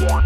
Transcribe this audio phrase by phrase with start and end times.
[0.00, 0.22] Ja.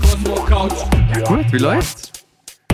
[0.00, 0.72] Cosmo Couch.
[1.28, 2.10] Gut, wie läuft's?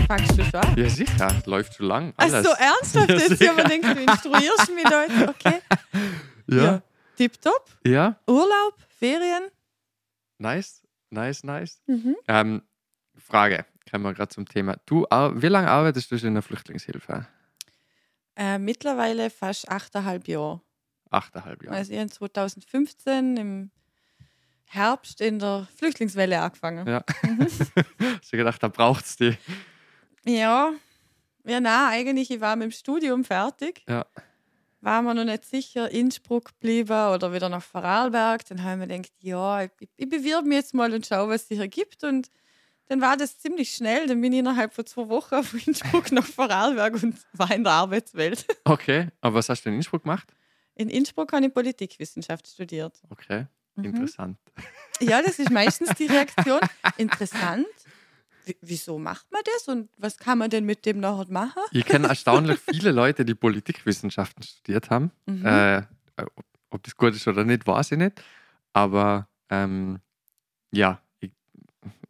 [0.07, 0.77] Fangst du schon?
[0.77, 1.29] Ja, sicher.
[1.45, 2.15] Läuft schon lang.
[2.17, 2.47] Ach Alles.
[2.47, 3.11] so, ernsthaft?
[3.11, 5.29] Ja, Jetzt haben wir gedacht, du instruierst mich Leute.
[5.29, 5.61] Okay.
[6.49, 6.81] Ja.
[7.17, 7.69] Tipptopp.
[7.85, 8.15] Ja.
[8.29, 9.49] Urlaub, Ferien.
[10.39, 10.81] Nice.
[11.11, 11.81] Nice, nice.
[11.89, 12.15] Mhm.
[12.29, 12.63] Ähm,
[13.19, 13.67] Frage.
[13.91, 14.77] Kommen wir gerade zum Thema.
[14.87, 17.27] Du, wie lange arbeitest du in der Flüchtlingshilfe?
[18.37, 20.61] Äh, mittlerweile fast achteinhalb Jahre.
[21.11, 21.77] Achteinhalb Jahre.
[21.77, 23.71] Also ich habe 2015 im
[24.67, 26.87] Herbst in der Flüchtlingswelle angefangen.
[26.87, 27.03] Ja.
[28.21, 29.37] Hast du gedacht, da braucht's die?
[30.25, 30.73] Ja,
[31.47, 33.85] ja, na, eigentlich, ich war mit dem Studium fertig.
[33.89, 34.05] Ja.
[34.81, 38.45] War mir noch nicht sicher, Innsbruck geblieben oder wieder nach Vorarlberg.
[38.47, 41.43] Dann habe ich mir gedacht, ja, ich, ich bewirbe mich jetzt mal und schaue, was
[41.43, 42.03] es hier gibt.
[42.03, 42.31] Und
[42.89, 44.07] dann war das ziemlich schnell.
[44.07, 47.73] Dann bin ich innerhalb von zwei Wochen von Innsbruck nach Vorarlberg und war in der
[47.73, 48.47] Arbeitswelt.
[48.65, 49.09] Okay.
[49.21, 50.29] Aber was hast du in Innsbruck gemacht?
[50.75, 53.01] In Innsbruck habe ich Politikwissenschaft studiert.
[53.11, 53.47] Okay.
[53.77, 53.85] Mhm.
[53.85, 54.39] Interessant.
[55.01, 56.61] Ja, das ist meistens die Reaktion.
[56.97, 57.67] Interessant.
[58.61, 61.63] Wieso macht man das und was kann man denn mit dem nachher machen?
[61.73, 65.11] Ich kenne erstaunlich viele Leute, die Politikwissenschaften studiert haben.
[65.27, 65.45] Mhm.
[65.45, 65.83] Äh,
[66.17, 68.23] ob, ob das gut ist oder nicht, weiß ich nicht.
[68.73, 69.99] Aber ähm,
[70.71, 71.01] ja,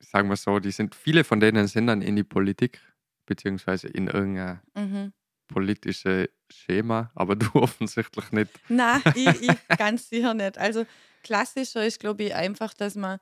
[0.00, 2.80] ich, ich sage mal so, die sind, viele von denen sind dann in die Politik,
[3.26, 5.12] beziehungsweise in irgendein Mhm.
[5.48, 8.50] politische Schema, aber du offensichtlich nicht.
[8.68, 10.58] Nein, ich, ich ganz sicher nicht.
[10.58, 10.84] Also
[11.22, 13.18] klassischer ist, glaube ich, einfach, dass man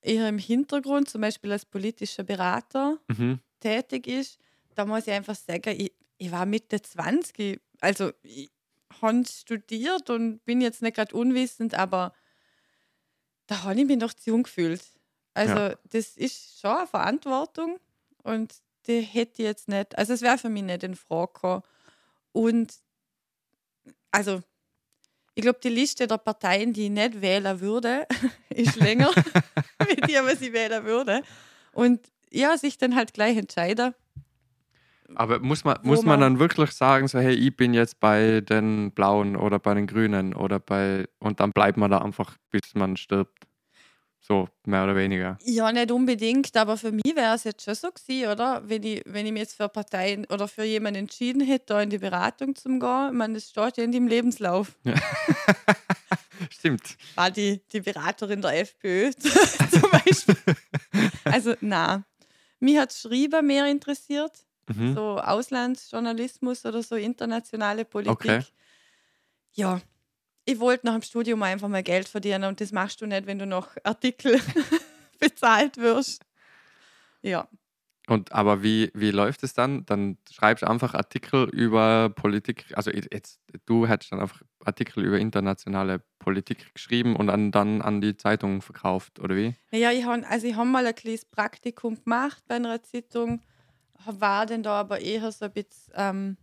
[0.00, 3.40] eher im Hintergrund, zum Beispiel als politischer Berater, Mhm.
[3.60, 4.38] tätig ist.
[4.74, 7.60] Da muss ich einfach sagen, ich, ich war Mitte 20.
[7.80, 8.50] Also ich
[9.02, 12.12] habe studiert und bin jetzt nicht gerade unwissend, aber
[13.46, 14.82] da habe ich mich noch zu jung gefühlt.
[15.36, 15.74] Also Ja.
[15.90, 17.78] das ist schon eine Verantwortung
[18.22, 18.54] und
[18.86, 21.62] die hätte ich jetzt nicht, also es wäre für mich nicht in Frage gekommen.
[22.32, 22.74] Und
[24.10, 24.40] also
[25.34, 28.06] ich glaube, die Liste der Parteien, die ich nicht wählen würde,
[28.48, 29.10] ist länger,
[29.86, 31.22] wie die, was ich wählen würde.
[31.72, 33.94] Und ja, sich dann halt gleich entscheiden.
[35.14, 38.40] Aber muss man, muss man man- dann wirklich sagen, so, hey, ich bin jetzt bei
[38.40, 41.06] den Blauen oder bei den Grünen oder bei.
[41.18, 43.44] Und dann bleibt man da einfach, bis man stirbt.
[44.28, 45.38] So, mehr oder weniger.
[45.44, 48.60] Ja, nicht unbedingt, aber für mich wäre es jetzt schon so gewesen, oder?
[48.68, 51.90] Wenn ich, wenn ich mich jetzt für Parteien oder für jemanden entschieden hätte, da in
[51.90, 54.72] die Beratung zu gehen, ich meine, das steht ja in dem Lebenslauf.
[56.50, 56.96] Stimmt.
[57.14, 59.12] War die, die Beraterin der FPÖ
[59.70, 60.36] zum Beispiel.
[61.24, 62.04] Also, na.
[62.58, 64.32] Mich hat Schreiben mehr interessiert,
[64.68, 64.94] Mhm.
[64.94, 68.10] so Auslandsjournalismus oder so internationale Politik.
[68.14, 68.40] Okay.
[69.52, 69.80] Ja,
[70.46, 73.38] ich wollte nach dem Studium einfach mal Geld verdienen und das machst du nicht, wenn
[73.38, 74.40] du noch Artikel
[75.20, 76.22] bezahlt wirst.
[77.20, 77.48] Ja.
[78.06, 79.84] Und aber wie, wie läuft es dann?
[79.84, 85.18] Dann schreibst du einfach Artikel über Politik, also jetzt, du hättest dann einfach Artikel über
[85.18, 89.56] internationale Politik geschrieben und dann, dann an die Zeitung verkauft, oder wie?
[89.72, 93.40] Ja, ich habe also ich hab mal ein kleines Praktikum gemacht bei einer Zeitung,
[94.04, 96.36] war dann da aber eher so ein bisschen ähm,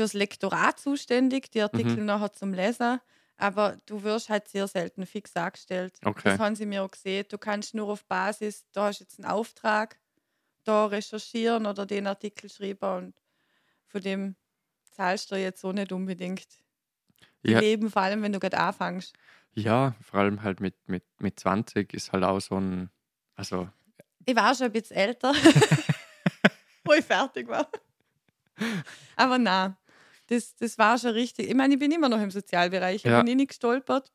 [0.00, 2.06] fürs Lektorat zuständig, die Artikel Mhm.
[2.06, 3.00] nachher zum Lesen.
[3.36, 5.98] Aber du wirst halt sehr selten fix angestellt.
[6.02, 6.30] Okay.
[6.30, 7.26] Das haben sie mir auch gesehen.
[7.28, 9.98] Du kannst nur auf Basis, da hast jetzt einen Auftrag,
[10.64, 13.14] da recherchieren oder den Artikel schreiben und
[13.88, 14.36] von dem
[14.92, 16.46] zahlst du jetzt so nicht unbedingt.
[17.42, 17.60] Ja.
[17.60, 19.12] Leben, vor allem wenn du gerade anfängst.
[19.52, 22.88] Ja, vor allem halt mit, mit, mit 20 ist halt auch so ein,
[23.36, 23.68] also
[24.24, 25.32] Ich war schon ein bisschen älter,
[26.84, 27.68] wo ich fertig war.
[29.16, 29.76] Aber na,
[30.30, 31.48] das, das war schon richtig.
[31.48, 33.04] Ich meine, ich bin immer noch im Sozialbereich.
[33.04, 33.18] Ich Ja.
[33.18, 34.12] bin eh nicht gestolpert.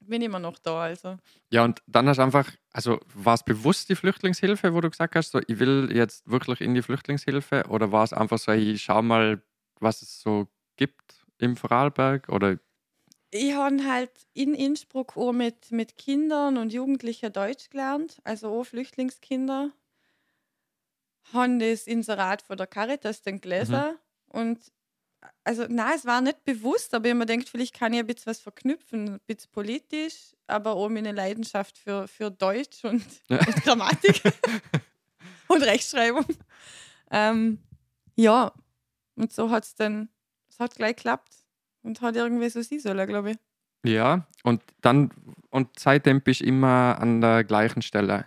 [0.00, 0.82] Bin immer noch da.
[0.82, 1.18] Also.
[1.50, 5.16] Ja, und dann hast du einfach, also war es bewusst die Flüchtlingshilfe, wo du gesagt
[5.16, 8.82] hast, so, ich will jetzt wirklich in die Flüchtlingshilfe oder war es einfach so, ich
[8.82, 9.42] schau mal,
[9.80, 12.58] was es so gibt im Vorarlberg oder
[13.30, 18.64] Ich habe halt in Innsbruck auch mit, mit Kindern und Jugendlichen Deutsch gelernt, also auch
[18.64, 19.72] Flüchtlingskinder.
[21.32, 23.98] Haben das Inserat von der Caritas dann gelesen.
[24.26, 24.58] Und
[25.44, 28.40] also, nein, es war nicht bewusst, aber mir gedacht, vielleicht kann ich ein bisschen was
[28.40, 33.38] verknüpfen, ein bisschen politisch, aber auch meine Leidenschaft für, für Deutsch und, Ja.
[33.46, 34.22] und Grammatik
[35.48, 36.26] und Rechtschreibung.
[37.10, 37.58] Ähm,
[38.16, 38.52] ja,
[39.16, 40.08] und so hat es dann,
[40.48, 41.34] es hat gleich geklappt
[41.82, 43.38] und hat irgendwie so sie sollen, glaube ich.
[43.84, 45.10] ja, und dann,
[45.50, 48.26] und seitdem bist du immer an der gleichen Stelle.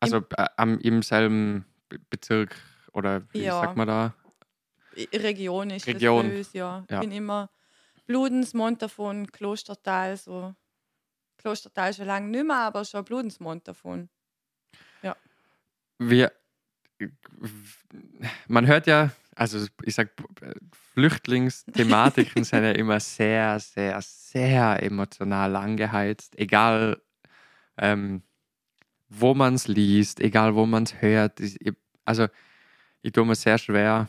[0.00, 2.56] Also äh, am, im selben Be- Bezirk
[2.92, 3.60] oder wie Ja.
[3.60, 4.14] sagt man da?
[5.14, 6.24] Region ist Region.
[6.26, 6.82] das bei uns, ja.
[6.84, 7.00] Ich Ja.
[7.00, 7.50] bin immer
[8.06, 10.54] Bludens, Montafon, Klostertal, so.
[11.38, 14.08] Klostertal schon lange nicht mehr, aber schon Bludens, Montafon.
[16.02, 16.32] Wir,
[18.48, 20.12] man hört ja, also ich sag,
[20.94, 26.38] Flüchtlingsthematiken sind ja immer sehr, sehr, sehr emotional angeheizt.
[26.38, 27.02] Egal,
[27.76, 28.22] ähm,
[29.10, 31.40] wo man es liest, egal wo man es hört.
[31.40, 31.58] Ich,
[32.06, 32.28] also
[33.02, 34.08] ich tue mir sehr schwer,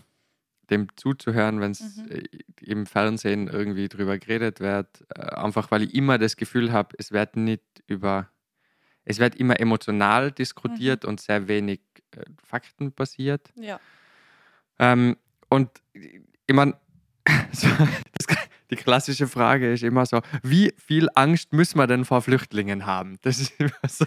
[0.71, 2.23] dem zuzuhören, wenn es Mhm.
[2.61, 5.03] im Fernsehen irgendwie drüber geredet wird.
[5.15, 8.29] Äh, einfach weil ich immer das Gefühl habe, es wird nicht über,
[9.03, 11.81] es wird immer emotional diskutiert und sehr wenig
[12.15, 13.51] äh, faktenbasiert.
[13.55, 13.79] Ja.
[14.79, 15.17] Ähm,
[15.49, 16.75] und ich meine,
[17.51, 17.67] so,
[18.71, 23.17] die klassische Frage ist immer so, wie viel Angst müssen wir denn vor Flüchtlingen haben?
[23.21, 24.05] Das ist immer so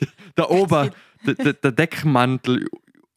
[0.00, 0.90] die, der Ober,
[1.26, 2.66] der, der Deckmantel,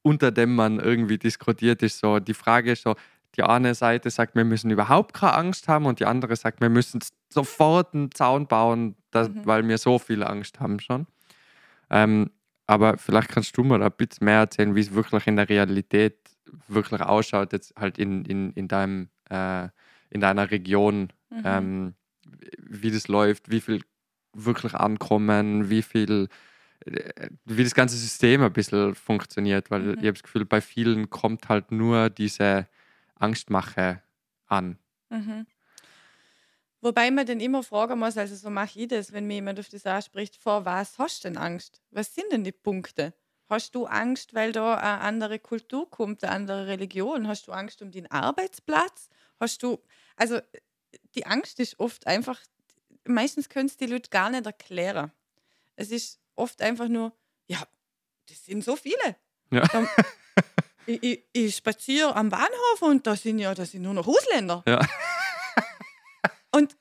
[0.09, 2.95] unter dem man irgendwie diskutiert, ist so, die Frage ist so,
[3.35, 6.69] die eine Seite sagt, wir müssen überhaupt keine Angst haben und die andere sagt, wir
[6.69, 6.99] müssen
[7.31, 9.45] sofort einen Zaun bauen, dass, Mhm.
[9.45, 11.05] weil wir so viel Angst haben schon.
[11.89, 12.31] Ähm,
[12.65, 15.47] aber vielleicht kannst du mir da ein bisschen mehr erzählen, wie es wirklich in der
[15.49, 16.17] Realität
[16.67, 19.67] wirklich ausschaut, jetzt halt in, in, in, deinem, äh,
[20.09, 21.41] in deiner Region, Mhm.
[21.45, 21.93] ähm,
[22.57, 23.81] wie das läuft, wie viel
[24.33, 26.27] wirklich ankommen, wie viel,
[27.45, 29.91] wie das ganze System ein bisschen funktioniert, weil Mhm.
[29.91, 32.67] ich habe das Gefühl, bei vielen kommt halt nur diese
[33.15, 34.01] Angstmache
[34.47, 34.77] an.
[35.09, 35.45] Mhm.
[36.81, 39.67] Wobei man dann immer fragen muss, also so mache ich das, wenn mir jemand auf
[39.69, 41.81] das anspricht, vor was hast du denn Angst?
[41.91, 43.13] Was sind denn die Punkte?
[43.49, 47.27] Hast du Angst, weil da eine andere Kultur kommt, eine andere Religion?
[47.27, 49.09] Hast du Angst um den Arbeitsplatz?
[49.39, 49.79] Hast du,
[50.15, 50.39] also
[51.15, 52.39] die Angst ist oft einfach,
[53.05, 55.11] meistens können es die Leute gar nicht erklären.
[55.75, 57.11] Es ist oft einfach nur,
[57.47, 57.61] ja,
[58.27, 59.15] das sind so viele.
[59.51, 59.67] Ja.
[59.67, 59.87] Da,
[60.85, 64.63] ich, ich, ich spaziere am Bahnhof und da sind ja, da sind nur noch Ausländer.
[64.67, 64.79] Ja.
[66.51, 66.75] Und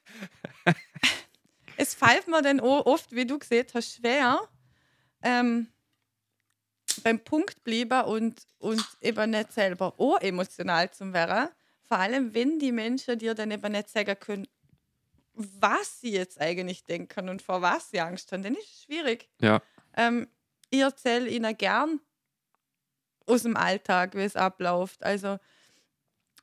[1.77, 4.41] es fällt mir dann auch oft, wie du gesehen hast, schwer,
[5.23, 5.69] ähm,
[7.05, 11.49] beim Punkt bleiben und, und eben nicht selber auch emotional zu werden.
[11.85, 14.49] Vor allem, wenn die Menschen dir dann eben nicht sagen können,
[15.39, 19.29] was sie jetzt eigentlich denken und vor was sie Angst haben, dann ist es schwierig.
[19.41, 19.63] Ja.
[19.97, 20.27] Ähm,
[20.71, 22.01] ich erzähle ihnen gern
[23.27, 25.03] aus dem Alltag, wie es abläuft.
[25.03, 25.39] Also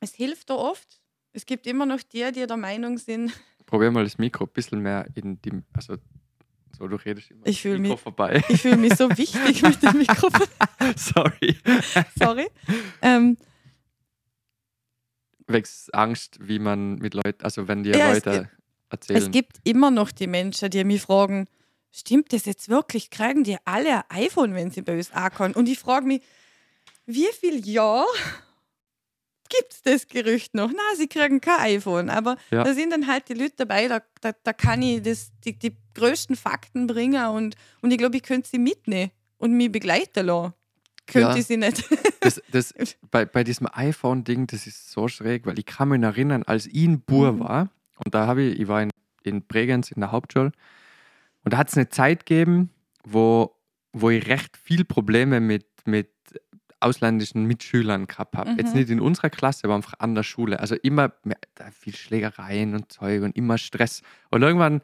[0.00, 1.00] es hilft da oft.
[1.32, 3.32] Es gibt immer noch die, die der Meinung sind,
[3.66, 5.96] Probier mal das Mikro ein bisschen mehr in die, also
[6.78, 8.44] so, du redest immer Ich Mikro mich- vorbei.
[8.48, 10.46] ich fühle mich so wichtig mit dem Mikrofon.
[10.96, 11.58] Sorry.
[12.16, 12.48] Sorry.
[13.02, 13.36] Ähm,
[15.48, 18.50] Wächst Angst, wie man mit Leuten, also wenn dir Ja, Leute
[18.90, 19.22] erzählen.
[19.22, 21.46] es gibt immer noch die Menschen, die mich fragen,
[21.92, 23.10] stimmt das jetzt wirklich?
[23.10, 25.54] Kriegen die alle ein iPhone, wenn sie bei uns ankommen?
[25.54, 26.22] Und ich frage mich,
[27.06, 28.04] wie viel Jahr
[29.48, 30.70] gibt es das Gerücht noch?
[30.72, 32.10] Na, sie kriegen kein iPhone.
[32.10, 32.64] Aber Ja.
[32.64, 35.76] da sind dann halt die Leute dabei, da, da, da kann ich das, die, die
[35.94, 40.52] größten Fakten bringen und, und ich glaube, ich könnte sie mitnehmen und mich begleiten lassen.
[41.06, 41.36] Könnte Ja.
[41.36, 41.84] ich sie nicht.
[42.20, 42.74] Das, das,
[43.12, 46.74] bei, bei diesem iPhone-Ding, das ist so schräg, weil ich kann mich erinnern, als ich
[46.74, 47.40] in Bur Mhm.
[47.40, 47.70] war,
[48.04, 48.90] und da habe ich, ich war in,
[49.22, 50.52] in Bregenz in der Hauptschule,
[51.44, 52.70] und da hat es eine Zeit gegeben,
[53.04, 53.54] wo,
[53.92, 56.10] wo ich recht viel Probleme mit, mit
[56.80, 58.50] ausländischen Mitschülern gehabt habe.
[58.50, 58.58] Mhm.
[58.58, 60.60] Jetzt nicht in unserer Klasse, aber einfach an der Schule.
[60.60, 64.02] Also immer mehr, da viel Schlägereien und Zeug und immer Stress.
[64.30, 64.82] Und irgendwann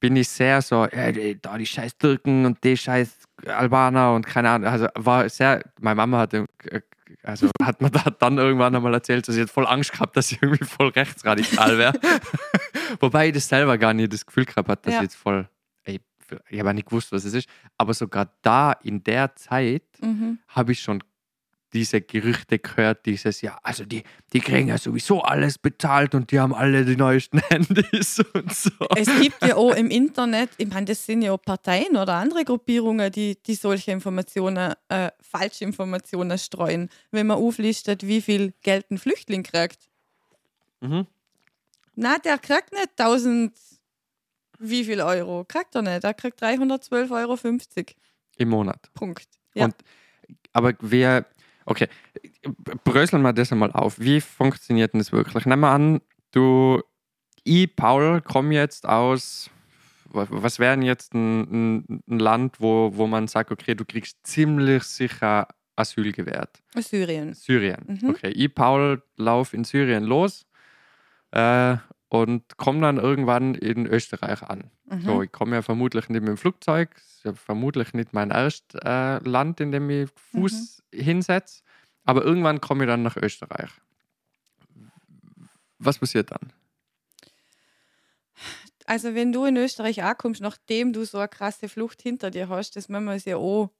[0.00, 4.26] bin ich sehr so, ja, die- da die scheiß Türken und die scheiß Albaner und
[4.26, 4.68] keine Ahnung.
[4.70, 6.80] Also war sehr, meine Mama hatte, äh,
[7.22, 10.30] also hat mir da dann irgendwann einmal erzählt, dass sie jetzt voll Angst gehabt, dass
[10.32, 11.92] ich irgendwie voll rechtsradikal wäre.
[13.00, 15.00] Wobei ich das selber gar nicht das Gefühl gehabt habe, dass Ja.
[15.00, 15.48] ich jetzt voll,
[15.84, 16.00] ey,
[16.48, 17.48] ich habe nicht gewusst, was es ist.
[17.78, 20.38] Aber sogar da in der Zeit Mhm.
[20.48, 21.02] habe ich schon
[21.76, 24.02] diese Gerüchte gehört, dieses, ja, also die,
[24.32, 28.70] die kriegen ja sowieso alles bezahlt und die haben alle die neuesten Handys und so.
[28.96, 32.44] Es gibt ja auch im Internet, ich meine, das sind ja auch Parteien oder andere
[32.44, 38.90] Gruppierungen, die, die solche Informationen, äh, falsche Informationen streuen, wenn man auflistet, wie viel Geld
[38.90, 39.90] ein Flüchtling kriegt.
[40.80, 41.06] Mhm.
[41.94, 43.52] Na, der kriegt nicht 1000,
[44.60, 45.44] wie viel Euro?
[45.46, 46.04] Kriegt er nicht.
[46.04, 47.36] Er kriegt 312,50 Euro.
[48.38, 48.90] Im Monat.
[48.94, 49.28] Punkt.
[49.54, 49.66] Ja.
[49.66, 49.74] Und,
[50.54, 51.26] aber wer,
[51.66, 51.88] okay,
[52.84, 53.98] bröseln wir das einmal auf.
[54.00, 55.44] Wie funktioniert denn das wirklich?
[55.46, 56.00] Nehmen wir an,
[56.32, 56.80] du,
[57.44, 59.50] ich, Paul, komme jetzt aus,
[60.10, 61.40] wa- was wäre denn jetzt ein,
[61.84, 65.46] ein, ein Land, wo, wo man sagt, okay, du kriegst ziemlich sicher
[65.76, 66.62] Asyl gewährt?
[66.78, 67.34] Syrien.
[67.34, 67.84] Syrien.
[67.86, 68.10] Mhm.
[68.10, 70.46] Okay, ich, Paul, lauf in Syrien los
[71.32, 71.76] äh,
[72.08, 74.70] und komme dann irgendwann in Österreich an.
[74.86, 75.00] Mhm.
[75.00, 78.80] So, ich komme ja vermutlich nicht mit dem Flugzeug, ist ja vermutlich nicht mein erstes
[78.84, 81.62] äh, Land, in dem ich Fuß hinsetze,
[82.04, 83.70] aber irgendwann komme ich dann nach Österreich.
[85.78, 86.52] Was passiert dann?
[88.86, 92.76] Also, wenn du in Österreich ankommst, nachdem du so eine krasse Flucht hinter dir hast,
[92.76, 93.70] das müssen wir uns ja auch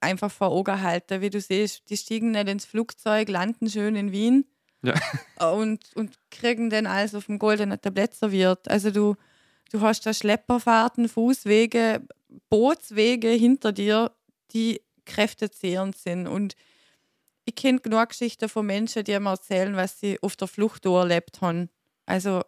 [0.00, 1.22] einfach vor Augen halten.
[1.22, 4.44] Wie du siehst, die stiegen nicht ins Flugzeug, landen schön in Wien
[4.84, 5.50] Ja.
[5.50, 8.68] und, und kriegen dann alles auf dem goldenen Tablett serviert.
[8.68, 9.16] Also du,
[9.72, 12.06] du hast da Schlepperfahrten, Fußwege,
[12.50, 14.12] Bootswege hinter dir,
[14.52, 16.26] die kräftezehrend sind.
[16.26, 16.54] Und
[17.46, 21.40] ich kenne genug Geschichten von Menschen, die mir erzählen, was sie auf der Flucht erlebt
[21.40, 21.70] haben.
[22.06, 22.42] Also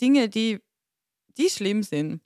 [0.00, 0.60] Dinge, die,
[1.36, 2.20] die schlimm sind.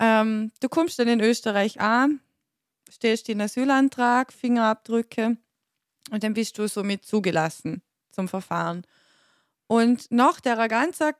[0.00, 2.20] Ähm, du kommst dann in Österreich an,
[2.90, 5.36] stellst den Asylantrag, Fingerabdrücke
[6.10, 7.82] und dann bist du somit zugelassen
[8.18, 8.82] zum Verfahren.
[9.68, 11.12] Und nach der ganzen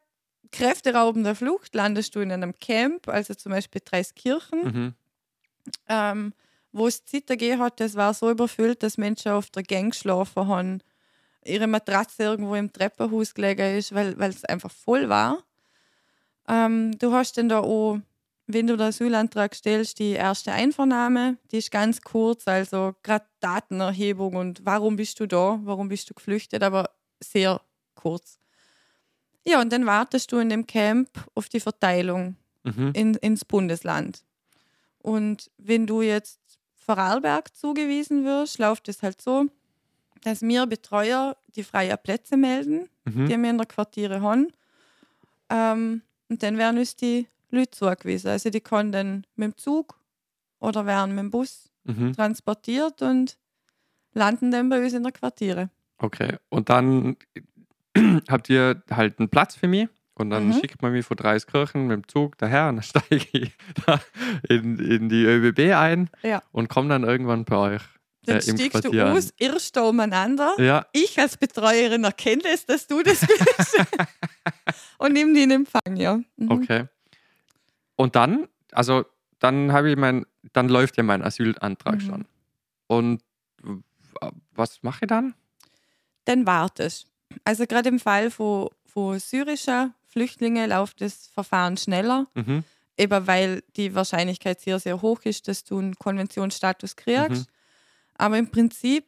[0.50, 4.94] kräfteraubenden Flucht landest du in einem Camp, also zum Beispiel Dreiskirchen, Mhm.
[5.88, 6.32] ähm,
[6.72, 10.48] wo es Zeit gegeben hat, das war so überfüllt, dass Menschen auf der Gang geschlafen
[10.48, 10.82] haben,
[11.44, 15.44] ihre Matratze irgendwo im Treppenhaus gelegen ist, weil weil es einfach voll war.
[16.48, 17.98] Ähm, du hast dann da auch,
[18.50, 24.34] wenn du den Asylantrag stellst, die erste Einvernahme, die ist ganz kurz, also gerade Datenerhebung
[24.36, 26.90] und warum bist du da, warum bist du geflüchtet, aber
[27.22, 27.60] sehr
[27.94, 28.38] kurz.
[29.46, 32.90] Ja, und dann wartest du in dem Camp auf die Verteilung Mhm.
[32.94, 34.24] in, ins Bundesland.
[34.98, 36.40] Und wenn du jetzt
[36.74, 39.46] Vorarlberg zugewiesen wirst, läuft es halt so,
[40.22, 43.26] dass wir Betreuer die freie Plätze melden, Mhm.
[43.28, 44.48] die wir in der Quartiere haben.
[45.50, 48.30] Ähm, und dann werden uns die Leute zugewiesen.
[48.30, 49.98] Also die dann mit dem Zug
[50.60, 52.12] oder werden mit dem Bus Mhm.
[52.12, 53.38] transportiert und
[54.12, 55.70] landen dann bei uns in der Quartiere.
[55.98, 56.36] Okay.
[56.50, 57.16] Und dann
[58.28, 60.52] habt ihr halt einen Platz für mich und dann Mhm.
[60.54, 62.82] schickt man mich von Dreiskirchen mit dem Zug daher und dann
[63.22, 63.52] steige ich
[63.86, 64.00] da
[64.48, 66.42] in, in die ÖBB ein Ja.
[66.52, 67.82] und komme dann irgendwann bei euch
[68.24, 70.54] Dann äh, im stiegst Quartier du aus, irrst da umeinander.
[70.58, 73.78] Ja, ich als Betreuerin erkenne es, dass du das bist
[74.98, 76.20] und nimm die in Empfang, ja.
[76.36, 76.50] Mhm.
[76.50, 76.84] okay.
[77.98, 79.04] Und dann, also
[79.40, 82.00] dann habe ich mein, dann läuft ja mein Asylantrag Mhm.
[82.00, 82.24] schon.
[82.86, 83.22] Und
[84.54, 85.34] was mache ich dann?
[86.24, 87.06] Dann wartest.
[87.44, 92.64] Also gerade im Fall von, von syrischer Flüchtlinge läuft das Verfahren schneller, Mhm.
[92.96, 97.48] eben weil die Wahrscheinlichkeit sehr, sehr hoch ist, dass du einen Konventionsstatus kriegst.
[98.14, 99.06] Aber im Prinzip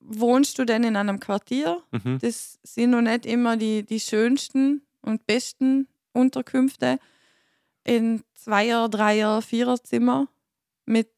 [0.00, 1.82] wohnst du dann in einem Quartier.
[1.92, 2.18] Mhm.
[2.20, 6.98] Das sind noch nicht immer die, die schönsten und besten Unterkünfte
[7.84, 10.28] in Zweier-, Dreier-, Vierer-Zimmer
[10.86, 11.10] mit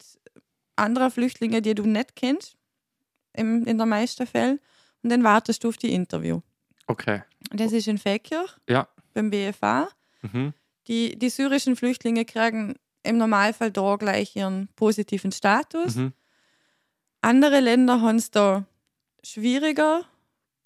[0.77, 2.57] anderen Flüchtlingen, die du nicht kennst,
[3.33, 4.61] im, in der meisten Fällen.
[5.03, 6.41] Und dann wartest du auf die Interview.
[6.87, 7.23] Okay.
[7.51, 8.89] Das ist in Feldkirch Ja.
[9.13, 9.89] beim BFA.
[10.23, 10.53] Mhm.
[10.89, 15.97] Die, die syrischen Flüchtlinge kriegen im Normalfall da gleich ihren positiven Status.
[15.97, 16.13] Mhm.
[17.21, 18.65] Andere Länder haben es da
[19.23, 20.05] schwieriger,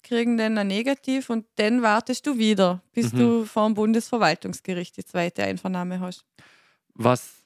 [0.09, 3.17] kriegen dann ein Negativ und dann wartest du wieder, bis Mhm.
[3.17, 6.25] du vor dem Bundesverwaltungsgericht die zweite Einvernahme hast.
[6.95, 7.45] Was,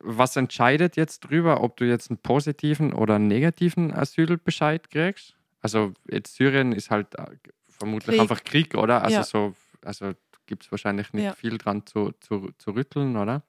[0.00, 5.36] was entscheidet jetzt drüber, ob du jetzt einen positiven oder einen negativen Asylbescheid kriegst?
[5.60, 7.24] Also jetzt Syrien ist halt äh,
[7.70, 8.20] vermutlich Krieg.
[8.20, 9.02] einfach Krieg, oder?
[9.02, 9.24] Also Ja.
[9.24, 10.12] so, also
[10.46, 11.32] gibt es wahrscheinlich nicht Ja.
[11.34, 13.42] viel dran zu, zu, zu rütteln, oder?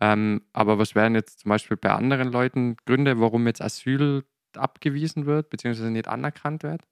[0.00, 4.24] Ähm, aber was wären jetzt zum Beispiel bei anderen Leuten Gründe, warum jetzt Asyl
[4.56, 6.82] abgewiesen wird, beziehungsweise nicht anerkannt wird?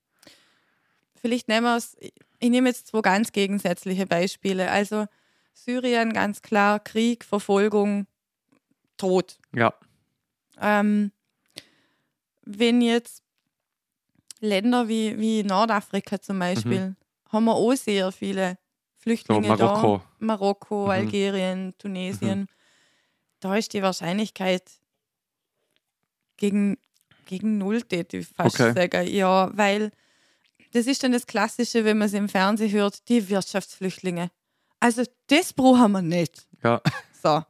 [1.21, 4.71] Vielleicht nehmen wir es, ich nehme jetzt zwei ganz gegensätzliche Beispiele.
[4.71, 5.07] Also
[5.53, 8.07] Syrien, ganz klar, Krieg, Verfolgung,
[8.97, 9.39] Tod.
[9.55, 9.75] Ja.
[10.61, 11.13] Ähm,
[12.43, 13.23] wenn jetzt
[14.41, 16.95] Länder wie, wie Nordafrika zum Beispiel,
[17.31, 19.99] haben wir auch sehr viele So Flüchtlinge Marokko.
[19.99, 20.05] da.
[20.25, 20.91] Marokko, Mhm.
[20.91, 22.47] Algerien, Tunesien.
[23.41, 24.63] Da ist die Wahrscheinlichkeit
[26.37, 26.79] gegen,
[27.29, 28.73] gegen null, täte ich fast Okay.
[28.75, 29.07] sagen.
[29.09, 29.93] Ja, weil
[30.73, 34.31] das ist dann das Klassische, wenn man es im Fernsehen hört, die Wirtschaftsflüchtlinge.
[34.81, 36.47] Also das brauchen wir nicht.
[36.65, 36.81] Ja.
[37.21, 37.43] So.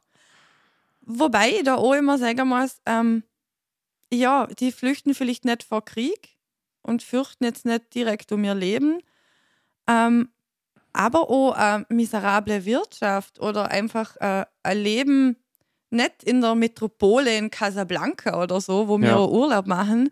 [1.01, 3.23] Wobei ich da auch immer sagen muss, ähm,
[4.11, 6.37] ja, die flüchten vielleicht nicht vor Krieg
[6.81, 8.99] und fürchten jetzt nicht direkt um ihr Leben,
[9.87, 10.29] ähm,
[10.91, 15.35] aber auch eine miserable Wirtschaft oder einfach äh, ein Leben
[15.91, 19.25] nicht in der Metropole in Casablanca oder so, wo wir Ja.
[19.25, 20.11] Urlaub machen,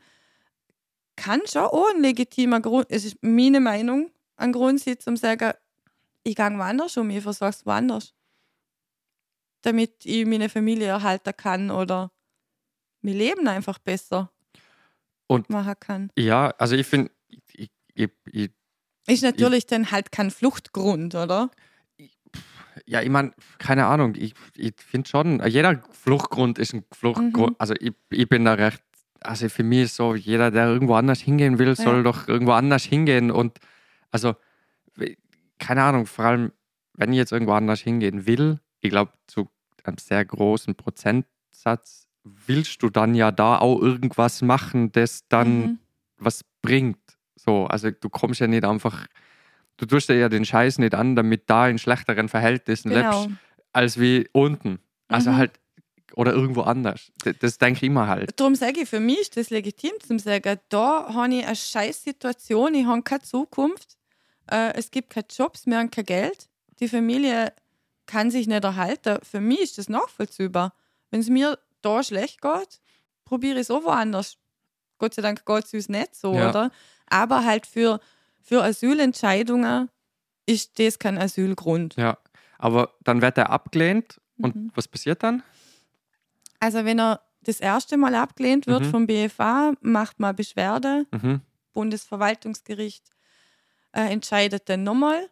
[1.16, 5.22] kann schon auch ein legitimer Grund, es ist meine Meinung, ein Grund sein, zum zu
[5.22, 5.54] sagen,
[6.24, 8.14] ich gehe woanders um, ich versorge es woanders.
[9.62, 12.12] Damit ich meine Familie erhalten kann oder
[13.02, 14.32] mein Leben einfach besser
[15.28, 16.12] Und- machen kann.
[16.18, 17.12] Ja, also ich finde,
[17.54, 18.52] ich, ich, ich,
[19.08, 21.50] Ist natürlich dann halt kein Fluchtgrund, oder?
[22.86, 27.52] Ja, ich meine, keine Ahnung, ich, ich finde schon, jeder Fluchtgrund ist ein Fluchtgrund.
[27.52, 27.56] Mhm.
[27.60, 28.82] Also ich, ich bin da recht,
[29.22, 32.04] also für mich ist so, jeder, der irgendwo anders hingehen will, soll Ja.
[32.04, 33.32] doch irgendwo anders hingehen.
[33.32, 33.60] Und
[34.12, 34.36] also,
[35.60, 36.52] keine Ahnung, vor allem,
[36.94, 39.50] wenn ich jetzt irgendwo anders hingehen will, ich glaube, zu
[39.84, 45.80] einem sehr großen Prozentsatz willst du dann ja da auch irgendwas machen, das dann Mhm.
[46.18, 47.00] was bringt.
[47.36, 49.06] So, also du kommst ja nicht einfach,
[49.78, 53.24] du tust dir ja den Scheiß nicht an, damit da in schlechteren Verhältnissen Genau.
[53.24, 53.38] lebst,
[53.74, 54.80] als wie unten.
[55.08, 55.38] Also Mhm.
[55.38, 55.52] halt,
[56.16, 57.12] oder irgendwo anders.
[57.24, 58.40] Das, das denke ich immer halt.
[58.40, 62.04] Darum sage ich, für mich ist das legitim zu sagen, da habe ich eine scheiß
[62.04, 63.98] Situation, ich habe keine Zukunft,
[64.52, 67.54] äh, es gibt keine Jobs, wir haben kein Geld, die Familie
[68.06, 69.20] kann sich nicht erhalten.
[69.24, 70.74] Für mich ist das nachvollziehbar.
[71.12, 72.80] Wenn es mir da schlecht geht,
[73.26, 74.38] probiere ich es auch woanders.
[74.98, 76.50] Gott sei Dank geht es uns nicht so, Ja.
[76.50, 76.72] oder?
[77.10, 78.00] Aber halt für,
[78.48, 79.90] für Asylentscheidungen
[80.46, 81.96] ist das kein Asylgrund.
[81.98, 82.18] Ja.
[82.58, 84.72] Aber dann wird er abgelehnt und Mhm.
[84.74, 85.44] was passiert dann?
[86.60, 88.90] Also wenn er das erste Mal abgelehnt wird Mhm.
[88.92, 91.06] vom BFA, macht man Beschwerde.
[91.12, 91.42] Mhm.
[91.74, 93.04] Bundesverwaltungsgericht
[93.94, 95.30] äh, entscheidet dann nochmal.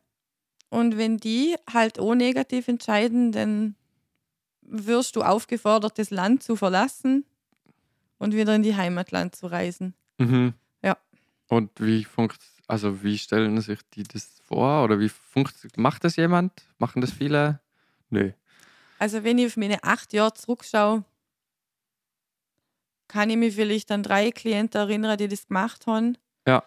[0.69, 3.75] Und wenn die halt auch negativ entscheiden, dann
[4.61, 7.25] wirst du aufgefordert, das Land zu verlassen
[8.17, 9.93] und wieder in die Heimatland zu reisen.
[10.17, 10.53] Mhm.
[10.83, 10.97] Ja.
[11.47, 14.83] Und wie funkt, also wie stellen sich die das vor?
[14.83, 15.11] Oder wie
[15.77, 16.51] macht das jemand?
[16.77, 17.59] Machen das viele?
[18.09, 18.31] Nö.
[18.99, 21.03] Also wenn ich auf meine acht Jahre zurückschaue,
[23.07, 26.17] kann ich mich vielleicht an drei Klienten erinnern, die das gemacht haben.
[26.47, 26.63] Ja.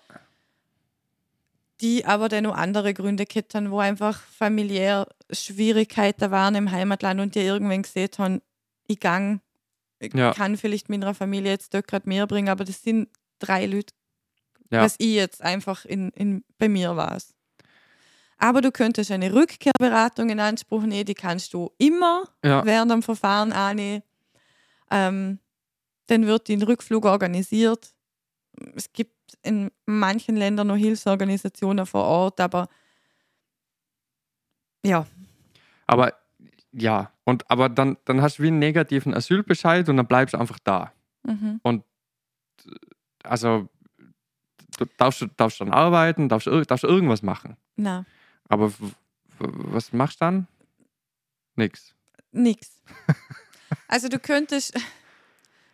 [1.80, 7.20] Die aber dann noch andere Gründe gehabt haben, wo einfach familiär Schwierigkeiten waren im Heimatland
[7.20, 8.42] und die irgendwann gesehen haben,
[8.88, 9.40] ich gang,
[10.00, 10.32] ich Ja.
[10.32, 13.94] kann vielleicht meiner Familie jetzt dort gerade mehr bringen, aber das sind drei Leute,
[14.70, 14.82] Ja.
[14.82, 17.16] was ich jetzt einfach in, in, bei mir war.
[18.36, 22.64] Aber du könntest eine Rückkehrberatung in Anspruch nehmen, die kannst du immer Ja.
[22.64, 24.02] während dem Verfahren annehmen.
[24.90, 25.38] Ähm,
[26.06, 27.92] dann wird ein Rückflug organisiert.
[28.74, 32.68] Es gibt in manchen Ländern noch Hilfsorganisationen vor Ort, aber
[34.84, 35.06] ja,
[35.86, 36.14] Aber
[36.72, 40.38] ja, und aber dann, dann hast du wie einen negativen Asylbescheid und dann bleibst du
[40.38, 40.92] einfach da.
[41.24, 41.60] mhm.
[43.24, 43.68] Also
[44.78, 47.56] du darfst, du darfst dann arbeiten, darfst, darfst irgendwas machen.
[47.76, 48.04] na,
[48.48, 48.72] Aber
[49.38, 50.46] was machst du dann?
[51.56, 51.94] Nix.
[52.32, 52.82] nix.
[53.88, 54.74] also du könntest,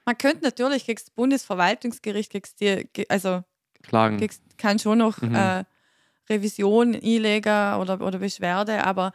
[0.04, 3.44] man könnte natürlich gegen das Bundesverwaltungsgericht, die, ge- also
[3.82, 4.18] Klagen.
[4.18, 5.34] kriegst, kann schon noch Mhm.
[5.34, 5.64] äh,
[6.28, 9.12] Revision einlegen oder, oder Beschwerde, aber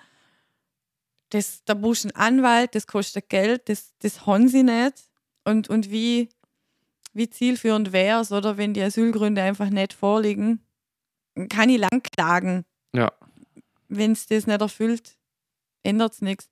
[1.30, 5.10] das, da musst du einen Anwalt, das kostet Geld, das, das haben sie nicht.
[5.46, 6.30] Und, und wie,
[7.20, 10.62] wie zielführend wäre es, oder wenn die Asylgründe einfach nicht vorliegen,
[11.50, 12.66] kann ich lang klagen.
[12.96, 13.12] Ja.
[13.90, 15.18] Wenn es das nicht erfüllt,
[15.84, 16.50] ändert es nichts.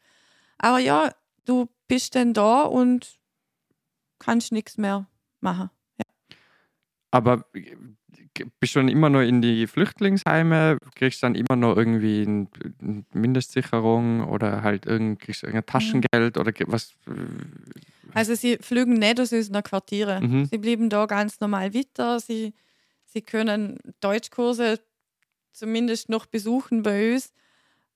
[0.59, 1.11] Aber ja,
[1.45, 3.17] du bist dann da und
[4.19, 5.07] kannst nichts mehr
[5.39, 5.69] machen.
[7.11, 7.75] Aber äh,
[8.59, 10.77] bist du dann immer noch in die Flüchtlingsheime?
[10.95, 12.49] Kriegst du dann immer noch irgendwie ein-
[12.81, 16.93] eine Mindestsicherung oder halt irgend, kriegst du irgendein Taschengeld oder was?
[18.13, 20.23] Also sie fliegen nicht aus unseren Quartieren.
[20.41, 20.45] Mhm.
[20.45, 22.19] Sie bleiben da ganz normal weiter.
[22.19, 22.53] Sie,
[23.05, 24.79] sie können Deutschkurse
[25.53, 27.33] zumindest noch besuchen bei uns,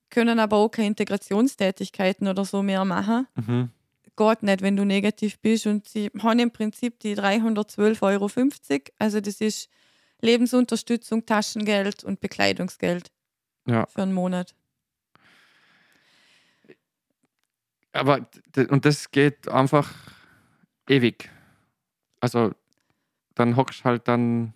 [0.09, 3.27] können aber auch keine Integrationstätigkeiten oder so mehr machen.
[3.35, 3.69] Mhm.
[4.17, 5.67] Geht nicht, wenn du negativ bist.
[5.67, 8.29] Und sie haben im Prinzip die 312,50 Euro.
[8.99, 9.69] Also das ist
[10.21, 13.11] Lebensunterstützung, Taschengeld und Bekleidungsgeld
[13.67, 13.85] Ja.
[13.87, 14.53] für einen Monat.
[17.93, 18.27] Aber
[18.69, 19.93] und das geht einfach
[20.87, 21.29] ewig.
[22.19, 22.53] Also
[23.35, 24.53] dann hockst halt dann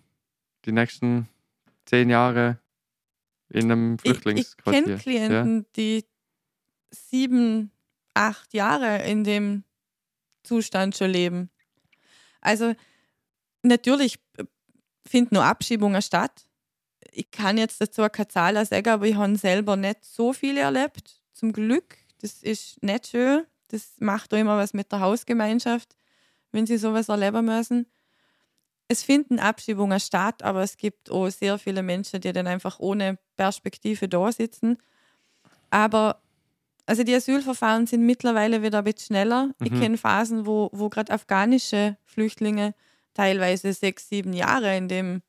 [0.64, 1.28] die nächsten
[1.84, 2.58] zehn Jahre
[3.48, 4.82] in einem Ich, ich Flüchtlingsquartier.
[4.82, 6.04] kenne Klienten, die
[6.90, 7.70] sieben,
[8.14, 9.64] acht Jahre in dem
[10.42, 11.50] Zustand schon leben.
[12.40, 12.74] Also
[13.62, 14.44] natürlich äh,
[15.06, 16.46] finden nur Abschiebungen statt.
[17.12, 21.20] Ich kann jetzt dazu keine Zahl sagen, aber ich habe selber nicht so viele erlebt.
[21.32, 21.96] Zum Glück.
[22.20, 23.44] Das ist nicht schön.
[23.68, 25.96] Das macht auch immer was mit der Hausgemeinschaft,
[26.52, 27.86] wenn sie sowas erleben müssen.
[28.88, 33.18] Es finden Abschiebungen statt, aber es gibt auch sehr viele Menschen, die dann einfach ohne
[33.36, 34.78] Perspektive da sitzen.
[35.70, 36.22] Aber
[36.86, 39.50] also die Asylverfahren sind mittlerweile wieder ein bisschen schneller.
[39.60, 39.80] Ich Mhm.
[39.80, 42.74] kenne Phasen, wo, wo gerade afghanische Flüchtlinge
[43.12, 45.22] teilweise sechs, sieben Jahre in dem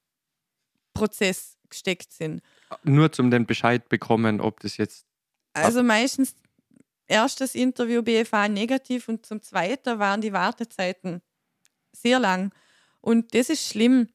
[0.94, 2.42] Prozess gesteckt sind.
[2.84, 5.06] Nur zum den Bescheid bekommen, ob das jetzt.
[5.54, 6.36] Also meistens
[7.08, 11.22] erstes Interview BFA negativ und zum zweiten waren die Wartezeiten
[11.92, 12.54] sehr lang.
[13.02, 14.08] Und das ist schlimm,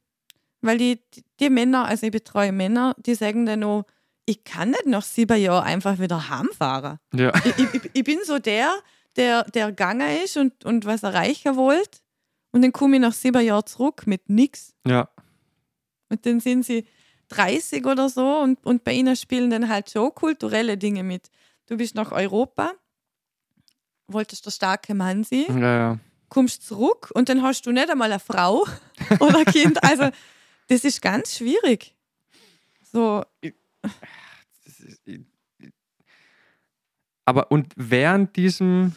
[0.60, 1.00] weil die,
[1.40, 3.84] die Männer, also ich betreue Männer, die sagen dann noch,
[4.24, 6.98] ich kann nicht nach sieben Jahren einfach wieder heimfahren.
[7.12, 7.32] Ja.
[7.44, 8.72] Ich, ich, ich bin so der,
[9.16, 11.98] der, der gegangen ist und, und was erreichen wollte.
[12.52, 14.74] Und dann komme ich nach sieben Jahren zurück mit nichts.
[14.86, 15.08] Ja.
[16.08, 16.86] Und dann sind sie
[17.28, 21.30] 30 oder so und, und bei ihnen spielen dann halt schon kulturelle Dinge mit.
[21.66, 22.72] Du bist nach Europa,
[24.12, 25.98] wolltest der starke Mann sein, Ja, ja.
[26.28, 28.64] kommst zurück und dann hast du nicht einmal eine Frau
[29.20, 29.82] oder ein Kind.
[29.82, 30.10] Also,
[30.68, 31.94] das ist ganz schwierig.
[32.92, 33.24] So,
[37.24, 38.94] Aber und während diesem,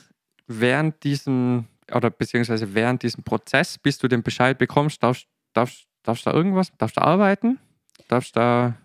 [0.48, 6.26] während diesem, oder beziehungsweise während diesem Prozess, bis du den Bescheid bekommst, darfst, darfst, darfst
[6.26, 7.60] du da irgendwas, darfst du arbeiten?
[8.08, 8.76] Darfst du da,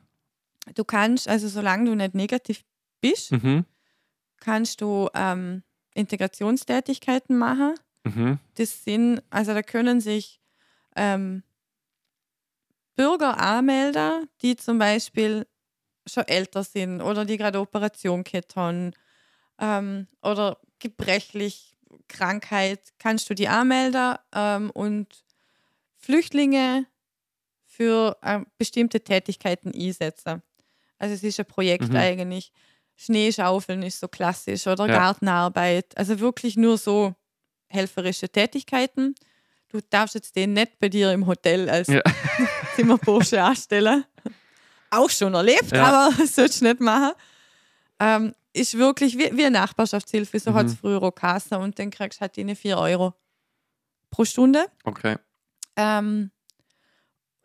[0.75, 2.65] du kannst, also solange du nicht negativ
[3.01, 3.65] bist, mhm,
[4.39, 5.63] kannst du ähm,
[6.01, 7.75] Integrationstätigkeiten machen.
[8.05, 10.41] mhm, Das sind, also da können sich
[10.97, 11.43] ähm,
[12.97, 15.47] Bürger anmelden, die zum Beispiel
[16.07, 18.93] schon älter sind oder die gerade Operation gehabt haben
[19.59, 21.77] ähm, oder gebrechlich,
[22.09, 25.09] Krankheit, kannst du die anmelden ähm, und
[25.97, 26.87] Flüchtlinge
[27.65, 30.43] für äh, bestimmte Tätigkeiten einsetzen.
[30.99, 31.97] Also es ist ein Projekt Mhm.
[31.97, 32.53] eigentlich.
[33.03, 34.95] Schneeschaufeln ist so klassisch oder Ja.
[34.99, 35.97] Gartenarbeit.
[35.97, 37.15] Also wirklich nur so
[37.69, 39.15] helferische Tätigkeiten.
[39.69, 42.03] Du darfst jetzt den nicht bei dir im Hotel als Ja.
[42.77, 44.05] Zimmerbursche anstellen.
[44.91, 45.85] Auch schon erlebt, Ja.
[46.09, 47.13] aber das sollst du nicht machen.
[48.01, 50.55] Ähm, ist wirklich wie, wie eine Nachbarschaftshilfe, so Mhm.
[50.57, 53.15] hat es früher auch Kasse und dann kriegst du halt deine 4 Euro
[54.11, 54.67] pro Stunde.
[54.85, 55.17] okay.
[55.77, 56.33] Ähm,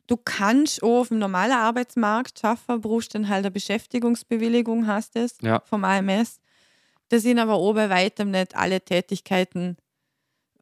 [0.07, 5.37] du kannst auch auf dem normalen Arbeitsmarkt schaffen, brauchst dann halt eine Beschäftigungsbewilligung, hast es
[5.41, 5.61] Ja.
[5.65, 6.39] vom AMS.
[7.09, 9.77] Da sind aber auch bei weitem nicht alle Tätigkeiten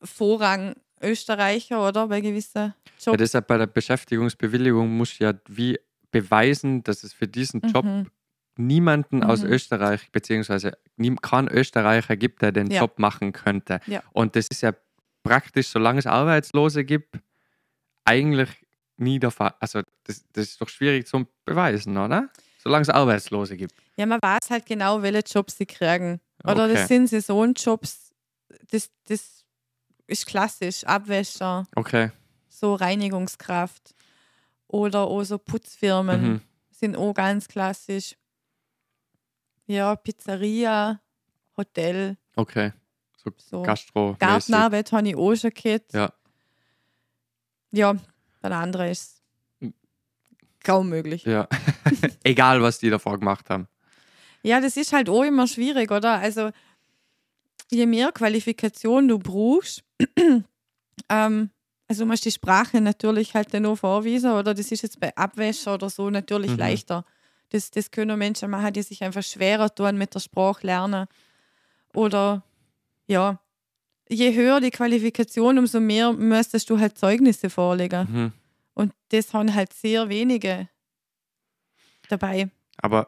[0.02, 2.08] Vorrang Österreicher, oder?
[2.08, 2.74] Bei gewissen Ja,
[3.12, 3.18] Jobs.
[3.18, 5.80] deshalb bei der Beschäftigungsbewilligung muss ja wie
[6.12, 8.08] beweisen, dass es für diesen Job Mhm.
[8.58, 9.50] niemanden aus Mhm.
[9.50, 10.78] Österreich, beziehungsweise
[11.22, 12.82] keinen Österreicher gibt, der den Ja.
[12.82, 13.80] Job machen könnte.
[13.88, 14.04] Ja.
[14.14, 14.74] Und das ist ja
[15.24, 17.16] praktisch, solange es Arbeitslose gibt,
[18.06, 18.50] eigentlich
[18.98, 19.54] nie der Fall.
[19.60, 22.30] Also das, das ist doch schwierig zu beweisen, oder?
[22.60, 23.74] Solange es Arbeitslose gibt.
[23.98, 26.22] Ja, man weiß halt genau, welche Jobs sie kriegen.
[26.44, 26.74] Oder Okay.
[26.74, 28.12] das sind Saisonjobs.
[28.70, 29.44] Das, das
[30.08, 30.84] ist klassisch.
[30.86, 32.12] Abwäscher, Okay.
[32.50, 33.94] so Reinigungskraft.
[34.68, 36.22] Oder auch so Putzfirmen.
[36.34, 36.42] Mhm.
[36.72, 38.16] sind auch ganz klassisch.
[39.68, 41.00] Ja, Pizzeria,
[41.56, 42.74] Hotel, Okay.
[43.18, 43.62] So, so.
[43.62, 44.16] Gastro.
[44.20, 45.94] Gartenarbeit habe ich auch schon gehabt.
[45.94, 46.12] Ja.
[47.72, 47.96] Ja,
[48.44, 49.22] bei der anderen ist
[49.62, 49.70] es
[50.64, 51.24] kaum möglich.
[51.24, 51.48] Ja.
[52.24, 53.68] Egal, was die davor gemacht haben.
[54.44, 56.20] Ja, das ist halt auch immer schwierig, oder?
[56.20, 56.52] Also,
[57.72, 59.84] je mehr Qualifikation du brauchst,
[61.10, 61.50] ähm,
[61.88, 65.76] also musst die Sprache natürlich halt dann auch vorweisen, oder das ist jetzt bei Abwäscher
[65.76, 66.60] oder so natürlich Mhm.
[66.60, 67.06] leichter.
[67.50, 71.08] Das, das können Menschen machen, die sich einfach schwerer tun mit der Sprache lernen.
[71.94, 72.44] Oder
[73.08, 73.40] ja,
[74.10, 78.08] je höher die Qualifikation, umso mehr müsstest du halt Zeugnisse vorlegen.
[78.12, 78.32] Mhm.
[78.74, 80.68] Und das haben halt sehr wenige
[82.10, 82.50] dabei.
[82.78, 83.08] Aber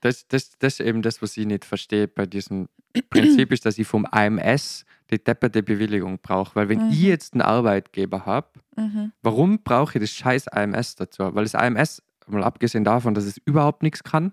[0.00, 2.68] das, das, das ist eben das, was ich nicht verstehe bei diesem
[3.10, 6.54] Prinzip, ist, dass ich vom AMS die depperte Bewilligung brauche.
[6.56, 6.92] Weil wenn Mhm.
[6.92, 9.12] ich jetzt einen Arbeitgeber habe, Mhm.
[9.22, 11.34] warum brauche ich das scheiß AMS dazu?
[11.34, 14.32] Weil das AMS, mal abgesehen davon, dass es überhaupt nichts kann,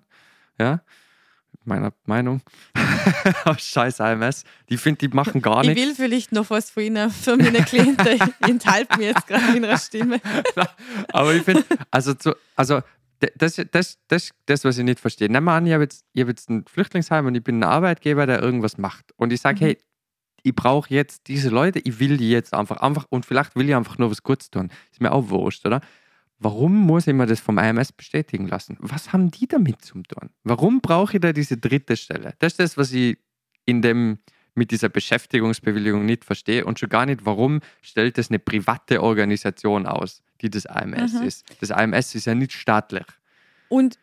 [0.60, 0.82] ja,
[1.66, 2.42] meiner Meinung,
[3.46, 5.82] aber scheiß AMS, die finde, die machen gar Ich nichts.
[5.82, 8.08] will vielleicht noch was von Ihnen für meine Klienten.
[8.44, 10.20] Ich enthalte mir jetzt gerade in einer Stimme.
[11.14, 12.82] Aber ich finde, also, zu, also
[13.38, 15.30] das, das, das, das, was ich nicht verstehe.
[15.32, 17.64] Nehmen wir an, ich habe jetzt, ich hab jetzt ein Flüchtlingsheim und ich bin ein
[17.64, 19.14] Arbeitgeber, der irgendwas macht.
[19.16, 19.66] Und ich sage, Mhm.
[19.68, 19.78] hey,
[20.46, 23.76] ich brauche jetzt diese Leute, ich will die jetzt einfach, einfach, und vielleicht will ich
[23.76, 24.70] einfach nur was Gutes tun.
[24.92, 25.80] Ist mir auch wurscht, oder?
[26.44, 28.78] Warum muss ich mir das vom IMS bestätigen lassen?
[28.80, 30.30] Was haben die damit zum tun?
[30.44, 32.34] Warum brauche ich da diese dritte Stelle?
[32.40, 33.18] Das ist das, was ich
[33.66, 34.20] in dem,
[34.56, 39.86] mit dieser Beschäftigungsbewilligung nicht verstehe und schon gar nicht, warum stellt das eine private Organisation
[39.88, 41.22] aus, die das AMS Mhm.
[41.24, 41.46] ist.
[41.62, 43.06] Das AMS ist ja nicht staatlich.
[43.70, 43.98] Und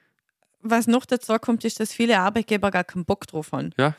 [0.62, 3.70] was noch dazu kommt, ist, dass viele Arbeitgeber gar keinen Bock drauf haben.
[3.78, 3.94] Ja.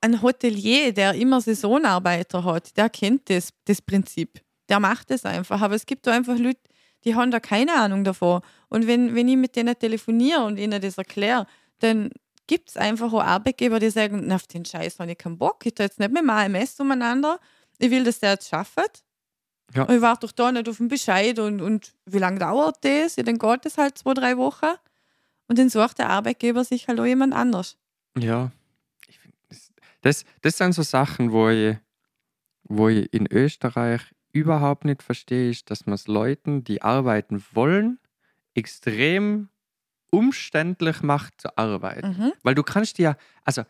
[0.00, 4.40] Ein Hotelier, der immer Saisonarbeiter hat, der kennt das, das Prinzip.
[4.68, 5.60] Der macht es einfach.
[5.60, 6.60] Aber es gibt da einfach Leute,
[7.06, 8.42] die haben da keine Ahnung davon.
[8.68, 11.46] Und wenn, wenn ich mit denen telefoniere und ihnen das erkläre,
[11.78, 12.10] dann
[12.48, 15.64] gibt es einfach auch Arbeitgeber, die sagen, "Na, auf den Scheiß habe ich keinen Bock,
[15.64, 17.38] ich tue jetzt nicht mit dem AMS umeinander,
[17.78, 19.04] ich will, dass der jetzt schafft.
[19.74, 19.84] Ja.
[19.84, 23.16] Und ich warte doch da nicht auf den Bescheid und, und wie lange dauert das?
[23.16, 24.74] Ja, dann geht das halt zwei, drei Wochen.
[25.48, 27.76] Und dann sucht der Arbeitgeber sich halt auch jemand anders.
[28.16, 28.50] Ja.
[29.08, 31.76] Find, das, das, das sind so Sachen, wo ich,
[32.64, 34.02] wo ich in Österreich
[34.36, 37.98] überhaupt nicht verstehe, ist, dass man es Leuten, die arbeiten wollen,
[38.54, 39.48] extrem
[40.10, 42.08] umständlich macht zu arbeiten.
[42.08, 42.32] Mhm.
[42.42, 43.62] Weil du kannst ja, also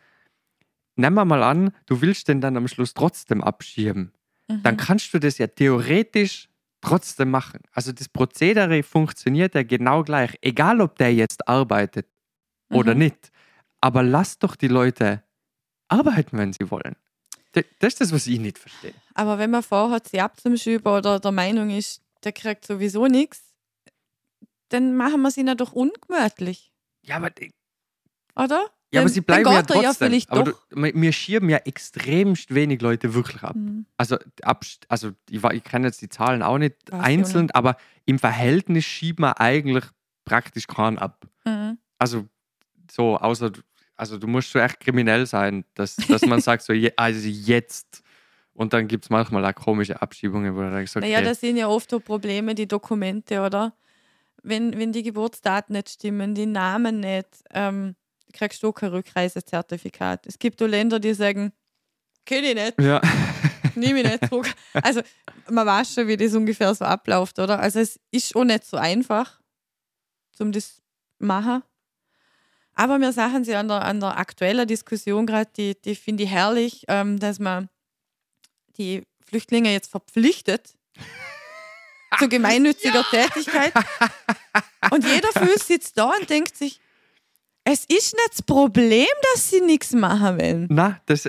[0.95, 4.13] nehmen wir mal an, du willst den dann am Schluss trotzdem abschieben.
[4.47, 4.63] Mhm.
[4.63, 6.49] Dann kannst du das ja theoretisch
[6.81, 7.61] trotzdem machen.
[7.71, 12.07] Also das Prozedere funktioniert ja genau gleich, egal ob der jetzt arbeitet
[12.69, 12.99] oder Mhm.
[12.99, 13.31] nicht.
[13.81, 15.23] Aber lass doch die Leute
[15.87, 16.95] arbeiten, wenn sie wollen.
[17.79, 18.93] Das ist das, was ich nicht verstehe.
[19.13, 23.41] Aber wenn man vorhat, sie abzuschieben oder der Meinung ist, der kriegt sowieso nichts,
[24.69, 26.71] dann machen wir sie ihn ja doch ungemütlich,
[27.03, 27.31] Ja, aber,
[28.35, 28.65] oder?
[28.91, 29.93] ja, aber sie bleiben ja trotzdem.
[30.09, 33.55] vielleicht aber du, wir schieben ja extremst wenig Leute wirklich ab.
[33.55, 33.85] Mhm.
[33.97, 38.19] Also, ab, also ich, ich kenne jetzt die Zahlen auch nicht Weiß einzeln, aber im
[38.19, 39.85] Verhältnis schieben wir eigentlich
[40.25, 41.25] praktisch keinen ab.
[41.45, 41.77] Mhm.
[41.97, 42.27] Also
[42.91, 43.51] so, außer,
[43.97, 48.03] also du musst schon echt kriminell sein, dass, dass man sagt, so, je, also jetzt.
[48.53, 51.57] Und dann gibt es manchmal auch komische Abschiebungen, wo du denkst, okay, Naja, das sind
[51.57, 53.73] ja oft so Probleme, die Dokumente, oder?
[54.43, 57.95] Wenn, wenn die Geburtsdaten nicht stimmen, die Namen nicht, ähm,
[58.33, 60.25] kriegst du kein Rückreisezertifikat.
[60.27, 61.51] Es gibt auch Länder, die sagen,
[62.25, 63.01] kenne ich nicht, ja.
[63.75, 64.47] nehme ich nicht zurück.
[64.73, 65.01] Also
[65.49, 67.59] man weiß schon, wie das ungefähr so abläuft, oder?
[67.59, 69.39] Also es ist auch nicht so einfach,
[70.39, 70.81] um das zu
[71.19, 71.63] machen.
[72.77, 76.29] Aber wir sagen sie an der, an der aktuellen Diskussion gerade, die, die finde ich
[76.29, 77.69] herrlich, ähm, dass man
[78.77, 80.75] die Flüchtlinge jetzt verpflichtet
[82.19, 83.73] zu gemeinnütziger Tätigkeit.
[84.91, 86.79] Und jeder Fuß sitzt da und denkt sich,
[87.63, 90.67] es ist nicht das Problem, dass sie nichts machen wollen.
[90.69, 91.23] Na, das,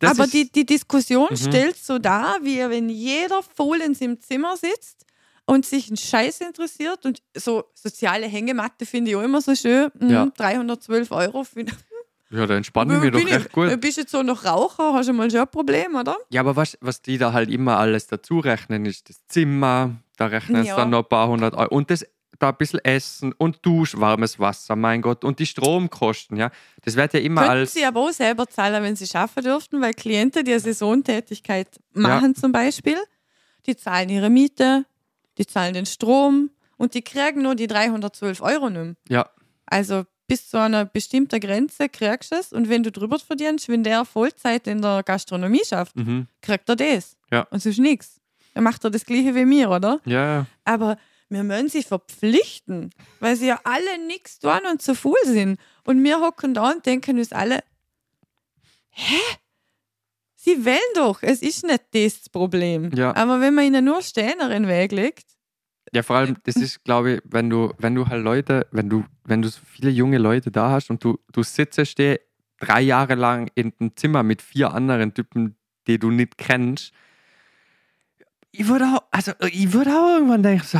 [0.00, 1.36] das Aber die, die Diskussion Mhm.
[1.36, 5.03] stellt so dar, wie wenn jeder voll in seinem Zimmer sitzt
[5.46, 7.04] und sich ein Scheiß interessiert.
[7.04, 9.90] Und so soziale Hängematte finde ich auch immer so schön.
[9.98, 10.26] Mhm, Ja.
[10.36, 11.44] 312 Euro.
[12.30, 13.80] Ja, da entspannen wir doch Bin recht ich, gut.
[13.80, 16.16] Bist jetzt so noch Raucher, hast du mal schon ein Problem, oder?
[16.30, 20.26] Ja, aber was, was die da halt immer alles dazu rechnen, ist das Zimmer, da
[20.26, 20.76] rechnen sie Ja.
[20.76, 21.72] dann noch ein paar hundert Euro.
[21.74, 22.04] Und das,
[22.40, 25.22] da ein bisschen Essen und Dusch, warmes Wasser, mein Gott.
[25.22, 26.50] Und die Stromkosten, ja.
[26.82, 27.74] Das wird ja immer Könnten als.
[27.74, 32.34] sie aber auch selber zahlen, wenn sie schaffen dürften, weil Klienten, die eine Saisontätigkeit machen
[32.34, 32.96] zum Beispiel,
[33.66, 34.86] die zahlen ihre Miete,
[35.38, 38.96] die zahlen den Strom und die kriegen nur die 312 Euro nicht.
[39.08, 39.28] Ja,
[39.66, 43.84] Also bis zu einer bestimmten Grenze kriegst du es und wenn du drüber verdienst, wenn
[43.84, 46.26] der Vollzeit in der Gastronomie schafft, mhm.
[46.40, 47.16] kriegt er das.
[47.30, 47.42] Ja.
[47.50, 48.20] Und sonst nichts.
[48.54, 50.00] Dann macht er das gleiche wie mir, oder?
[50.04, 50.96] ja, Aber
[51.28, 55.58] wir müssen sie verpflichten, weil sie ja alle nichts tun und zu faul sind.
[55.84, 57.64] Und wir hocken da und denken uns alle,
[58.90, 59.18] hä?
[60.44, 62.90] Sie wollen doch, es ist nicht das Problem.
[62.94, 63.16] Ja.
[63.16, 65.24] Aber wenn man ihnen nur Steine in den Weg legt,
[65.94, 69.04] Ja, vor allem, das ist, glaube ich, wenn du, wenn du halt Leute, wenn du,
[69.24, 72.20] wenn du so viele junge Leute da hast und du, du sitzt dir
[72.58, 76.92] drei Jahre lang in einem Zimmer mit vier anderen Typen, die du nicht kennst,
[78.56, 80.78] ich würde auch, also ich würde auch irgendwann denken, so,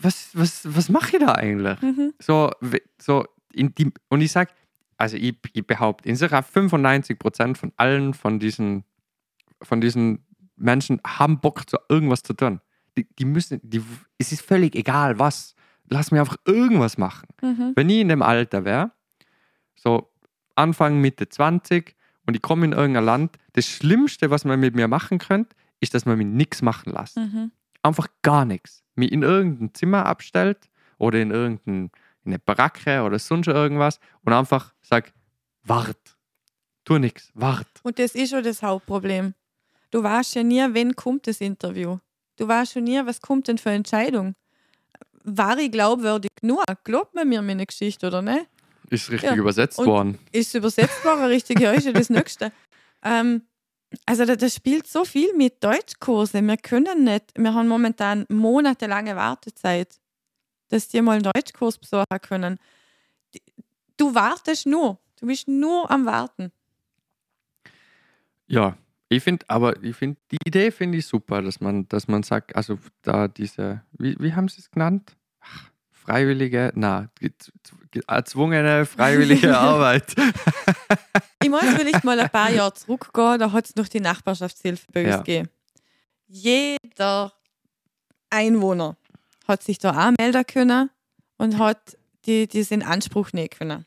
[0.00, 1.80] was, was, was mache ich da eigentlich?
[1.82, 2.12] mhm.
[2.20, 2.52] So,
[3.00, 4.52] so in die, und ich sage,
[4.96, 8.84] also ich, ich behaupte, insgesamt 95% von allen von diesen,
[9.62, 10.24] von diesen
[10.56, 12.60] Menschen haben Bock, zu irgendwas zu tun.
[12.96, 13.82] Die, die müssen, die,
[14.18, 15.54] es ist völlig egal, was.
[15.88, 17.28] Lass mir einfach irgendwas machen.
[17.42, 17.72] Mhm.
[17.76, 18.90] Wenn ich in dem Alter wäre,
[19.76, 20.10] so
[20.54, 21.94] Anfang, Mitte 20
[22.26, 25.94] und ich komme in irgendein Land, das Schlimmste, was man mit mir machen könnte, ist,
[25.94, 27.52] dass man mich nichts machen lässt Mhm.
[27.82, 28.82] einfach gar nichts.
[28.94, 31.90] Mich in irgendein Zimmer abstellt oder in irgendeine
[32.24, 35.14] in eine Baracke oder sonst irgendwas und einfach sagt,
[35.62, 36.16] wart.
[36.84, 37.68] Tu nichts, wart.
[37.84, 39.34] Und das ist schon das Hauptproblem.
[39.90, 41.98] Du weißt ja nie, wann kommt das Interview.
[42.36, 44.34] Du weißt schon nie, was kommt denn für eine Entscheidung.
[45.24, 46.62] War ich glaubwürdig genug?
[46.84, 48.46] Glaubt man mir meine Geschichte oder nicht?
[48.90, 50.18] Ist richtig Ja, übersetzt und- worden.
[50.32, 51.58] Ist übersetzt worden, richtig?
[51.60, 52.52] Ja, ist ja das Nächste.
[53.02, 53.42] Ähm,
[54.04, 56.42] also da- das spielt so viel mit Deutschkurse.
[56.42, 59.98] Wir können nicht, wir haben momentan monatelange Wartezeit,
[60.68, 62.58] dass die mal einen Deutschkurs besuchen können.
[63.96, 64.98] Du wartest nur.
[65.18, 66.52] Du bist nur am Warten.
[68.46, 68.76] Ja,
[69.08, 72.56] ich finde, aber ich finde, die Idee finde ich super, dass man, dass man sagt,
[72.56, 75.16] also da diese, wie, wie haben sie es genannt?
[75.40, 77.32] Ach, Freiwillige, na, ge-
[77.90, 80.14] ge- erzwungene freiwillige Arbeit.
[81.42, 85.02] Ich muss vielleicht mal ein paar Jahre zurückgehen, da hat es noch die Nachbarschaftshilfe bei
[85.04, 85.16] uns Ja.
[85.18, 85.48] gegeben.
[86.26, 87.32] Jeder
[88.30, 88.96] Einwohner
[89.46, 90.90] hat sich da anmelden können
[91.36, 93.86] und hat die, diesen Anspruch nehmen können.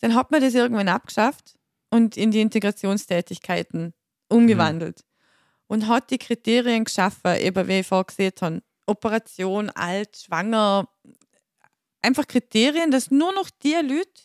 [0.00, 1.54] Dann hat man das irgendwann abgeschafft
[1.90, 3.94] und in die Integrationstätigkeiten
[4.28, 5.04] umgewandelt
[5.68, 8.62] und hat die Kriterien geschaffen, eben wie ich vorher gesehen habe.
[8.86, 10.88] Operation, alt, schwanger,
[12.02, 14.22] einfach Kriterien, dass nur noch die Leute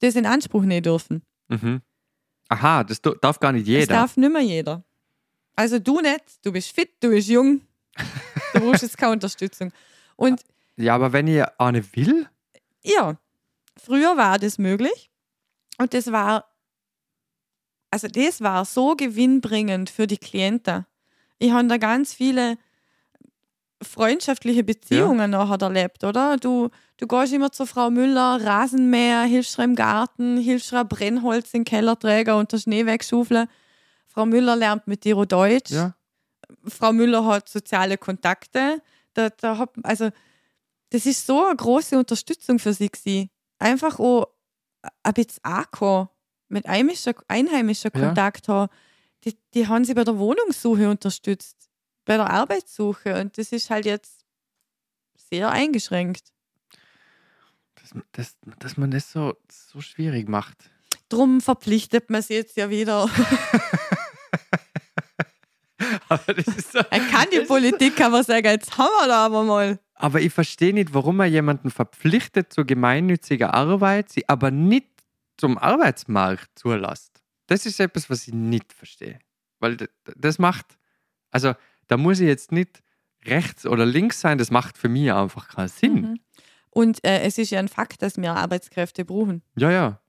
[0.00, 1.22] das in Anspruch nehmen dürfen.
[1.48, 1.82] mhm.
[2.48, 3.86] Aha, das darf gar nicht Das jeder.
[3.94, 4.84] darf nicht mehr jeder.
[5.54, 7.60] Also du nicht, du bist fit, du bist jung,
[8.54, 9.72] du brauchst jetzt keine Unterstützung.
[10.16, 10.42] Und
[10.76, 12.28] Ja, aber wenn ihr eine will,
[12.82, 13.16] ja,
[13.76, 15.10] früher war das möglich
[15.78, 16.49] und das war,
[17.90, 20.86] also das war so gewinnbringend für die Klienten.
[21.38, 22.56] Ich habe da ganz viele
[23.82, 26.36] freundschaftliche Beziehungen nachher erlebt, oder?
[26.36, 31.54] Du, du gehst immer zur Frau Müller, Rasenmäher, hilfst ihr im Garten, hilfst ihr Brennholz
[31.54, 33.48] in den Keller trägen und den Schnee wegschaufeln.
[34.06, 35.70] Frau Müller lernt mit dir Deutsch.
[35.70, 35.94] Ja.
[36.66, 38.82] Frau Müller hat soziale Kontakte.
[39.14, 40.10] Da, da hat, also,
[40.90, 42.90] das ist so eine große Unterstützung für sie.
[42.90, 43.30] Gewesen.
[43.58, 44.26] Einfach auch
[45.02, 46.08] ein bisschen ankommen,
[46.50, 48.00] mit einheimischer, einheimischer Ja.
[48.06, 48.70] Kontakt haben.
[49.24, 51.68] Die, die haben sie bei der Wohnungssuche unterstützt,
[52.04, 53.20] bei der Arbeitssuche.
[53.20, 54.24] Und das ist halt jetzt
[55.30, 56.24] sehr eingeschränkt.
[57.76, 60.70] Dass, dass, dass man das so, so schwierig macht.
[61.08, 63.08] Drum verpflichtet man sie jetzt ja wieder.
[66.08, 69.42] Aber, das ist so, Er kann die Politik, man sagen, jetzt haben wir da aber
[69.44, 69.78] mal.
[69.94, 74.89] aber ich verstehe nicht, warum man jemanden verpflichtet zu gemeinnütziger Arbeit, sie aber nicht
[75.40, 77.22] zum Arbeitsmarkt zulässt.
[77.46, 79.18] Das ist etwas, was ich nicht verstehe.
[79.58, 79.76] Weil
[80.16, 80.78] das macht,
[81.30, 81.54] also
[81.88, 82.82] da muss ich jetzt nicht
[83.24, 86.00] rechts oder links sein, das macht für mich einfach keinen Sinn.
[86.00, 86.20] Mhm.
[86.70, 89.42] Und äh, es ist ja ein Fakt, dass wir Arbeitskräfte brauchen.
[89.56, 90.00] Ja, ja.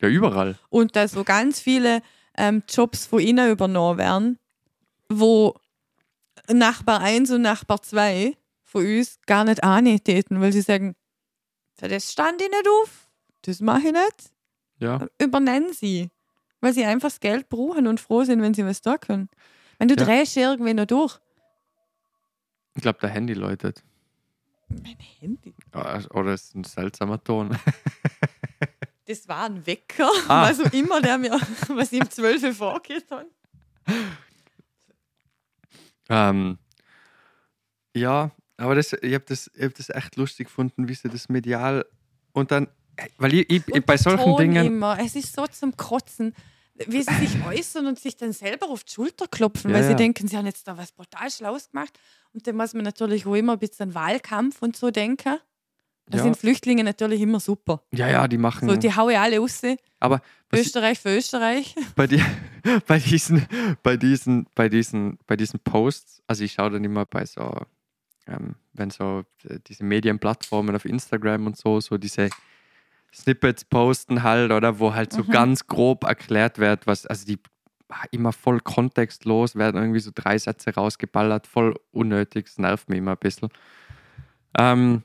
[0.00, 0.58] Ja, überall.
[0.70, 2.02] Und dass so ganz viele
[2.36, 4.38] ähm, Jobs von ihnen übernommen werden,
[5.08, 5.54] wo
[6.50, 10.96] Nachbar 1 und Nachbar 2 von uns gar nicht annehmen täten, weil sie sagen,
[11.76, 13.10] das stand ich nicht auf,
[13.42, 14.32] das mache ich nicht.
[14.80, 15.06] Ja.
[15.22, 16.10] Übernennen sie,
[16.60, 19.28] weil sie einfach das Geld brauchen und froh sind, wenn sie was da können.
[19.78, 20.04] Wenn du Ja.
[20.04, 21.18] drehst irgendwie noch durch.
[22.74, 23.82] Ich glaube, der Handy läutet.
[24.68, 25.54] Mein Handy.
[25.74, 27.56] Ja, Oder es ist ein seltsamer Ton.
[29.06, 30.42] Das war ein Wecker, Ah.
[30.48, 31.32] was auch immer, der mir,
[31.70, 33.26] was ihm 12 Uhr vorgeht hat.
[36.08, 36.58] Ähm,
[37.94, 41.28] ja, aber das, ich habe das, ich hab das echt lustig gefunden, wie sie das
[41.28, 41.84] medial
[42.32, 42.68] und dann,
[43.18, 44.98] weil ich, ich, ich bei solchen Dingen, Immer.
[45.00, 46.34] Es ist so zum Kotzen,
[46.86, 49.90] wie sie sich äußern und sich dann selber auf die Schulter klopfen, Ja, weil sie
[49.90, 49.96] ja.
[49.96, 51.98] denken, sie haben jetzt da was brutal Schlaues gemacht.
[52.32, 55.36] Und dann muss man natürlich auch immer ein bisschen Wahlkampf und so denken.
[56.06, 56.24] Da Ja.
[56.24, 57.82] sind Flüchtlinge natürlich immer super.
[57.92, 59.62] ja, ja, die machen, So, die haue ich alle raus.
[60.00, 61.74] aber Österreich für Österreich.
[61.96, 62.20] bei, die,
[62.86, 63.46] bei, diesen,
[63.82, 67.52] bei, diesen, bei, diesen, bei diesen Posts, also ich schaue dann immer bei so,
[68.26, 72.30] ähm, wenn so äh, diese Medienplattformen auf Instagram und so, so diese
[73.14, 75.30] Snippets posten halt, oder wo halt so Mhm.
[75.30, 77.38] ganz grob erklärt wird, was, also die
[77.88, 82.98] ah, immer voll kontextlos werden irgendwie so drei Sätze rausgeballert, voll unnötig, das nervt mich
[82.98, 83.48] immer ein bisschen.
[84.58, 85.02] Ähm,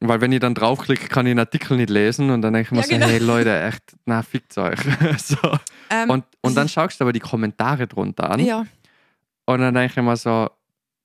[0.00, 2.70] weil wenn ich dann draufklicke, kann ich den Artikel nicht lesen und dann denke ich
[2.72, 3.06] mir Ja, so, genau.
[3.08, 4.78] hey Leute, echt, na, fickt euch.
[5.18, 5.36] so.
[5.90, 8.38] Ähm, Und, und dann schaust du aber die Kommentare drunter an.
[8.40, 8.64] ja,
[9.46, 10.48] Und dann denke ich mir so,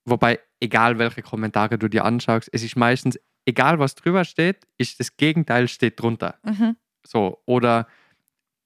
[0.06, 5.00] wobei, egal welche Kommentare du dir anschaust, es ist meistens, egal was drüber steht, ist
[5.00, 6.36] das Gegenteil steht drunter.
[6.44, 6.76] mhm.
[7.06, 7.88] So, oder,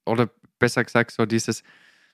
[0.05, 1.63] oder besser gesagt, so dieses,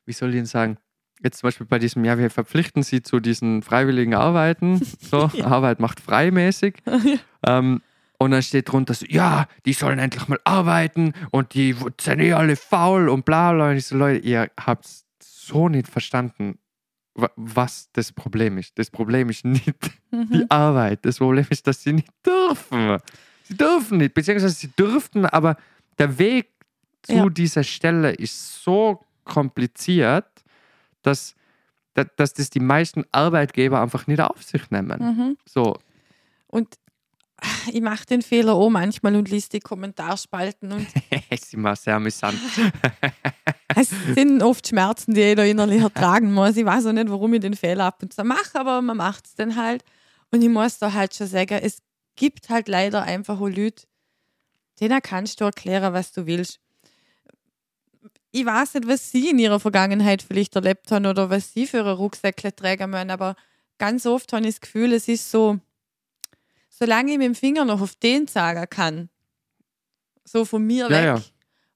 [0.06, 0.78] wie soll ich denn sagen,
[1.22, 5.48] jetzt zum Beispiel bei diesem, ja, wir verpflichten sie zu diesen freiwilligen Arbeiten, so, Ja.
[5.48, 6.76] Arbeit macht freimäßig.
[7.48, 7.82] ähm,
[8.20, 12.32] und dann steht drunter so, ja, die sollen endlich mal arbeiten und die sind eh
[12.34, 13.72] alle faul und bla bla.
[13.72, 14.88] Und ich so, Leute, ihr habt
[15.22, 16.58] so nicht verstanden,
[17.16, 18.78] was das Problem ist.
[18.80, 19.68] Das Problem ist nicht
[20.12, 20.46] die Mhm.
[20.50, 21.06] Arbeit.
[21.06, 22.98] Das Problem ist, dass sie nicht dürfen.
[23.44, 25.58] Sie dürfen nicht, beziehungsweise sie dürften, aber
[26.00, 26.50] der Weg
[27.04, 27.30] zu Ja.
[27.30, 30.26] dieser Stelle ist so kompliziert,
[31.02, 31.36] dass,
[31.94, 35.00] dass, dass das die meisten Arbeitgeber einfach nicht auf sich nehmen.
[35.00, 35.38] Mhm.
[35.46, 35.78] So,
[36.48, 36.76] Und
[37.72, 40.88] ich mache den Fehler auch manchmal und liest die Kommentarspalten und
[41.30, 42.40] ist immer sehr amüsant.
[43.76, 46.58] es sind oft Schmerzen, die jeder innerlich ertragen muss.
[46.58, 49.26] Ich weiß auch nicht, warum ich den Fehler ab und zu mache, aber man macht
[49.26, 49.84] es dann halt.
[50.32, 51.80] Und ich muss da halt schon sagen, es
[52.16, 53.84] gibt halt leider einfach auch Leute,
[54.80, 56.60] denen kannst du erklären, was du willst.
[58.32, 61.78] Ich weiß nicht, was sie in ihrer Vergangenheit vielleicht erlebt haben oder was sie für
[61.78, 63.36] ihre Rucksäckle tragen müssen, aber
[63.78, 65.60] ganz oft habe ich das Gefühl, es ist so,
[66.76, 69.10] solange ich mit dem Finger noch auf den sagen kann,
[70.26, 71.22] so von mir Ja, weg, ja.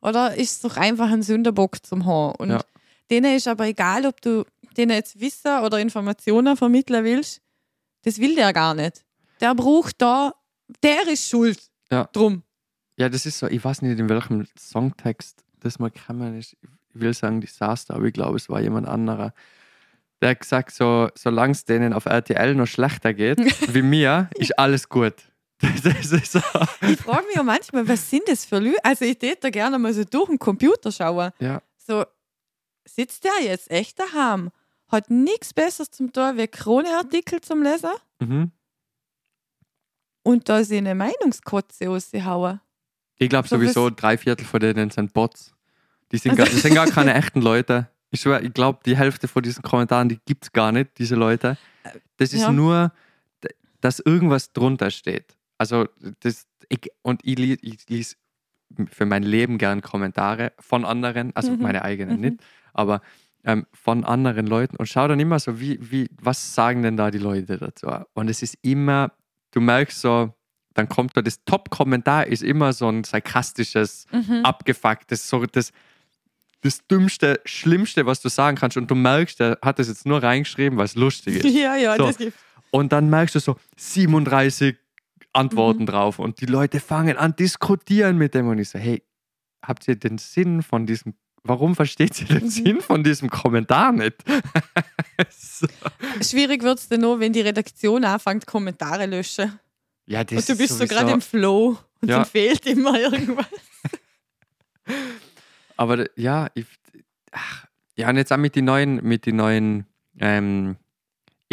[0.02, 2.40] oder ist es doch einfach ein Sünderbock zum Haar.
[2.40, 2.62] Und Ja.
[3.10, 4.44] denen ist aber egal, ob du
[4.76, 7.42] denen jetzt Wissen oder Informationen vermitteln willst,
[8.04, 9.04] das will der gar nicht.
[9.42, 10.34] Der braucht da,
[10.82, 11.60] der ist schuld.
[11.92, 12.06] Ja.
[12.14, 12.44] Drum.
[12.98, 16.54] Ja, das ist so, ich weiß nicht, in welchem Songtext das mal gekommen ist.
[16.94, 19.34] Ich will sagen Disaster, aber ich glaube, es war jemand anderer.
[20.22, 23.38] Der hat gesagt, so, solange es denen auf RTL noch schlechter geht,
[23.74, 25.14] wie mir, ist alles gut.
[26.24, 26.40] So.
[26.82, 28.78] Ich frage mich ja manchmal, was sind das für Leute?
[28.84, 31.32] Also ich täte da gerne mal so durch den Computer schauen.
[31.40, 32.06] Ja, So,
[32.86, 34.52] sitzt der jetzt echt daheim?
[34.88, 37.90] Hat nichts Besseres zum tun, wie Krone-Artikel zum Lesen
[38.20, 38.52] mhm.
[40.24, 42.62] und da sie eine Meinungskotze raushauen.
[43.18, 45.54] Ich glaube So sowieso, drei Viertel von denen sind Bots.
[46.12, 47.90] Die sind, gar, das sind gar keine echten Leute.
[48.10, 51.16] Ich schwör, ich glaube, die Hälfte von diesen Kommentaren, die gibt es gar nicht, diese
[51.16, 51.58] Leute.
[52.18, 52.52] Das ist Ja.
[52.52, 52.92] nur,
[53.82, 55.36] dass irgendwas drunter steht.
[55.58, 55.88] Also
[56.22, 58.16] das, ich, und ich, li- ich lese
[58.92, 61.62] für mein Leben gern Kommentare von anderen, also Mhm.
[61.62, 62.22] meine eigenen Mhm.
[62.22, 62.44] nicht,
[62.74, 63.02] aber
[63.44, 67.12] ähm, von anderen Leuten und schau dann immer so, wie, wie, was sagen denn da
[67.12, 67.88] die Leute dazu?
[68.14, 69.12] Und es ist immer,
[69.52, 70.34] du merkst so,
[70.74, 74.42] dann kommt da das Top-Kommentar, ist immer so ein sarkastisches, Mhm.
[74.44, 75.72] abgefucktes, so das,
[76.62, 78.78] das dümmste, schlimmste, was du sagen kannst.
[78.78, 81.46] Und du merkst, der hat das jetzt nur reingeschrieben, weil es lustig ist.
[81.56, 82.08] Ja, ja, So.
[82.08, 82.38] das gibt.
[82.72, 84.76] Und dann merkst du so 37
[85.34, 85.86] Antworten Mhm.
[85.88, 89.04] drauf und die Leute fangen an diskutieren mit dem und ich so, hey,
[89.64, 92.50] habt ihr den Sinn von diesem, warum versteht ihr den Mhm.
[92.50, 94.16] Sinn von diesem Kommentar nicht?
[95.30, 95.68] so.
[96.22, 99.60] Schwierig wird es dann nur, wenn die Redaktion anfängt, Kommentare löschen.
[100.08, 102.18] Ja, das Und du ist bist so sowieso- gerade im Flow und Ja.
[102.18, 103.46] dann fehlt immer irgendwas.
[105.78, 106.66] Aber ja, ich,
[107.32, 107.66] ach,
[107.96, 109.86] ja, und jetzt auch mit den neuen, mit den neuen
[110.20, 110.76] ähm,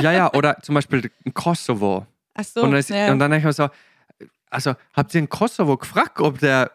[0.00, 2.06] ja, ja, oder zum Beispiel in Kosovo.
[2.34, 2.62] Achso.
[2.62, 3.12] Und dann, ist, ja.
[3.12, 3.68] und dann denke ich mir so,
[4.50, 6.70] also habt ihr in Kosovo gefragt, ob der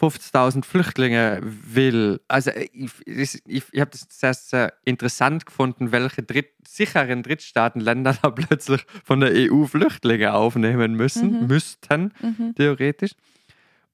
[0.00, 2.20] 50.000 Flüchtlinge will?
[2.28, 8.16] Also ich, ich, ich, ich habe das sehr, sehr interessant gefunden, welche Dritt, sicheren Drittstaatenländer
[8.22, 11.46] da plötzlich von der EU Flüchtlinge aufnehmen müssen, Mhm.
[11.46, 12.54] müssten, mhm.
[12.56, 13.12] theoretisch.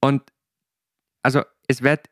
[0.01, 0.22] Und
[1.22, 2.09] also es wird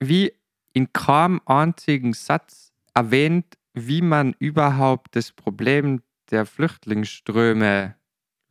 [0.00, 0.32] wie
[0.72, 7.96] in kaum einzigen Satz erwähnt, wie man überhaupt das Problem der Flüchtlingsströme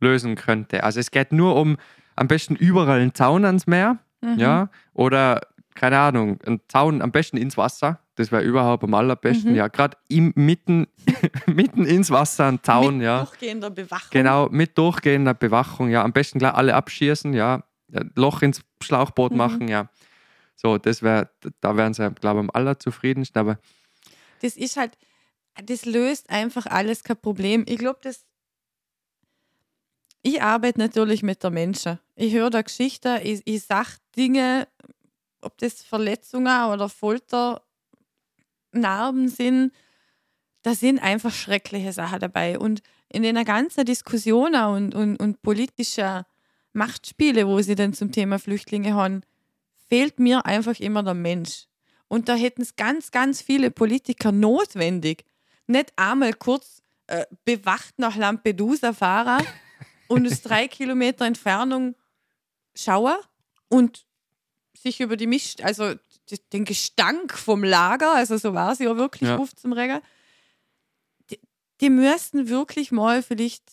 [0.00, 0.82] lösen könnte.
[0.84, 1.76] Also es geht nur um
[2.16, 4.38] am besten überall einen Zaun ans Meer, Mhm.
[4.38, 5.40] ja, oder
[5.74, 8.00] keine Ahnung, einen Zaun am besten ins Wasser.
[8.16, 9.56] Das wäre überhaupt am allerbesten, Mhm.
[9.56, 10.86] ja, gerade mitten,
[11.46, 13.24] mitten ins Wasser ein Zaun, Mit ja.
[13.24, 14.08] durchgehender Bewachung.
[14.10, 16.02] Genau, mit durchgehender Bewachung, ja.
[16.04, 17.64] Am besten gleich alle abschießen, ja.
[17.92, 19.38] Ein Loch ins Schlauchboot Mhm.
[19.38, 19.88] machen, ja.
[20.56, 21.30] So, das wäre,
[21.62, 23.40] da wären sie, glaube ich, am allerzufriedensten.
[23.40, 23.58] Aber
[24.42, 24.98] Das ist halt,
[25.64, 27.64] das löst einfach alles kein Problem.
[27.66, 28.26] Ich glaube, das.
[30.22, 31.98] Ich arbeite natürlich mit der Menschen.
[32.14, 34.68] Ich höre da Geschichten, ich, ich sage Dinge,
[35.40, 39.72] ob das Verletzungen oder Folternarben sind.
[40.62, 42.58] Da sind einfach schreckliche Sachen dabei.
[42.58, 46.24] Und in den ganzen Diskussionen und, und, und politischen
[46.72, 49.22] Machtspiele, wo sie dann zum Thema Flüchtlinge haben,
[49.88, 51.66] fehlt mir einfach immer der Mensch.
[52.08, 55.24] Und da hätten es ganz, ganz viele Politiker notwendig.
[55.66, 59.44] Nicht einmal kurz äh, bewacht nach Lampedusa fahren
[60.08, 61.94] und aus drei Kilometer Entfernung
[62.74, 63.16] schauen
[63.70, 64.04] und
[64.76, 65.94] sich über die Mist, also
[66.52, 69.36] den Gestank vom Lager, also so war es ja wirklich Ja.
[69.36, 70.00] Ruf zum Regen,
[71.30, 71.40] die,
[71.80, 73.64] die müssten wirklich mal vielleicht,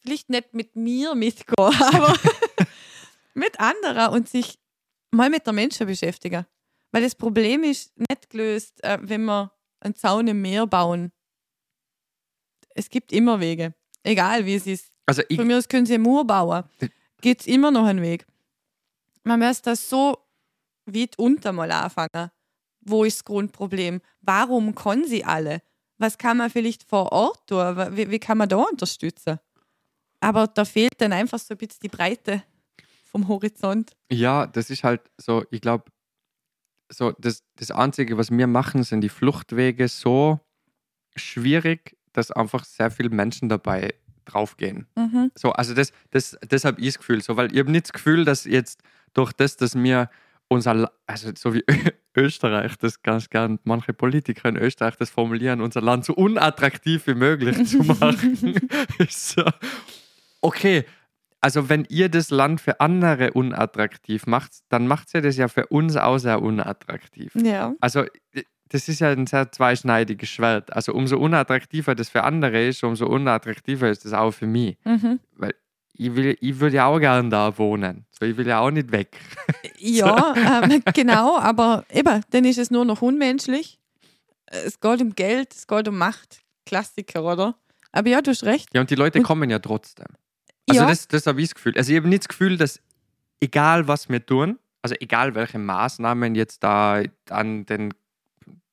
[0.00, 2.16] vielleicht nicht mit mir mitgehen, aber
[3.34, 4.58] mit anderen und sich
[5.10, 6.46] mal mit der Menschen beschäftigen.
[6.92, 11.12] Weil das Problem ist nicht gelöst, äh, wenn wir einen Zaun im Meer bauen.
[12.74, 13.74] Es gibt immer Wege.
[14.02, 14.90] Egal wie es ist.
[15.06, 16.64] also ich, Von mir aus können sie eine Mauer bauen.
[17.20, 18.26] Geht es immer noch einen Weg.
[19.30, 20.18] Man müsste das so
[20.86, 22.32] weit unter mal anfangen.
[22.80, 24.00] Wo ist das Grundproblem?
[24.22, 25.62] Warum können sie alle?
[25.98, 27.76] Was kann man vielleicht vor Ort tun?
[27.96, 29.38] Wie, wie kann man da unterstützen?
[30.18, 32.42] Aber da fehlt dann einfach so ein bisschen die Breite
[33.04, 33.92] vom Horizont.
[34.10, 35.84] ja, das ist halt so, ich glaube,
[36.88, 40.40] so das, das Einzige, was wir machen, sind die Fluchtwege so
[41.14, 44.86] schwierig, dass einfach sehr viele Menschen dabei draufgehen.
[44.96, 45.30] Mhm.
[45.36, 47.92] So, also das, das, das habe ich das Gefühl, so, weil ich habe nicht das
[47.92, 48.82] Gefühl, dass jetzt
[49.14, 50.10] durch das, dass wir
[50.48, 51.64] unser, also so wie
[52.16, 57.14] Österreich, das ganz gern manche Politiker in Österreich das formulieren, unser Land so unattraktiv wie
[57.14, 58.58] möglich zu machen.
[59.08, 59.44] so,
[60.40, 60.84] okay,
[61.40, 65.66] also wenn ihr das Land für andere unattraktiv macht, dann macht ihr das ja für
[65.68, 67.32] uns auch sehr unattraktiv.
[67.34, 67.74] Ja.
[67.80, 68.04] Also
[68.68, 70.72] das ist ja ein sehr zweischneidiges Schwert.
[70.74, 74.76] Also umso unattraktiver das für andere ist, umso unattraktiver ist das auch für mich.
[74.84, 75.20] Mhm.
[76.02, 78.06] Ich, will, ich würde ja auch gern da wohnen.
[78.18, 79.18] So, ich will ja auch nicht weg.
[79.82, 83.78] Ja, ähm, genau, aber eben, dann ist es nur noch unmenschlich.
[84.46, 86.40] Es geht um Geld, es geht um Macht.
[86.66, 87.54] Klassiker, oder?
[87.92, 88.68] Aber ja, du hast recht.
[88.74, 90.06] Ja, und die Leute Und- kommen ja trotzdem.
[90.68, 91.74] Also ja, das, das habe ich das Gefühl.
[91.76, 92.80] Also ich habe nicht das Gefühl, dass
[93.40, 97.92] egal was wir tun, also egal welche Maßnahmen jetzt da an den,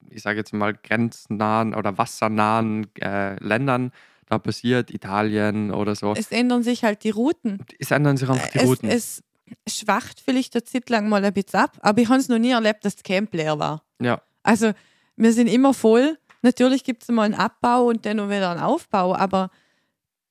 [0.10, 3.92] ich sage jetzt mal, grenznahen oder wassernahen äh, Ländern
[4.30, 7.60] da passiert, Italien oder so, es, es ändern sich halt die Routen.
[7.90, 8.90] ändern sich einfach die Routen.
[8.90, 9.24] Es,
[9.66, 12.38] es schwacht vielleicht eine Zeit lang mal ein bisschen ab, aber ich habe es noch
[12.40, 13.84] nie erlebt, dass das Camp leer war.
[14.02, 14.72] ja, Also
[15.16, 16.18] wir sind immer voll.
[16.44, 19.50] Natürlich gibt es mal einen Abbau und dann noch wieder einen Aufbau, aber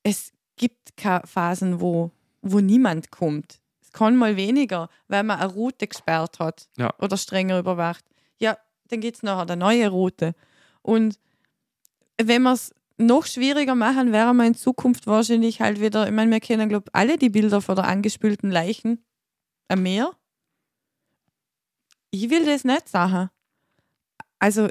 [0.03, 0.93] es gibt
[1.25, 3.59] Phasen, wo, wo niemand kommt.
[3.81, 6.93] Es kann mal weniger, weil man eine Route gesperrt hat Ja.
[6.99, 8.05] oder strenger überwacht.
[8.39, 8.57] Ja,
[8.89, 10.33] dann gibt es nachher eine neue Route.
[10.81, 11.19] Und
[12.21, 16.31] wenn wir es noch schwieriger machen, wäre man in Zukunft wahrscheinlich halt wieder, ich meine,
[16.31, 19.05] wir kennen, glaube ich, alle die Bilder von der angespülten Leichen
[19.67, 20.11] am Meer.
[22.11, 23.29] Ich will das nicht sagen.
[24.39, 24.69] Also,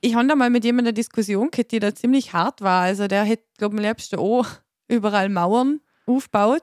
[0.00, 2.82] ich habe da mal mit jemandem eine Diskussion gehabt, die da ziemlich hart war.
[2.82, 4.46] Also, der hätte, glaube ich, am liebsten auch
[4.88, 6.62] überall Mauern aufgebaut.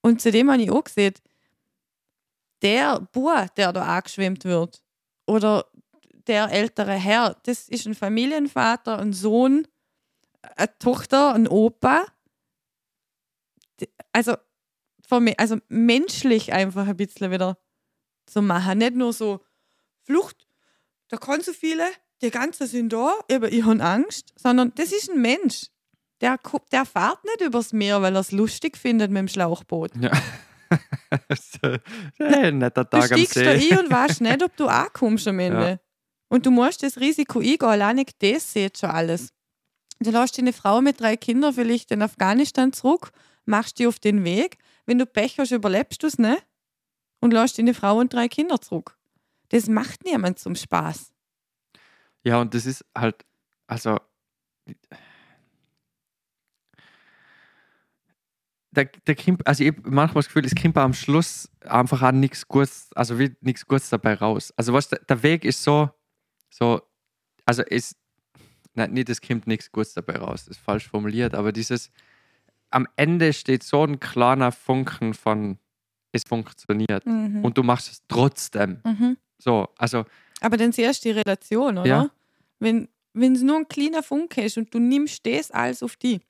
[0.00, 1.14] Und zudem habe ich auch gesehen,
[2.62, 4.82] der Bub, der da angeschwemmt wird,
[5.26, 5.66] oder
[6.30, 9.66] der ältere Herr, das ist ein Familienvater, ein Sohn,
[10.56, 12.06] eine Tochter, ein Opa.
[14.12, 14.36] Also,
[15.36, 17.58] also menschlich einfach ein bisschen wieder
[18.26, 18.78] zu machen.
[18.78, 19.44] Nicht nur so,
[20.04, 20.46] Flucht,
[21.08, 21.84] da kann so viele,
[22.22, 25.66] die ganzen sind da, aber ich habe Angst, sondern das ist ein Mensch.
[26.20, 26.38] Der,
[26.70, 29.96] der fährt nicht übers Meer, weil er es lustig findet mit dem Schlauchboot.
[29.96, 30.12] ja.
[31.28, 31.60] das ist
[32.20, 33.72] ein netter Du Tag am steigst da See.
[33.72, 35.68] ein und weißt nicht, ob du ankommst am Ende.
[35.68, 35.89] Ja.
[36.30, 39.34] Und du musst das Risiko eingehen, alleine das sieht schon alles.
[39.98, 43.10] Du lässt deine Frau mit drei Kindern vielleicht in Afghanistan zurück,
[43.44, 44.56] machst die auf den Weg.
[44.86, 46.46] Wenn du Pech hast, überlebst du es nicht
[47.20, 48.96] und lässt deine Frau und drei Kinder zurück.
[49.48, 51.12] Das macht niemand zum Spaß.
[52.22, 53.26] Ja, und das ist halt,
[53.66, 53.98] also.
[58.70, 62.12] Der, der kommt, also ich hab manchmal das Gefühl, es kommt am Schluss einfach auch
[62.12, 64.54] nichts Gutes, also wie nichts Gutes dabei raus.
[64.56, 65.90] Also was der, der Weg ist so,
[66.50, 66.82] so,
[67.46, 67.96] also es,
[68.74, 71.90] nein, nicht, es kommt nichts Gutes dabei raus, das ist falsch formuliert, aber dieses,
[72.70, 75.58] am Ende steht so ein kleiner Funken von,
[76.12, 77.44] es funktioniert Mhm.
[77.44, 78.80] und du machst es trotzdem.
[78.84, 79.16] Mhm.
[79.38, 80.04] So, also,
[80.40, 81.86] Aber dann siehst du die Relation, oder?
[81.86, 82.10] Ja.
[82.58, 86.20] Wenn es nur ein kleiner Funke ist und du nimmst das alles auf die,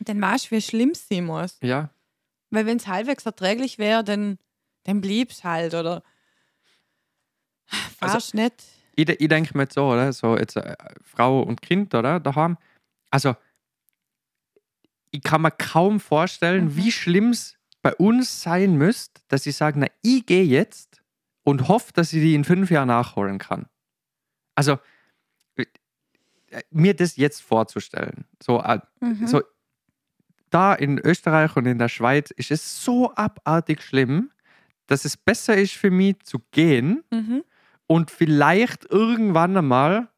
[0.00, 1.56] dann weißt du, wie schlimm es sein muss.
[1.62, 1.90] ja,
[2.50, 4.38] Weil wenn es halbwegs erträglich wäre, dann,
[4.84, 6.02] dann blieb's halt, oder?
[8.00, 8.62] Also- Fahrst nicht.
[8.96, 10.12] Ich, ich denke mir jetzt so, oder?
[10.12, 12.18] So jetzt äh, Frau und Kind, oder?
[12.20, 12.56] Daheim.
[13.10, 13.36] Also,
[15.10, 16.76] ich kann mir kaum vorstellen, Mhm.
[16.76, 21.00] wie schlimm es bei uns sein müsste, dass ich sage, na, ich gehe jetzt
[21.44, 23.66] und hoffe, dass ich die in fünf Jahren nachholen kann.
[24.56, 24.78] Also,
[25.56, 25.64] äh,
[26.70, 28.24] mir das jetzt vorzustellen.
[28.42, 29.26] So, äh, Mhm.
[29.26, 29.42] so
[30.50, 34.30] da in Österreich und in der Schweiz ist es so abartig schlimm,
[34.86, 37.44] dass es besser ist für mich zu gehen, Mhm.
[37.86, 40.08] Und vielleicht irgendwann einmal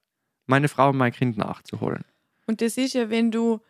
[0.47, 2.05] meine Frau und mein Kind nachzuholen.
[2.47, 3.61] Und das ist ja, wenn du,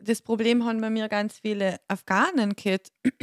[0.00, 2.92] das Problem haben bei mir ganz viele Afghanen gehabt,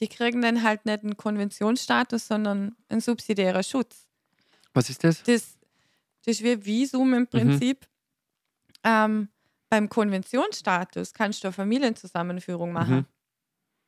[0.00, 4.06] die kriegen dann halt nicht einen Konventionsstatus, sondern einen subsidiären Schutz.
[4.72, 5.22] Was ist das?
[5.22, 5.58] Das,
[6.24, 7.86] das ist wie Visum im Prinzip.
[8.82, 9.28] Ähm,
[9.68, 12.96] beim Konventionsstatus kannst du eine Familienzusammenführung machen.
[12.96, 13.06] Mhm.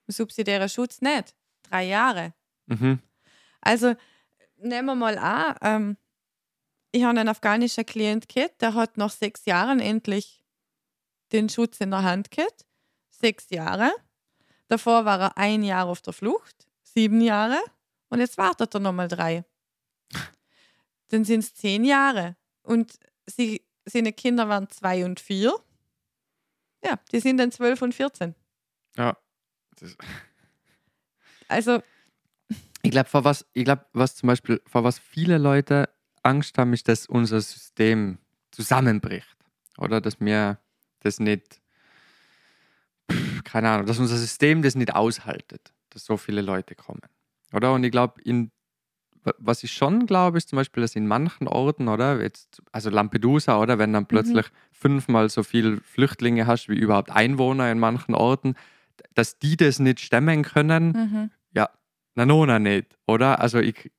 [0.08, 1.34] Subsidiärer Schutz nicht.
[1.62, 2.34] Drei Jahre.
[2.66, 3.00] Mhm.
[3.60, 3.94] Also
[4.68, 5.96] nehmen wir mal an, ähm,
[6.92, 10.42] ich habe einen afghanischen Klient gehabt, der hat nach sechs Jahren endlich
[11.32, 12.64] den Schutz in der Hand gehabt.
[13.10, 13.92] Sechs Jahre.
[14.68, 17.58] Davor war er ein Jahr auf der Flucht, sieben Jahre.
[18.08, 19.44] Und jetzt wartet er nochmal drei.
[21.08, 22.36] Dann sind es zehn Jahre.
[22.62, 25.54] Und sie, seine Kinder waren zwei und vier.
[26.84, 28.34] Ja, die sind dann zwölf und 14.
[28.96, 29.16] Ja.
[31.48, 31.82] Also,
[32.86, 35.88] ich glaube, vor was, ich glaube, was zum Beispiel, vor was viele Leute
[36.22, 38.18] Angst haben, ist, dass unser System
[38.50, 39.36] zusammenbricht.
[39.78, 40.58] Oder dass mir
[41.00, 41.60] das nicht,
[43.44, 47.02] keine Ahnung, dass unser System das nicht aushaltet, dass so viele Leute kommen.
[47.52, 47.72] Oder?
[47.74, 48.50] Und ich glaube, in
[49.38, 53.60] was ich schon glaube, ist zum Beispiel, dass in manchen Orten, oder, jetzt, also Lampedusa,
[53.60, 58.54] oder, wenn dann plötzlich fünfmal so viele Flüchtlinge hast wie überhaupt Einwohner in manchen Orten,
[59.14, 61.30] dass die das nicht stemmen können, mhm.
[62.16, 63.38] Na nona nicht, oder?
[63.40, 63.92] Also ich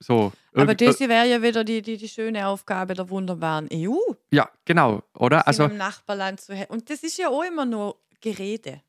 [0.00, 0.32] so.
[0.54, 3.96] aber das wäre ja wieder die, die, die schöne Aufgabe der wunderbaren EU.
[4.32, 5.46] ja, genau, oder?
[5.46, 6.72] Also, Also im Nachbarland zu helfen.
[6.72, 8.82] Und das ist ja auch immer nur Gerede.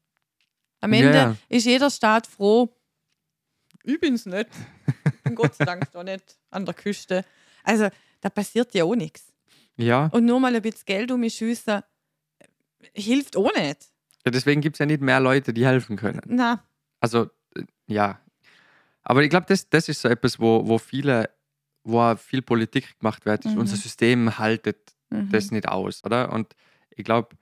[0.81, 1.35] Am Ende ja.
[1.49, 2.69] ist jeder Staat froh.
[3.83, 4.47] Ich bin's nicht.
[5.05, 7.23] Ich bin Gott sei Dank da nicht an der Küste.
[7.63, 7.89] Also,
[8.21, 9.31] da passiert ja auch nichts.
[9.77, 11.81] ja, Und nur mal ein bisschen Geld um mich schiessen,
[12.93, 13.87] hilft auch nicht.
[14.25, 16.21] Ja, deswegen gibt es ja nicht mehr Leute, die helfen können.
[16.25, 16.63] Na,
[16.99, 18.19] Also, äh, ja.
[19.05, 21.29] Aber ich glaube, das, das ist so etwas, wo, wo viele,
[21.83, 23.45] wo viel Politik gemacht wird.
[23.45, 23.57] Mhm.
[23.59, 25.29] Unser System haltet mhm.
[25.31, 26.33] das nicht aus, oder?
[26.33, 26.55] Und
[26.89, 27.37] ich glaube,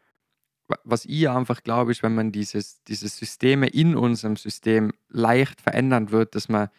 [0.84, 6.12] was ich einfach glaube, ist, wenn man dieses, diese Systeme in unserem System leicht verändern
[6.12, 6.70] wird, dass man,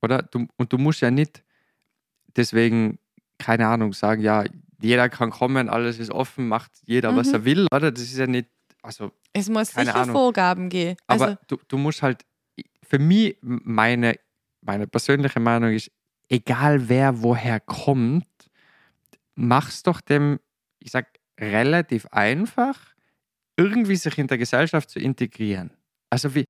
[0.00, 0.22] oder?
[0.22, 1.42] Du, und du musst ja nicht
[2.36, 2.98] deswegen,
[3.38, 4.44] keine Ahnung, sagen, ja,
[4.80, 7.34] jeder kann kommen, alles ist offen, macht jeder, was Mhm.
[7.34, 7.90] er will, oder?
[7.90, 8.48] Das ist ja nicht,
[8.82, 10.14] also es muss keine sicher Ahnung.
[10.14, 10.96] Vorgaben geben.
[11.06, 12.24] aber Also, du, du musst halt,
[12.88, 14.16] für mich, meine,
[14.62, 15.90] meine persönliche Meinung ist,
[16.28, 18.26] egal wer woher kommt,
[19.34, 20.40] mach's doch dem,
[20.80, 21.06] ich sag,
[21.40, 22.78] relativ einfach,
[23.56, 25.70] irgendwie sich in der Gesellschaft zu integrieren.
[26.10, 26.44] Also wie,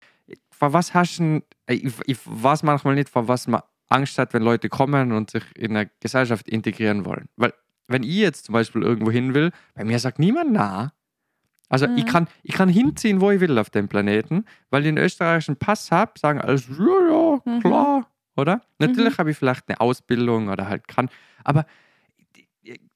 [0.50, 4.34] vor was hast du, denn- ich, ich weiß manchmal nicht, vor was man Angst hat,
[4.34, 7.28] wenn Leute kommen und sich in der Gesellschaft integrieren wollen.
[7.36, 7.54] Weil,
[7.88, 10.92] wenn ich jetzt zum Beispiel irgendwo hin will, bei mir sagt niemand na.
[11.68, 12.08] Also ich, Mhm.
[12.08, 15.90] kann, ich kann hinziehen, wo ich will auf dem Planeten, weil ich einen österreichischen Pass
[15.90, 16.76] habe, sagen alles, ja,
[17.10, 17.60] ja, Mhm.
[17.60, 18.62] klar, oder?
[18.78, 21.10] Natürlich habe ich vielleicht eine Ausbildung oder halt kann,
[21.44, 21.66] aber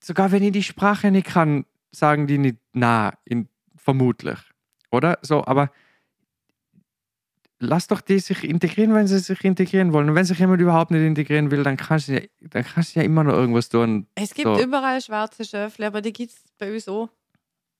[0.02, 4.38] sogar wenn ich die Sprache nicht kann, sagen die nicht na, in, vermutlich,
[4.90, 5.18] oder?
[5.22, 5.70] So, aber
[7.58, 10.08] lass doch die sich integrieren, wenn sie sich integrieren wollen.
[10.10, 13.00] Und wenn sich jemand überhaupt nicht integrieren will, dann kannst du ja, dann kannst du
[13.00, 14.06] ja immer noch irgendwas tun.
[14.14, 14.60] es gibt so.
[14.62, 17.08] überall schwarze Schöfle, aber die gibt es bei uns auch.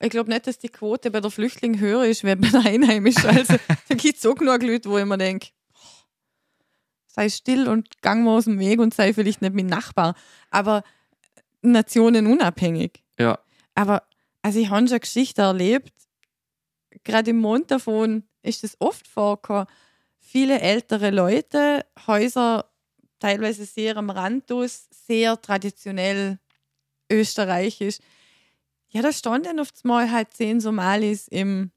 [0.03, 3.27] Ich glaube nicht, dass die Quote bei der Flüchtling höher ist, wie bei der Einheimischen.
[3.27, 3.55] Also,
[3.89, 5.49] da gibt es auch genug Leute, wo ich mir denke,
[7.07, 10.15] sei still und gang mal aus dem Weg und sei vielleicht nicht mein Nachbar.
[10.51, 10.83] Aber
[11.63, 13.03] nationenunabhängig.
[13.19, 13.39] Ja,
[13.75, 14.03] Aber
[14.43, 15.93] also ich habe schon Geschichten erlebt,
[17.05, 19.67] gerade im Mond davon ist es oft vorgekommen,
[20.19, 22.69] viele ältere Leute, Häuser
[23.21, 26.41] teilweise sehr am Rand aus, sehr traditionell
[27.11, 27.99] österreichisch.
[28.93, 31.71] Ja, da standen oft mal halt zehn Somalis im,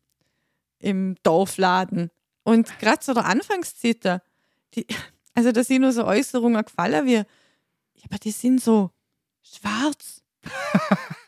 [0.79, 2.11] im Dorfladen.
[2.43, 4.21] Und gerade zu der Anfangszeit,
[4.73, 4.85] die,
[5.33, 7.23] also da sind nur so Äußerungen gefallen wie, ja,
[8.03, 8.91] aber die sind so
[9.41, 10.23] schwarz.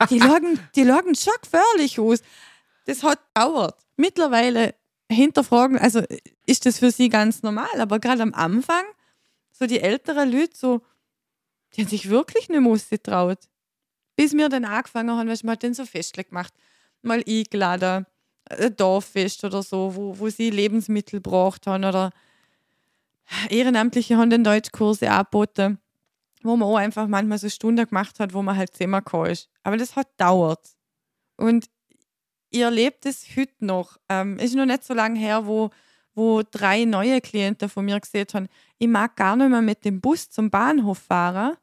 [0.09, 2.19] Die lagen, die lagen schon gefährlich aus.
[2.85, 3.79] Das hat dauert.
[3.95, 4.75] Mittlerweile
[5.09, 6.03] hinterfragen, also
[6.45, 8.83] ist das für sie ganz normal, aber gerade am Anfang,
[9.51, 10.81] so die älteren Leute, so,
[11.73, 13.39] die haben sich wirklich nicht mehr getraut.
[14.17, 16.53] Bis wir dann angefangen haben, weißt hat dann so Festle gemacht,
[17.01, 18.05] mal eingeladen,
[18.49, 22.11] ein Dorffest oder so, wo, wo sie Lebensmittel braucht haben oder
[23.49, 25.79] Ehrenamtliche haben den Deutschkurse angeboten
[26.43, 29.49] wo man auch einfach manchmal so Stunden gemacht hat, wo man halt zehnmal gekommen ist.
[29.63, 30.75] Aber das hat dauert.
[31.35, 31.69] Und
[32.49, 33.97] ihr erlebt es heute noch.
[34.09, 35.69] Ähm, ist noch nicht so lange her, wo,
[36.15, 38.47] wo drei neue Klienten von mir gesehen haben,
[38.77, 41.57] ich mag gar nicht mehr mit dem Bus zum Bahnhof fahren,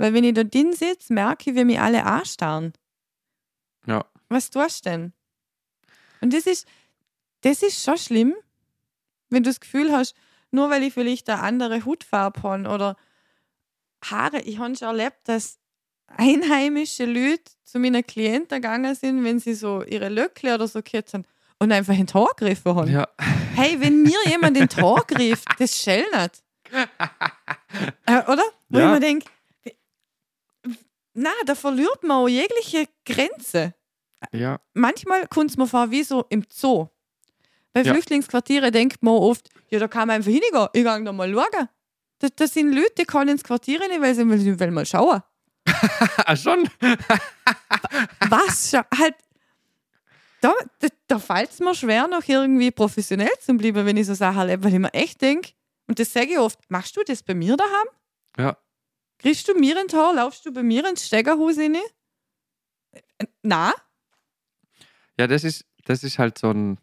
[0.00, 2.72] weil wenn ich da drin sitze, merke ich, wie mich alle anstarren.
[3.86, 4.04] ja.
[4.28, 5.12] Was tust du denn?
[6.20, 6.66] Und das ist,
[7.40, 8.34] das ist schon schlimm,
[9.28, 10.14] wenn du das Gefühl hast,
[10.52, 12.96] nur weil ich vielleicht eine andere Hautfarbe habe oder
[14.04, 14.40] Haare.
[14.42, 15.58] Ich habe schon erlebt, dass
[16.06, 21.12] einheimische Leute zu meinen Klienten gegangen sind, wenn sie so ihre Löckle oder so gehört
[21.12, 21.24] haben
[21.58, 22.90] und einfach in Tor gegriffen haben.
[22.90, 23.08] ja.
[23.56, 26.42] Hey, wenn mir jemand in den Tor griff, das schell nicht.
[28.06, 28.42] Äh, oder?
[28.68, 28.86] Wo Ja.
[28.86, 29.26] ich mir denke,
[31.20, 33.74] na, da verliert man auch jegliche Grenze
[34.32, 34.60] ja.
[34.74, 36.88] manchmal kommt es mir vor wie so im Zoo.
[37.72, 37.92] Bei Ja.
[37.92, 41.68] Flüchtlingsquartieren denkt man oft, ja, da kann man einfach hingehen, ich gehe da mal schauen.
[42.18, 44.28] Da, da sind Leute, die können ins Quartier rein, weil sie
[44.60, 45.22] wollen mal schauen.
[46.26, 46.68] Ah, schon?
[48.28, 48.72] Was?
[48.72, 49.14] Halt,
[50.40, 54.14] da, da, da fällt es mir schwer, noch irgendwie professionell zu bleiben, wenn ich so
[54.14, 55.52] Sachen erlebe, weil ich mir echt denke,
[55.86, 57.86] und das sage ich oft, machst du das bei mir daheim?
[58.38, 58.56] Ja.
[59.20, 61.76] Kriegst du mir ins Tor, laufst du bei mir ins Stegerhaus rein?
[63.42, 63.74] Na?
[65.18, 66.78] Ja, das ist, das ist halt so ein.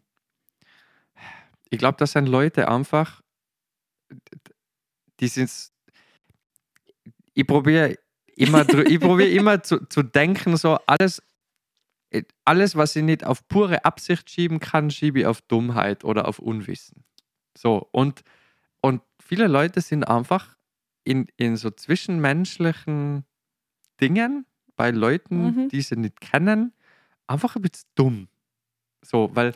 [1.68, 3.22] Ich glaube, das sind Leute einfach,
[5.18, 5.50] die sind.
[7.34, 7.96] Ich probiere
[8.36, 11.20] immer, ich probiere immer zu, zu denken, so alles,
[12.44, 16.38] alles, was ich nicht auf pure Absicht schieben kann, schiebe ich auf Dummheit oder auf
[16.38, 17.04] Unwissen.
[17.56, 18.22] So, und,
[18.80, 20.57] und viele Leute sind einfach
[21.08, 23.24] in, in so zwischenmenschlichen
[24.00, 24.46] Dingen
[24.76, 25.68] bei Leuten, Mhm.
[25.70, 26.72] die sie nicht kennen,
[27.26, 28.28] einfach ein bisschen dumm.
[29.02, 29.54] So, weil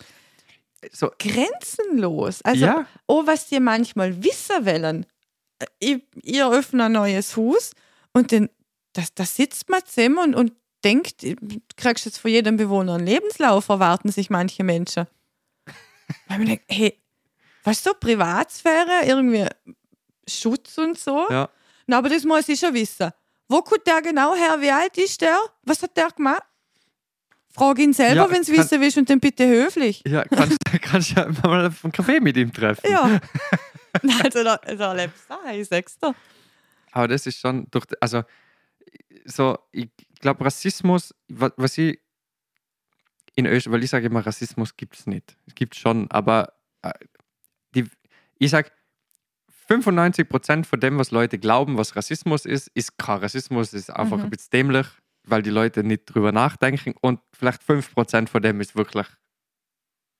[0.90, 2.42] so, Grenzenlos.
[2.42, 5.06] Also, ja, oh, was die manchmal wissen wollen.
[5.58, 7.72] Äh, Ich, ihr öffnet ein neues Haus
[8.12, 8.48] und den,
[8.94, 10.52] das, da sitzt man zusammen und, und
[10.84, 11.36] denkt, du
[11.76, 15.06] kriegst jetzt von jedem Bewohner einen Lebenslauf, erwarten sich manche Menschen.
[16.26, 16.98] Weil man denkt, hey,
[17.62, 19.46] was so Privatsphäre, irgendwie
[20.40, 21.26] Schutz und so.
[21.30, 21.48] ja,
[21.86, 23.10] Na, aber das muss ich schon wissen.
[23.48, 24.60] Wo kommt der genau her?
[24.60, 25.38] Wie alt ist der?
[25.62, 26.42] Was hat der gemacht?
[27.54, 30.02] Frag ihn selber, Ja, wenn du kann- wissen willst und dann bitte höflich.
[30.06, 32.90] Ja, kannst, kannst ja mal einen Kaffee mit ihm treffen.
[32.90, 33.20] Ja.
[34.24, 36.14] also, da, also erlebst du das, ich sag's dir.
[36.92, 38.22] Aber das ist schon durch, also
[39.26, 42.00] so, ich glaube, Rassismus, wa- was ich
[43.34, 45.36] in Österreich, weil ich sage immer, Rassismus gibt es nicht.
[45.46, 46.92] Es gibt schon, aber äh,
[47.74, 47.84] die,
[48.38, 48.70] ich sage,
[49.80, 54.24] 95% von dem, was Leute glauben, was Rassismus ist, ist kein Rassismus, ist einfach Mhm.
[54.24, 54.86] ein bisschen dämlich,
[55.24, 59.06] weil die Leute nicht drüber nachdenken und vielleicht 5% von dem ist wirklich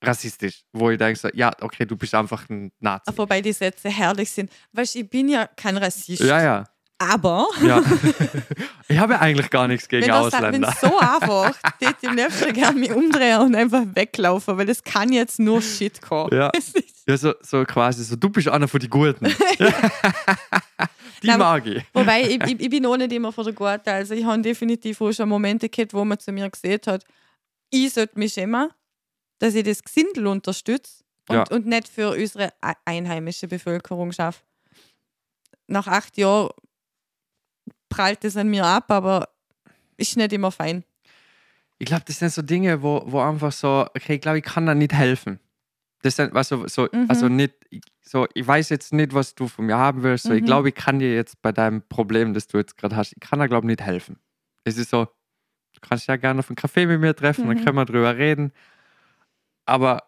[0.04, 3.12] rassistisch, wo ich denke, so, ja, okay, du bist einfach ein Nazi.
[3.16, 4.50] Wobei die Sätze herrlich sind.
[4.72, 6.22] Weißt du, ich bin ja kein Rassist.
[6.22, 6.64] Ja, ja.
[7.10, 7.82] Aber Ja.
[8.88, 10.74] ich habe ja eigentlich gar nichts gegen wenn das wenn Ausländer.
[10.80, 15.38] so einfach, ich am liebsten gerne mich umdrehen und einfach weglaufen, weil das kann jetzt
[15.40, 16.30] nur Shit kommen.
[16.32, 16.50] Ja.
[17.04, 19.24] Ja, so, so quasi so, du bist einer von den Guten.
[21.22, 21.82] die Nein, mag ich.
[21.92, 23.92] Wobei, ich, ich, ich bin auch nicht immer von der Gute.
[23.92, 27.04] Also ich habe definitiv auch schon Momente gehabt, wo man zu mir gesagt hat,
[27.70, 28.70] ich sollte mich schämen,
[29.40, 31.44] dass ich das Gesindel unterstütze und, Ja.
[31.50, 34.42] und nicht für unsere ei- einheimische Bevölkerung schaffe.
[35.66, 36.50] Nach acht Jahren
[37.94, 39.28] prallt es an mir ab, aber
[39.96, 40.84] ist nicht immer fein.
[41.78, 44.66] Ich glaube, das sind so Dinge, wo, wo einfach so, okay, ich glaube, ich kann
[44.66, 45.40] da nicht helfen.
[46.02, 47.06] Das sind, also, so, Mhm.
[47.08, 50.24] also nicht, ich- so, ich weiß jetzt nicht, was du von mir haben willst.
[50.24, 50.46] So, Ich Mhm.
[50.46, 53.38] glaube, ich kann dir jetzt bei deinem Problem, das du jetzt gerade hast, ich kann
[53.38, 54.18] da, glaube ich, nicht helfen.
[54.64, 57.64] Es ist so, du kannst ja gerne auf einen Kaffee mit mir treffen, dann Mhm.
[57.64, 58.52] können wir drüber reden.
[59.64, 60.02] Aber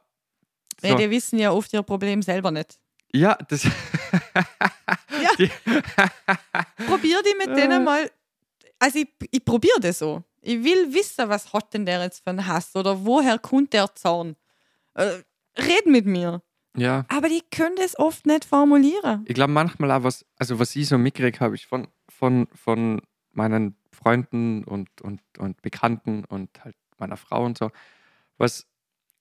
[0.81, 2.79] so, die wissen ja oft ihr Problem selber nicht.
[3.13, 3.63] ja, das.
[5.39, 5.51] Die,
[6.87, 7.55] Probier die mit Äh.
[7.63, 8.11] denen mal.
[8.79, 10.23] Also ich, ich probiere das so.
[10.41, 13.95] Ich will wissen, was hat denn der jetzt für einen Hass oder woher kommt der
[13.95, 14.37] Zorn.
[14.95, 15.23] Äh,
[15.59, 16.43] red mit mir.
[16.77, 17.05] ja.
[17.09, 19.25] Aber die können das oft nicht formulieren.
[19.27, 23.01] Ich glaube manchmal auch, was, also was ich so mitkriege, habe ich von, von, von
[23.33, 27.71] meinen Freunden und, und, und Bekannten und halt meiner Frau und so,
[28.39, 28.67] was,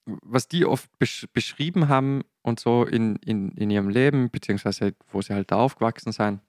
[0.06, 5.22] was die oft besch beschrieben haben und so in, in, in ihrem Leben, beziehungsweise wo
[5.22, 6.40] sie halt da aufgewachsen sind.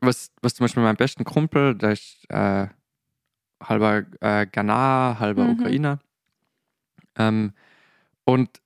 [0.00, 2.68] Was, was zum Beispiel mein besten Kumpel, der ist äh,
[3.62, 5.50] halber äh, Ghana, halber Mhm.
[5.50, 5.98] Ukrainer.
[7.16, 7.52] Ähm,
[8.24, 8.60] und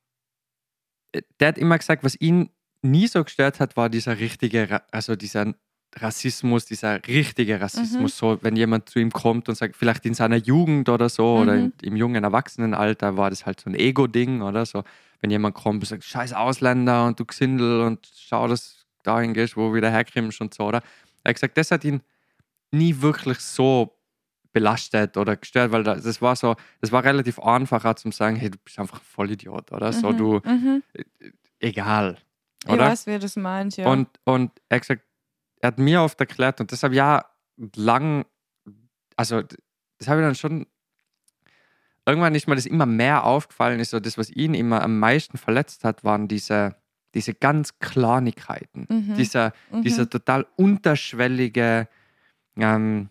[1.12, 2.50] äh, der hat immer gesagt, was ihn
[2.82, 5.54] nie so gestört hat, war dieser richtige, also dieser
[5.96, 8.16] Rassismus, dieser richtige Rassismus.
[8.16, 11.54] So, wenn jemand zu ihm kommt und sagt, vielleicht in seiner Jugend oder so oder
[11.56, 11.72] Mhm.
[11.82, 14.84] in, im jungen Erwachsenenalter war das halt so ein Ego-Ding oder so.
[15.20, 19.34] Wenn jemand kommt und sagt, scheiß Ausländer und du Gesindel und schau, dass du dahin
[19.34, 20.82] gehst, wo du wieder herkommst und so, oder?
[21.24, 22.00] Er hat gesagt, das hat ihn
[22.70, 23.94] nie wirklich so
[24.52, 28.36] belastet oder gestört, weil da- das war so, das war relativ einfach auch zum sagen,
[28.36, 29.92] hey, du bist einfach ein Vollidiot, oder?
[29.92, 30.82] So, Mhm, du, mhm.
[31.60, 32.18] egal.
[32.64, 32.86] Ich Oder?
[32.86, 33.90] weiß, wie du das meinst, ja.
[33.90, 35.02] Und, und er hat gesagt,
[35.62, 37.24] er hat mir oft erklärt, und ich ja
[37.76, 38.26] lang,
[39.16, 39.42] also
[39.98, 40.66] das habe ich dann schon,
[42.04, 45.38] irgendwann ist mir das immer mehr aufgefallen, ist so das, was ihn immer am meisten
[45.38, 46.74] verletzt hat, waren diese,
[47.14, 48.86] diese ganz Kleinigkeiten.
[48.90, 49.14] Mhm.
[49.14, 49.82] Dieser, Mhm.
[49.82, 51.88] dieser total unterschwellige,
[52.56, 53.08] ähm,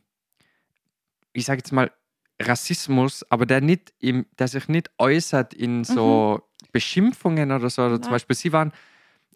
[1.31, 1.89] ich sage jetzt mal,
[2.41, 6.41] Rassismus, aber der nicht im, der sich nicht äußert in so
[6.73, 7.83] Beschimpfungen oder so.
[7.83, 8.11] Oder zum.
[8.11, 8.73] Beispiel, sie waren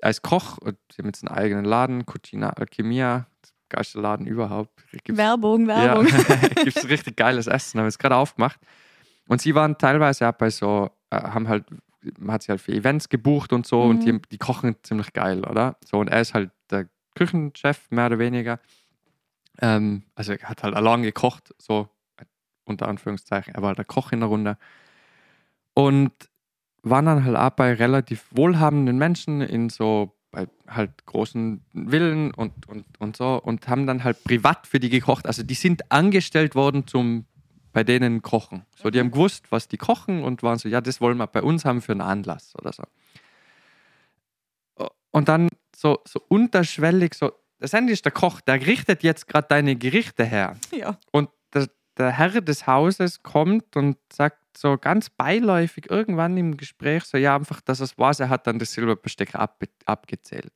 [0.02, 3.28] als Koch, und sie haben jetzt einen eigenen Laden, Cucina Alchemia,
[3.70, 4.84] geilste Laden überhaupt.
[4.92, 6.08] Gibt's- Werbung, Werbung.
[6.08, 8.60] ja, gibt es richtig geiles Essen, haben wir es gerade aufgemacht.
[9.28, 11.66] Und sie waren teilweise auch bei so, äh, haben halt,
[12.20, 14.22] man hat sie halt für Events gebucht und so und Mhm.
[14.22, 15.78] die, die kochen ziemlich geil, oder?
[15.84, 18.60] So, und er ist halt der Küchenchef, mehr oder weniger.
[19.62, 21.90] Ähm, also er hat halt allein gekocht, so
[22.66, 23.56] unter Anführungszeichen.
[23.56, 24.58] Er war halt der Koch in der Runde.
[25.74, 26.12] Und
[26.90, 32.68] waren dann halt auch bei relativ wohlhabenden Menschen in so bei halt großen Villen und,
[32.68, 35.28] und, und so und haben dann halt privat für die gekocht.
[35.28, 37.26] Also die sind angestellt worden zum
[37.76, 38.66] bei denen kochen.
[38.82, 41.42] So, die haben gewusst, was die kochen und waren so, ja, das wollen wir bei
[41.42, 42.84] uns haben für einen Anlass oder so.
[45.12, 49.48] Und dann so, so unterschwellig, so, das Ende ist der Koch, der richtet jetzt gerade
[49.50, 50.56] deine Gerichte her.
[50.72, 50.98] ja.
[51.12, 51.68] Und der,
[51.98, 57.36] der Herr des Hauses kommt und sagt so ganz beiläufig irgendwann im Gespräch so, ja,
[57.36, 60.54] einfach, dass es war, er hat dann das Silberbesteck ab, abgezählt.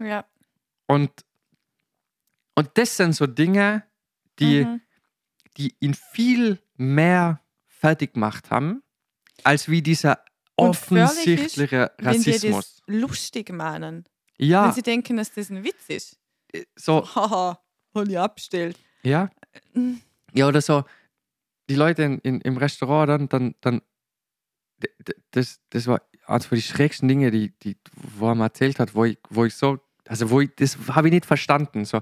[0.00, 0.24] ja.
[0.86, 1.10] Und,
[2.54, 3.84] und das sind so Dinge,
[4.38, 4.80] die, Mhm.
[5.56, 8.82] die ihn viel mehr fertig gemacht haben,
[9.44, 12.76] als wie dieser völlig ist, offensichtliche Wenn die Rassismus.
[12.76, 14.04] das lustig meinen.
[14.38, 16.18] Ja, Wenn sie denken, dass das ein Witz ist.
[16.76, 17.62] so, Haha,
[17.94, 18.78] hab ich abgestellt.
[19.02, 19.30] Ja.
[19.74, 20.00] Mhm.
[20.32, 20.84] Ja, oder so,
[21.68, 23.82] die Leute in, in, im Restaurant dann, dann, dann
[25.32, 28.94] das, das war eines von den schrägsten Dinge, die, die, wo er mir erzählt hat,
[28.94, 31.84] wo ich, wo ich so, also wo ich, das habe ich nicht verstanden.
[31.84, 32.00] So,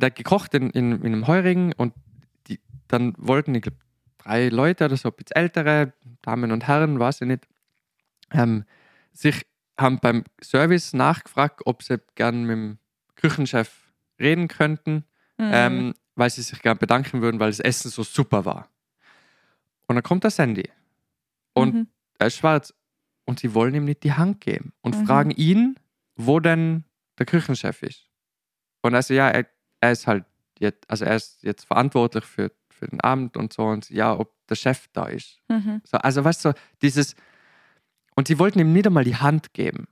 [0.00, 1.92] hat gekocht in, in, in einem Heurigen und
[2.48, 3.78] die, dann wollten, ich glaube,
[4.18, 7.46] drei Leute oder so, ein bisschen ältere Damen und Herren, weiß ich nicht,
[8.32, 8.64] ähm,
[9.12, 9.44] sich
[9.78, 12.78] haben beim Service nachgefragt, ob sie gern mit dem
[13.16, 15.04] Küchenchef reden könnten,
[15.38, 15.50] Mhm.
[15.50, 18.68] ähm, weil sie sich gern bedanken würden, weil das Essen so super war.
[19.86, 20.68] Und dann kommt der Sandy
[21.54, 21.86] und Mhm.
[22.18, 22.72] er ist schwarz
[23.24, 25.06] und sie wollen ihm nicht die Hand geben und Mhm.
[25.06, 25.76] fragen ihn,
[26.16, 26.84] wo denn
[27.18, 28.08] der Küchenchef ist.
[28.82, 29.46] Und also ja, er,
[29.80, 30.24] er ist halt
[30.58, 34.32] jetzt, also er ist jetzt verantwortlich für, für den Abend und so und ja, ob
[34.48, 35.40] der Chef da ist.
[35.48, 35.80] Mhm.
[35.84, 36.52] So, also weißt du,
[36.82, 37.14] dieses
[38.14, 39.88] und sie wollten ihm nicht einmal die Hand geben.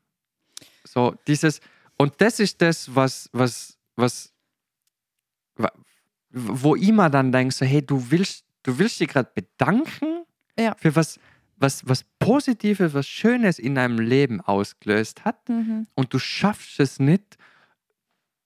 [0.85, 1.61] So dieses
[1.99, 4.40] und das ist das, was was was wa-
[6.33, 10.25] wo ich mir dann denke, so hey, du willst du willst dich gerade bedanken
[10.59, 10.75] Ja.
[10.79, 11.19] für was
[11.57, 15.87] was was Positives, was Schönes in deinem Leben ausgelöst hat Mhm.
[15.95, 17.37] und du schaffst es nicht,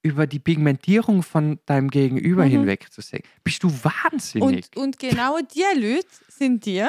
[0.02, 2.50] über die Pigmentierung von deinem Gegenüber Mhm.
[2.50, 3.22] hinweg zu sehen.
[3.42, 4.66] Bist du wahnsinnig?
[4.74, 6.84] Und, und genau die Leute sind die,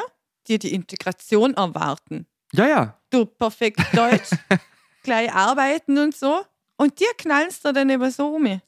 [0.48, 2.26] die die Integration erwarten.
[2.54, 3.00] ja, ja.
[3.10, 4.32] Du perfekt Deutsch,
[5.04, 6.42] gleich arbeiten und so.
[6.78, 8.60] Und die knallst du dann eben so um.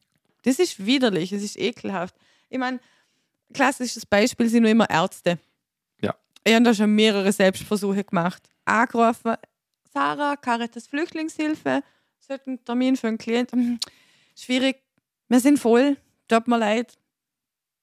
[0.47, 2.15] Das ist widerlich, es ist ekelhaft.
[2.49, 2.79] Ich meine,
[3.53, 5.39] klassisches Beispiel sind nur immer Ärzte.
[5.99, 6.15] Ja.
[6.41, 8.47] Ich habe da schon mehrere Selbstversuche gemacht.
[8.63, 9.35] Angerufen,
[9.91, 11.83] Sarah, Caritas Flüchtlingshilfe,
[12.19, 13.59] sollte einen Termin für einen Klienten.
[13.59, 13.79] Hm,
[14.37, 14.77] Schwierig,
[15.27, 15.97] wir sind voll,
[16.29, 16.97] tut mir leid.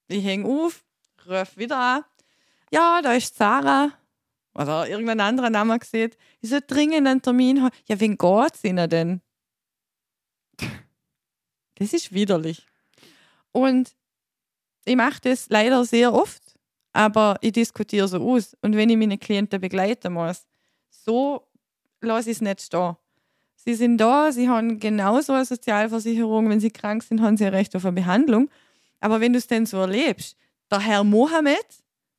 [0.07, 0.83] Ich hänge auf,
[1.29, 2.03] ruf wieder an.
[2.71, 3.91] Ja, da ist Sarah.
[4.55, 6.13] Oder irgendein anderer Name gesehen.
[6.41, 7.75] Ich soll dringend einen Termin haben.
[7.87, 9.21] Ja, wen geht's Ihnen denn?
[11.75, 12.65] Das ist widerlich.
[13.51, 13.95] Und
[14.85, 16.41] ich mache das leider sehr oft,
[16.93, 18.55] aber ich diskutiere so aus.
[18.61, 20.45] Und wenn ich meine Klienten begleiten muss,
[20.89, 21.47] so
[22.01, 22.95] lasse ich es nicht stehen.
[23.55, 26.49] Sie sind da, sie haben genauso eine Sozialversicherung.
[26.49, 28.49] Wenn sie krank sind, haben sie ein Recht auf eine Behandlung.
[28.99, 30.37] Aber wenn du es denn so erlebst,
[30.69, 31.65] der Herr Mohammed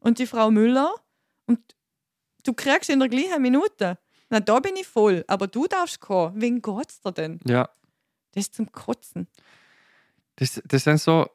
[0.01, 0.93] und die Frau Müller
[1.47, 1.61] und
[2.45, 3.99] du kriegst in der gleichen Minute,
[4.29, 6.41] na da bin ich voll, aber du darfst kommen.
[6.41, 7.41] Wen geht's dir denn?
[7.47, 7.69] Ja.
[8.37, 9.27] Das ist zum Kotzen.
[10.37, 11.27] Das, das sind so.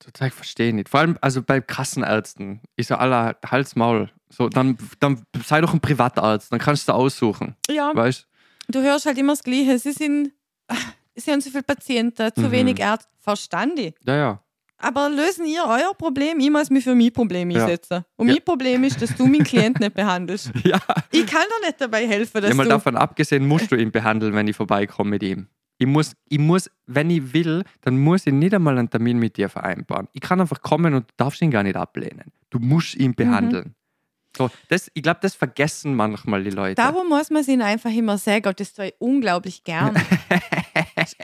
[0.00, 0.88] Total, ich verstehe nicht.
[0.90, 4.12] Vor allem, also bei Kassenärzten ist ja aller Hals, Maul.
[4.28, 7.56] So, dann, dann sei doch ein Privatarzt, dann kannst du aussuchen.
[7.68, 8.26] Ja, Weißt
[8.68, 9.78] du hörst halt immer das Gleiche.
[9.78, 10.32] Sie sind,
[11.14, 12.50] sie haben zu viele Patienten, zu Mhm.
[12.52, 13.08] wenig Ärzte.
[13.18, 13.94] Verstand ich.
[14.04, 14.42] Ja, ja.
[14.78, 16.38] Aber lösen ihr euer Problem?
[16.38, 17.62] Ich muss mich für mein Problem Ja.
[17.62, 18.04] einsetzen.
[18.16, 18.34] Und Ja.
[18.34, 20.50] mein Problem ist, dass du meinen Klient nicht behandelst.
[20.64, 20.78] Ja,
[21.10, 22.68] Ich kann dir nicht dabei helfen, dass ja mal du...
[22.70, 25.46] davon abgesehen, musst du ihn behandeln, wenn ich vorbeikomme mit ihm.
[25.78, 29.36] Ich muss, ich muss, wenn ich will, dann muss ich nicht einmal einen Termin mit
[29.36, 30.08] dir vereinbaren.
[30.12, 32.32] Ich kann einfach kommen und du darfst ihn gar nicht ablehnen.
[32.50, 33.74] Du musst ihn behandeln.
[34.36, 36.74] So, das, ich glaube, das vergessen manchmal die Leute.
[36.74, 39.94] Darum muss man es ihnen einfach immer sagen, und das tue ich unglaublich gern.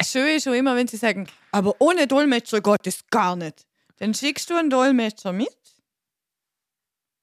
[0.04, 3.66] Schön ist schon immer, wenn sie sagen, aber ohne Dolmetscher geht das gar nicht.
[3.98, 5.48] Dann schickst du einen Dolmetscher mit.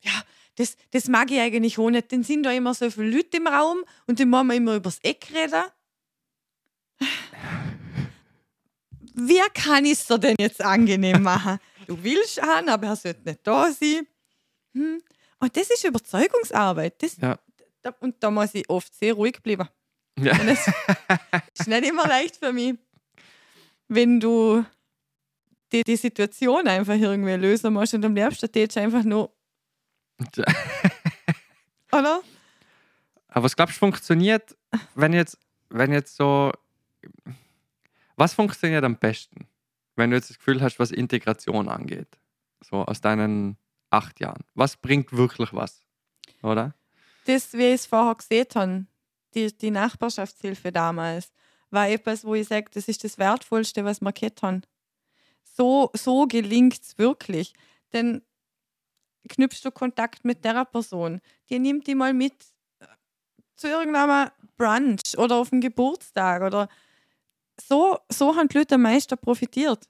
[0.02, 0.24] Ja,
[0.56, 2.12] das, das mag ich eigentlich auch nicht.
[2.12, 5.00] Dann sind da immer so viele Leute im Raum und die müssen wir immer übers
[5.04, 5.64] Eck reden.
[9.14, 11.60] Wer kann es dir denn jetzt angenehm machen?
[11.88, 14.08] Du willst an, aber er sollte nicht da sein.
[14.74, 15.02] Hm.
[15.40, 17.02] Und das ist Überzeugungsarbeit.
[17.02, 17.38] Das, Ja.
[17.82, 19.68] da, und da muss ich oft sehr ruhig bleiben.
[20.22, 20.38] Ja.
[20.38, 20.68] Das
[21.54, 22.76] ist nicht immer leicht für mich,
[23.88, 24.66] wenn du
[25.72, 29.32] die, die Situation einfach irgendwie lösen musst und am liebsten tätst du einfach nur,
[31.92, 32.22] oder?
[33.30, 34.56] Aber was glaubst du, funktioniert,
[34.96, 35.38] wenn jetzt,
[35.70, 36.52] wenn jetzt so.
[38.16, 39.48] Was funktioniert am besten,
[39.96, 42.20] wenn du jetzt das Gefühl hast, was Integration angeht?
[42.62, 43.58] So aus deinen
[43.90, 44.44] acht Jahren.
[44.56, 45.84] Was bringt wirklich was?
[46.42, 46.74] Oder?
[47.26, 48.86] Das, wie ich es vorher gesehen habe,
[49.36, 51.32] die, die Nachbarschaftshilfe damals,
[51.70, 54.62] war etwas, wo ich sage, das ist das Wertvollste, was wir gehabt haben.
[55.44, 57.54] So, so gelingt es wirklich.
[57.94, 58.22] Denn
[59.28, 62.34] knüpfst du Kontakt mit der Person, die nimmt die mal mit
[62.80, 62.86] äh,
[63.56, 66.70] zu irgendeinem Brunch oder auf dem Geburtstag oder
[67.62, 69.88] so, so haben die Leute am meisten profitiert.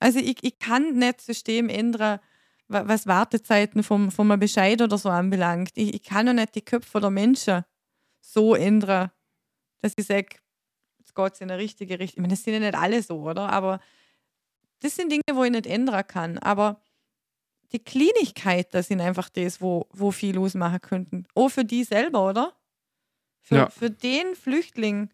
[0.00, 2.20] Also ich, ich kann nicht das System ändern,
[2.68, 5.70] wa- was Wartezeiten vom, vom Bescheid oder so anbelangt.
[5.74, 7.64] Ich, ich kann noch nicht die Köpfe der Menschen
[8.20, 9.10] so ändern,
[9.80, 10.36] dass ich sage,
[10.98, 12.18] jetzt geht es in eine richtige Richtung.
[12.18, 13.50] Ich meine, das sind ja nicht alle so, oder?
[13.50, 13.80] Aber
[14.80, 16.38] das sind Dinge, wo ich nicht ändern kann.
[16.38, 16.80] Aber
[17.72, 21.26] die Kleinigkeiten sind einfach das, wo, wo viel ausmachen könnten.
[21.34, 22.56] Auch für die selber, oder?
[23.42, 23.70] Für, Ja.
[23.70, 25.10] für den Flüchtling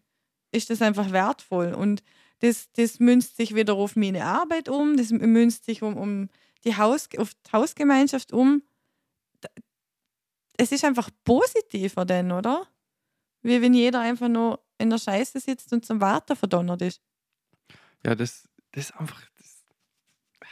[0.51, 1.73] ist das einfach wertvoll.
[1.73, 2.03] Und
[2.39, 6.29] das, das münzt sich wieder auf meine Arbeit um, das münzt sich um, um
[6.63, 8.63] die Haus, auf die Hausgemeinschaft um.
[10.57, 12.67] Es ist einfach positiver denn, oder?
[13.47, 17.01] Wie wenn jeder einfach nur in der Scheiße sitzt und zum Warten verdonnert ist.
[18.05, 18.43] Ja, das,
[18.73, 19.21] das ist einfach.
[19.37, 20.49] Das,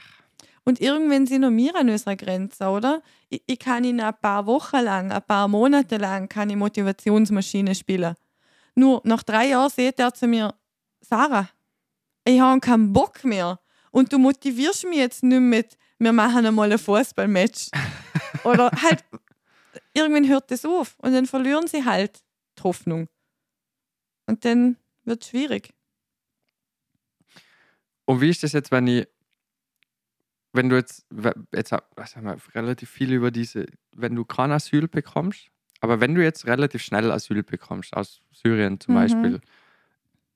[0.63, 3.03] Und irgendwann sind noch wir an unserer Grenze, oder?
[3.27, 7.75] Ich, ich kann in ein paar Wochen lang, ein paar Monate lang, kann ich Motivationsmaschine
[7.75, 8.15] spielen.
[8.75, 10.55] Nur nach drei Jahren sagt er zu mir,
[11.01, 11.49] Sarah,
[12.23, 13.59] ich habe keinen Bock mehr.
[13.91, 17.71] Und du motivierst mich jetzt nicht mit, wir machen einmal ein Fußballmatch.
[18.45, 19.03] Oder halt,
[19.93, 22.24] irgendwann hört das auf und dann verlieren sie halt
[22.55, 23.07] die Hoffnung.
[24.27, 25.73] Und dann wird es schwierig.
[28.05, 29.07] Und wie ist das jetzt, wenn ich,
[30.53, 31.05] wenn du jetzt,
[31.53, 35.49] jetzt was haben wir relativ viel über diese, wenn du kein Asyl bekommst,
[35.81, 38.99] aber wenn du jetzt relativ schnell Asyl bekommst, aus Syrien zum Mhm.
[38.99, 39.41] Beispiel,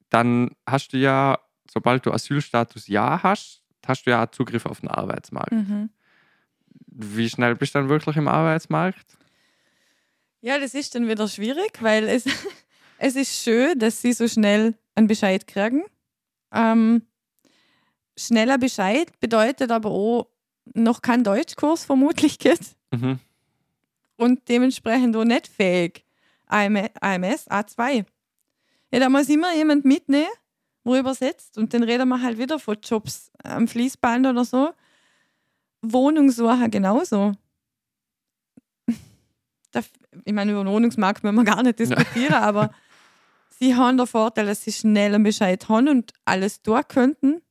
[0.09, 1.39] dann hast du ja,
[1.71, 5.51] sobald du Asylstatus Ja hast, hast du ja Zugriff auf den Arbeitsmarkt.
[5.51, 5.89] Mhm.
[6.87, 9.17] Wie schnell bist du dann wirklich im Arbeitsmarkt?
[10.41, 12.25] Ja, das ist dann wieder schwierig, weil es,
[12.97, 15.83] es ist schön, dass sie so schnell einen Bescheid kriegen.
[16.53, 17.03] Ähm,
[18.17, 20.27] schneller Bescheid bedeutet aber auch
[20.73, 22.59] noch kein Deutschkurs vermutlich geht
[22.91, 23.19] Mhm.
[24.17, 26.03] und dementsprechend auch nicht fähig.
[26.47, 28.03] AM AMS A2.
[28.91, 30.27] Ja, da muss immer jemand mitnehmen,
[30.83, 34.71] wo übersetzt und dann reden wir halt wieder von Jobs am Fließband oder so.
[35.83, 37.33] Wohnungssuche genauso.
[39.71, 39.81] Da,
[40.25, 42.71] ich meine, über den Wohnungsmarkt müssen wir gar nicht diskutieren, aber
[43.49, 47.41] sie haben den Vorteil, dass sie schnell einen Bescheid haben und alles tun könnten.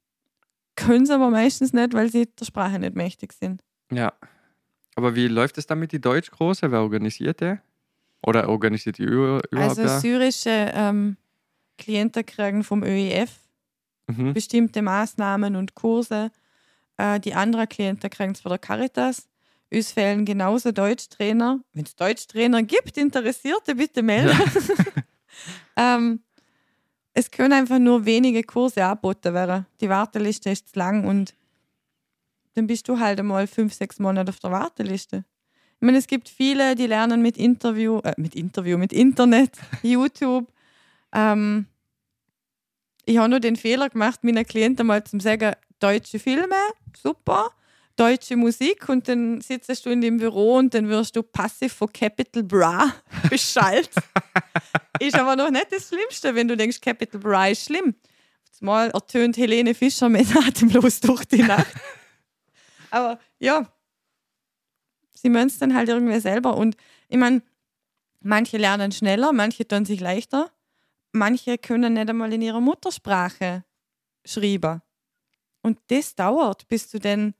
[0.76, 3.62] Können sie aber meistens nicht, weil sie der Sprache nicht mächtig sind.
[3.92, 4.12] Ja.
[4.94, 6.70] Aber wie läuft es dann mit die Deutschgroße?
[6.70, 7.62] Wer organisiert der?
[8.22, 9.78] Oder organisiert die über, überhaupt?
[9.78, 11.16] Also syrische ähm,
[11.78, 13.30] Klienten kriegen vom ÖIF
[14.08, 14.34] mhm.
[14.34, 16.30] bestimmte Maßnahmen und Kurse.
[16.96, 19.28] Äh, die anderen Klienten kriegen es von der Caritas.
[19.70, 21.60] Uns fehlen genauso Deutschtrainer.
[21.72, 24.38] Wenn es Deutschtrainer gibt, Interessierte, bitte melden.
[25.76, 26.20] ähm,
[27.12, 29.66] es können einfach nur wenige Kurse angeboten werden.
[29.80, 31.34] Die Warteliste ist zu lang und
[32.54, 35.24] dann bist du halt einmal fünf, sechs Monate auf der Warteliste.
[35.80, 39.52] Ich meine, es gibt viele, die lernen mit Interview, äh, mit Interview, mit Internet,
[39.82, 40.50] YouTube.
[41.12, 41.66] Ähm,
[43.04, 46.56] ich habe nur den Fehler gemacht, meinen Klienten mal zu sagen, deutsche Filme,
[47.00, 47.50] super,
[47.99, 51.92] deutsche Musik und dann sitzt du in dem Büro und dann wirst du passiv von
[51.92, 52.92] Capital Bra
[53.30, 53.90] beschallt.
[55.01, 57.94] ist aber noch nicht das Schlimmste, wenn du denkst, Capital Bra ist schlimm.
[58.61, 61.72] Mal ertönt Helene Fischer mit atemlos durch die Nacht.
[62.90, 63.72] aber ja,
[65.14, 66.57] sie müssen es dann halt irgendwie selber.
[66.57, 66.76] Und
[67.09, 67.40] ich meine,
[68.18, 70.51] manche lernen schneller, manche tun sich leichter
[71.12, 73.64] manche können nicht einmal in ihrer Muttersprache
[74.24, 74.82] schreiben.
[75.62, 77.34] Und das dauert, bis du dann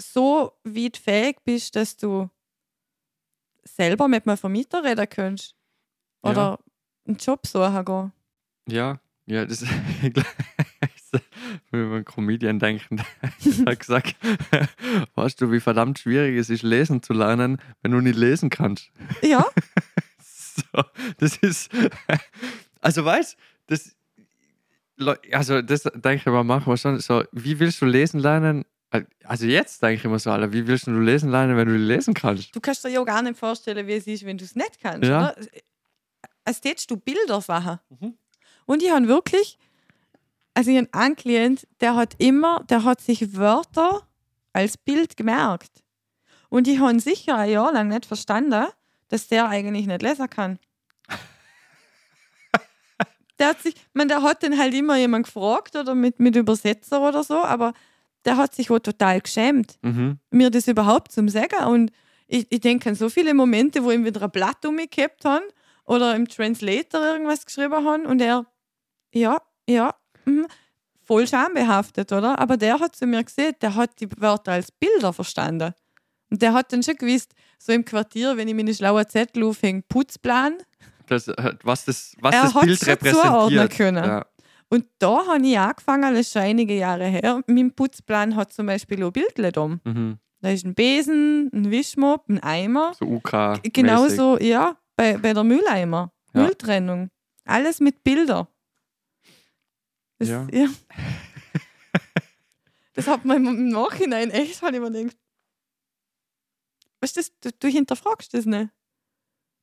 [0.00, 2.28] so weit fähig bist, dass du
[3.64, 5.54] selber mit einem Vermieter reden kannst.
[6.22, 6.58] Oder Ja.
[7.06, 8.12] einen Job suchen gehen.
[8.68, 9.62] Ja, ja, das
[11.70, 13.02] wenn wir an einen Comedian denken,
[13.66, 14.16] hat gesagt,
[15.14, 18.90] weißt du, wie verdammt schwierig es ist, lesen zu lernen, wenn du nicht lesen kannst.
[19.22, 19.44] Ja,
[20.20, 20.82] So,
[21.18, 21.70] das ist,
[22.80, 23.36] also weißt
[23.66, 23.94] das,
[24.96, 28.64] Leu- also das denke ich mal, machen wir schon so, wie willst du lesen lernen?
[29.24, 32.12] Also jetzt denke ich immer so, Alter, wie willst du lesen lernen, wenn du lesen
[32.12, 32.54] kannst?
[32.54, 35.08] du kannst dir ja gar nicht vorstellen, wie es ist, wenn du es nicht kannst.
[35.08, 35.32] Ja.
[35.32, 35.36] Oder?
[36.44, 37.78] Als tätest du Bilder machen.
[37.88, 38.14] Mhm.
[38.66, 39.58] Und ich habe wirklich,
[40.54, 44.06] also ich habe einen Klient, der hat immer, der hat sich Wörter
[44.52, 45.82] als Bild gemerkt.
[46.50, 48.66] Und ich habe sicher ein Jahr lang nicht verstanden,
[49.08, 50.58] dass der eigentlich nicht lesen kann.
[53.38, 57.00] der hat sich, man, der hat dann halt immer jemand gefragt oder mit, mit Übersetzer
[57.00, 57.72] oder so, aber
[58.24, 60.18] der hat sich auch total geschämt Mhm.
[60.30, 61.64] mir das überhaupt zum Sagen.
[61.66, 61.90] Und
[62.26, 65.44] ich, ich denke an so viele Momente, wo ich wieder ein Blatt umgekippt habe
[65.84, 68.46] oder im Translator irgendwas geschrieben habe und er,
[69.12, 69.94] ja, ja,
[70.24, 70.46] mhm,
[71.04, 72.38] voll schambehaftet, oder?
[72.38, 75.74] Aber der hat zu mir gesehen, der hat die Wörter als Bilder verstanden.
[76.30, 79.82] Und der hat dann schon gewusst, so im Quartier, wenn ich meine schlaue Zettel aufhänge,
[79.88, 80.56] Putzplan.
[81.08, 83.70] Das, äh, was das, was Er das Bild repräsentiert.
[83.72, 84.04] können.
[84.04, 84.26] Ja.
[84.72, 87.42] Und da habe ich angefangen, das ist schon einige Jahre her.
[87.46, 89.66] Mein Putzplan hat zum Beispiel auch Bildle da.
[89.68, 90.18] Mhm.
[90.40, 92.94] Da ist ein Besen, ein Wischmopp, ein Eimer.
[92.98, 93.62] So UK.
[93.64, 96.10] Genauso, ja, bei, bei der Mülleimer.
[96.32, 96.44] Ja.
[96.44, 97.10] Mülltrennung.
[97.44, 98.48] Alles mit Bilder.
[100.18, 100.46] Das, Ja.
[100.50, 100.68] ja.
[102.94, 105.18] das hat man im Nachhinein echt, ich mir gedacht.
[107.02, 108.70] Weißt du, das, du, du hinterfragst das nicht.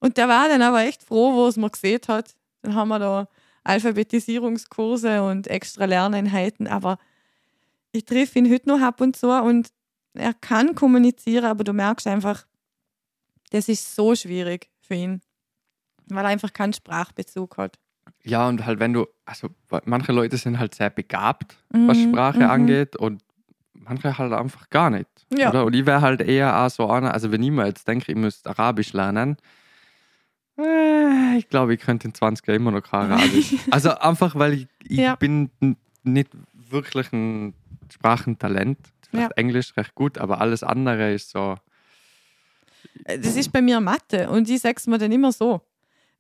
[0.02, 2.36] Und der war dann aber echt froh, wo es mir gesehen hat.
[2.62, 3.28] Dann haben wir da
[3.64, 6.68] Alphabetisierungskurse und extra Lerneinheiten.
[6.68, 6.98] Aber
[7.92, 9.70] ich treffe ihn heute noch ab und zu und
[10.14, 12.46] er kann kommunizieren, aber du merkst einfach,
[13.52, 15.22] das ist so schwierig für ihn,
[16.08, 17.78] weil er einfach keinen Sprachbezug hat.
[18.24, 19.50] Ja, und halt, wenn du, also
[19.86, 22.50] manche Leute sind halt sehr begabt, was Mhm, Sprache mhm.
[22.50, 23.24] angeht, und
[23.74, 25.08] manche halt einfach gar nicht.
[25.32, 25.50] Ja.
[25.50, 25.66] Oder?
[25.66, 28.18] Und ich wäre halt eher auch so einer, also wenn ich mir jetzt denke, ich
[28.18, 29.38] müsste Arabisch lernen,
[31.38, 33.54] ich glaube, ich könnte in 20 Jahren immer noch kein Arabisch.
[33.72, 35.16] also einfach, weil ich, ich Ja.
[35.16, 35.50] bin
[36.04, 37.54] nicht wirklich ein
[37.92, 38.78] Sprachentalent.
[39.10, 39.36] Vielleicht Ja.
[39.38, 41.56] Englisch recht gut, aber alles andere ist so.
[43.06, 45.62] Äh, Das ist bei mir Mathe und ich sag's mir dann immer so.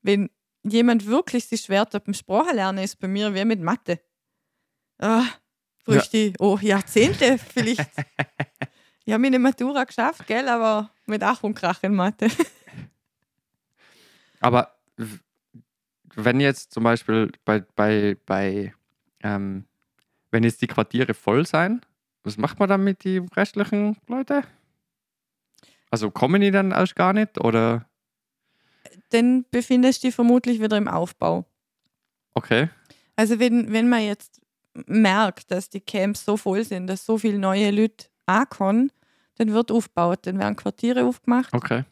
[0.01, 0.29] Wenn
[0.63, 3.99] jemand wirklich sich schwer tut beim Sprachenlernen, ist bei mir wie mit Mathe.
[4.97, 5.23] Ah,
[5.87, 7.89] ich, oh, Jahrzehnte vielleicht.
[9.05, 12.27] ich habe meine Matura geschafft, gell, aber mit Ach und Krach in Mathe.
[14.39, 14.75] Aber
[16.15, 18.73] wenn jetzt zum Beispiel bei, bei, bei
[19.21, 19.65] ähm,
[20.31, 21.81] wenn jetzt die Quartiere voll sein,
[22.23, 24.43] was macht man dann mit den restlichen Leuten?
[25.91, 27.85] Also kommen die dann erst gar nicht oder
[29.09, 31.45] Dann befindest du dich vermutlich wieder im Aufbau.
[32.33, 32.69] okay,
[33.15, 34.41] Also wenn, wenn man jetzt
[34.85, 38.91] merkt, dass die Camps so voll sind, dass so viele neue Leute ankommen,
[39.35, 41.53] dann wird aufgebaut, dann werden Quartiere aufgemacht.
[41.53, 41.83] okay.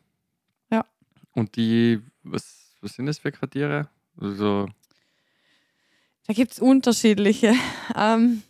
[0.72, 0.86] Ja.
[1.34, 2.02] Und die,
[2.32, 3.90] was, was sind das für Quartiere?
[4.20, 4.68] Also,
[6.28, 7.54] Da gibt es unterschiedliche.
[7.96, 8.44] Ähm,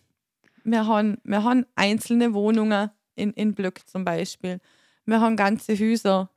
[0.63, 4.59] wir, haben, wir haben einzelne Wohnungen in, in Blöcken zum Beispiel.
[5.05, 6.29] Wir haben ganze Häuser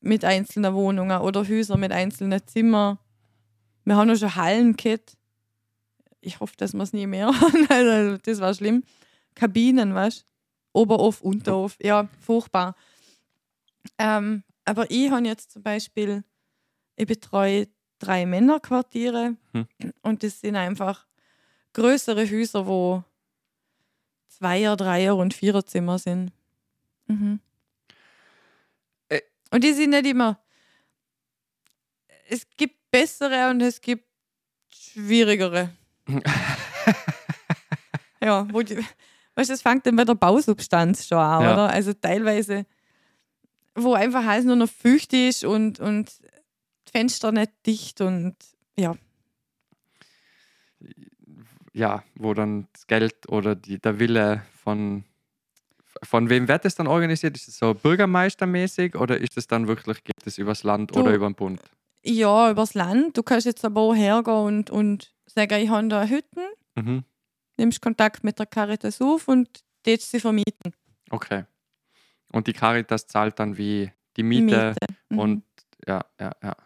[0.00, 2.98] mit einzelnen Wohnungen oder Häuser mit einzelnen Zimmern.
[3.84, 5.16] Wir haben auch schon Hallen gehabt.
[6.20, 7.66] Ich hoffe, dass wir es nie mehr haben.
[7.70, 8.82] Also, das war schlimm.
[9.34, 10.24] Kabinen, weißt du?
[10.80, 11.76] Oberhof, Unterhof.
[11.80, 12.74] Ja, furchtbar.
[13.98, 16.24] Ähm, aber ich habe jetzt zum Beispiel,
[16.96, 17.68] ich betreue
[17.98, 19.66] drei Männerquartiere Hm.
[20.02, 21.06] und das sind einfach
[21.72, 23.04] größere Häuser, wo
[24.28, 26.32] Zweier, Dreier und Viererzimmer sind.
[27.06, 27.40] Mhm.
[29.08, 29.20] Äh.
[29.50, 30.38] Und die sind nicht immer.
[32.28, 34.04] Es gibt bessere und es gibt
[34.70, 35.70] schwierigere.
[38.20, 38.76] ja, wo die,
[39.34, 41.52] weißt du, das fängt dann bei der Bausubstanz schon an, Ja.
[41.52, 41.70] oder?
[41.70, 42.66] Also teilweise,
[43.74, 46.10] wo einfach alles nur noch feucht ist und, und
[46.92, 48.36] Fenster nicht dicht und
[48.76, 48.94] ja.
[51.72, 55.04] ja, wo dann das Geld oder die, der Wille von
[56.02, 57.36] von wem wird das dann organisiert?
[57.36, 61.12] Ist es so bürgermeistermäßig oder ist es dann wirklich, geht es übers Land Du- oder
[61.14, 61.60] über den Bund?
[62.02, 63.16] Ja, übers Land.
[63.16, 67.04] Du kannst jetzt aber auch hergehen und, und sagen, ich habe da Hütten, Mhm.
[67.58, 69.48] nimmst Kontakt mit der Caritas auf und
[69.82, 70.72] tätst sie vermieten.
[71.10, 71.44] Okay.
[72.32, 74.74] Und die Caritas zahlt dann wie die Miete,
[75.10, 75.18] Mhm.
[75.18, 75.44] und
[75.86, 76.56] ja, ja, ja.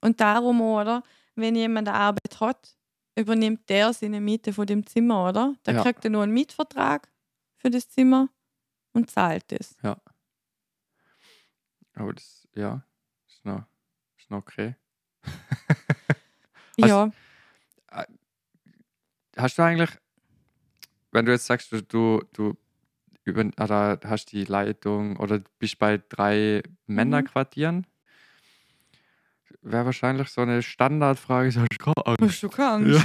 [0.00, 1.02] Und darum, oder?
[1.34, 2.76] Wenn jemand eine Arbeit hat,
[3.16, 5.54] übernimmt der seine Miete von dem Zimmer, oder?
[5.66, 5.82] Der Ja.
[5.82, 7.08] kriegt er nur einen Mietvertrag
[7.56, 8.28] für das Zimmer
[8.92, 9.76] und zahlt es.
[11.94, 12.84] Aber das, ja,
[13.26, 13.64] ist noch,
[14.16, 14.76] ist noch okay.
[16.80, 17.10] Ja,
[19.36, 19.90] Hast du eigentlich,
[21.12, 22.56] wenn du jetzt sagst, du, du, du
[23.24, 27.86] über, oder hast die Leitung oder bist bei drei Männerquartieren,
[29.62, 32.22] wäre wahrscheinlich so eine Standardfrage, so, hast du keine Angst?
[32.22, 33.04] hast du kannst.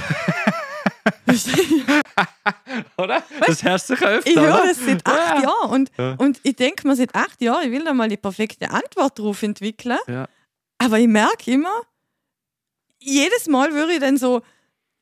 [2.96, 3.22] oder?
[3.46, 5.42] Das hörst du öfter, Ich höre das seit acht Ja.
[5.42, 6.14] Jahren und, Ja.
[6.18, 9.42] und ich denke mir seit acht Jahren, ich will da mal die perfekte Antwort drauf
[9.42, 9.98] entwickeln.
[10.06, 10.26] Ja.
[10.78, 11.74] Aber ich merke immer,
[12.98, 14.42] jedes Mal würde ich dann so,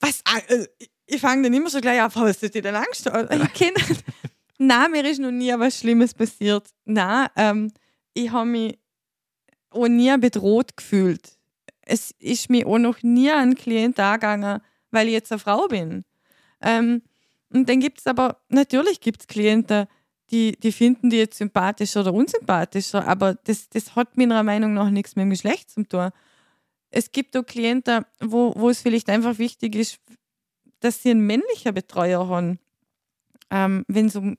[0.01, 0.66] was, äh,
[1.07, 3.07] ich- fange dann immer so gleich auf, was ist dir denn Angst?
[3.07, 3.74] Ich kenne,
[4.59, 6.66] nein, mir ist noch nie was Schlimmes passiert.
[6.84, 7.72] Nein, ähm,
[8.14, 8.78] ich habe mich
[9.75, 11.37] auch nie bedroht gefühlt.
[11.83, 16.05] Es ist mir auch noch nie ein Klient angegangen, weil ich jetzt eine Frau bin.
[16.61, 17.03] Ähm,
[17.53, 19.86] und dann gibt es aber, natürlich gibt es Klienten,
[20.31, 24.90] die, die finden die jetzt sympathischer oder unsympathischer, aber das, das hat meiner Meinung nach
[24.90, 26.11] nichts mit dem Geschlecht zu tun.
[26.90, 29.99] Es gibt auch Klienten, wo, wo es vielleicht einfach wichtig ist,
[30.81, 32.59] dass sie einen männlichen Betreuer haben,
[33.51, 34.36] ähm, wenn es um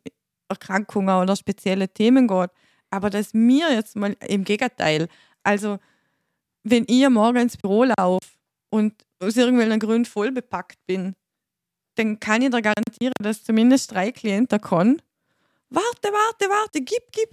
[0.49, 2.49] Erkrankungen oder spezielle Themen geht.
[2.93, 5.07] Aber dass mir jetzt mal im Gegenteil,
[5.41, 5.79] also
[6.61, 8.27] wenn ich morgen ins Büro laufe
[8.69, 11.15] und aus irgendwelchen Gründen voll bepackt bin,
[11.95, 15.01] dann kann ich dir garantieren, dass zumindest drei Klienten kommen.
[15.71, 17.31] Warte, warte, warte, gib, gib.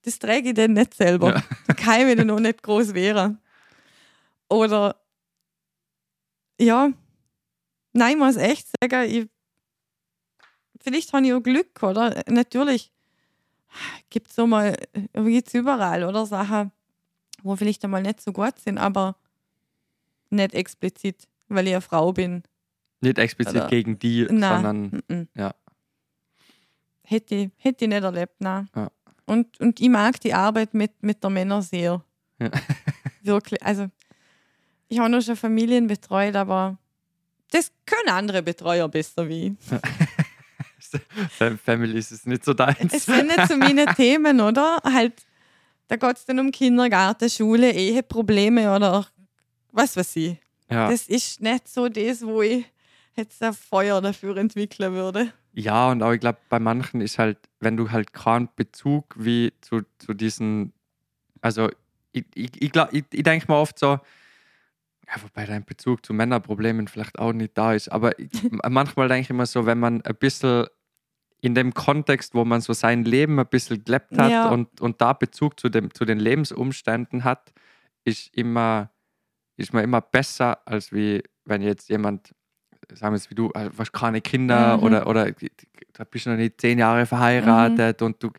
[0.00, 1.34] Das träge ich dann nicht selber.
[1.34, 1.42] Ja.
[1.66, 3.38] Da kann ich mir dann noch nicht groß wehren.
[4.48, 4.96] Oder
[6.58, 6.90] ja,
[7.92, 9.28] nein, ich muss echt sagen, ich,
[10.80, 12.22] vielleicht habe ich auch Glück, oder?
[12.30, 12.95] Natürlich
[14.10, 14.76] gibt es so mal,
[15.14, 16.72] gibt es überall, oder Sachen,
[17.42, 19.16] wo vielleicht einmal nicht so gut sind, aber
[20.30, 22.42] nicht explizit, weil ich eine Frau bin.
[23.00, 24.62] Nicht explizit Oder- gegen die, Nein.
[24.62, 25.28] sondern Mhm.
[25.34, 25.54] ja.
[27.02, 28.68] Hätte ich, hätte ich nicht erlebt, nein.
[28.74, 28.90] Ja.
[29.26, 32.02] Und, und ich mag die Arbeit mit, mit der Männer sehr.
[32.40, 32.50] Ja.
[33.22, 33.62] Wirklich.
[33.62, 33.86] Also,
[34.88, 36.78] ich habe noch schon Familien betreut, aber
[37.52, 39.54] das können andere Betreuer besser wie ich.
[41.64, 42.92] Family ist es nicht so deins.
[42.92, 44.80] Es sind nicht so meine Themen, oder?
[44.84, 45.14] Halt,
[45.88, 49.06] da geht es dann um Kindergarten, Schule, Eheprobleme oder
[49.72, 50.36] was weiß ich.
[50.70, 50.90] ja.
[50.90, 52.64] Das ist nicht so das, wo ich
[53.14, 55.32] jetzt ein Feuer dafür entwickeln würde.
[55.52, 59.52] ja, und auch ich glaube, bei manchen ist halt, wenn du halt keinen Bezug wie
[59.62, 60.72] zu, zu diesen,
[61.40, 61.70] also
[62.12, 63.98] ich, ich, ich, ich, ich denke mir oft so,
[65.08, 68.28] ja, wobei dein Bezug zu Männerproblemen vielleicht auch nicht da ist, aber ich,
[68.68, 70.66] manchmal denke ich immer so, wenn man ein bisschen
[71.40, 74.46] in dem Kontext, wo man so sein Leben ein bisschen gelebt hat Ja.
[74.50, 77.52] und, und da Bezug zu, dem, zu den Lebensumständen hat,
[78.04, 78.90] ist immer,
[79.56, 82.32] ist man immer besser, als wie wenn jetzt jemand,
[82.92, 84.82] sagen wir jetzt wie du, äh, hast keine Kinder Mhm.
[84.82, 85.30] oder, oder
[85.92, 88.30] da bist du noch nicht zehn Jahre verheiratet und du,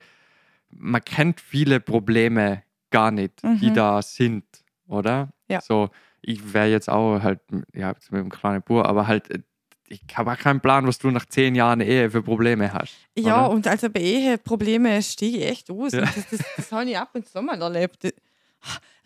[0.70, 3.74] man kennt viele Probleme gar nicht, die Mhm.
[3.74, 4.46] da sind,
[4.88, 5.30] oder?
[5.50, 5.62] Ja.
[5.62, 5.90] So,
[6.22, 7.40] ich wäre jetzt auch halt,
[7.74, 9.40] ja, mit einem kleinen Bub, aber halt, äh,
[9.90, 12.94] ich habe auch keinen Plan, was du nach zehn Jahren Ehe für Probleme hast.
[13.18, 13.52] Ja, oder?
[13.52, 15.94] und also bei Eheproblemen stehe ich echt aus.
[15.94, 16.02] Ja.
[16.02, 18.04] Das, das, das habe ich ab und zu mal erlebt.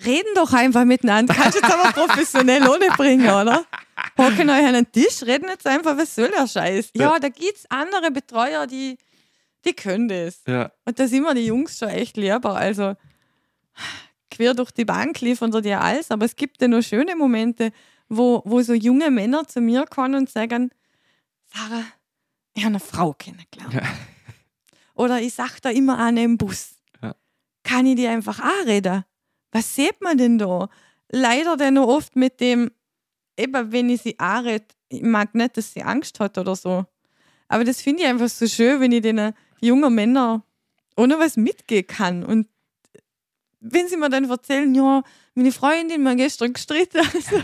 [0.03, 1.33] Reden doch einfach miteinander.
[1.33, 3.65] Kannst jetzt aber professionell ohne bringen, oder?
[4.17, 6.91] Hocken euch an den Tisch, reden jetzt einfach, was soll der Scheiß?
[6.95, 8.97] Ja, da gibt es andere Betreuer, die,
[9.63, 10.41] die können das.
[10.47, 12.55] Ja, Und da sind mir die Jungs schon echt lieber.
[12.55, 12.95] Also
[14.31, 17.71] quer durch die Bank liefern sie dir alles, aber es gibt ja noch schöne Momente,
[18.11, 20.69] wo, wo so junge Männer zu mir kommen und sagen,
[21.53, 21.85] Sarah,
[22.53, 23.73] ich habe eine Frau kennengelernt.
[23.73, 23.83] Ja.
[24.95, 26.75] Oder ich sag da immer eine im Bus.
[27.01, 27.15] Ja.
[27.63, 29.05] Kann ich die einfach anreden?
[29.53, 30.69] Was sieht man denn da?
[31.09, 32.71] Leider dann noch oft mit dem,
[33.37, 36.85] eben wenn ich sie anrede, ich mag nicht, dass sie Angst hat oder so.
[37.47, 40.43] Aber das finde ich einfach so schön, wenn ich den jungen Männern
[40.97, 42.25] ohne was mitgehen kann.
[42.25, 42.47] Und
[43.61, 45.01] wenn sie mir dann erzählen, ja,
[45.33, 47.41] meine Freundin mir gestern gestritten, also,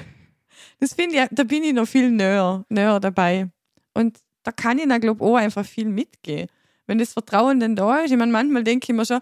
[0.80, 3.50] das finde ich, da bin ich noch viel näher, näher dabei.
[3.94, 6.50] Und da kann ich, glaube ich, auch einfach viel mitgehen.
[6.86, 9.20] Wenn das Vertrauen dann da ist, ich meine, manchmal denke ich mir schon,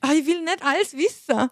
[0.00, 1.50] ah, ich will nicht alles wissen.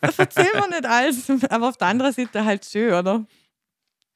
[0.18, 1.30] Erzähl mir nicht alles.
[1.50, 3.24] Aber auf der anderen Seite halt schön, oder?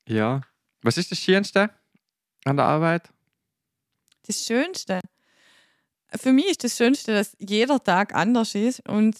[0.08, 0.40] ja.
[0.82, 1.70] Was ist das Schönste
[2.44, 3.10] an der Arbeit?
[4.26, 5.00] das Schönste.
[6.14, 9.18] Für mich ist das Schönste, dass jeder Tag anders ist und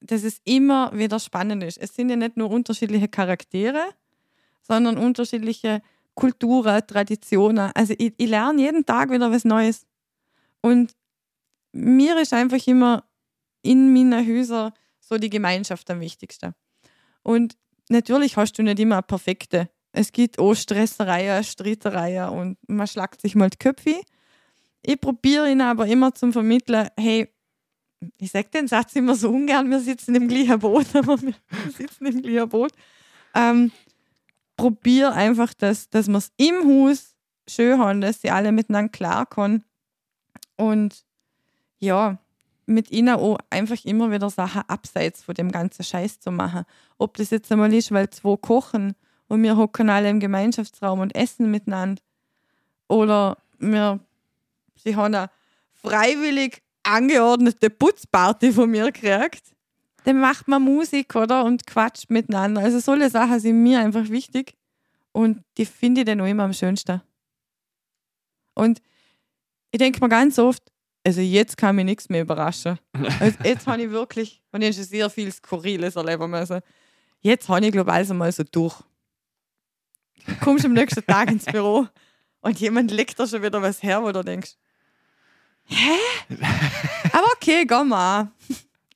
[0.00, 1.78] dass es immer wieder spannend ist.
[1.78, 3.90] Es sind ja nicht nur unterschiedliche Charaktere,
[4.62, 5.82] sondern unterschiedliche
[6.14, 7.70] Kulturen, Traditionen.
[7.74, 9.86] Also ich, ich lerne jeden Tag wieder was Neues.
[10.60, 10.94] Und
[11.72, 13.04] mir ist einfach immer
[13.62, 16.54] in meinen Häusern so die Gemeinschaft am wichtigsten.
[17.22, 17.56] Und
[17.88, 19.68] natürlich hast du nicht immer eine perfekte.
[19.92, 24.00] Es gibt auch Stressereien, Streitereien und man schlagt sich mal die Köpfe.
[24.82, 27.28] Ich probiere ihn aber immer zum Vermitteln, hey,
[28.18, 31.34] ich sage den Satz immer so ungern, wir sitzen im gleichen Boot, aber wir
[31.76, 32.72] sitzen im gleichen Boot.
[33.34, 33.70] Ähm,
[34.62, 37.16] probier einfach, dass, dass wir es im Haus
[37.48, 39.64] schön haben, dass sie alle miteinander klarkommen.
[40.56, 41.04] Und
[41.80, 42.18] ja,
[42.66, 46.62] mit ihnen auch einfach immer wieder Sachen abseits von dem ganzen Scheiß zu machen.
[46.96, 48.94] Ob das jetzt einmal ist, weil zwei kochen
[49.26, 52.00] und wir hocken alle im Gemeinschaftsraum und essen miteinander.
[52.86, 53.98] Oder wir,
[54.76, 55.28] sie haben eine
[55.72, 59.51] freiwillig angeordnete Putzparty von mir gekriegt.
[60.04, 61.44] Dann macht man Musik, oder?
[61.44, 62.60] Und quatscht miteinander.
[62.60, 64.54] Also solche Sachen sind mir einfach wichtig.
[65.12, 67.02] Und die finde ich dann auch immer am schönsten.
[68.54, 68.80] Und
[69.70, 70.62] ich denke mir ganz oft,
[71.04, 72.78] also jetzt kann mich nichts mehr überraschen.
[73.20, 76.60] Also jetzt habe ich wirklich, und ich schon sehr viel Skurriles erleben müssen.
[77.20, 78.80] Jetzt habe ich, glaube ich, alles einmal so durch.
[80.26, 81.88] Du kommst am nächsten Tag ins Büro
[82.40, 84.56] und jemand legt da schon wieder was her, wo du denkst,
[85.64, 85.98] hä?
[87.12, 88.30] Aber okay, geh mal.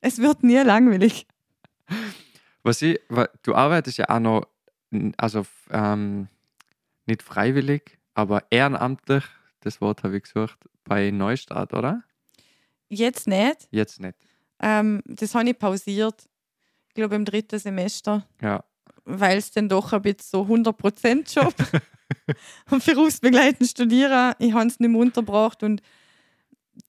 [0.07, 1.27] Es wird nie langweilig.
[2.63, 2.97] Was ich,
[3.43, 4.47] du arbeitest ja auch noch,
[5.17, 6.29] also ähm,
[7.05, 9.25] nicht freiwillig, aber ehrenamtlich,
[9.59, 12.03] das Wort habe ich gesucht, bei Neustart, oder?
[12.87, 13.67] Jetzt nicht.
[13.71, 14.15] Jetzt nicht.
[14.61, 16.29] Ähm, das habe ich pausiert.
[16.87, 18.25] Ich glaube im dritten Semester.
[18.41, 18.63] Ja.
[19.03, 21.53] weil es dann doch ein bisschen so 100% Job
[22.71, 25.81] und berufsbegleitend studieren, ich habe es nicht mehr untergebracht und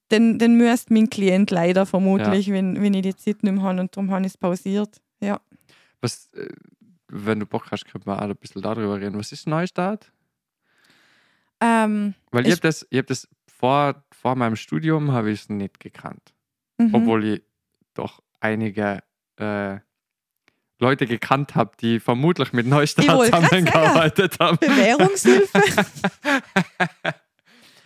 [0.09, 3.81] dann, dann müsste mein Klient leider vermutlich, wenn, wenn ich die Zeit nicht mehr habe
[3.81, 5.01] und darum habe ich es pausiert.
[5.21, 5.41] Ja.
[6.01, 6.49] Was, äh,
[7.09, 9.19] wenn du Bock hast, können wir auch ein bisschen darüber reden.
[9.19, 10.13] Was ist Neustart?
[11.61, 13.29] Ähm, Weil ich Ich- habe das, ich hab das
[13.59, 16.33] vor, vor meinem Studium habe ich es nicht gekannt.
[16.79, 16.95] mhm.
[16.95, 17.43] Obwohl ich
[17.95, 19.03] doch einige
[19.41, 19.79] äh,
[20.79, 24.59] Leute gekannt habe, die vermutlich mit Neustart zusammengearbeitet haben.
[24.59, 25.61] Bewährungshilfe.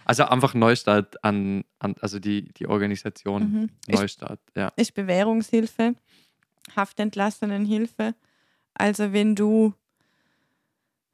[0.04, 3.70] Also einfach Neustart an, an also die, die Organisation mhm.
[3.86, 4.72] ist, Neustart, ja.
[4.76, 5.94] ist Bewährungshilfe,
[6.74, 8.14] Haftentlassenenhilfe.
[8.74, 9.74] Also wenn du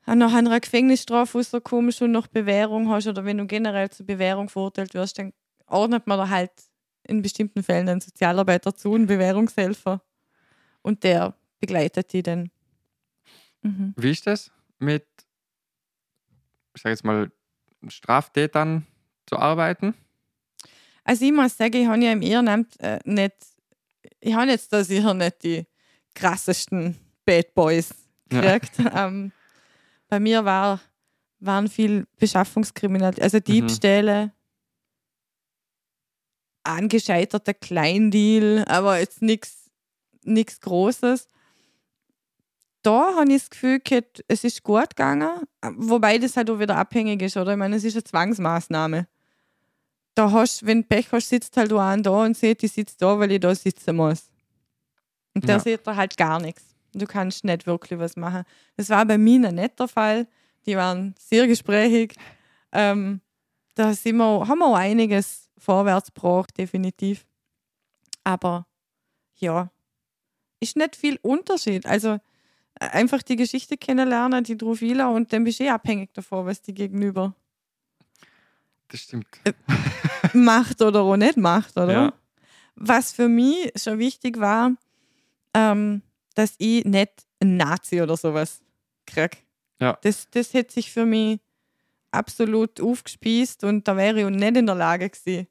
[0.06, 4.94] nach einer Gefängnisstrafe rauskommst und noch Bewährung hast oder wenn du generell zur Bewährung verurteilt
[4.94, 5.32] wirst, dann
[5.66, 6.52] ordnet man da halt
[7.02, 10.02] in bestimmten Fällen einen Sozialarbeiter zu, einen Bewährungshelfer.
[10.82, 12.50] Und der begleitet die dann.
[13.62, 13.94] Mhm.
[13.96, 15.06] Wie ist das mit,
[16.74, 17.30] ich sage jetzt mal,
[17.86, 18.86] Straftätern
[19.26, 19.94] zu arbeiten?
[21.04, 23.34] Also ich muss sagen, ich habe ja im Ehrenamt äh, nicht,
[24.20, 25.66] ich habe jetzt da sicher nicht die
[26.14, 27.94] krassesten Bad Boys
[28.32, 28.40] Ja.
[28.40, 28.72] gekriegt.
[28.94, 29.32] ähm,
[30.08, 30.80] bei mir war,
[31.40, 34.32] waren viel Beschaffungskriminalität, also Diebstähle,
[36.62, 41.28] angescheiterter Kleindeal, aber jetzt nichts Großes.
[42.88, 45.42] Da habe ich das Gefühl, gehabt, es ist gut gegangen,
[45.76, 47.52] wobei das halt auch wieder abhängig ist, oder?
[47.52, 49.06] Ich meine, es ist eine Zwangsmaßnahme.
[50.14, 52.96] Da hast, wenn du Pech hast, sitzt halt auch einer da und sieht, ich sitze
[52.98, 54.30] da, weil ich da sitzen muss.
[55.34, 55.60] Und der Ja.
[55.60, 56.64] sieht da halt gar nichts.
[56.94, 58.44] Du kannst nicht wirklich was machen.
[58.78, 60.26] Das war bei mir nicht der Fall.
[60.64, 62.14] Die waren sehr gesprächig.
[62.72, 63.20] Ähm,
[63.74, 67.26] da sind wir, haben wir auch einiges vorwärts gebracht, definitiv.
[68.24, 68.66] Aber
[69.34, 69.70] ja,
[70.58, 71.84] ist nicht viel Unterschied.
[71.84, 72.16] Also
[72.80, 76.74] einfach die Geschichte kennenlernen, die Drofila, und dann bist du eh abhängig davon, was die
[76.74, 77.34] Gegenüber
[78.88, 79.26] Das stimmt.
[80.32, 81.92] macht oder auch nicht macht, oder?
[81.92, 82.12] Ja.
[82.76, 84.72] Was für mich schon wichtig war,
[85.54, 86.02] ähm,
[86.34, 87.10] dass ich nicht
[87.42, 88.60] ein Nazi oder sowas
[89.06, 89.44] krieg.
[89.80, 89.98] Ja.
[90.02, 91.40] Das, das hätte sich für mich
[92.10, 95.46] absolut aufgespießt und da wäre ich auch nicht in der Lage gewesen,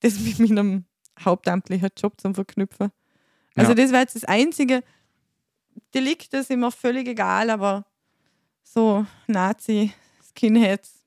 [0.00, 0.84] das mit meinem
[1.24, 2.90] hauptamtlichen Job zu verknüpfen.
[3.56, 3.74] Also Ja.
[3.76, 4.82] das war jetzt das einzige
[5.94, 7.84] Delikt, das ist mir völlig egal, aber
[8.62, 9.92] so Nazi,
[10.30, 11.04] Skinheads,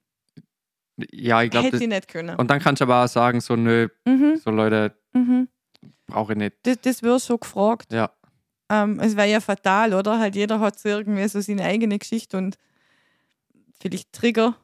[1.11, 2.35] Ja, ich glaube, hätte ich nicht können.
[2.37, 5.47] Und dann kannst du aber auch sagen, so, nö, Mhm, so Leute mhm.
[6.07, 6.57] brauche ich nicht.
[6.63, 7.91] Das, das wird schon gefragt.
[7.91, 8.11] Ja.
[8.69, 10.19] Ähm, es wäre ja fatal, oder?
[10.19, 12.57] Halt jeder hat so irgendwie so seine eigene Geschichte und
[13.79, 14.57] vielleicht Trigger.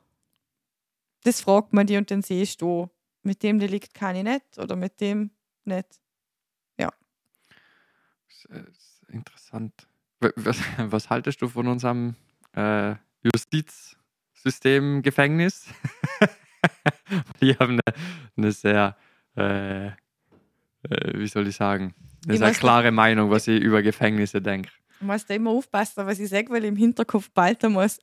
[1.23, 2.89] Das fragt man die und dann siehst du,
[3.21, 5.31] mit dem Delikt kann ich nicht oder mit dem
[5.63, 5.99] nicht.
[8.49, 9.87] Das ist interessant.
[10.35, 12.15] Was, was haltest du von unserem
[12.55, 15.65] äh, Justizsystem Gefängnis?
[17.39, 17.97] Wir haben eine,
[18.37, 18.95] eine sehr,
[19.35, 19.91] äh, äh,
[21.13, 21.93] wie soll ich sagen,
[22.25, 24.69] eine Ich sehr klare Meinung, was ich über Gefängnisse denke.
[24.99, 27.97] Du musst da immer aufpassen, was ich sage, weil ich im Hinterkopf behalten muss.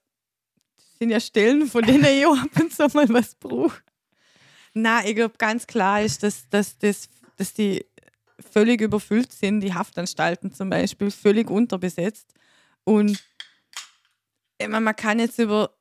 [0.76, 3.80] Das sind ja Stellen, von denen ich auch ab und zu mal was brauche.
[4.74, 7.84] Nein, ich glaube, ganz klar ist, dass, dass, dass, dass die
[8.40, 12.32] völlig überfüllt sind, die Haftanstalten zum Beispiel, völlig unterbesetzt.
[12.84, 13.22] Und
[14.68, 15.74] meine, man kann jetzt über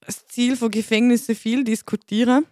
[0.00, 2.46] das Ziel von Gefängnissen viel diskutieren.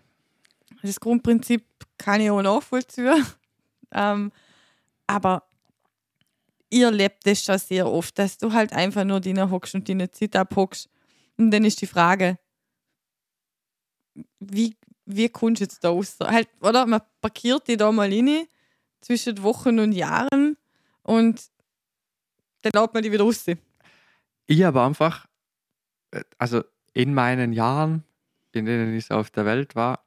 [0.83, 1.65] Das Grundprinzip
[1.99, 3.27] kann ich auch nachvollziehen.
[3.93, 4.31] Ähm,
[5.09, 5.49] aber
[6.71, 10.13] ihr lebt das schon sehr oft, dass du halt einfach nur drinnen hockst und deine
[10.13, 10.89] Zeit abhockst.
[11.37, 12.39] Und dann ist die Frage,
[14.39, 14.77] wie,
[15.07, 16.17] wie kommst du jetzt da raus?
[16.23, 16.87] Halt, oder?
[16.87, 18.47] Man parkiert die da mal rein,
[19.01, 20.57] zwischen Wochen und Jahren
[21.03, 21.43] und
[22.63, 23.45] dann lädt man die wieder raus.
[24.47, 25.27] Ich habe einfach,
[26.11, 26.63] äh, also
[26.93, 28.05] in meinen Jahren,
[28.53, 30.05] in denen ich so auf der Welt war,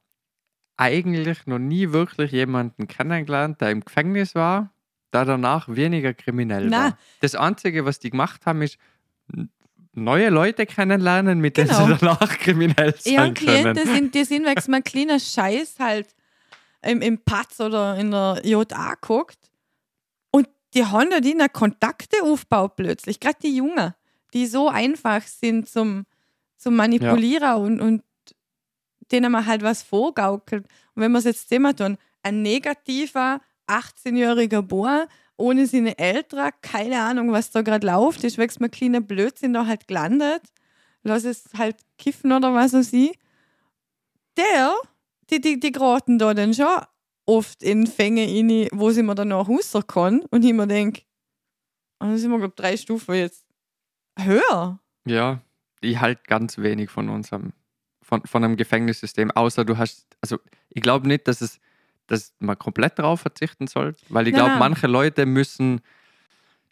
[0.78, 4.74] eigentlich noch nie wirklich jemanden kennengelernt, der im Gefängnis war,
[5.14, 6.78] der danach weniger kriminell Na.
[6.84, 6.98] war.
[7.22, 8.78] Das Einzige, was die gemacht haben, ist
[9.94, 11.86] neue Leute kennenlernen, mit denen Genau.
[11.88, 13.34] sie danach kriminell sein Ja, können.
[13.36, 16.16] Klienten sind, die sind, weil man ein kleiner Scheiß halt
[16.84, 19.52] im, im Patz oder in der JA guckt.
[20.32, 23.20] Und die haben da die Kontakte aufgebaut plötzlich.
[23.20, 23.94] Gerade die Jungen,
[24.34, 26.06] die so einfach sind zum,
[26.58, 28.04] zum Manipulieren und, und
[29.12, 30.66] denen man halt was vorgaukelt.
[30.96, 35.06] Und wenn wir es jetzt sehen, tun, ein negativer 18-jähriger Boy
[35.38, 39.66] ohne seine Eltern, keine Ahnung, was da gerade läuft, ist wächst mir kleiner Blödsinn da
[39.66, 40.42] halt gelandet.
[41.04, 43.18] Lass es halt kiffen oder was weiß ich.
[44.38, 44.74] Der,
[45.34, 46.68] die, die, die geraten da dann schon
[47.26, 50.22] oft in Fänge rein, wo sie mir dann noch raus kann.
[50.30, 51.04] Und ich mir denke,
[52.00, 53.46] da sind wir, glaube drei Stufen jetzt
[54.20, 54.80] höher.
[55.06, 55.42] Ja,
[55.82, 57.54] ich halte ganz wenig von unserem,
[58.02, 60.38] von, von einem Gefängnissystem, außer du hast, also
[60.70, 61.60] ich glaube nicht, dass es,
[62.08, 65.82] dass man komplett darauf verzichten soll, weil ich glaube, manche Leute müssen,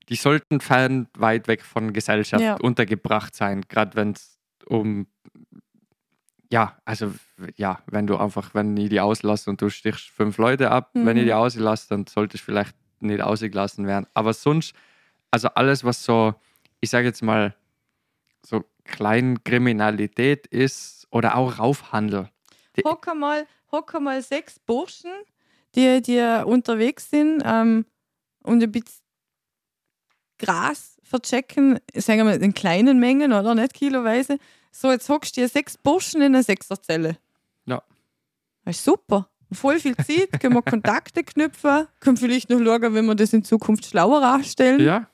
[0.10, 2.56] die sollten fern weit weg von Gesellschaft Ja.
[2.56, 5.08] untergebracht sein, gerade wenn es um,
[6.52, 7.14] ja, also
[7.56, 11.18] ja, wenn du einfach, wenn ich die auslasse und du stichst fünf Leute ab, wenn
[11.18, 11.28] ich Mhm.
[11.28, 14.06] die auslasse, dann sollte ich vielleicht nicht ausgelassen werden.
[14.14, 14.74] Aber sonst,
[15.32, 16.34] also alles, was so,
[16.82, 17.56] ich sage jetzt mal,
[18.46, 22.30] so Kleinkriminalität ist oder auch Raufhandel.
[22.76, 25.12] Die- Hock mal, hock mal sechs Burschen,
[25.76, 27.86] die, die unterwegs sind ähm,
[28.44, 29.02] und ein bisschen
[30.40, 34.38] Gras verchecken, sagen wir in kleinen Mengen oder nicht kiloweise.
[34.72, 37.18] So, jetzt hockst du dir sechs Burschen in einer Sechserzelle.
[37.66, 37.82] Ja.
[38.66, 39.28] Das ist super.
[39.52, 43.44] Voll viel Zeit, können wir Kontakte knüpfen, können vielleicht noch schauen, wenn wir das in
[43.44, 44.80] Zukunft schlauer anstellen.
[44.80, 45.08] Ja.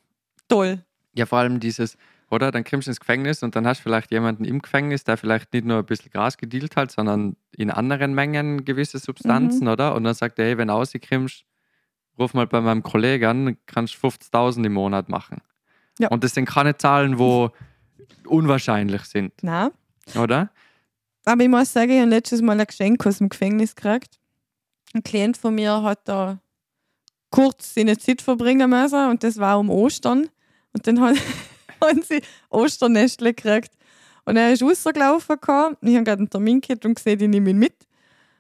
[0.48, 0.84] Toll.
[1.16, 1.98] Ja, vor allem dieses,
[2.30, 2.52] oder?
[2.52, 5.52] Dann kommst du ins Gefängnis und dann hast du vielleicht jemanden im Gefängnis, der vielleicht
[5.54, 9.68] nicht nur ein bisschen Gras gedealt hat, sondern in anderen Mengen gewisse Substanzen, Mhm.
[9.72, 9.96] oder?
[9.96, 11.44] Und dann sagt er, hey, wenn du rauskommst,
[12.20, 15.42] ruf mal bei meinem Kollegen an, kannst du 50.000 im Monat machen.
[15.98, 16.10] Ja.
[16.10, 17.50] Und das sind keine Zahlen, wo
[18.26, 19.72] unwahrscheinlich sind, Na,
[20.16, 20.50] oder?
[21.26, 24.20] aber ich muss sagen, ich habe letztes Mal ein Geschenk aus dem Gefängnis gekriegt.
[24.94, 26.40] Ein Klient von mir hat da
[27.30, 30.30] kurz seine Zeit verbringen müssen und das war um Ostern.
[30.74, 31.18] Und dann hat-
[31.84, 33.72] haben sie Osternestle gekriegt.
[34.26, 35.36] Und er ist rausgelaufen.
[35.40, 35.78] gekommen.
[35.82, 37.76] Ich habe gerade einen Termin gehabt und gesehen, ich nehme ihn mit.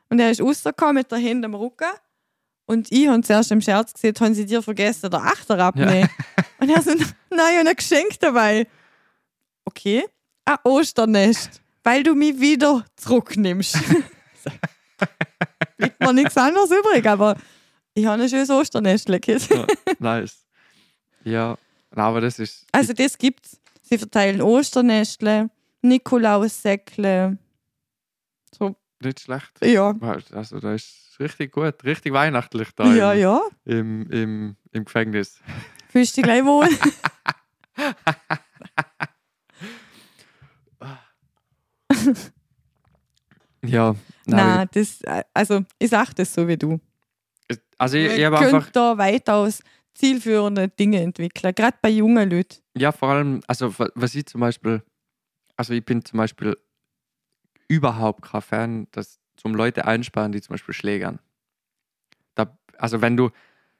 [0.09, 1.87] Und er ist rausgekommen mit der Hand am Rücken.
[2.65, 6.09] Und ich habe zuerst im Scherz gesehen, haben sie dir vergessen, der Achter abnehmen.
[6.59, 8.67] Und er so, nein, ich habe ein Geschenk dabei.
[9.67, 10.05] Okay,
[10.45, 13.77] ein Osternest, weil du mich wieder zurücknimmst.
[14.39, 14.51] So.
[15.77, 17.35] Bleibt mir nichts anderes übrig, aber
[17.95, 19.09] ich habe ein schönes Osternest.
[19.09, 19.67] Ja,
[19.99, 20.45] nice.
[21.25, 21.57] Ja,
[21.91, 22.65] aber das ist.
[22.71, 23.59] Also das gibt's.
[23.81, 25.49] Sie verteilen Osternestle,
[25.81, 27.37] Nikolaussäckle.
[29.01, 29.51] nicht schlecht.
[29.63, 29.93] Ja,
[30.31, 33.41] Also, da ist richtig gut, richtig weihnachtlich da ja, im, ja.
[33.65, 35.39] Im, im, im Gefängnis.
[35.89, 36.69] Fühlst du dich gleich wohl?
[43.63, 45.01] Ja, Nein, das,
[45.33, 46.79] also ich sag das so wie du.
[47.77, 48.69] Also, ich, ich habe einfach.
[48.71, 49.61] da weitaus
[49.93, 52.57] zielführende Dinge entwickeln, gerade bei jungen Leuten.
[52.77, 54.83] Ja, vor allem, also, wa- was ich zum Beispiel.
[55.55, 56.55] Also, ich bin zum Beispiel
[57.67, 61.19] überhaupt kein Fan, dass zum Leute einsparen, die zum Beispiel schlägern.
[62.35, 63.29] Da, also, wenn du.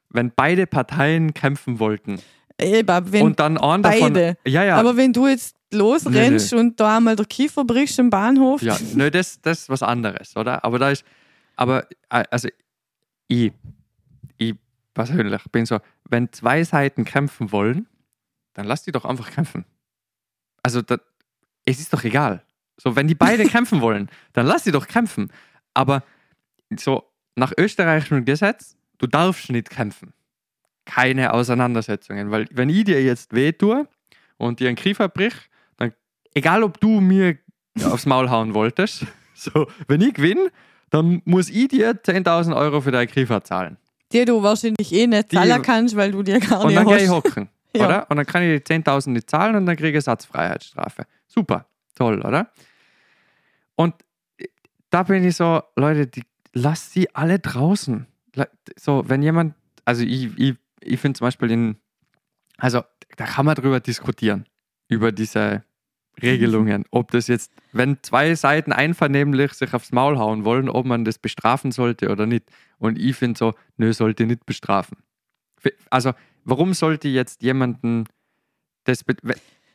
[0.10, 2.22] Wenn beide Parteien kämpfen wollten
[2.60, 4.38] Eben, wenn, und dann einer beide.
[4.46, 4.78] Ja, ja.
[4.78, 9.12] aber wenn du jetzt losrennst und da einmal der Kiefer brichst im Bahnhof, Ja, nö,
[9.12, 10.64] das, das ist was anderes, oder?
[10.64, 11.06] Aber da ist,
[11.56, 12.48] aber, äh, also,
[13.28, 13.52] ich,
[14.38, 14.56] ich
[14.94, 15.80] persönlich bin so,
[16.10, 17.88] wenn zwei Seiten kämpfen wollen,
[18.54, 19.66] dann lass die doch einfach kämpfen.
[20.64, 20.98] Also, da,
[21.66, 22.44] es ist doch egal.
[22.78, 25.32] So, wenn die beide kämpfen wollen, dann lass sie doch kämpfen.
[25.74, 26.04] Aber
[26.76, 27.04] so,
[27.36, 30.14] nach österreichischem Gesetz, du darfst nicht kämpfen.
[30.88, 33.88] Keine Auseinandersetzungen, weil wenn ich dir jetzt weh tue
[34.38, 35.34] und dir einen Kiefer brich,
[35.76, 35.92] dann,
[36.34, 37.38] egal ob du mir
[37.84, 39.06] aufs Maul hauen wolltest,
[39.36, 40.50] so, wenn ich gewinne,
[40.90, 43.76] dann muss ich dir 10.000 Euro für deine Kiefer zahlen.
[44.14, 47.04] die du wahrscheinlich eh nicht zahlen kannst, weil du dir gar Und nicht dann gehe
[47.04, 47.86] ich hocken, Ja.
[47.86, 48.10] oder?
[48.10, 51.04] Und dann kann ich die 10.000 nicht zahlen und dann kriege ich Satzfreiheitsstrafe.
[51.28, 52.50] Super, toll, oder?
[53.76, 53.94] Und
[54.90, 56.24] da bin ich so, Leute, die,
[56.54, 58.08] lasst sie alle draußen.
[58.80, 59.54] So, wenn jemand,
[59.84, 61.78] also ich, ich, ich finde zum Beispiel in,
[62.58, 62.84] also
[63.16, 64.46] da kann man drüber diskutieren,
[64.88, 65.64] über diese
[66.22, 71.06] Regelungen, ob das jetzt, wenn zwei Seiten einvernehmlich sich aufs Maul hauen wollen, ob man
[71.06, 72.46] das bestrafen sollte oder nicht.
[72.80, 74.98] Und ich finde so, nö, sollte nicht bestrafen.
[75.90, 76.14] Also,
[76.44, 78.06] warum sollte jetzt jemanden
[78.86, 79.04] das,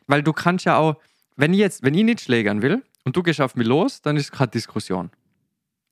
[0.07, 0.97] weil du kannst ja auch,
[1.35, 4.17] wenn ich jetzt, wenn ich nicht schlägern will und du gehst auf mich los, dann
[4.17, 5.11] ist keine Diskussion.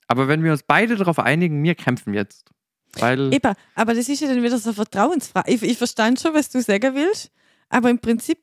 [0.06, 2.50] Aber wenn wir uns beide darauf einigen, wir kämpfen jetzt.
[2.98, 5.50] Weil, Eben, aber das ist ja dann wieder so eine Vertrauensfrage.
[5.50, 7.30] Ich, ich verstand schon, was du sagen willst,
[7.68, 8.38] aber im Prinzip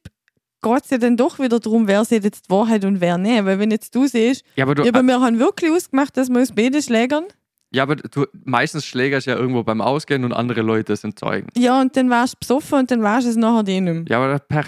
[0.61, 3.45] geht es ja dann doch wieder darum, wer sieht jetzt die Wahrheit und wer nicht.
[3.45, 6.29] Weil wenn jetzt du siehst, ja, aber du, ja, aber wir haben wirklich ausgemacht, dass
[6.29, 7.25] wir uns beide schlägern.
[7.71, 11.47] ja, aber du meistens schlägerst ja irgendwo beim Ausgehen und andere Leute sind Zeugen.
[11.55, 14.03] Ja, und dann warst du besoffen und dann warst du es nachher nicht mehr.
[14.09, 14.65] Ja, aber Pech.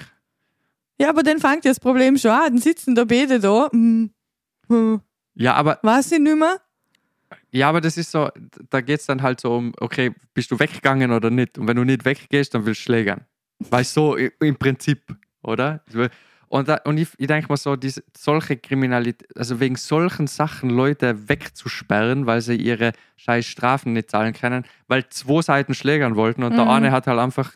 [0.99, 2.53] Ja, aber dann fängt ja das Problem schon an.
[2.53, 3.69] Dann sitzen da beide da.
[3.71, 4.11] Hm,
[4.69, 5.01] hm,
[5.33, 6.61] Ja, aber weiß ich nicht mehr.
[7.51, 8.29] Ja, aber das ist so,
[8.69, 11.57] da geht es dann halt so um, okay, bist du weggegangen oder nicht?
[11.57, 13.25] Und wenn du nicht weggehst, dann willst du schlägern.
[13.59, 15.83] Weißt du, so im Prinzip, oder?
[16.47, 20.69] Und, da, und ich, ich denke mal so, diese, solche Kriminalität, also wegen solchen Sachen
[20.69, 26.43] Leute wegzusperren, weil sie ihre scheiß Strafen nicht zahlen können, weil zwei Seiten schlägern wollten
[26.43, 26.71] und der Mhm.
[26.71, 27.55] eine hat halt einfach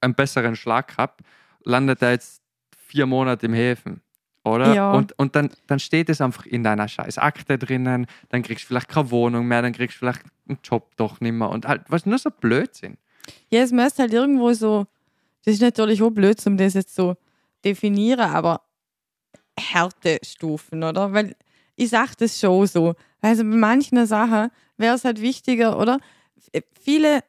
[0.00, 1.20] einen besseren Schlag gehabt,
[1.64, 2.40] landet er jetzt
[2.78, 4.00] vier Monate im Häfen.
[4.44, 4.74] Oder?
[4.74, 4.92] Ja.
[4.92, 8.68] Und, und dann, dann steht es einfach in deiner scheiß Akte drinnen, dann kriegst du
[8.68, 11.82] vielleicht keine Wohnung mehr, dann kriegst du vielleicht einen Job doch nicht mehr und halt,
[11.88, 12.98] was nur so Blödsinn.
[13.50, 14.86] Ja, es müsste halt irgendwo so,
[15.44, 17.16] das ist natürlich auch blöd, um das jetzt so
[17.64, 18.60] definieren, aber
[19.58, 21.12] Härtestufen, oder?
[21.12, 21.36] Weil
[21.76, 22.94] ich sage das schon so.
[23.22, 25.98] Also bei manchen Sachen wäre es halt wichtiger, oder?
[26.80, 27.20] Viele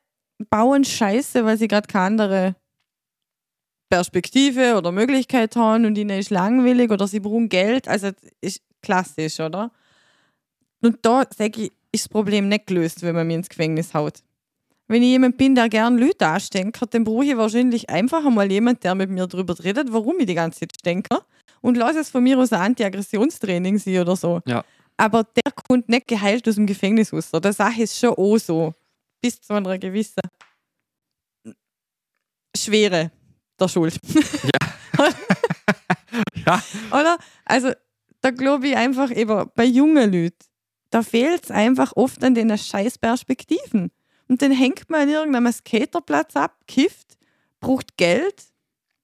[0.50, 2.56] bauen Scheiße, weil sie gerade keine andere
[3.90, 7.88] Perspektive oder Möglichkeit haben und ihnen ist langweilig oder sie brauchen Geld.
[7.88, 9.72] Also das ist klassisch, oder?
[10.82, 14.22] Und da sage ich, ist das Problem nicht gelöst, wenn man mich ins Gefängnis haut.
[14.88, 18.84] wenn ich jemand bin, der gern Leute anstenkert, dann brauche ich wahrscheinlich einfach einmal jemand,
[18.84, 21.22] der mit mir darüber redet, warum ich die ganze Zeit denke.
[21.62, 24.41] Und lass es von mir aus ein Anti-Aggressionstraining sein oder so.
[24.45, 24.64] Ja.
[24.98, 27.32] Aber der kommt nicht geheilt aus dem Gefängnis raus.
[27.32, 28.74] Der Sache ist schon auch so.
[29.22, 30.22] Bis zu einer gewissen
[32.56, 33.12] Schwere
[33.60, 33.99] der Schuld.
[36.45, 37.18] Ja, Oder?
[37.44, 37.72] Also,
[38.22, 40.38] da glaube ich einfach eben, bei jungen Leuten,
[40.90, 43.91] da fehlt es einfach oft an den scheiß Perspektiven.
[44.27, 47.18] Und dann hängt man an irgendeinem Skaterplatz ab, kifft,
[47.60, 48.44] braucht Geld,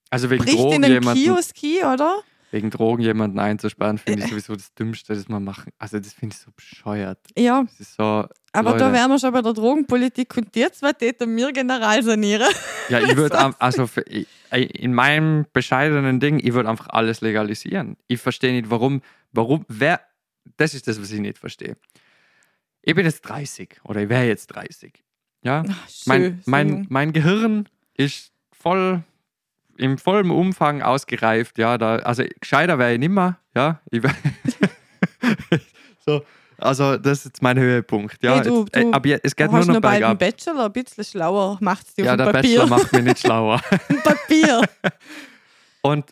[0.10, 2.22] also wegen bricht in Drogen, einen jemanden, Kiosk hin, oder?
[2.52, 5.72] Wegen Drogen jemanden einzusperren, finde ich sowieso das Dümmste, das man machen.
[5.80, 7.19] Also das finde ich so bescheuert.
[7.38, 8.03] Ja, so.
[8.52, 8.78] aber Leute.
[8.80, 12.52] da wären wir schon bei der Drogenpolitik und die zwei täten mir general sanieren.
[12.90, 17.95] Ja, ich würde also für, ich, in meinem bescheidenen Ding, ich würde einfach alles legalisieren.
[18.07, 19.02] Ich verstehe nicht, warum,
[19.32, 20.02] warum, wer,
[20.57, 21.78] das ist das, was ich nicht verstehe.
[22.82, 25.02] Ich bin jetzt 30 oder ich wäre jetzt 30.
[25.44, 25.64] Ja,
[26.06, 26.86] mein, Schön, mein, jung.
[26.90, 29.03] mein Gehirn ist voll
[29.82, 31.58] im vollen Umfang ausgereift.
[31.58, 33.38] Ja, da, also gescheiter wäre ich nimmer.
[33.56, 34.02] Ja, ich
[36.06, 36.24] so,
[36.58, 38.24] also das ist jetzt mein Höhepunkt.
[38.24, 40.18] Ja, Hey, du- jetzt, äh, ja, es geht Du nur hast noch noch bald einen.
[40.18, 42.41] Bachelor, ein bisschen schlauer macht es dir Ja, der Papier.
[42.60, 43.62] Bachelor macht mich nicht schlauer.
[44.03, 44.62] Papier.
[45.82, 46.12] Und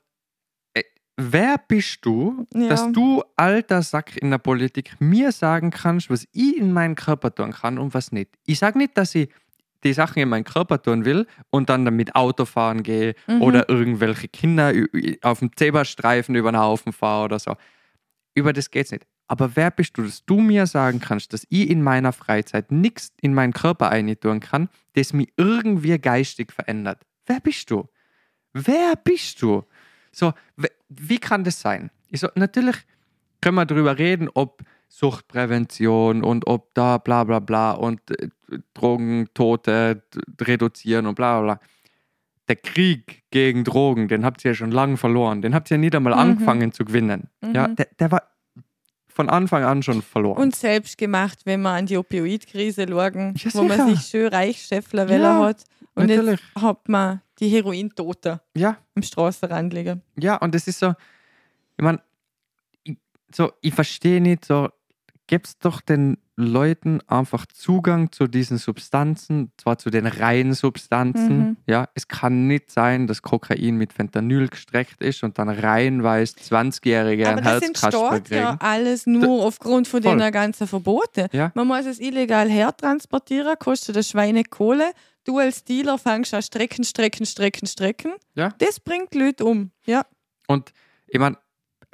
[0.73, 0.83] äh,
[1.17, 2.69] wer bist du, Ja.
[2.69, 7.33] dass du, alter Sack in der Politik, mir sagen kannst, was ich in meinen Körper
[7.33, 8.31] tun kann und was nicht?
[8.45, 9.29] Ich sage nicht, dass ich
[9.83, 13.41] die Sachen in meinen Körper tun will und dann damit Auto fahren gehe Mhm.
[13.41, 14.73] oder irgendwelche Kinder
[15.21, 17.55] auf dem Zebrastreifen über den Haufen fahre oder so.
[18.35, 19.05] Über das geht's nicht.
[19.27, 23.11] Aber wer bist du, dass du mir sagen kannst, dass ich in meiner Freizeit nichts
[23.21, 27.03] in meinen Körper eintun kann, das mich irgendwie geistig verändert?
[27.27, 27.87] Wer bist du?
[28.53, 29.63] Wer bist du?
[30.11, 30.33] So,
[30.89, 31.91] wie kann das sein?
[32.09, 32.75] Ich so, natürlich
[33.41, 38.27] können wir darüber reden, ob Suchtprävention und ob da bla bla bla und äh,
[38.73, 40.03] Drogentote
[40.41, 41.67] reduzieren und bla bla bla.
[42.47, 45.41] Der Krieg gegen Drogen, den habt ihr ja schon lange verloren.
[45.41, 46.19] Den habt ihr ja nicht einmal Mhm.
[46.19, 47.29] angefangen zu gewinnen.
[47.53, 47.75] Ja, Mhm.
[47.75, 48.23] der, der war
[49.07, 50.41] von Anfang an schon verloren.
[50.41, 54.61] Und selbst gemacht, wenn wir an die Opioidkrise schauen, Ja, wo man sich schön reich
[54.63, 55.63] scheffeln wollen Ja, hat.
[55.93, 56.39] Und natürlich.
[56.39, 60.01] jetzt hat man die Herointote ja, am Straßenrand liegen.
[60.19, 60.93] Ja, und das ist so,
[61.77, 62.01] ich meine,
[63.35, 64.69] so, ich verstehe nicht, so,
[65.29, 71.37] gibt's doch den Leuten einfach Zugang zu diesen Substanzen, zwar zu den reinen Substanzen.
[71.37, 71.57] Mhm.
[71.67, 77.27] Ja, es kann nicht sein, dass Kokain mit Fentanyl gestreckt ist und dann reihenweise 20-Jährige
[77.27, 78.61] Aber ein das Herzkasper entsteht ja kriegen.
[78.61, 80.17] alles nur aufgrund von Voll.
[80.17, 81.27] den ganzen Verboten.
[81.31, 81.51] Ja.
[81.53, 84.93] Man muss es illegal hertransportieren, kostet das Schweine Kohle.
[85.25, 88.13] Du als Dealer fängst an strecken, strecken, strecken, strecken.
[88.33, 88.49] Ja.
[88.57, 89.69] Das bringt Leute um.
[89.85, 90.07] Ja.
[90.47, 90.73] Und
[91.05, 91.37] ich meine,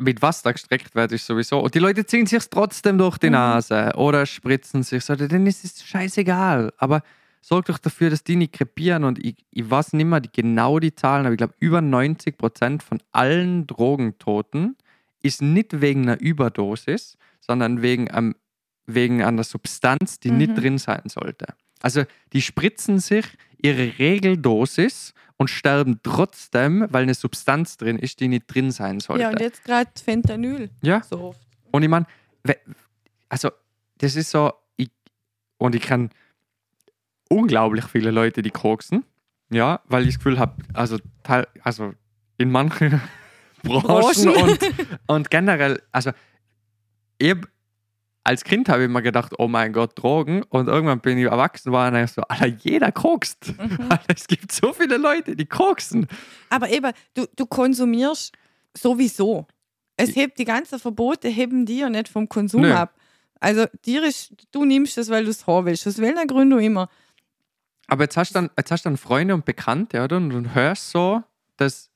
[0.01, 1.59] mit was da gestreckt wird, ist sowieso.
[1.59, 3.33] Und die Leute ziehen sich trotzdem durch die Mhm.
[3.33, 5.15] Nase oder spritzen sich so.
[5.15, 6.73] Denen ist es scheißegal.
[6.77, 7.01] Aber
[7.41, 9.03] sorg doch dafür, dass die nicht krepieren.
[9.05, 12.37] Und ich, ich weiß nicht mehr die, genau die Zahlen, aber ich glaube, über 90
[12.37, 14.75] Prozent von allen Drogentoten
[15.21, 18.35] ist nicht wegen einer Überdosis, sondern wegen, einem,
[18.85, 20.55] wegen einer Substanz, die nicht Mhm.
[20.55, 21.47] drin sein sollte.
[21.81, 22.03] Also
[22.33, 23.25] die spritzen sich
[23.57, 29.23] ihre Regeldosis und sterben trotzdem, weil eine Substanz drin ist, die nicht drin sein sollte.
[29.23, 30.69] ja, und jetzt gerade Fentanyl.
[30.81, 31.01] Ja.
[31.03, 31.41] So oft.
[31.71, 32.05] Und ich meine,
[33.27, 33.51] also
[33.97, 34.89] das ist so, ich,
[35.57, 36.09] und ich kann
[37.29, 39.03] unglaublich viele Leute, die koksen,
[39.49, 40.97] ja, weil ich das Gefühl habe, also,
[41.61, 41.93] also
[42.37, 43.01] in manchen
[43.63, 44.29] Branchen Branchen.
[44.29, 44.59] und,
[45.07, 46.11] und generell, also
[47.17, 47.35] ich
[48.25, 50.41] als Kind habe ich immer gedacht, oh mein Gott, Drogen.
[50.49, 53.53] Und irgendwann bin ich erwachsen geworden und ich so, Alter, jeder kokst.
[53.57, 53.89] Mhm.
[54.07, 56.07] Es gibt so viele Leute, die koksen.
[56.49, 58.33] Aber eben, du, du konsumierst
[58.75, 59.47] sowieso.
[59.95, 62.73] Es hebt die ganzen Verbote heben dir nicht vom Konsum Nö.
[62.73, 62.95] ab.
[63.39, 65.85] Also dir ist, du nimmst es, weil du es haben willst.
[65.87, 66.89] Aus welchen Gründen auch immer.
[67.87, 70.17] Aber jetzt hast du dann, jetzt hast du dann Freunde und Bekannte, oder?
[70.17, 71.21] Und du hörst so,
[71.57, 71.91] dass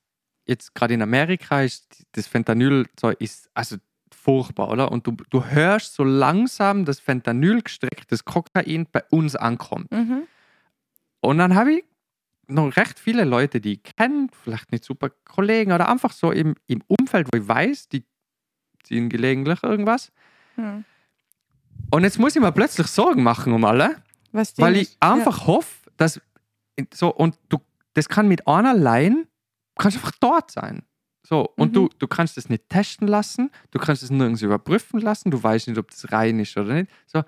[0.46, 3.78] jetzt gerade in Amerika ist das Fentanyl so ist also
[4.22, 4.92] furchtbar, oder?
[4.92, 9.92] Und du, du hörst so langsam, dass Fentanyl gestrecktes Kokain bei uns ankommt.
[9.92, 10.24] Mhm.
[11.22, 11.84] Und dann habe ich
[12.48, 16.56] noch recht viele Leute, die ich kenne, vielleicht nicht super Kollegen oder einfach so im,
[16.68, 18.04] im Umfeld, wo ich weiß, die
[18.84, 20.12] ziehen gelegentlich irgendwas.
[20.56, 20.84] Hm.
[21.92, 23.98] Und jetzt muss ich mir plötzlich Sorgen machen um alle.
[24.58, 26.22] Weil ich einfach hoffe, dass
[26.94, 27.60] so und du
[27.94, 29.28] das kann mit einer Line
[29.76, 30.84] kannst einfach dort sein.
[31.30, 31.74] So und Mhm.
[31.74, 35.68] du du kannst es nicht testen lassen, du kannst es nirgends überprüfen lassen, du weißt
[35.68, 36.90] nicht, ob das rein ist oder nicht.
[37.06, 37.22] So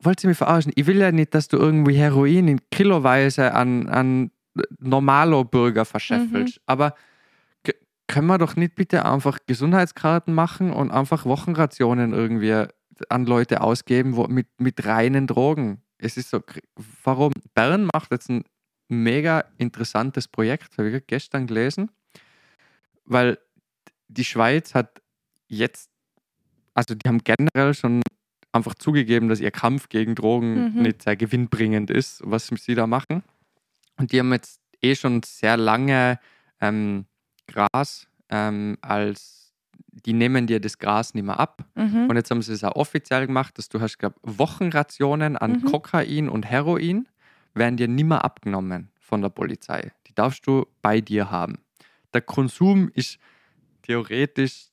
[0.00, 0.72] wollt ihr mich verarschen?
[0.74, 4.30] Ich will ja nicht, dass du irgendwie Heroin in Kiloweise an an
[4.78, 6.94] Normalo-Bürger verscheffelst, aber
[7.62, 7.74] k-
[8.08, 12.66] können wir doch nicht bitte einfach Gesundheitskarten machen und einfach Wochenrationen irgendwie
[13.10, 15.82] an Leute ausgeben, wo mit, mit reinen Drogen.
[15.98, 16.40] es ist so,
[17.04, 17.32] warum?
[17.54, 18.44] Bern macht jetzt ein
[18.88, 21.90] mega interessantes Projekt, habe ich gestern gelesen,
[23.06, 23.38] weil
[24.08, 25.00] die Schweiz hat
[25.48, 25.90] jetzt,
[26.74, 28.02] also die haben generell schon
[28.52, 30.82] einfach zugegeben, dass ihr Kampf gegen Drogen Mhm.
[30.82, 33.22] nicht sehr gewinnbringend ist, was sie da machen.
[33.98, 36.18] Und die haben jetzt eh schon sehr lange
[36.60, 37.06] ähm,
[37.46, 39.52] Gras ähm, als,
[39.90, 41.64] die nehmen dir das Gras nicht mehr ab.
[41.74, 42.08] Mhm.
[42.08, 45.64] Und jetzt haben sie es auch offiziell gemacht, dass du hast, glaube Wochenrationen an Mhm.
[45.64, 47.08] Kokain und Heroin
[47.54, 49.92] werden dir nimmer abgenommen von der Polizei.
[50.06, 51.58] Die darfst du bei dir haben.
[52.16, 53.18] Der Konsum ist
[53.82, 54.68] theoretisch,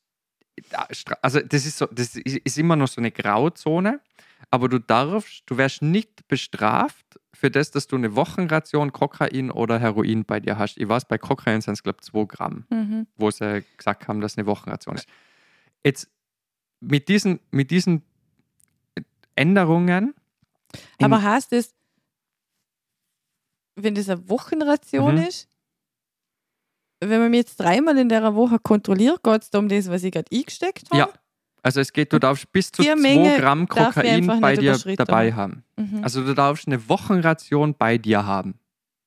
[1.21, 3.99] also das ist so, das ist immer noch so eine Grauzone,
[4.49, 9.77] aber du darfst, du wirst nicht bestraft für das, dass du eine Wochenration Kokain oder
[9.77, 10.77] Heroin bei dir hast.
[10.77, 13.07] Ich weiß, bei Kokain sind es, glaube ich, 2 Gramm Mhm.
[13.17, 15.09] wo sie gesagt haben, dass eine Wochenration ist.
[15.83, 16.09] Jetzt
[16.79, 18.03] mit diesen, mit diesen
[19.35, 20.13] Änderungen.
[21.01, 21.75] Aber heißt das,
[23.75, 25.23] wenn das eine Wochenration Mhm.
[25.23, 25.49] ist,
[27.09, 30.03] wenn man mich jetzt dreimal in der Woche kontrolliert, geht es da um das, was
[30.03, 30.99] ich gerade eingesteckt habe?
[30.99, 31.09] Ja.
[31.61, 35.31] Also es geht, du darfst bis zu Die 2 Menge Gramm Kokain bei dir dabei
[35.33, 35.63] haben.
[35.77, 36.03] Mhm.
[36.03, 38.59] Also du darfst eine Wochenration bei dir haben.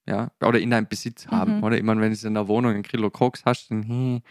[0.08, 1.58] Ja, oder in deinem Besitz haben.
[1.58, 1.64] Mhm.
[1.64, 4.22] Oder immer wenn du in der Wohnung ein Kilo Koks hast, dann hm,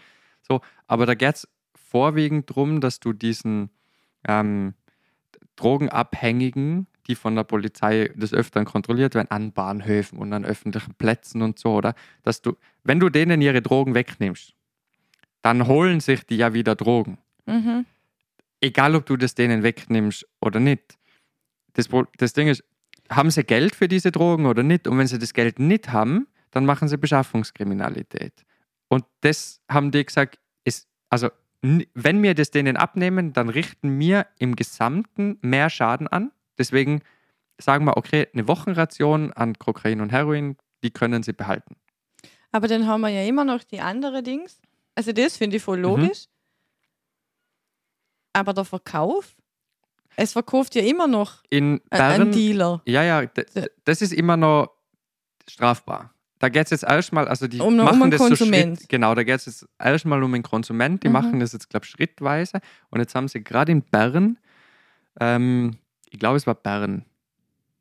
[0.42, 0.60] so.
[0.86, 3.70] Aber da geht es vorwiegend darum, dass du diesen
[4.26, 4.74] ähm,
[5.56, 11.42] Drogenabhängigen, die von der Polizei des Öfteren kontrolliert werden, an Bahnhöfen und an öffentlichen Plätzen
[11.42, 11.94] und so, oder?
[12.22, 14.54] Dass du, wenn du denen ihre Drogen wegnimmst,
[15.42, 17.86] dann holen sich die ja wieder Drogen Mhm.
[18.60, 20.98] egal ob du das denen wegnimmst oder nicht.
[21.74, 22.64] Das, das Ding ist,
[23.08, 24.88] haben sie Geld für diese Drogen oder nicht?
[24.88, 28.32] Und wenn sie das Geld nicht haben, dann machen sie Beschaffungskriminalität.
[28.88, 31.28] Und das haben die gesagt, ist, also
[31.62, 36.32] wenn wir das denen abnehmen, dann richten wir im Gesamten mehr Schaden an.
[36.58, 37.02] Deswegen
[37.58, 41.76] sagen wir, okay, eine Wochenration an Kokain und Heroin, die können sie behalten.
[42.52, 44.60] Aber dann haben wir ja immer noch die andere Dings.
[44.94, 45.82] Also das finde ich voll Mhm.
[45.84, 46.26] logisch.
[48.32, 49.34] Aber der Verkauf,
[50.16, 52.82] es verkauft ja immer noch In ein- ein Bern, Dealer.
[52.86, 53.26] ja, ja,
[53.84, 54.70] das ist immer noch
[55.48, 56.12] strafbar.
[56.38, 58.76] Da geht es jetzt erstmal, also die Um- um machen einen das Konsument.
[58.76, 61.12] so Schritt, genau, da geht es jetzt erstmal um den Konsument, die Mhm.
[61.14, 62.60] machen das jetzt, glaube ich, schrittweise.
[62.90, 64.38] Und jetzt haben sie gerade in Bern,
[65.18, 65.78] ähm,
[66.10, 67.04] ich glaube, es war Bern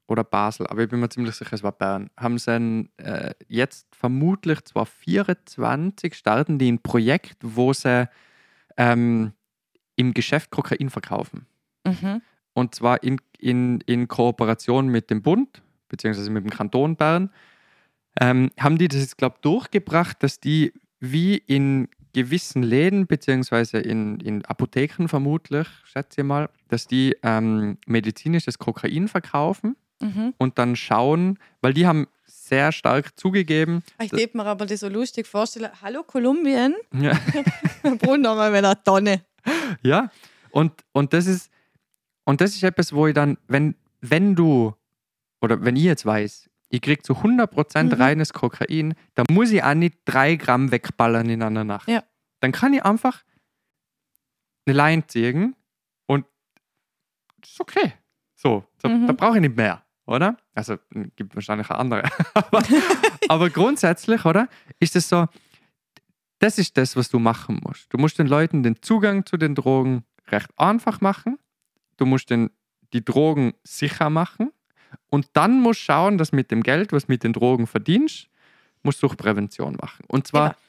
[0.07, 3.87] oder Basel, aber ich bin mir ziemlich sicher, es war Bern, haben sie äh, jetzt
[3.95, 8.07] vermutlich zwar 24 starten die ein Projekt, wo sie
[8.77, 9.33] ähm,
[9.95, 11.47] im Geschäft Kokain verkaufen.
[11.85, 12.21] Mhm.
[12.53, 17.31] Und zwar in, in, in Kooperation mit dem Bund, beziehungsweise mit dem Kanton Bern,
[18.19, 23.77] ähm, haben die das jetzt, glaube ich, durchgebracht, dass die wie in gewissen Läden, beziehungsweise
[23.77, 30.33] in, in Apotheken vermutlich, schätze ich mal, dass die ähm, medizinisches Kokain verkaufen Mhm.
[30.37, 34.89] und dann schauen, weil die haben sehr stark zugegeben, Ich würde mir aber das so
[34.89, 35.69] lustig vorstellen.
[35.81, 37.13] Hallo Kolumbien, ja,
[37.81, 39.21] wir brauchen noch mal eine Tonne.
[39.83, 40.11] Ja,
[40.51, 41.49] und, und das ist
[42.25, 44.73] und das ist etwas, wo ich dann, wenn, wenn du
[45.41, 48.01] oder wenn ich jetzt weiß, ich krieg zu 100% Mhm.
[48.01, 51.87] reines Kokain, dann muss ich auch nicht drei Gramm wegballern in einer Nacht.
[51.87, 52.03] Ja.
[52.41, 53.23] Dann kann ich einfach
[54.65, 55.55] eine Line ziehen
[56.07, 56.25] und
[57.41, 57.93] das ist okay.
[58.35, 59.07] So, so Mhm.
[59.07, 60.37] da brauche ich nicht mehr, oder?
[60.53, 60.77] Also
[61.15, 62.03] gibt wahrscheinlich auch andere.
[62.33, 62.63] aber,
[63.29, 64.47] aber grundsätzlich, oder?
[64.79, 65.27] Ist es so,
[66.39, 67.91] das ist das, was du machen musst.
[67.93, 71.37] Du musst den Leuten den Zugang zu den Drogen recht einfach machen.
[71.97, 72.49] Du musst den,
[72.91, 74.51] die Drogen sicher machen.
[75.09, 78.27] Und dann musst du schauen, dass mit dem Geld, was mit den Drogen verdienst,
[78.83, 80.03] musst du Suchtprävention machen.
[80.07, 80.59] Und zwar Genau.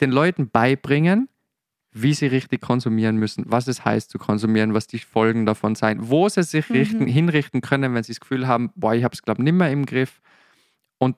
[0.00, 1.28] den Leuten beibringen,
[1.92, 6.08] wie sie richtig konsumieren müssen, was es heißt zu konsumieren, was die Folgen davon sein,
[6.08, 6.76] wo sie sich Mhm.
[6.76, 9.86] richten, hinrichten können, wenn sie das Gefühl haben, boah, ich habe es, glaube mehr im
[9.86, 10.20] Griff.
[10.98, 11.16] Und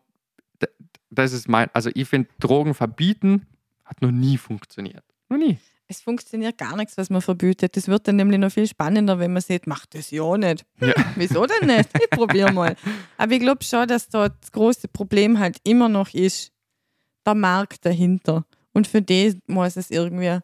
[1.10, 3.46] das ist mein, also ich finde, Drogen verbieten
[3.84, 5.04] hat noch nie funktioniert.
[5.28, 5.58] Noch nie.
[5.90, 7.76] Es funktioniert gar nichts, was man verbietet.
[7.76, 10.64] Das wird dann nämlich noch viel spannender, wenn man sieht, macht das ja nicht.
[10.80, 10.94] Ja.
[11.16, 11.88] Wieso denn nicht?
[12.00, 12.76] Ich probiere mal.
[13.18, 16.52] Aber ich glaube schon, dass da das große Problem halt immer noch ist,
[17.26, 18.44] der Markt dahinter.
[18.72, 20.38] Und für das muss es irgendwie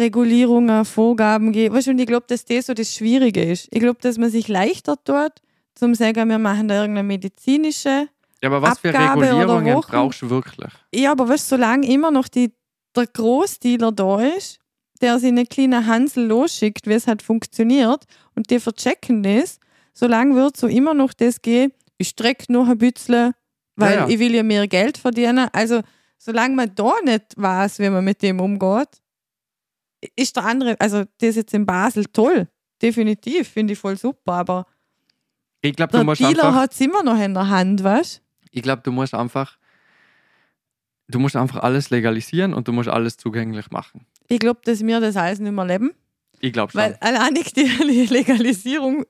[0.00, 1.72] Regulierungen, Vorgaben geben.
[1.72, 3.68] Weißt du, und ich glaube, dass das so das Schwierige ist.
[3.70, 5.30] Ich glaube, dass man sich leichter tut,
[5.76, 8.08] zum sagen, wir machen da irgendeine medizinische
[8.42, 10.72] Ja, aber was Abgabe für Regulierungen brauchst du wirklich?
[10.92, 12.52] ja, aber weißt du, solange immer noch die,
[12.96, 14.58] der Großdealer da ist,
[15.00, 18.04] der sich eine kleine Hansel losschickt, wie es halt funktioniert,
[18.34, 19.58] und die verchecken das,
[19.92, 23.32] solange wird so immer noch das gehen, ich strecke noch ein bisschen,
[23.76, 24.08] weil Ja, ja.
[24.08, 25.48] ich will ja mehr Geld verdienen.
[25.52, 25.82] Also,
[26.18, 28.88] solange man da nicht weiß, wie man mit dem umgeht,
[30.16, 32.48] ist der andere, also das jetzt in Basel toll,
[32.82, 34.66] definitiv, finde ich voll super, aber
[35.60, 38.82] Ich glaube, du Der Dealer hat es immer noch in der Hand, weißt Ich glaube,
[38.82, 39.56] du musst einfach.
[41.08, 44.06] Du musst einfach alles legalisieren und du musst alles zugänglich machen.
[44.28, 45.92] Ich glaube, dass wir das alles nicht mehr leben.
[46.40, 46.80] Ich glaube schon.
[46.80, 47.66] Weil alleinig die
[48.10, 49.04] Legalisierung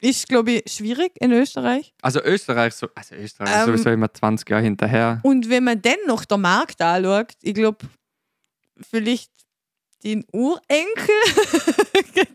[0.00, 1.92] ist, glaube ich, schwierig in Österreich.
[2.02, 5.20] also Österreich, so, also Österreich ist Ähm, sowieso immer 20 Jahre hinterher.
[5.22, 7.78] Und wenn man dann noch den Markt anschaut, ich glaube,
[8.90, 9.30] vielleicht
[10.04, 11.14] den Urenkel,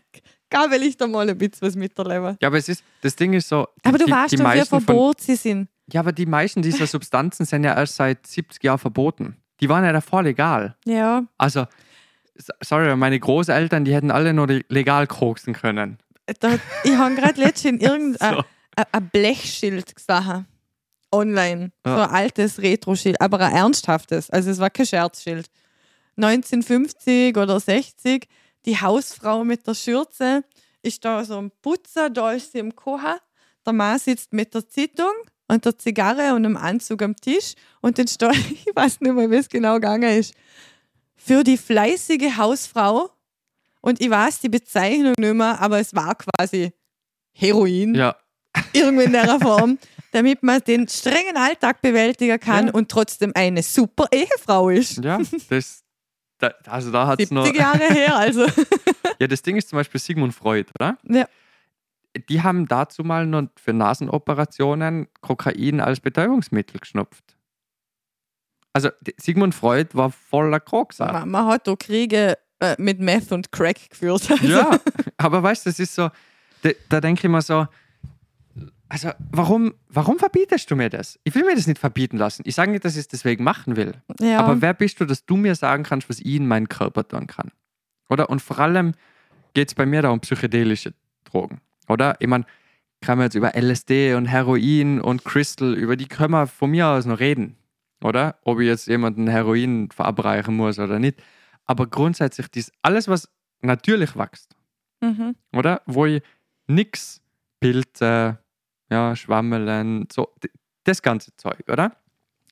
[0.50, 2.36] kann ich da mal ein bisschen was miterleben.
[2.40, 3.66] Ja, aber es ist, das Ding ist so.
[3.82, 5.68] Aber du die, weißt die doch, wie meisten von, verbot sie sind.
[5.92, 9.36] Ja, aber die meisten dieser Substanzen sind ja erst seit 70 Jahren verboten.
[9.60, 10.76] Die waren ja davor legal.
[10.84, 11.66] Ja, Also,
[12.62, 15.98] sorry, meine Großeltern, die hätten alle nur le- legal koksen können.
[16.40, 18.42] da, ich habe gerade letztens irgendein So.
[18.76, 20.46] ein- ein Blechschild gesehen.
[21.12, 21.70] Online.
[21.86, 21.96] Ja.
[21.96, 24.30] So ein altes Retro-Schild, aber ein ernsthaftes.
[24.30, 25.48] Also es war kein Scherzschild.
[26.16, 28.26] 1950 oder 60,
[28.66, 30.42] die Hausfrau mit der Schürze
[30.82, 33.16] ist da so am Putzen, da ist sie im Kochen.
[33.66, 35.12] Der Mann sitzt mit der Zeitung
[35.48, 38.30] und der Zigarre und einem Anzug am Tisch und dann steht,
[38.66, 40.34] ich weiß nicht mehr, wie es genau gegangen ist,
[41.16, 43.10] für die fleißige Hausfrau
[43.80, 46.72] und ich weiß die Bezeichnung nicht mehr, aber es war quasi
[47.32, 48.16] Heroin Ja,
[48.72, 49.78] irgendwie in der Form,
[50.12, 52.72] damit man den strengen Alltag bewältigen kann Ja.
[52.72, 55.02] und trotzdem eine super Ehefrau ist.
[55.04, 55.18] ja,
[55.48, 55.80] das.
[56.38, 57.54] Da, also da hat es 70 noch.
[57.54, 58.46] Jahre her, also.
[59.20, 60.98] Ja, das Ding ist zum Beispiel Sigmund Freud, oder?
[61.08, 61.28] Ja.
[62.28, 67.36] Die haben dazu mal noch für Nasenoperationen Kokain als Betäubungsmittel geschnupft.
[68.72, 71.12] Also Sigmund Freud war voller Kokser.
[71.12, 74.28] man, man hat da Kriege äh, mit Meth und Crack geführt.
[74.30, 74.78] Also, Ja,
[75.16, 76.10] aber weißt du, das ist so,
[76.62, 77.66] da, da denke ich mir so,
[78.88, 81.18] also warum, warum verbietest du mir das?
[81.24, 82.42] Ich will mir das nicht verbieten lassen.
[82.46, 83.94] Ich sage nicht, dass ich es deswegen machen will.
[84.20, 84.38] ja.
[84.38, 87.26] Aber wer bist du, dass du mir sagen kannst, was ich in meinen Körper tun
[87.26, 87.50] kann?
[88.08, 88.28] Oder?
[88.30, 88.92] Und vor allem
[89.54, 91.60] geht es bei mir da um psychedelische Drogen.
[91.88, 92.16] Oder?
[92.20, 92.44] Ich meine,
[93.00, 96.88] kann man jetzt über LSD und Heroin und Crystal, über die können wir von mir
[96.88, 97.56] aus noch reden.
[98.02, 98.38] Oder?
[98.42, 101.22] Ob ich jetzt jemanden Heroin verabreichen muss oder nicht.
[101.66, 103.28] Aber grundsätzlich, dies, alles, was
[103.62, 104.54] natürlich wächst,
[105.00, 105.34] mhm.
[105.54, 105.82] oder?
[105.86, 106.22] Wo ich
[106.66, 107.22] nix
[107.60, 108.38] Pilze,
[108.90, 110.34] ja, Schwammeln, so,
[110.84, 111.96] das ganze Zeug, oder?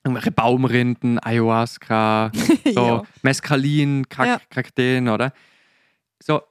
[0.04, 2.32] Irgendwelche Baumrinden, Ayahuasca,
[2.72, 3.02] so ja.
[3.22, 4.40] Mescalin, Kak Ja.
[4.48, 5.32] Kakteen, oder?
[6.22, 6.42] So,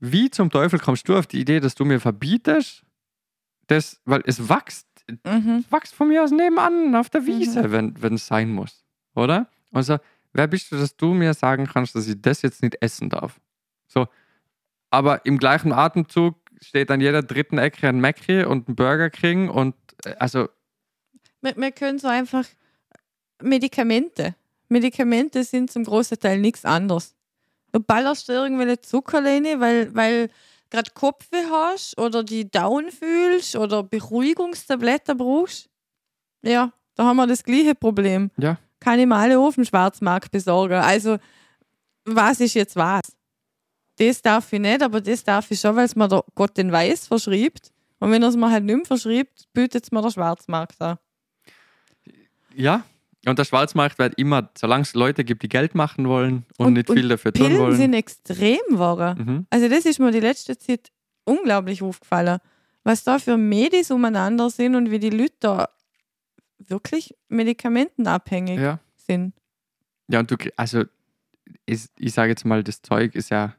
[0.00, 2.82] wie zum Teufel kommst du auf die Idee, dass du mir verbietest,
[3.68, 4.86] das, weil es wächst,
[5.24, 5.64] Mhm.
[5.70, 8.84] wächst von mir aus nebenan auf der Wiese, wenn wenn es sein muss,
[9.16, 9.48] oder?
[9.72, 9.98] Also,
[10.32, 13.40] wer bist du, dass du mir sagen kannst, dass ich das jetzt nicht essen darf?
[13.88, 14.06] So,
[14.90, 19.48] aber im gleichen Atemzug steht an jeder dritten Ecke ein Mackie und ein Burger King
[19.48, 19.74] und
[20.04, 20.48] äh, also,
[21.40, 22.46] Wir, wir können so einfach
[23.42, 24.34] Medikamente.
[24.68, 27.16] Medikamente sind zum großen Teil nichts anderes.
[27.72, 30.30] Du ballerst dir irgendwelche Zucker rein, weil, weil
[30.70, 35.68] gerade Kopfweh hast oder die down fühlst oder Beruhigungstabletten brauchst.
[36.42, 38.30] Ja, da haben wir das gleiche Problem.
[38.36, 38.58] Ja.
[38.78, 40.74] Kann ich mal alle auf dem Schwarzmarkt besorgen.
[40.74, 41.18] Also,
[42.04, 43.02] was ist jetzt was?
[43.98, 46.72] Das darf ich nicht, aber das darf ich schon, weil es mir der Gott den
[46.72, 47.70] Weiß verschreibt.
[47.98, 50.98] Und wenn er es mir halt nicht mehr verschreibt, bietet es mir der Schwarzmarkt an.
[52.54, 52.82] ja.
[53.26, 56.90] Und der Schwarzmarkt wird immer, solange es Leute gibt, die Geld machen wollen und, nicht
[56.90, 57.76] viel dafür tun Pillen wollen.
[57.76, 59.24] sind extrem geworden.
[59.24, 59.46] Mhm.
[59.50, 60.90] Also das ist mir die letzte Zeit
[61.24, 62.38] unglaublich aufgefallen,
[62.82, 65.68] was da für Medis umeinander sind und wie die Leute da
[66.58, 68.80] wirklich medikamentenabhängig Ja.
[68.96, 69.34] sind.
[70.08, 70.84] Ja, und du, also
[71.66, 73.54] ist, ich sage jetzt mal, das Zeug ist ja,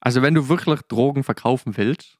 [0.00, 2.16] also wenn du wirklich Drogen verkaufen willst,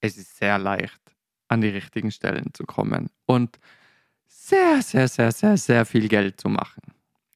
[0.00, 1.00] es ist sehr leicht,
[1.48, 3.58] an die richtigen Stellen zu kommen und
[4.48, 6.82] sehr, sehr, sehr, sehr, sehr viel Geld zu machen.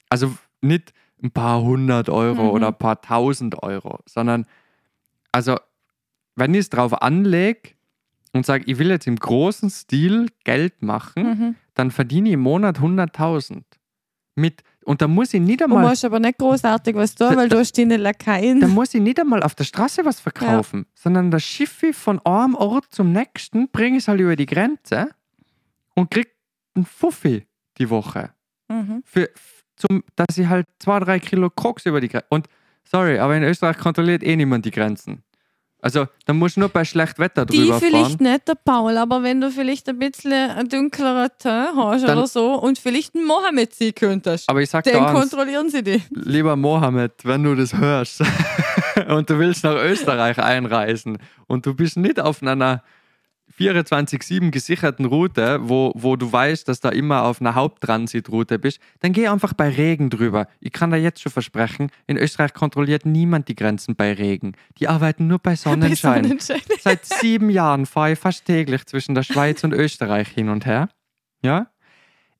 [0.09, 2.51] Also nicht ein paar hundert Euro Mhm.
[2.51, 4.47] oder ein paar tausend Euro, sondern
[5.33, 5.57] also
[6.37, 7.71] wenn ich es drauf anlege
[8.33, 11.55] und sage, ich will jetzt im großen Stil Geld machen, Mhm.
[11.75, 13.63] dann verdiene ich im Monat 100.000.
[14.35, 17.37] Mit, und da muss ich nicht Du einmal, musst aber nicht großartig was tun, Da-
[17.37, 18.61] weil du hast deine da Lakaien.
[18.71, 22.87] muss ich nicht einmal auf der Straße was verkaufen, sondern das Schiffe von einem Ort
[22.91, 25.11] zum nächsten bringe ich es halt über die Grenze
[25.95, 26.32] und krieg
[26.75, 27.47] einen Fuffi
[27.79, 28.31] die Woche.
[28.69, 29.03] Mhm.
[29.05, 29.29] Für,
[29.77, 32.27] zum, dass ich halt zwei, drei Kilo Koks über die Grenze.
[32.31, 32.47] Und
[32.85, 35.23] sorry, aber in Österreich kontrolliert eh niemand die Grenzen.
[35.85, 38.23] Also, da musst du nur bei schlecht Wetter Die drüber vielleicht fahren.
[38.35, 42.27] nicht, der Paul, aber wenn du vielleicht ein bisschen ein dunklerer Teint hast Dann- oder
[42.29, 46.05] so und vielleicht einen Mohammed ziehen könntest, Aber ich sag dann eins, kontrollieren sie dich.
[46.11, 48.21] lieber Mohammed, wenn du das hörst
[49.09, 51.19] und du willst nach Österreich einreisen
[51.49, 52.85] und du bist nicht auf einer
[53.59, 59.13] 24-7 gesicherten Route, wo, wo du weißt, dass da immer auf einer Haupttransitroute bist, dann
[59.13, 60.47] geh einfach bei Regen drüber.
[60.61, 64.53] Ich kann da jetzt schon versprechen, in Österreich kontrolliert niemand die Grenzen bei Regen.
[64.79, 66.23] Die arbeiten nur bei Sonnenschein.
[66.23, 66.61] Bei Sonnenschein.
[66.81, 70.89] Seit sieben Jahren fahre ich fast täglich zwischen der Schweiz und Österreich hin und her.
[71.43, 71.72] Ja?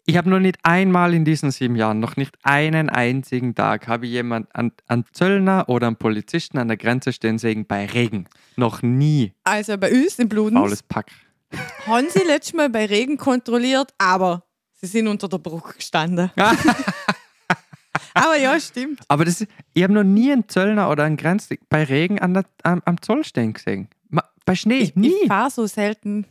[0.05, 4.07] Ich habe noch nicht einmal in diesen sieben Jahren, noch nicht einen einzigen Tag, habe
[4.07, 8.27] ich jemand an, an Zöllner oder einen Polizisten an der Grenze stehen sehen bei Regen.
[8.57, 9.33] Noch nie.
[9.45, 11.13] Also bei uns im Bludens Faules Pack.
[11.87, 14.43] haben sie letztes Mal bei Regen kontrolliert, aber
[14.73, 16.33] sie sind unter der Brücke gestanden.
[18.15, 19.01] aber ja, stimmt.
[19.07, 22.45] Aber das ich habe noch nie einen Zöllner oder einen Grenz bei Regen an der,
[22.65, 23.89] am, am Zoll stehen gesehen.
[24.45, 25.13] Bei Schnee, Ich, nie.
[25.23, 26.27] ich fahre so selten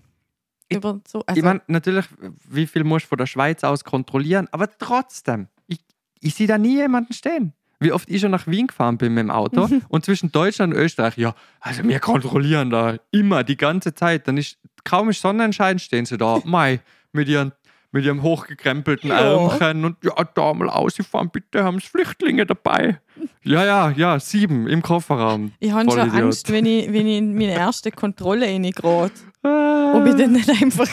[0.71, 1.23] über so.
[1.25, 2.05] Also, ich meine, natürlich,
[2.49, 5.79] wie viel musst du von der Schweiz aus kontrollieren, aber trotzdem, ich,
[6.19, 7.53] ich sehe da nie jemanden stehen.
[7.79, 10.79] Wie oft ich schon nach Wien gefahren bin mit dem Auto und zwischen Deutschland und
[10.79, 14.27] Österreich, ja, also wir kontrollieren da immer die ganze Zeit.
[14.27, 16.81] Dann ist kaum ist Sonnenschein, stehen sie da, Mai,
[17.11, 17.53] mit ihren
[17.91, 19.19] mit ihrem hochgekrempelten Ja.
[19.19, 22.99] Ärmchen und ja, da mal ausgefahren, bitte haben sie Flüchtlinge dabei.
[23.43, 25.51] Ja, ja, ja, sieben im Kofferraum.
[25.59, 25.99] ich habe schon.
[25.99, 29.13] Angst, wenn ich, wenn ich in meine erste Kontrolle reingerate.
[29.43, 30.89] Ob ich dann nicht einfach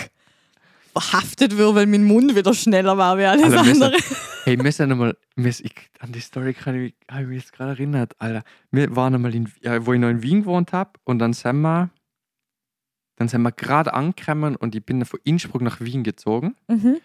[0.93, 3.97] verhaftet würde, weil mein Mund wieder schneller war wie alles Alter, andere.
[4.45, 7.73] Hey, wir sind einmal, an die Story kann ich, mich- habe ich mich jetzt gerade
[7.73, 8.43] erinnert, Alter.
[8.71, 9.49] Wir waren einmal, in,
[9.81, 11.91] wo ich noch in Wien gewohnt habe und dann sind wir,
[13.17, 16.57] dann sind wir gerade angekommen und ich bin von Innsbruck nach Wien gezogen.
[16.69, 16.97] Mhm.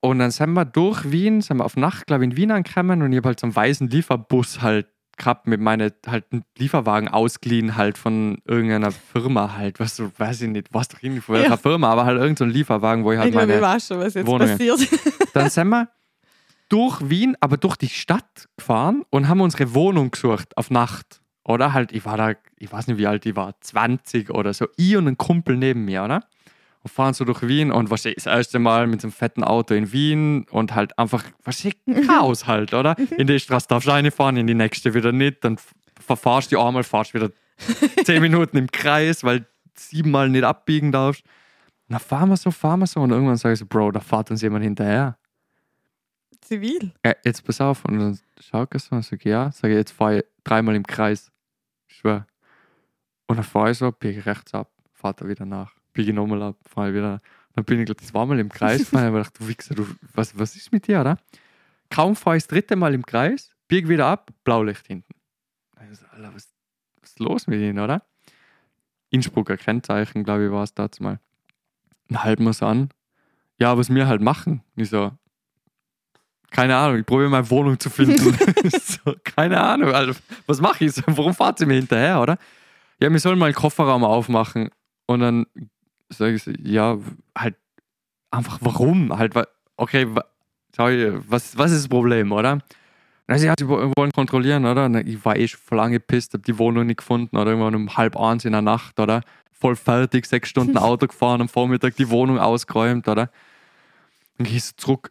[0.00, 3.00] Und dann sind wir durch Wien, sind wir auf Nacht, glaube ich, in Wien angekommen
[3.00, 4.86] und ich habe halt so einen weißen Lieferbus halt
[5.16, 10.42] gehabt mit meinen halt einen Lieferwagen ausgeliehen halt von irgendeiner Firma halt, was du, weiß
[10.42, 11.56] ich nicht, was doch irgendwie von welcher Ja.
[11.56, 14.14] Firma, aber halt irgendein so Lieferwagen, wo ich halt ich meine ich weiß schon, was
[14.14, 14.50] jetzt Wohnungen.
[14.58, 14.88] passiert.
[15.34, 15.88] dann sind wir
[16.68, 21.20] durch Wien, aber durch die Stadt gefahren und haben unsere Wohnung gesucht auf Nacht.
[21.46, 24.66] Oder halt, ich war da, ich weiß nicht wie alt ich war, 20 oder so.
[24.76, 26.20] Ich und ein Kumpel neben mir, oder?
[26.84, 29.74] Und fahren so durch Wien und was das erste Mal mit so einem fetten Auto
[29.74, 31.66] in Wien und halt einfach, was
[32.06, 32.94] Chaos halt, oder?
[33.16, 35.56] In die Straße darfst du reinfahren, in die nächste wieder nicht, dann
[35.98, 37.30] verfahrst du einmal, fahrst wieder
[38.04, 41.24] 10 Minuten im Kreis, weil siebenmal nicht abbiegen darfst.
[41.88, 44.30] Na, fahren wir so, fahren wir so und irgendwann sage ich so, Bro, da fährt
[44.30, 45.16] uns jemand hinterher.
[46.44, 46.92] Zivil.
[47.04, 47.84] Ja, jetzt pass auf.
[47.84, 49.50] Und dann schaut er so und sagt, ja.
[49.52, 51.30] Sag ich, jetzt fahre ich dreimal im Kreis.
[51.88, 52.26] Ich schwör.
[53.26, 55.74] Und dann fahre ich so, biege ich rechts ab, fahrt er wieder nach.
[55.94, 57.22] Biege ich nochmal ab, fahre ich wieder.
[57.54, 59.06] Dann bin ich, glaube ich, zweimal im Kreis gefahren.
[59.06, 61.18] Ich gedacht, du Wichser, du, was, was ist mit dir, oder?
[61.88, 65.14] Kaum fahre ich das dritte Mal im Kreis, biege wieder ab, Blaulicht hinten.
[65.90, 66.52] Ich so, Alter, was,
[67.00, 68.02] was ist los mit ihnen, oder?
[69.10, 71.20] Innsbrucker Kennzeichen, glaube ich, war es dazu mal.
[72.08, 72.90] Dann halten wir es an.
[73.58, 74.62] Ja, was wir halt machen.
[74.74, 75.12] Ich so,
[76.54, 78.16] keine Ahnung, ich probiere meine Wohnung zu finden.
[78.80, 80.14] so, keine Ahnung, Alter,
[80.46, 80.92] was mache ich?
[80.92, 82.38] So, warum fahrt sie mir hinterher, oder?
[83.00, 84.70] Ja, wir sollen mal einen Kofferraum aufmachen.
[85.06, 85.46] Und dann
[86.10, 86.98] sage ich so, ja,
[87.36, 87.56] halt
[88.30, 89.16] einfach warum?
[89.16, 89.34] Halt,
[89.76, 90.06] okay,
[90.74, 92.58] sorry, was, was ist das Problem, oder?
[93.26, 94.84] Na, sie hat sie wo- wollen kontrollieren, oder?
[94.86, 97.96] Und ich war eh schon voll angepisst, hab die Wohnung nicht gefunden, oder irgendwann um
[97.96, 99.22] halb eins in der Nacht, oder?
[99.52, 103.30] Voll fertig, sechs Stunden Auto gefahren, am Vormittag die Wohnung ausgeräumt, oder?
[104.36, 105.10] Dann gehst du zurück,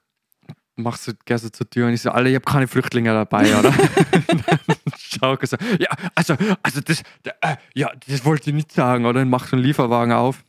[0.76, 3.57] machst du, gehst du zur Tür und ich so, Alter, ich habe keine Flüchtlinge dabei,
[3.57, 3.74] oder?
[4.98, 7.02] schau ich so, ja, also, also das,
[7.41, 9.22] äh, ja, das wollte ich nicht sagen, oder?
[9.22, 10.44] Dann machst du einen Lieferwagen auf,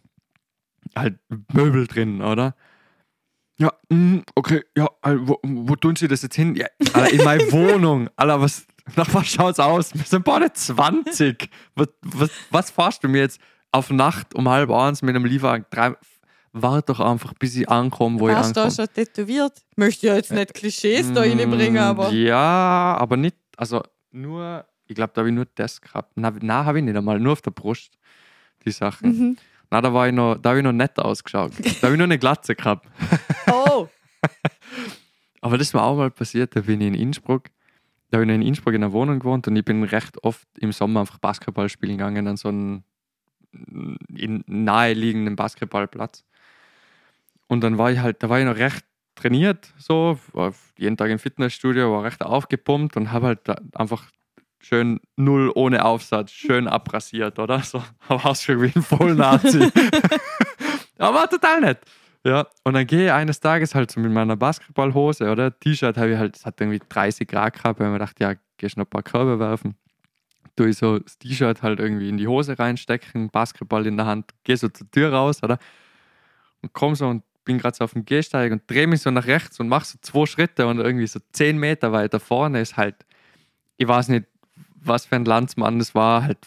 [0.97, 1.19] halt
[1.53, 2.55] Möbel drin, oder?
[3.59, 6.57] Ja, mm, okay, ja, äh, wo, wo tun Sie das jetzt hin?
[6.57, 8.09] Ja, Alter, in meine Wohnung.
[8.17, 8.67] Alter, was,
[8.97, 9.95] nach was schaut's aus?
[9.95, 11.49] Wir sind beide 20.
[11.77, 13.41] Was, was, was fahrst du mir jetzt
[13.71, 15.67] auf Nacht um halb eins mit einem Lieferwagen?
[15.71, 15.95] Drei,
[16.53, 18.75] warte doch einfach, bis ich ankomme, wo ich Hast du da ankomme.
[18.89, 19.53] schon tätowiert?
[19.71, 22.11] Ich möchte ja jetzt nicht Klischees da reinbringen, aber.
[22.11, 26.11] Mm, Ja, aber nicht, also nur, ich glaube, da habe ich nur das gehabt.
[26.17, 27.99] Na, na habe ich nicht einmal, nur auf der Brust,
[28.67, 29.09] die Sachen.
[29.31, 29.37] Mhm.
[29.71, 31.53] Na, da war ich noch, da habe ich noch nett ausgeschaut.
[31.81, 32.87] Da habe ich nur eine Glatze gehabt.
[33.51, 33.89] Oh!
[35.41, 37.51] Aber das ist mir auch mal passiert, da bin ich in Innsbruck.
[38.11, 40.47] Da habe ich noch in Innsbruck in einer Wohnung gewohnt und ich bin recht oft
[40.59, 42.85] im Sommer einfach Basketball spielen gegangen an so einem
[44.09, 46.25] in naheliegenden Basketballplatz.
[47.47, 48.85] Und dann war ich halt, da war ich noch recht
[49.15, 50.19] trainiert, so,
[50.79, 54.05] jeden Tag im Fitnessstudio, war recht aufgepumpt und habe halt einfach
[54.65, 57.61] schön null ohne Aufsatz, schön abrasiert, oder?
[57.61, 59.71] So, aber ausgeschaut wie ein Vollnazi.
[60.99, 61.79] aber total nett.
[62.27, 65.59] Ja, und dann gehe ich eines Tages halt so mit meiner Basketballhose, oder?
[65.59, 68.35] T-Shirt habe ich halt, es hat irgendwie 30 Grad gehabt, weil ich mir gedacht, ja,
[68.57, 69.77] gehst noch ein paar Körbe werfen.
[70.57, 74.31] Tue ich so das T-Shirt halt irgendwie in die Hose reinstecken, Basketball in der Hand,
[74.45, 75.59] gehe so zur Tür raus, oder?
[76.63, 79.27] Und komm so und bin gerade so auf dem Gehsteig und drehe mich so nach
[79.27, 83.05] rechts und mache so zwei Schritte und irgendwie so 10 Meter weiter vorne ist halt,
[83.77, 84.25] ich weiß nicht,
[84.87, 86.39] was für ein Landsmann das war, halt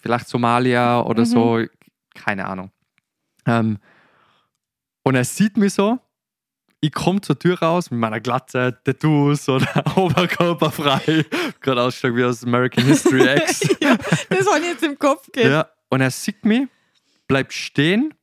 [0.00, 1.26] vielleicht Somalia oder Mhm.
[1.26, 1.64] so,
[2.14, 2.70] keine Ahnung.
[3.46, 3.78] Ähm,
[5.02, 5.98] und er sieht mich so,
[6.82, 11.24] ich komme zur Tür raus mit meiner Glatze, Tattoos oder Oberkörper frei.
[11.60, 13.60] Gerade ausgeschaut wie aus American History X.
[13.80, 13.96] ja,
[14.28, 15.46] das ich jetzt im Kopf geht.
[15.46, 15.66] ja.
[15.90, 16.68] Und er sieht mich,
[17.28, 18.14] bleibt stehen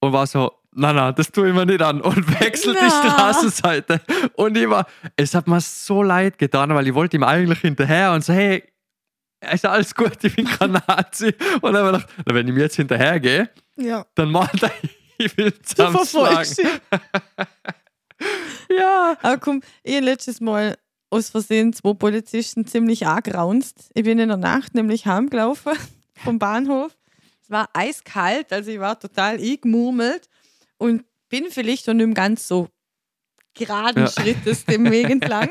[0.00, 2.90] und war so, nein, nein, das tue ich mir nicht an und wechselt die Na.
[2.90, 4.00] Straßenseite.
[4.34, 4.86] Und ich war,
[5.16, 8.62] es hat mir so leid getan, weil ich wollte ihm eigentlich hinterher und so, hey,
[9.52, 11.34] ist alles gut, ich bin kein Nazi.
[11.60, 14.06] Und dann habe ich gedacht, wenn ich mir jetzt hinterher gehe, Ja.
[14.14, 14.70] dann macht er,
[15.18, 16.54] ich will zusammenschlagen.
[18.68, 19.16] Ja.
[19.22, 20.76] Aber komm, ich letztes Mal
[21.10, 23.28] aus Versehen zwei Polizisten ziemlich arg.
[23.94, 25.72] Ich bin in der Nacht nämlich heimgelaufen
[26.22, 26.96] vom Bahnhof.
[27.42, 30.28] Es war eiskalt, also ich war total eingemurmelt
[30.78, 32.68] und bin vielleicht noch nicht ganz so
[33.54, 34.10] geraden Ja.
[34.10, 35.50] Schrittes dem Weg entlang.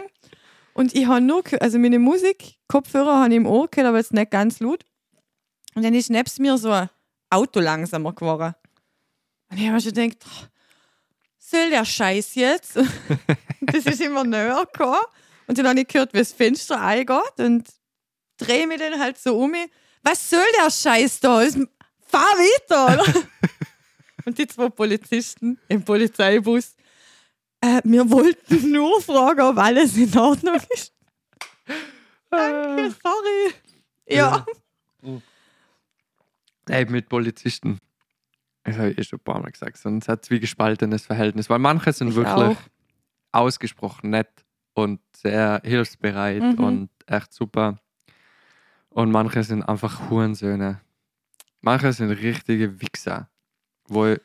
[0.80, 4.14] Und ich habe nur, also meine Musik, Kopfhörer habe ich im Ohr gehört, aber jetzt
[4.14, 4.86] nicht ganz laut.
[5.76, 6.90] Und dann ist nebst mir so ein
[7.30, 8.56] Auto langsamer geworden.
[9.50, 10.46] Und ich habe mir schon gedacht, "Oh,
[11.38, 12.78] soll der Scheiß jetzt?
[13.62, 15.02] das ist immer näher gekommen.
[15.48, 17.68] Und dann habe ich gehört, wie das Fenster eingeht und
[18.38, 19.54] drehe mich dann halt so um.
[20.04, 21.42] Was soll der Scheiß da?
[22.08, 23.04] Fahr weiter!
[24.26, 26.76] Und die zwei Polizisten im Polizeibus,
[27.62, 30.94] äh, wir wollten nur fragen, ob alles in Ordnung ist.
[32.30, 33.54] Danke, sorry.
[34.08, 34.46] Ja.
[36.68, 37.80] Ey, mit Polizisten.
[38.64, 39.78] Das habe ich eh schon ein paar Mal gesagt.
[39.78, 41.50] Sonst hat es wie gespaltenes Verhältnis.
[41.50, 42.58] Weil manche sind Ich wirklich auch.
[43.32, 44.30] ausgesprochen nett
[44.74, 46.64] und sehr hilfsbereit Mhm.
[46.64, 47.80] und echt super.
[48.90, 50.82] Und manche sind einfach Hurensöhne.
[51.62, 53.30] Manche sind richtige Wichser.
[53.88, 54.20] Wo ich,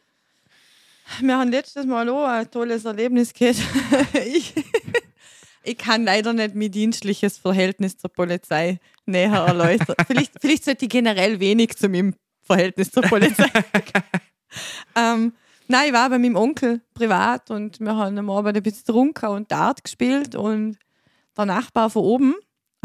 [1.20, 3.59] Wir haben letztes Mal auch ein tolles Erlebnis gehabt.
[4.26, 4.55] ich,
[5.62, 9.97] ich kann leider nicht mein dienstliches Verhältnis zur Polizei näher erläutern.
[10.06, 13.51] vielleicht, vielleicht sollte ich generell wenig zu meinem Verhältnis zur Polizei
[14.97, 15.32] ähm,
[15.66, 19.26] Nein, ich war bei meinem Onkel privat und wir haben am Abend ein bisschen getrunken
[19.31, 20.76] und Dart gespielt und
[21.36, 22.35] der Nachbar von oben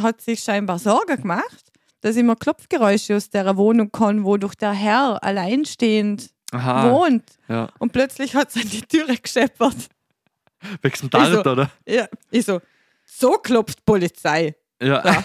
[0.02, 4.72] hat sich scheinbar Sorgen gemacht, dass immer Klopfgeräusche aus der Wohnung kommen, wo doch der
[4.72, 7.24] Herr alleinstehend aha, wohnt.
[7.48, 7.70] ja.
[7.80, 9.76] Und plötzlich hat es an die Türe gescheppert.
[10.82, 11.72] Wegen dem Dart, so- oder?
[11.88, 12.60] Ja, ich so,
[13.06, 14.56] so klopft Polizei.
[14.82, 15.04] Ja.
[15.06, 15.24] Ja.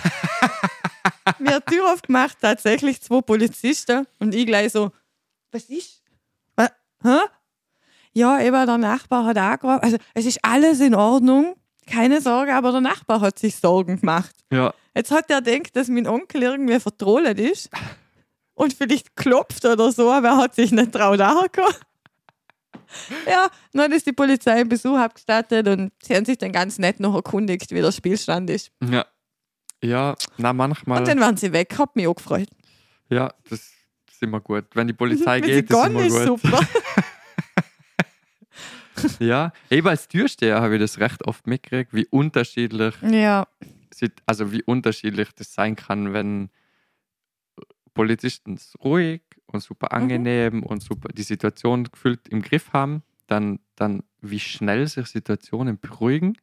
[1.38, 4.90] Mir Tür aufgemacht, tatsächlich zwei Polizisten und ich gleich so,
[5.50, 6.02] was ist?
[6.56, 6.70] Was?
[7.02, 7.18] Hä?
[8.12, 9.80] Ja, eben der Nachbar hat angerufen.
[9.82, 11.56] Also, es ist alles in Ordnung,
[11.86, 14.34] keine Sorge, aber der Nachbar hat sich Sorgen gemacht.
[14.50, 14.72] ja.
[14.96, 17.68] Jetzt hat er gedacht, dass mein Onkel irgendwie vertrollt ist
[18.54, 21.74] und vielleicht klopft oder so, aber er hat sich nicht traut angekommen.
[23.26, 27.00] Ja, dann ist die Polizei einen Besuch abgestattet und sie haben sich dann ganz nett
[27.00, 28.70] noch erkundigt, wie der Spielstand ist.
[28.88, 29.04] Ja.
[29.82, 31.00] Ja, na, manchmal.
[31.00, 32.48] Und dann waren sie weg, hat mich auch gefreut.
[33.10, 34.66] ja, das ist immer gut.
[34.74, 36.40] Wenn die Polizei geht, ist immer ist gut.
[36.40, 36.60] super.
[39.18, 43.46] Ja, eben als Türsteher habe ich das recht oft mitgekriegt, wie unterschiedlich, Ja,
[43.92, 46.48] sie- also wie unterschiedlich das sein kann, wenn
[47.94, 50.02] Polizisten ruhig und super Mhm.
[50.02, 55.78] angenehm und super die Situation gefühlt im Griff haben, dann, dann wie schnell sich Situationen
[55.78, 56.36] beruhigen.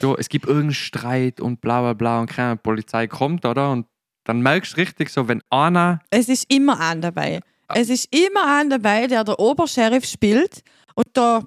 [0.00, 3.72] So, es gibt irgendeinen Streit und bla bla bla und keine Polizei kommt, oder?
[3.72, 3.86] Und
[4.24, 7.40] dann merkst du richtig so, wenn einer es ist immer an dabei.
[7.72, 10.62] Es ist immer an dabei, der der Obersheriff spielt
[10.94, 11.42] und da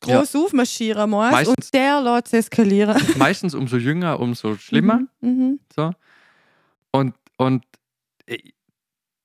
[0.00, 3.00] groß aufmarschieren muss Meistens- und der lässt es eskalieren.
[3.16, 5.00] meistens umso jünger, umso schlimmer.
[5.20, 5.28] Mhm.
[5.30, 5.60] Mhm.
[5.74, 5.92] So.
[6.90, 7.64] Und, und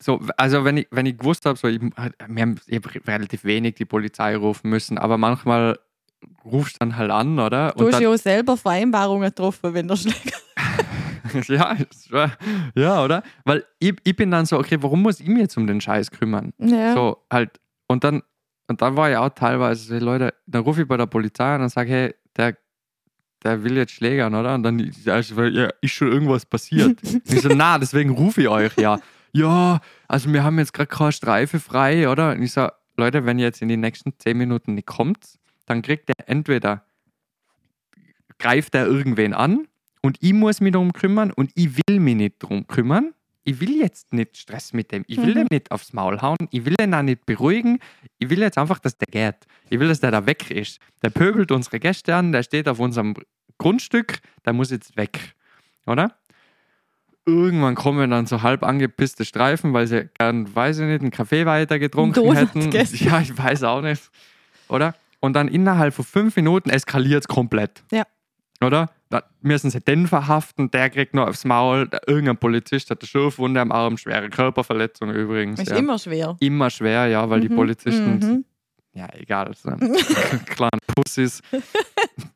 [0.02, 3.44] so, also wenn ich, wenn ich gewusst habe, so, ich, wir haben ich hab relativ
[3.44, 5.80] wenig die Polizei rufen müssen, aber manchmal
[6.46, 7.72] rufst du dann halt an, oder?
[7.72, 10.38] Du Und hast ja auch selber Vereinbarungen getroffen, wenn der Schläger.
[11.48, 12.32] ja,
[12.76, 13.24] ja, oder?
[13.44, 16.12] Weil ich, ich bin dann so, okay, warum muss ich mich jetzt um den Scheiß
[16.12, 16.54] kümmern?
[16.60, 16.94] Ja.
[16.94, 18.24] So, halt, und dann,
[18.68, 21.90] und dann war ich auch teilweise, Leute, dann rufe ich bei der Polizei und sage,
[21.90, 22.58] hey, der,
[23.44, 24.56] der will jetzt schlägern, oder?
[24.56, 27.02] Und dann ja, ich so, ja, ist schon irgendwas passiert.
[27.04, 29.00] und ich so, na, deswegen rufe ich euch ja.
[29.34, 32.32] Ja, also wir haben jetzt gerade keine Streife frei, oder?
[32.32, 35.20] Und ich so, Leute, wenn ihr jetzt in die nächsten zehn Minuten nicht kommt,
[35.66, 36.84] dann kriegt er entweder
[38.40, 39.68] greift er irgendwen an
[40.02, 43.14] und ich muss mich darum kümmern und ich will mich nicht darum kümmern.
[43.50, 45.06] Ich will jetzt nicht Stress mit dem.
[45.08, 45.36] Ich will Mhm.
[45.36, 46.36] dem nicht aufs Maul hauen.
[46.52, 47.80] Ich will den auch nicht beruhigen.
[48.20, 49.48] Ich will jetzt einfach, dass der geht.
[49.70, 50.80] Ich will, dass der da weg ist.
[51.02, 53.14] Der pöbelt unsere Gäste an, der steht auf unserem
[53.58, 55.34] Grundstück, der muss jetzt weg.
[55.86, 56.18] Oder?
[57.26, 61.46] Irgendwann kommen dann so halb angepisste Streifen, weil sie gern, weiß ich nicht, einen Kaffee
[61.46, 62.60] weiter getrunken Donut hätten.
[62.62, 62.98] gegessen.
[63.08, 64.10] Ja, ich weiß auch nicht.
[64.68, 64.94] Oder?
[65.22, 67.84] Und dann innerhalb von fünf Minuten eskaliert es komplett.
[67.92, 68.04] Ja.
[68.62, 68.90] Oder?
[69.42, 73.72] Müssen sie den verhaften, der kriegt noch aufs Maul, irgendein Polizist hat eine Schürfwunde am
[73.72, 75.60] Arm, schwere Körperverletzung übrigens.
[75.60, 75.78] Ist ja.
[75.78, 76.36] immer schwer.
[76.40, 78.46] immer schwer, ja, weil die Mhm, Polizisten, mhm.
[78.94, 79.70] ja, egal, so
[80.46, 81.42] kleine Pussys.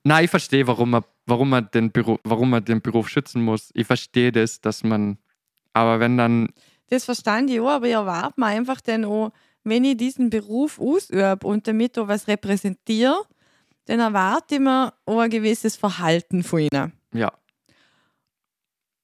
[0.04, 3.70] Nein, ich verstehe, warum man, warum, man den Beruf, warum man den Beruf schützen muss.
[3.74, 5.18] Ich verstehe das, dass man,
[5.74, 6.50] aber wenn dann,
[6.90, 9.32] Das verstand ich auch, aber ich erwarte mir einfach dann auch,
[9.64, 13.22] wenn ich diesen Beruf ausübe und damit auch was repräsentiere,
[13.86, 16.94] dann erwarte ich mir auch ein gewisses Verhalten von ihnen.
[17.14, 17.32] ja,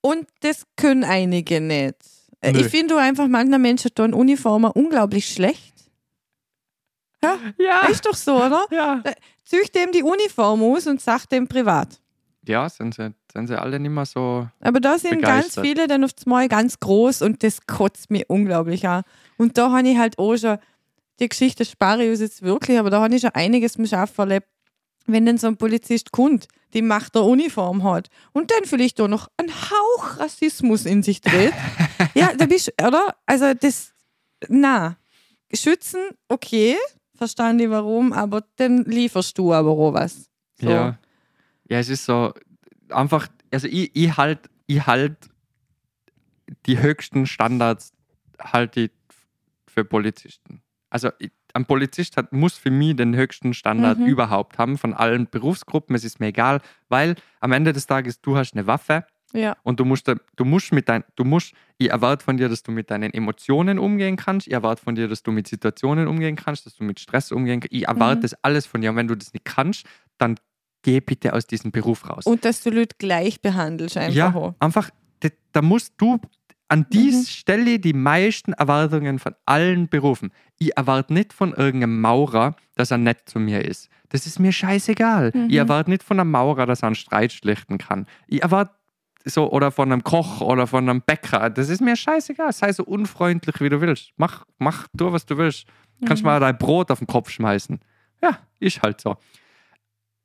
[0.01, 1.95] Und das können einige nicht.
[2.41, 2.59] Äh, Nö.
[2.61, 5.73] Ich finde einfach, manche Menschen tun Uniformen unglaublich schlecht.
[7.57, 8.65] ja, Ist doch so, oder?
[8.71, 9.01] ja.
[9.43, 11.99] Zücht dem die Uniform aus und sagt dem privat.
[12.45, 15.65] Ja, sind sie, sind sie alle nicht mehr so, Aber da sind ganz Begeistert.
[15.65, 19.03] viele dann aufs Mal ganz groß und das kotzt mich unglaublich an.
[19.37, 20.57] Und da habe ich halt auch schon,
[21.19, 24.17] die Geschichte spare ich uns jetzt wirklich, aber da habe ich schon einiges mit Schaf
[24.17, 24.47] erlebt.
[25.07, 29.07] Wenn dann so ein Polizist kommt, die Macht der Uniform hat und dann vielleicht auch
[29.07, 31.53] noch ein Hauch Rassismus in sich dreht.
[32.13, 33.15] ja, da bist du, oder?
[33.25, 33.93] Also das,
[34.49, 34.97] na,
[35.53, 36.75] schützen, okay,
[37.15, 40.29] verstand ich warum, aber dann lieferst du aber auch was.
[40.59, 40.69] So.
[40.69, 40.97] ja.
[41.69, 42.33] Ja, es ist so,
[42.89, 45.17] einfach, also ich, ich halt, ich halt
[46.65, 47.91] die höchsten Standards
[48.39, 48.91] halte ich
[49.67, 50.61] für Polizisten.
[50.89, 54.05] Also ich, ein Polizist hat, muss für mich den höchsten Standard Mhm.
[54.05, 55.95] überhaupt haben von allen Berufsgruppen.
[55.95, 59.57] Es ist mir egal, weil am Ende des Tages du hast eine Waffe Ja.
[59.63, 62.71] und du musst, du musst mit dein, du musst, ich erwarte von dir, dass du
[62.71, 64.47] mit deinen Emotionen umgehen kannst.
[64.47, 67.59] Ich erwarte von dir, dass du mit Situationen umgehen kannst, dass du mit Stress umgehen
[67.59, 67.73] kannst.
[67.73, 68.21] Ich erwarte Mhm.
[68.21, 68.89] das alles von dir.
[68.91, 69.85] Und wenn du das nicht kannst,
[70.17, 70.35] dann
[70.83, 72.25] geh bitte aus diesem Beruf raus.
[72.25, 74.89] Und dass du Leute gleich behandelst einfach ja, einfach,
[75.19, 76.19] da, da musst du
[76.69, 77.25] an diese Mhm.
[77.25, 80.31] Stelle die meisten Erwartungen von allen Berufen.
[80.59, 83.89] Ich erwarte nicht von irgendeinem Maurer, dass er nett zu mir ist.
[84.09, 85.31] Das ist mir scheißegal.
[85.33, 85.47] Mhm.
[85.49, 88.05] Ich erwarte nicht von einem Maurer, dass er einen Streit schlichten kann.
[88.27, 88.73] Ich erwarte
[89.25, 91.49] so, oder von einem Koch oder von einem Bäcker.
[91.49, 92.51] Das ist mir scheißegal.
[92.53, 94.11] Sei so unfreundlich, wie du willst.
[94.17, 95.65] Mach, mach du, was du willst.
[96.05, 96.27] Kannst Mhm.
[96.27, 97.79] mal dein Brot auf den Kopf schmeißen.
[98.21, 99.17] Ja, ist halt so.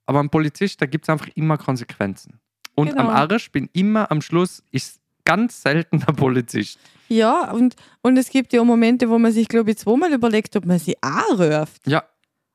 [0.06, 2.40] Aber ein Polizist, da gibt es einfach immer Konsequenzen.
[2.74, 3.02] Und Genau.
[3.02, 6.78] am Arsch bin immer am Schluss, ist ganz selten der Polizist.
[7.08, 10.56] Ja, und, und es gibt ja auch Momente, wo man sich, glaube ich, zweimal überlegt,
[10.56, 11.86] ob man sie anruft.
[11.86, 12.04] Ja,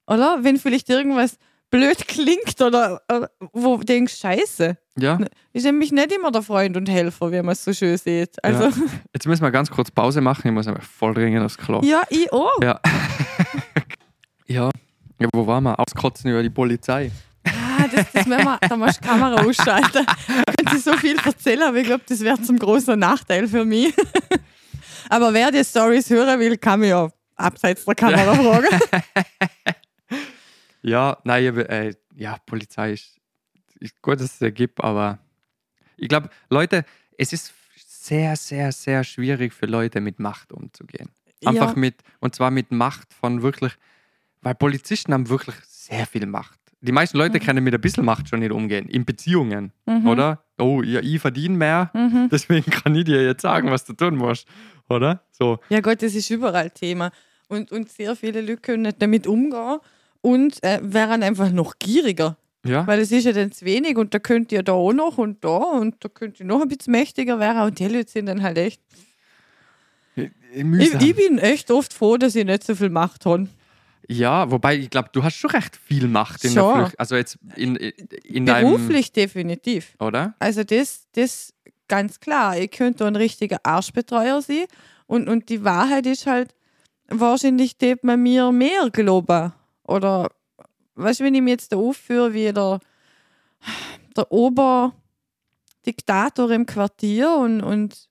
[0.08, 0.40] Oder?
[0.42, 1.38] Wenn vielleicht irgendwas
[1.70, 4.78] blöd klingt oder, oder wo du denkst, Scheiße.
[4.98, 5.20] ja.
[5.54, 8.44] Ist nämlich nicht immer der Freund und Helfer, wie man es so schön sieht.
[8.44, 8.72] Also, ja,
[9.14, 10.48] Jetzt müssen wir ganz kurz Pause machen.
[10.48, 11.82] Ich muss einfach voll dringend aufs Klo.
[12.10, 12.62] ich auch.
[12.64, 12.80] Ja.
[14.48, 14.70] ja.
[15.20, 15.28] ja.
[15.34, 15.80] Wo waren wir?
[15.80, 17.12] Auskotzen über die Polizei.
[18.14, 20.06] Das, müssen wir, da musst du die Kamera ausschalten.
[20.06, 23.66] Da könnte ich so viel erzählen, aber ich glaube, das wäre zum großen Nachteil für
[23.66, 23.94] mich.
[25.10, 28.80] aber wer die Stories hören will, kann mich ja abseits der Kamera fragen.
[30.88, 33.20] Ja, nein, ich, äh, ja, Polizei ist,
[33.82, 35.20] ist gut, dass es es gibt, aber
[35.98, 36.86] ich glaube, Leute,
[37.18, 41.10] es ist sehr, sehr, sehr schwierig für Leute mit Macht umzugehen.
[41.44, 41.80] Einfach ja.
[41.80, 43.74] mit, und zwar mit Macht von wirklich,
[44.42, 46.60] weil Polizisten haben wirklich sehr viel Macht.
[46.82, 50.08] Die meisten Leute können mit ein bisschen Macht schon nicht umgehen, in Beziehungen, Mhm.
[50.08, 50.44] oder?
[50.60, 52.30] Oh, ja, ich verdiene mehr, Mhm.
[52.32, 54.48] deswegen kann ich dir jetzt sagen, was du tun musst,
[54.90, 55.24] oder?
[55.32, 57.12] So, Ja Gott, das ist überall Thema.
[57.48, 59.78] Und, und sehr viele Leute können nicht damit umgehen
[60.22, 62.38] und äh, wären einfach noch gieriger.
[62.66, 62.86] ja.
[62.86, 65.44] Weil es ist ja dann zu wenig und da könnt ihr da auch noch und
[65.44, 67.62] da und da könnt ihr noch ein bisschen mächtiger werden.
[67.64, 68.82] Und die Leute sind dann halt echt.
[70.16, 73.48] Ich, ich bin echt oft froh, dass ich nicht so viel Macht habe.
[74.08, 76.64] Ja, wobei ich glaube, du hast schon recht viel Macht in Schon.
[76.64, 77.00] der Flucht.
[77.00, 78.72] Also jetzt in, in deinem.
[78.72, 79.96] Beruflich definitiv.
[80.00, 80.36] Oder?
[80.40, 81.54] Also das, das
[81.88, 82.58] ganz klar.
[82.58, 84.66] Ich könnte ein richtiger Arschbetreuer sein.
[85.08, 86.54] Und, und die Wahrheit ist halt,
[87.08, 89.54] wahrscheinlich tät man mir mehr glauben.
[89.84, 90.30] Oder,
[90.96, 92.80] weißt du, wenn ich mir jetzt da aufführe, wie der,
[94.16, 98.10] der Oberdiktator im Quartier und, und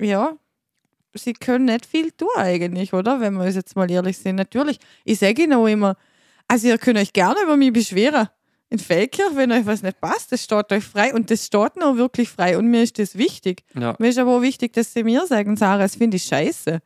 [0.00, 0.36] ja,
[1.14, 3.20] sie können nicht viel tun eigentlich, oder?
[3.20, 4.36] Wenn wir uns jetzt mal ehrlich sind.
[4.36, 5.96] Natürlich, ich sage ihnen auch immer,
[6.48, 8.28] also ihr könnt euch gerne über mich beschweren.
[8.70, 11.96] In Feldkirch, wenn euch was nicht passt, das steht euch frei und das steht noch
[11.96, 13.62] wirklich frei und mir ist das wichtig.
[13.78, 13.94] Ja.
[13.98, 16.80] Mir ist aber auch wichtig, dass sie mir sagen, Sarah, das finde ich scheiße.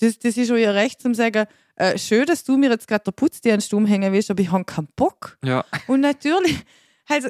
[0.00, 1.46] Das, das ist auch ihr Recht zum sagen,
[1.76, 4.88] äh, schön, dass du mir jetzt gerade der Putzdienst umhängen willst, aber ich habe keinen
[4.96, 5.38] Bock.
[5.44, 5.64] Ja.
[5.86, 6.58] Und natürlich,
[7.08, 7.28] also,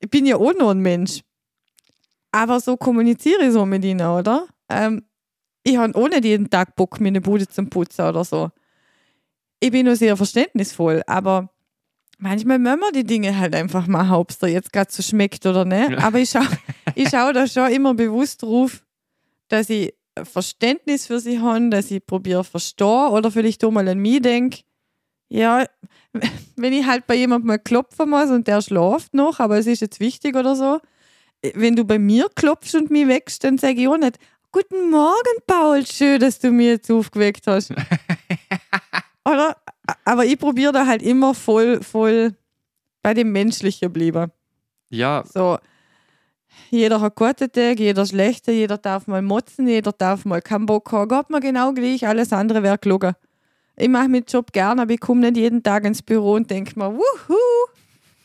[0.00, 1.20] ich bin ja auch noch ein Mensch.
[2.30, 4.46] Aber so kommuniziere ich so mit ihnen, oder?
[4.68, 5.04] Ähm,
[5.64, 8.50] ich habe auch nicht jeden Tag Bock, meine Bude zum Putzen oder so.
[9.60, 11.50] Ich bin nur sehr verständnisvoll, aber
[12.18, 15.46] manchmal müssen wir die Dinge halt einfach machen, ob es dir jetzt gerade so schmeckt
[15.46, 15.98] oder nicht.
[15.98, 16.46] Aber ich schaue
[16.94, 18.84] ich schau da schon immer bewusst drauf,
[19.48, 23.98] dass ich Verständnis für sie habe, dass ich probiere verstehen oder vielleicht auch mal an
[23.98, 24.60] mich denke.
[25.28, 25.64] Ja,
[26.56, 29.80] wenn ich halt bei jemandem mal klopfen muss und der schläft noch, aber es ist
[29.80, 30.78] jetzt wichtig oder so.
[31.54, 34.18] Wenn du bei mir klopfst und mich wächst, dann sage ich auch nicht,
[34.54, 37.72] Guten Morgen, Paul, schön, dass du mir jetzt aufgeweckt hast.
[39.24, 39.56] oder?
[40.04, 42.36] Aber ich probiere da halt immer voll, voll
[43.02, 44.30] bei dem Menschlichen bleiben.
[44.90, 45.58] Ja, So,
[46.70, 50.92] jeder hat gute Tage, jeder schlechte, jeder darf mal motzen, jeder darf mal keinen Bock
[50.92, 51.08] haben.
[51.08, 53.14] Geht mir genau gleich, alles andere wäre gelogen.
[53.74, 56.78] Ich mache meinen Job gern, aber ich komme nicht jeden Tag ins Büro und denke
[56.78, 57.36] mir, wuhu,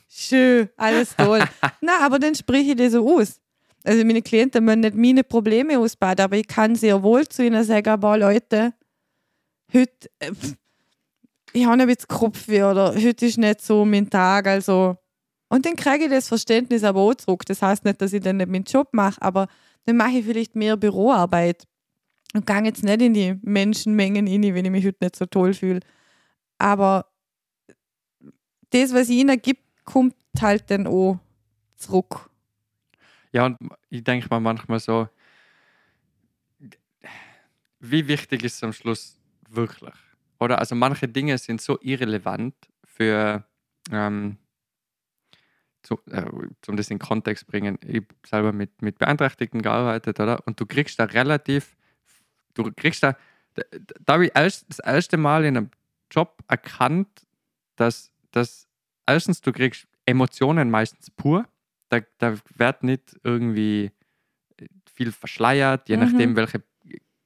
[0.07, 1.41] schön, alles toll.
[1.81, 3.39] Na, aber dann spreche ich das so aus.
[3.83, 7.63] Also meine Klienten müssen nicht meine Probleme ausbaden, aber ich kann sehr wohl zu ihnen
[7.63, 8.73] sagen, boah Leute,
[9.73, 10.31] heute, äh,
[11.53, 14.97] ich habe ein bisschen Kopfweh oder heute ist nicht so mein Tag, also
[15.49, 17.43] und dann kriege ich das Verständnis aber auch zurück.
[17.45, 19.47] Das heißt nicht, dass ich dann nicht meinen Job mache, aber
[19.85, 21.65] dann mache ich vielleicht mehr Büroarbeit
[22.35, 25.53] und gehe jetzt nicht in die Menschenmengen rein, wenn ich mich heute nicht so toll
[25.55, 25.79] fühle.
[26.59, 27.07] Aber
[28.69, 31.17] das, was ich ihnen gibt, kommt halt dann auch
[31.75, 32.28] zurück.
[33.31, 33.57] Ja, und
[33.89, 35.07] ich denke mal manchmal so,
[37.79, 39.17] wie wichtig ist es am Schluss
[39.49, 39.93] wirklich?
[40.39, 43.45] Oder also manche Dinge sind so irrelevant für,
[43.91, 44.37] ähm,
[45.83, 46.25] zu, äh,
[46.67, 47.77] um das in Kontext bringen.
[47.85, 50.45] Ich selber mit, mit Beeinträchtigten gearbeitet, oder?
[50.45, 51.75] Und du kriegst da relativ,
[52.53, 53.15] du kriegst da,
[53.53, 53.63] da,
[54.05, 55.71] da habe ich das erste Mal in einem
[56.11, 57.27] Job erkannt,
[57.75, 58.67] dass, dass
[59.05, 61.47] erstens du kriegst Emotionen meistens pur
[61.89, 63.91] da, da wird nicht irgendwie
[64.93, 66.03] viel verschleiert, je Mhm.
[66.03, 66.63] nachdem, welche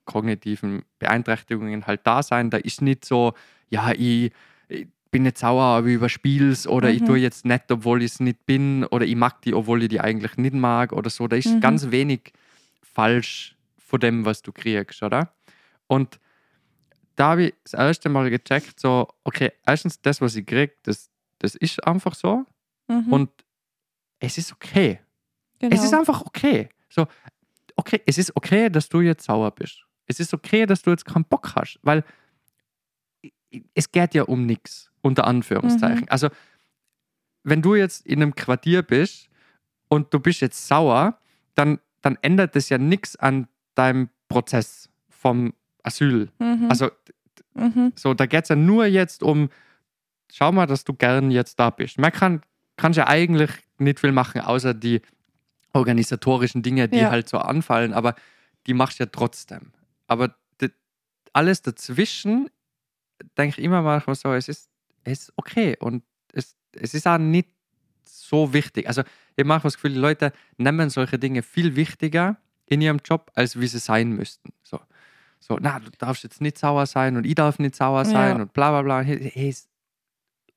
[0.05, 2.49] kognitiven Beeinträchtigungen halt da sein.
[2.49, 3.33] Da ist nicht so,
[3.69, 4.31] ja, ich,
[4.67, 7.05] ich bin nicht sauer, aber ich überspiel's oder ich Mhm.
[7.07, 10.01] tue jetzt nicht, obwohl ich es nicht bin oder ich mag die, obwohl ich die
[10.01, 11.27] eigentlich nicht mag oder so.
[11.27, 11.61] Da ist Mhm.
[11.61, 12.33] ganz wenig
[12.81, 15.33] falsch von dem, was du kriegst, oder?
[15.87, 16.19] Und
[17.15, 21.09] da habe ich das erste Mal gecheckt, so, okay, erstens, das, was ich kriege, das,
[21.39, 22.45] das ist einfach so
[22.87, 23.29] Mhm, und
[24.23, 24.99] es ist okay.
[25.59, 25.75] genau.
[25.75, 26.69] Es ist einfach okay.
[26.89, 27.07] So,
[27.75, 29.85] okay, es ist okay, dass du jetzt sauer bist.
[30.05, 32.03] Es ist okay, dass du jetzt keinen Bock hast, weil
[33.73, 36.07] es geht ja um nichts, unter Anführungszeichen.
[36.09, 36.29] Also,
[37.43, 39.29] wenn du jetzt in einem Quartier bist
[39.89, 41.19] und du bist jetzt sauer,
[41.55, 46.31] dann, dann ändert das ja nichts an deinem Prozess vom Asyl.
[46.39, 46.89] mhm, Also,
[47.53, 49.49] mhm, so, da geht es ja nur jetzt um,
[50.31, 51.99] schau mal, dass du gern jetzt da bist.
[51.99, 52.41] Man kann,
[52.77, 53.51] kann ja eigentlich
[53.83, 55.01] nicht viel machen, außer die
[55.73, 57.09] organisatorischen Dinge, die Ja.
[57.09, 58.15] halt so anfallen, aber
[58.67, 59.71] die machst du ja trotzdem.
[60.07, 60.35] Aber
[61.33, 62.49] alles dazwischen,
[63.37, 64.69] denke ich immer manchmal so, es ist,
[65.03, 67.49] es ist okay und es, es ist auch nicht
[68.03, 68.87] so wichtig.
[68.87, 69.01] Also
[69.35, 73.59] ich manchmal das Gefühl, die Leute nehmen solche Dinge viel wichtiger in ihrem Job, als
[73.59, 74.53] wie sie sein müssten.
[74.61, 74.79] So,
[75.39, 78.41] so na, du darfst jetzt nicht sauer sein und ich darf nicht sauer sein Ja.
[78.43, 79.01] und bla bla bla.
[79.01, 79.55] Hey,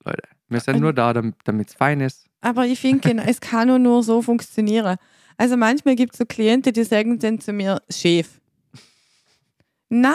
[0.05, 2.26] Leute, wir sind nur da, damit es fein ist.
[2.41, 4.97] Aber ich finde, genau, es kann auch nur so funktionieren.
[5.37, 8.29] Also manchmal gibt es so Klienten, die sagen dann zu mir, Chef.
[9.89, 10.15] Na,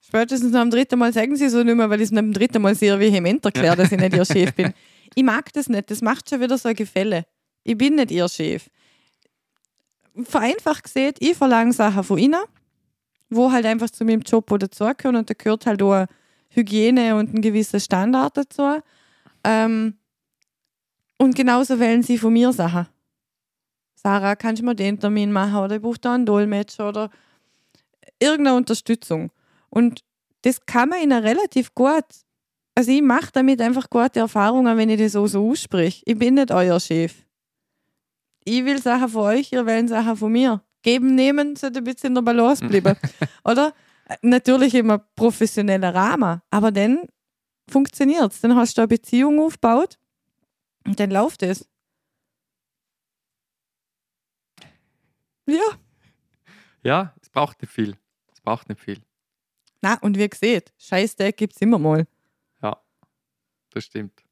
[0.00, 2.32] spätestens nach dem dritten Mal sagen sie so nicht mehr, weil ich es nach dem
[2.32, 4.72] dritten Mal sehr vehement erkläre, dass ich nicht ihr Chef bin.
[5.16, 7.24] Ich mag das nicht, das macht schon wieder so ein Gefälle.
[7.62, 8.68] Ich bin nicht ihr Chef.
[10.24, 12.42] Vereinfacht gesehen, ich verlange Sachen von ihnen,
[13.30, 16.06] wo halt einfach zu meinem Job oder dazugehören und da gehört halt auch
[16.48, 18.80] Hygiene und ein gewisser Standard dazu.
[19.44, 19.94] Ähm,
[21.18, 22.86] und genauso wählen sie von mir Sachen.
[23.94, 27.10] Sarah, kannst du mir den Termin machen oder ich brauche da einen Dolmetscher oder
[28.18, 29.30] irgendeine Unterstützung.
[29.70, 30.04] Und
[30.42, 32.04] das kann man ihnen relativ gut.
[32.74, 36.02] Also ich mache damit einfach gute Erfahrungen, wenn ich das so, so ausspreche.
[36.04, 37.14] Ich bin nicht euer Chef.
[38.44, 40.62] Ich will Sachen von euch, ihr wollt Sachen von mir.
[40.82, 42.96] Geben, nehmen, sollte ein bisschen in der Balance bleiben.
[43.44, 43.72] oder?
[44.20, 47.06] Natürlich immer professioneller Rahmen, aber dann
[47.70, 48.42] funktioniert es.
[48.42, 49.98] Dann hast du eine Beziehung aufgebaut
[50.86, 51.68] und dann läuft es.
[55.46, 55.60] Ja.
[56.82, 57.96] Ja, es braucht nicht viel.
[58.32, 59.00] Es braucht nicht viel.
[59.82, 62.06] Na, und wie gesagt, Scheißdeck gibt es immer mal.
[63.70, 64.22] Das stimmt.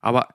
[0.00, 0.28] Aber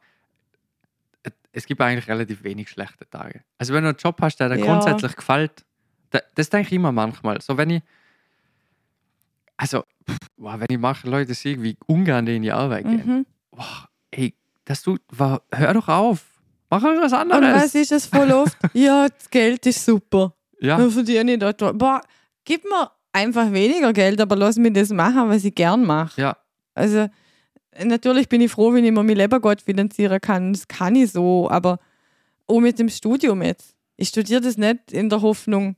[1.24, 3.46] äh, es gibt eigentlich relativ wenig schlechte Tage.
[3.58, 4.66] Also wenn du einen Job hast, der dir Ja.
[4.66, 5.64] grundsätzlich gefällt,
[6.10, 7.40] da, das denke ich immer manchmal.
[7.40, 7.82] So wenn ich,
[9.56, 13.08] also pff, wow, wenn ich manche Leute sehe, wie ungern die in die Arbeit gehen,
[13.08, 13.26] Mhm.
[13.52, 14.36] wow, ey,
[14.72, 16.24] das du, wa- hör doch auf,
[16.70, 17.64] mach irgendwas Und anderes.
[17.64, 18.58] was ist es voll oft?
[18.74, 20.34] ja, das Geld ist super.
[20.60, 21.60] ja, Dann verdiene ich dort.
[21.78, 22.02] Boah,
[22.46, 26.20] gib mir einfach weniger Geld, aber lass mich das machen, was ich gern mache.
[26.22, 26.38] ja,
[26.76, 27.08] Also,
[27.84, 30.54] natürlich bin ich froh, wenn ich mir mein Lebergott finanzieren kann.
[30.54, 31.80] Das kann ich so, aber
[32.48, 33.76] auch mit dem Studium jetzt.
[33.98, 35.76] Ich studiere das nicht in der Hoffnung,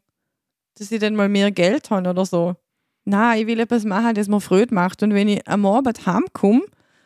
[0.77, 2.55] dass ich dann mal mehr Geld habe oder so.
[3.05, 5.03] na, ich will etwas machen, das mir Freude macht.
[5.03, 6.61] Und wenn ich am Abend heimkomme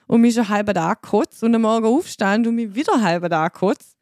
[0.08, 3.54] und mich schon halber Tag kotze und am Morgen aufstand und mich wieder halber Tag
[3.54, 3.96] kotze,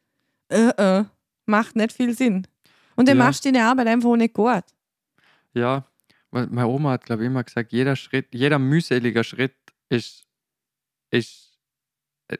[0.48, 0.68] äh,
[1.00, 1.04] äh,
[1.46, 2.46] macht nicht viel Sinn.
[2.94, 3.24] Und dann Ja.
[3.24, 4.64] machst du deine Arbeit einfach auch nicht gut.
[5.54, 5.84] Ja,
[6.30, 9.54] weil meine Oma hat, glaube ich, immer gesagt, jeder Schritt, jeder mühseliger Schritt
[9.88, 10.24] ist,
[11.10, 11.58] ist
[12.28, 12.36] äh,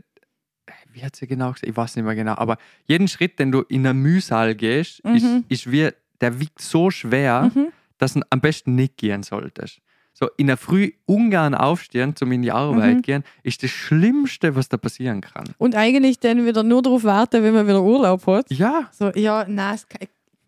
[0.92, 1.68] wie hat sie genau gesagt?
[1.68, 5.22] Ich weiß nicht mehr genau, aber jeden Schritt, den du in ein Mühsal gehst, ist,
[5.24, 5.44] Mhm.
[5.48, 5.90] ist wie,
[6.20, 7.68] der wiegt so schwer, Mhm.
[7.98, 9.80] dass du am besten nicht gehen solltest.
[10.18, 13.02] So in der Früh ungern aufstehen, zum in die Arbeit Mhm.
[13.02, 15.44] gehen, ist das Schlimmste, was da passieren kann.
[15.58, 18.50] Und eigentlich dann wieder nur darauf warten, wenn man wieder Urlaub hat.
[18.50, 19.78] Ja, So, ja, nein,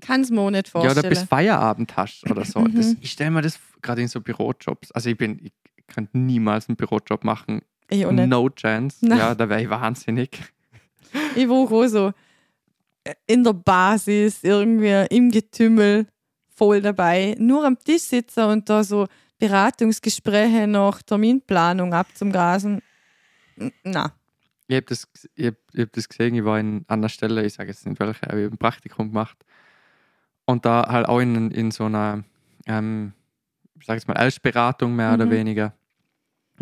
[0.01, 0.99] kann es mir auch nicht ja vorstellen.
[0.99, 2.61] oder bis Feierabend hast oder so.
[2.61, 2.75] Mhm.
[2.77, 4.91] Das, ich stelle mir das gerade in so Bürojobs.
[4.93, 5.53] Also ich bin, ich
[5.87, 7.61] könnte niemals einen Bürojob machen.
[7.91, 8.29] ich auch nicht.
[8.29, 9.05] No chance.
[9.07, 9.19] Nein.
[9.19, 10.31] Ja, da wäre ich wahnsinnig.
[11.35, 12.13] Ich war auch so
[13.27, 16.07] in der Basis, irgendwie im Getümmel,
[16.55, 17.37] voll dabei.
[17.39, 19.07] Nur am Tisch sitzen und da so
[19.39, 22.83] Beratungsgespräche nach Terminplanung abzugrasen.
[23.83, 24.13] Na,
[24.67, 27.45] Ich habe das, ich hab, ich hab das gesehen, ich war in, an der Stelle,
[27.45, 29.37] ich sage jetzt nicht welche, aber ich habe ein Praktikum gemacht.
[30.45, 32.25] Und da halt auch in, in so einer,
[32.67, 33.13] ähm,
[33.79, 35.31] ich sage jetzt mal, Elstberatung mehr oder Mhm.
[35.31, 35.75] weniger.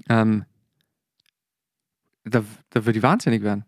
[0.09, 0.45] Ähm,
[2.25, 3.65] da, da würde ich wahnsinnig werden.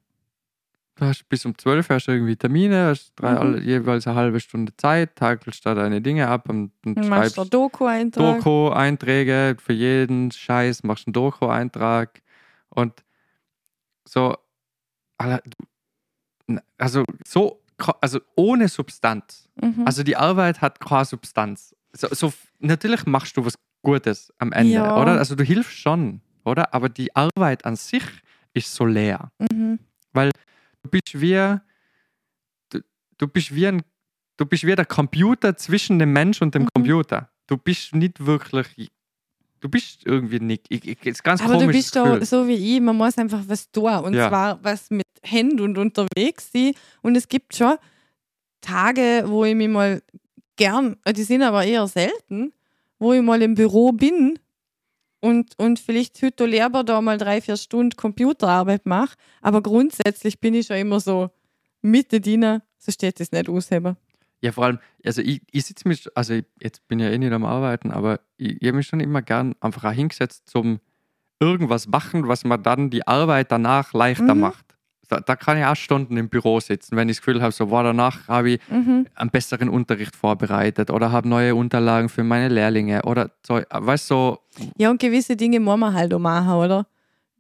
[0.98, 3.38] Du hast bis um 12 hast du irgendwie Termine, hast drei, Mhm.
[3.38, 7.34] alle, jeweils eine halbe Stunde Zeit, takelst da deine Dinge ab und, und dann machst
[7.34, 8.38] schreibst du Doku-Eintrag.
[8.38, 12.20] Doku-Einträge für jeden Scheiß, machst einen Doku-Eintrag
[12.70, 13.04] und
[14.08, 14.36] so,
[16.78, 17.62] also so,
[18.00, 19.48] also ohne Substanz.
[19.60, 19.82] Mhm.
[19.86, 21.76] Also die Arbeit hat keine Substanz.
[21.92, 23.54] So, so, natürlich machst du was
[23.84, 25.00] Gutes am Ende, Ja.
[25.00, 25.12] oder?
[25.18, 26.74] Also du hilfst schon, oder?
[26.74, 28.02] Aber die Arbeit an sich
[28.52, 29.30] ist so leer.
[29.52, 29.78] mhm.
[30.14, 30.30] Du
[30.88, 31.56] bist wie,
[32.70, 32.80] du,
[33.18, 33.82] du bist wie ein,
[34.36, 36.68] du bist wie der Computer zwischen dem Mensch und dem Mhm.
[36.74, 37.30] Computer.
[37.46, 38.88] Du bist nicht wirklich,
[39.60, 40.66] du bist irgendwie nicht.
[40.68, 42.24] Ich, ich, ist ganz Aber du bist Gefühl.
[42.24, 43.92] so wie ich, man muss einfach was tun.
[44.04, 44.28] Und Ja.
[44.28, 46.72] zwar was mit Händen und unterwegs sein.
[47.02, 47.76] Und es gibt schon
[48.60, 50.02] Tage, wo ich mich mal
[50.56, 52.52] gern, äh, die sind aber eher selten,
[52.98, 54.38] wo ich mal im Büro bin
[55.20, 59.16] und, und vielleicht heute lehrbar da mal drei, vier Stunden Computerarbeit mache.
[59.42, 61.30] Aber grundsätzlich bin ich schon immer so
[61.82, 63.96] Mitte Diener, so steht das nicht ausheben.
[64.40, 67.18] Ja, vor allem, also ich, ich sitze mich, also ich, jetzt bin ich ja eh
[67.18, 70.78] nicht am Arbeiten, aber ich, ich habe mich schon immer gern einfach auch hingesetzt zum
[71.40, 74.40] irgendwas machen, was mir dann die Arbeit danach leichter Mhm.
[74.40, 74.77] macht.
[75.08, 77.70] Da, da kann ich auch Stunden im Büro sitzen, wenn ich das Gefühl habe, so,
[77.70, 79.06] wow, danach habe ich Mhm.
[79.14, 84.14] einen besseren Unterricht vorbereitet oder habe neue Unterlagen für meine Lehrlinge oder so, weißt du,
[84.14, 84.38] so,
[84.76, 86.86] Ja, und gewisse Dinge muss man halt auch machen, oder?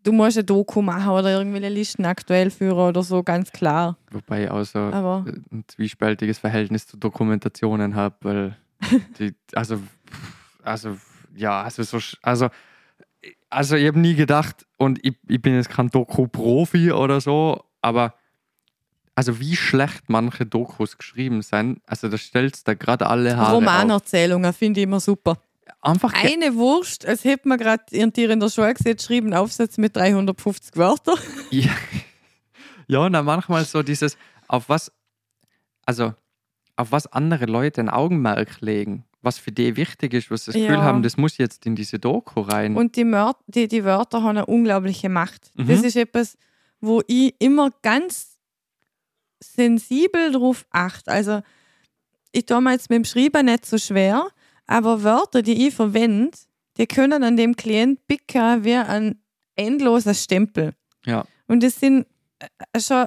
[0.02, 3.98] Du musst ein Doku machen oder irgendwelche Listen aktuell führen oder so, ganz klar.
[4.10, 8.56] wobei ich auch so Aber ein zwiespältiges Verhältnis zu Dokumentationen habe, weil
[9.18, 9.78] die, also,
[10.62, 10.96] also,
[11.34, 12.48] ja, also, so, also,
[13.50, 18.14] also ich habe nie gedacht, und ich, ich bin jetzt kein Doku-Profi oder so, aber
[19.14, 23.54] also wie schlecht manche Dokus geschrieben sind, also da stellst du gerade alle Haare.
[23.54, 25.38] Romanerzählungen finde ich immer super.
[25.80, 29.78] Einfach Eine Wurst, als hätte man gerade ihren Tier in der Schule gesehen, geschrieben, Aufsatz
[29.78, 31.18] mit 350 Wörtern.
[31.50, 31.72] Ja,
[32.86, 34.16] ja und dann manchmal so dieses,
[34.46, 34.92] auf was,
[35.84, 36.14] also
[36.76, 40.60] auf was andere Leute ein Augenmerk legen, was für die wichtig ist, was sie das
[40.60, 40.82] Gefühl Ja.
[40.82, 42.76] haben, das muss jetzt in diese Doku rein.
[42.76, 45.50] Und die, Mör die, die Wörter haben eine unglaubliche Macht.
[45.54, 45.66] Mhm.
[45.66, 46.36] Das ist etwas,
[46.80, 48.38] wo ich immer ganz
[49.40, 51.10] sensibel drauf achte.
[51.10, 51.40] Also,
[52.32, 54.28] ich tue mir jetzt mit dem Schreiben nicht so schwer,
[54.66, 56.36] aber Wörter, die ich verwende,
[56.76, 59.20] die können an dem Klient picken wie ein
[59.56, 60.74] endloser Stempel.
[61.04, 61.24] Ja.
[61.46, 62.06] Und das sind
[62.38, 63.06] äh, schon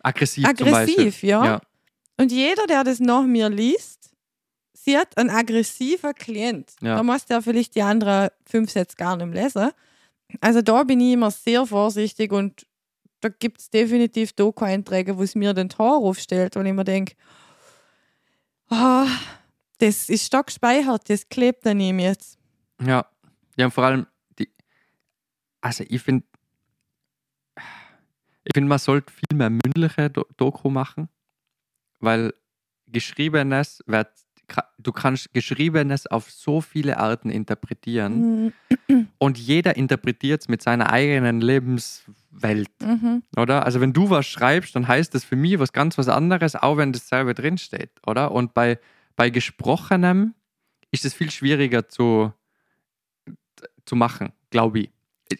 [0.00, 1.44] aggressiv, aggressiv, ja.
[1.44, 1.60] Ja.
[2.16, 4.03] Und jeder, der das nach mir liest,
[4.84, 6.72] sieht ein aggressiver Klient.
[6.80, 6.96] Ja.
[6.96, 9.70] Da muss der vielleicht die anderen fünf Sätze gar nicht lesen.
[10.40, 12.66] Also da bin ich immer sehr vorsichtig und
[13.20, 17.14] da gibt es definitiv Doku-Einträge, wo es mir den Tor aufstellt und ich mir denke,
[18.68, 19.06] ah,
[19.78, 22.38] das ist stark gespeichert, das klebt an ihm jetzt.
[22.84, 23.06] Ja.
[23.56, 24.06] Ja, und vor allem,
[24.38, 24.50] die,
[25.60, 26.26] also ich finde,
[27.56, 31.08] ich finde, man sollte viel mehr mündliche Do Doku machen,
[32.00, 32.34] weil
[32.86, 34.10] Geschriebenes wird,
[34.78, 38.52] du kannst Geschriebenes auf so viele Arten interpretieren
[38.88, 39.08] Mhm.
[39.18, 43.22] und jeder interpretiert es mit seiner eigenen Lebenswelt, Mhm.
[43.36, 43.64] oder?
[43.64, 46.76] Also wenn du was schreibst, dann heißt das für mich was ganz was anderes, auch
[46.76, 48.32] wenn dasselbe drinsteht, oder?
[48.32, 48.78] Und bei,
[49.16, 50.34] bei Gesprochenem
[50.90, 52.32] ist es viel schwieriger zu,
[53.86, 54.90] zu machen, glaube ich.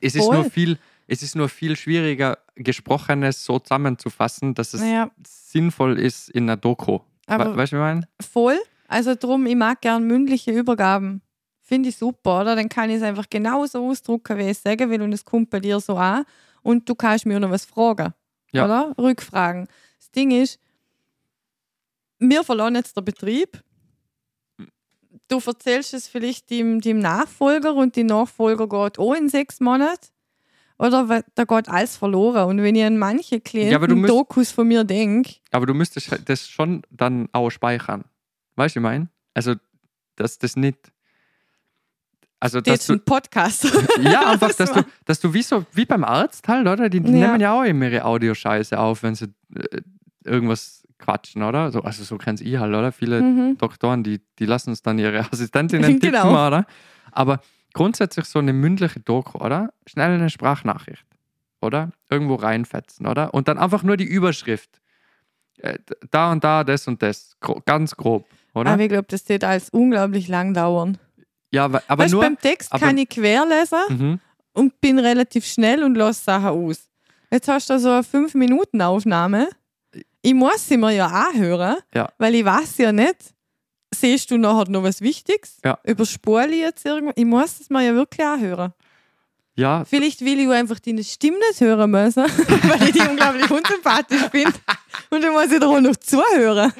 [0.00, 5.10] Es ist, nur viel, es ist nur viel schwieriger, Gesprochenes so zusammenzufassen, dass es Naja,
[5.26, 7.00] sinnvoll ist in einer Doku.
[7.26, 8.08] aber We weißt du, was ich meine?
[8.20, 8.58] voll.
[8.94, 11.20] Also drum, ich mag gern mündliche Übergaben
[11.66, 12.54] Finde ich super, oder?
[12.56, 15.48] Dann kann ich es einfach genauso ausdrucken, wie ich es sagen will und es kommt
[15.48, 16.24] bei dir so an
[16.62, 18.12] und du kannst mir noch was fragen,
[18.52, 18.66] Ja.
[18.66, 18.94] oder?
[18.98, 19.66] Rückfragen.
[19.98, 20.60] Das Ding ist,
[22.18, 23.62] wir verlassen jetzt den Betrieb.
[25.28, 30.08] Du erzählst es vielleicht dem, dem Nachfolger und die Nachfolger geht auch in sechs Monaten.
[30.78, 32.46] Oder da geht alles verloren.
[32.48, 35.64] Und wenn ich an manche Ja, aber du Klienten müsst- Dokus von mir denke, Aber
[35.66, 38.04] du müsstest das schon dann auch speichern.
[38.56, 39.08] Weißt du, ich meine?
[39.34, 39.54] Also,
[40.16, 40.78] dass das nicht.
[42.40, 43.64] Also, das ist ein Podcast.
[44.00, 46.88] Ja, einfach, Das dass du, dass du wie so, wie beim Arzt halt, oder?
[46.88, 47.02] Die Ja.
[47.10, 49.80] nehmen ja auch immer ihre Audioscheiße auf, wenn sie äh,
[50.24, 51.70] irgendwas quatschen, oder?
[51.72, 52.92] So, also so kennst ich halt, oder?
[52.92, 53.58] Viele Mhm.
[53.58, 56.46] Doktoren, die, die lassen es dann ihre Assistentinnen tippen, Genau.
[56.46, 56.66] oder?
[57.12, 57.40] Aber
[57.72, 59.72] grundsätzlich so eine mündliche Doku, oder?
[59.86, 61.06] Schnell eine Sprachnachricht,
[61.62, 61.92] oder?
[62.10, 63.32] Irgendwo reinfetzen, oder?
[63.32, 64.80] Und dann einfach nur die Überschrift.
[65.58, 65.78] Äh,
[66.10, 67.36] Da und da, das und das.
[67.64, 68.70] Ganz grob, oder?
[68.70, 70.98] Aber ich glaube, das wird alles unglaublich lang dauern.
[71.50, 72.22] ja, aber, aber weißt, nur.
[72.22, 74.20] beim Text aber- kann ich querlesen Mhm.
[74.52, 76.88] und bin relativ schnell und lasse Sachen aus.
[77.30, 79.48] Jetzt hast du so eine 5-Minuten-Aufnahme.
[80.22, 82.08] Ich muss sie mir ja anhören, Ja.
[82.18, 83.16] weil ich weiß ja nicht,
[83.94, 85.58] siehst du nachher noch was Wichtiges?
[85.64, 85.78] Ja.
[85.84, 87.14] Überspule ich jetzt irgendwas?
[87.16, 88.72] Ich muss es mir ja wirklich anhören.
[89.56, 92.24] Ja, Vielleicht will ich einfach deine Stimme nicht hören müssen,
[92.68, 94.52] weil ich die unglaublich unsympathisch finde.
[95.10, 96.72] Und dann muss ich da auch noch zuhören.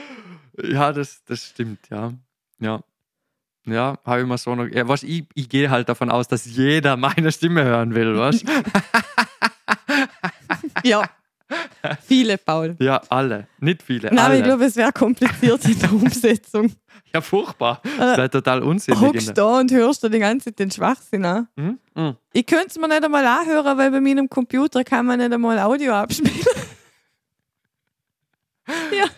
[0.62, 2.12] Ja, das, das stimmt, ja.
[2.60, 2.80] Ja.
[3.66, 4.66] Ja, habe ich mal so noch.
[4.66, 8.44] Ja, was, ich, ich gehe halt davon aus, dass jeder meine Stimme hören will, was?
[10.84, 11.02] Ja.
[12.06, 12.76] Viele, Paul.
[12.78, 13.46] ja, alle.
[13.60, 14.08] Nicht viele.
[14.08, 14.38] Nein, aber alle.
[14.38, 16.72] ich glaube, es wäre kompliziert in der Umsetzung.
[17.14, 17.80] ja, furchtbar.
[17.98, 19.00] Das wäre total unsinnig.
[19.00, 21.48] Hockst der- da und hörst da die ganze Zeit den Schwachsinn an.
[21.56, 21.78] Hm?
[21.94, 22.16] Hm.
[22.32, 25.58] Ich könnte es mir nicht einmal anhören, weil bei meinem Computer kann man nicht einmal
[25.58, 26.32] Audio abspielen.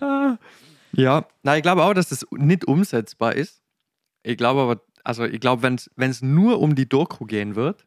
[0.00, 0.38] Ja,
[1.43, 3.62] na, ich glaube auch, dass das nicht umsetzbar ist.
[4.23, 7.86] Ich glaube aber, also ich glaube, wenn es nur um die Doku gehen wird,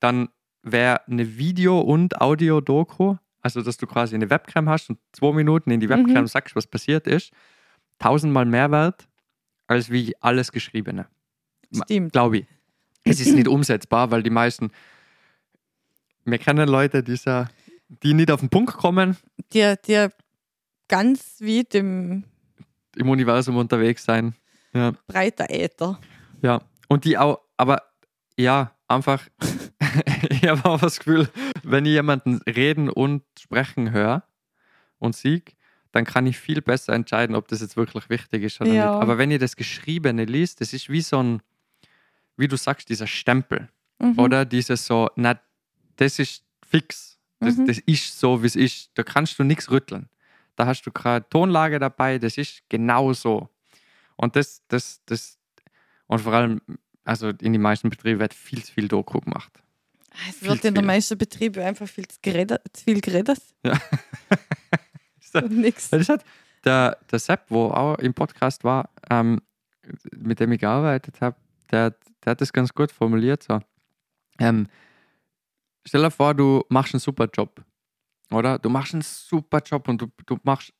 [0.00, 0.28] dann
[0.62, 5.70] wäre eine Video- und Audio-Doku, also dass du quasi eine Webcam hast und zwei Minuten
[5.70, 6.26] in die Webcam Mhm.
[6.26, 7.32] sagst, was passiert ist,
[7.98, 9.06] tausendmal mehr wert,
[9.66, 11.06] als wie alles Geschriebene.
[11.72, 12.12] Stimmt.
[12.12, 12.46] Glaube ich.
[13.04, 14.70] Es ist nicht umsetzbar, weil die meisten,
[16.24, 17.44] wir kennen Leute, die, so-
[18.02, 19.16] die nicht auf den Punkt kommen,
[19.52, 20.08] Die, die
[20.90, 22.24] ganz wie dem
[22.96, 24.34] im Universum unterwegs sein.
[24.74, 24.92] Ja.
[25.06, 25.98] breiter Äther.
[26.42, 27.82] Ja, und die auch, aber
[28.36, 29.22] ja, einfach,
[30.30, 31.28] ich habe auch das Gefühl,
[31.62, 34.22] wenn ich jemanden reden und sprechen höre
[34.98, 35.56] und sieg,
[35.92, 38.92] dann kann ich viel besser entscheiden, ob das jetzt wirklich wichtig ist oder Ja.
[38.92, 39.02] nicht.
[39.02, 41.42] Aber wenn ihr das Geschriebene liest, das ist wie so ein,
[42.36, 43.68] wie du sagst, dieser Stempel.
[43.98, 44.18] Mhm.
[44.18, 45.38] Oder dieses so, na,
[45.96, 47.18] das ist fix.
[47.40, 47.66] Das, Mhm.
[47.66, 48.90] das ist so, wie es ist.
[48.94, 50.08] Da kannst du nichts rütteln.
[50.56, 53.48] Da hast du gerade Tonlage dabei, das ist genau so.
[54.16, 55.38] Und das, das, das,
[56.06, 56.60] und vor allem,
[57.04, 59.52] also in den meisten Betrieben wird viel zu viel Doku gemacht.
[60.28, 60.84] Es Viel wird in viel.
[60.84, 63.40] meisten Betriebe einfach viel zu, geredet, zu viel geredet.
[63.64, 63.80] Ja.
[65.34, 65.90] Und nix.
[65.90, 66.24] Das hat
[66.64, 69.40] der, der Sepp, wo auch im Podcast war, ähm,
[70.16, 71.36] mit dem ich gearbeitet habe,
[71.70, 71.94] der,
[72.24, 73.42] der hat das ganz gut formuliert.
[73.44, 73.60] So.
[74.38, 74.66] Ähm,
[75.86, 77.64] stell dir vor, du machst einen super Job.
[78.32, 78.58] Oder?
[78.58, 80.72] Du machst einen super Job und du, du machst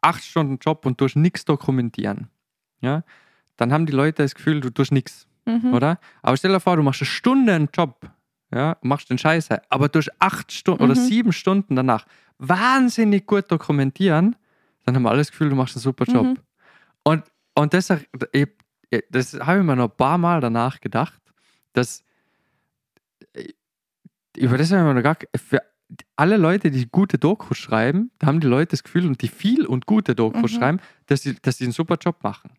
[0.00, 2.28] acht Stunden Job und tust nichts dokumentieren.
[2.80, 3.02] Ja?
[3.56, 5.26] Dann haben die Leute das Gefühl, du tust nichts.
[5.44, 5.74] Mhm.
[5.74, 5.98] Oder?
[6.22, 8.10] Aber stell dir vor, du machst eine Stunde einen Job,
[8.54, 11.04] ja, machst den Scheiße, aber durch acht Stunden oder Mhm.
[11.06, 12.06] sieben Stunden danach
[12.38, 14.36] wahnsinnig gut dokumentieren,
[14.84, 16.24] dann haben wir alles das Gefühl, du machst einen super Job.
[16.24, 16.38] Mhm.
[17.02, 17.24] Und,
[17.54, 21.20] und das, das habe ich mir noch ein paar Mal danach gedacht,
[21.72, 22.04] dass
[24.36, 25.62] über das haben wir noch gar für
[26.16, 29.64] alle Leute, die gute Dokus schreiben, da haben die Leute das Gefühl und die viel
[29.66, 30.56] und gute Dokus Mhm.
[30.56, 32.50] schreiben, dass sie, dass sie einen super Job machen.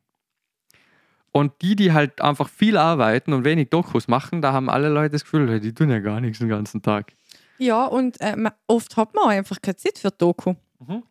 [1.31, 5.11] Und die, die halt einfach viel arbeiten und wenig Dokus machen, da haben alle Leute
[5.11, 7.13] das Gefühl, die tun ja gar nichts den ganzen Tag.
[7.59, 8.35] Ja, und äh,
[8.67, 10.55] oft hat man auch einfach keine Zeit für Doku.
[10.79, 11.03] Mhm.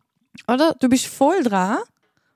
[0.49, 0.75] Oder?
[0.81, 1.79] Du bist voll dran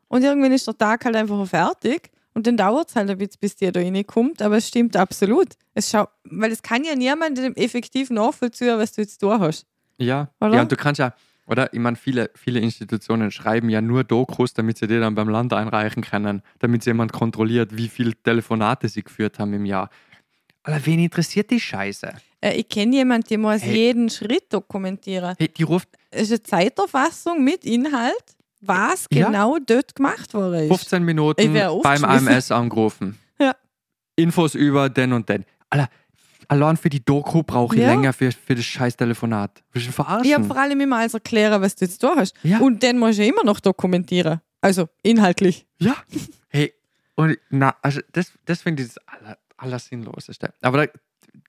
[0.08, 3.38] und irgendwann ist der Tag halt einfach fertig und dann dauert es halt ein bisschen,
[3.40, 5.48] bis die da reinkommt, aber es stimmt absolut.
[5.74, 9.66] Es schau, weil es kann ja niemand effektiv nachvollziehen, was du jetzt da hast.
[10.02, 10.54] Ja, Oder?
[10.56, 11.14] ja, und du kannst ja,
[11.46, 15.28] oder ich meine, viele, viele Institutionen schreiben ja nur Dokus, damit sie die dann beim
[15.28, 19.90] Land einreichen können, damit jemand kontrolliert, wie viele Telefonate sie geführt haben im Jahr.
[20.62, 22.12] Aber wen interessiert die Scheiße?
[22.40, 23.74] Äh, ich kenne jemanden, der muss Hey.
[23.76, 25.34] jeden Schritt dokumentieren.
[25.38, 28.14] Hey, die ruft Es ist eine Zeiterfassung mit Inhalt,
[28.60, 29.26] was Ja.
[29.26, 30.68] genau dort gemacht worden ist.
[30.68, 31.52] 15 Minuten
[31.82, 32.04] beim.
[32.04, 33.18] AMS angerufen.
[33.40, 33.56] Ja.
[34.14, 35.44] Infos über den und den.
[35.68, 35.88] Alter,
[36.52, 37.88] allein für die Doku brauche ich Ja.
[37.88, 39.62] länger für, für das scheiß Telefonat.
[39.72, 40.24] Willst du verarschen?
[40.26, 42.34] Ich habe vor allem immer alles erklären, was du jetzt da hast.
[42.42, 42.58] Ja.
[42.58, 44.40] Und den musst du immer noch dokumentieren.
[44.60, 45.66] Also inhaltlich.
[45.78, 45.96] Ja.
[46.48, 46.72] Hey,
[47.14, 50.52] und na, also das, das finde ich das aller, alles Sinnloseste.
[50.60, 50.92] Aber da,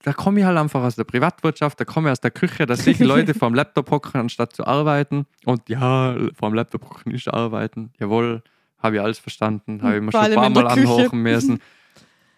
[0.02, 2.84] da komme ich halt einfach aus der Privatwirtschaft, da komme ich aus der Küche, dass
[2.84, 5.26] sich Leute vorm Laptop hocken, anstatt zu arbeiten.
[5.44, 7.92] Und ja, vorm Laptop hocken ist arbeiten.
[8.00, 8.42] Jawohl,
[8.78, 11.60] habe ich alles verstanden, habe ich mir schon ein paar Mal anhochen müssen.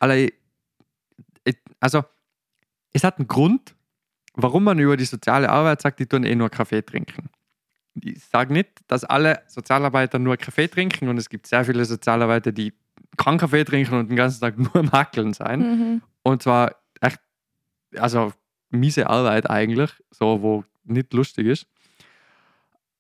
[0.09, 0.33] Ich,
[1.45, 2.05] ich, also,
[2.97, 3.75] es hat einen Grund,
[4.35, 7.29] warum man über die soziale Arbeit sagt, die tun eh nur Kaffee trinken.
[7.95, 12.53] Ich sage nicht, dass alle Sozialarbeiter nur Kaffee trinken und es gibt sehr viele Sozialarbeiter,
[12.53, 12.73] die
[13.17, 15.61] keinen Kaffee trinken und den ganzen Tag nur am Hackeln sein.
[15.61, 16.03] Mhm.
[16.23, 17.21] Und zwar echt,
[17.97, 18.33] also
[18.71, 21.67] miese Arbeit eigentlich, so wo nicht lustig ist.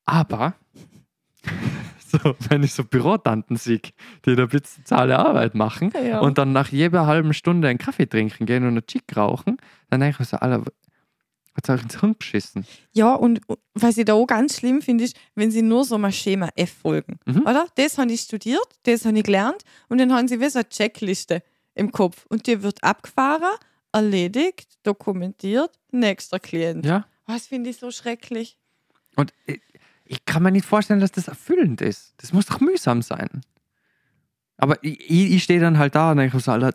[0.04, 0.54] Aber
[2.48, 3.80] wenn ich so Bürotanten sehe,
[4.24, 6.20] die da bitte soziale Arbeit machen Ja.
[6.20, 9.58] und dann nach jeder halben Stunde einen Kaffee trinken gehen und einen Chick rauchen,
[9.90, 10.64] dann denke ich mir so, Alter,
[11.54, 12.66] was soll ich ins Hirn beschissen?
[12.92, 13.40] Ja, und
[13.74, 16.72] was ich da auch ganz schlimm finde, ist, wenn sie nur so mal Schema F
[16.82, 17.18] folgen.
[17.24, 17.42] Mhm.
[17.42, 17.66] Oder?
[17.76, 20.68] Das habe ich studiert, das habe ich gelernt und dann haben sie wie so eine
[20.68, 21.42] Checkliste
[21.74, 22.26] im Kopf.
[22.28, 23.56] Und die wird abgefahren,
[23.92, 26.84] erledigt, dokumentiert, nächster Klient.
[26.84, 27.06] Ja.
[27.26, 28.58] Was finde ich so schrecklich?
[29.16, 29.60] Und ich,
[30.06, 32.14] ich kann mir nicht vorstellen, dass das erfüllend ist.
[32.18, 33.42] Das muss doch mühsam sein.
[34.56, 36.74] Aber ich, ich, stehe dann halt da und denke so, Alter,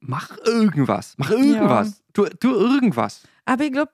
[0.00, 3.22] mach irgendwas, mach irgendwas, tu, tu irgendwas.
[3.44, 3.92] Aber ich glaube,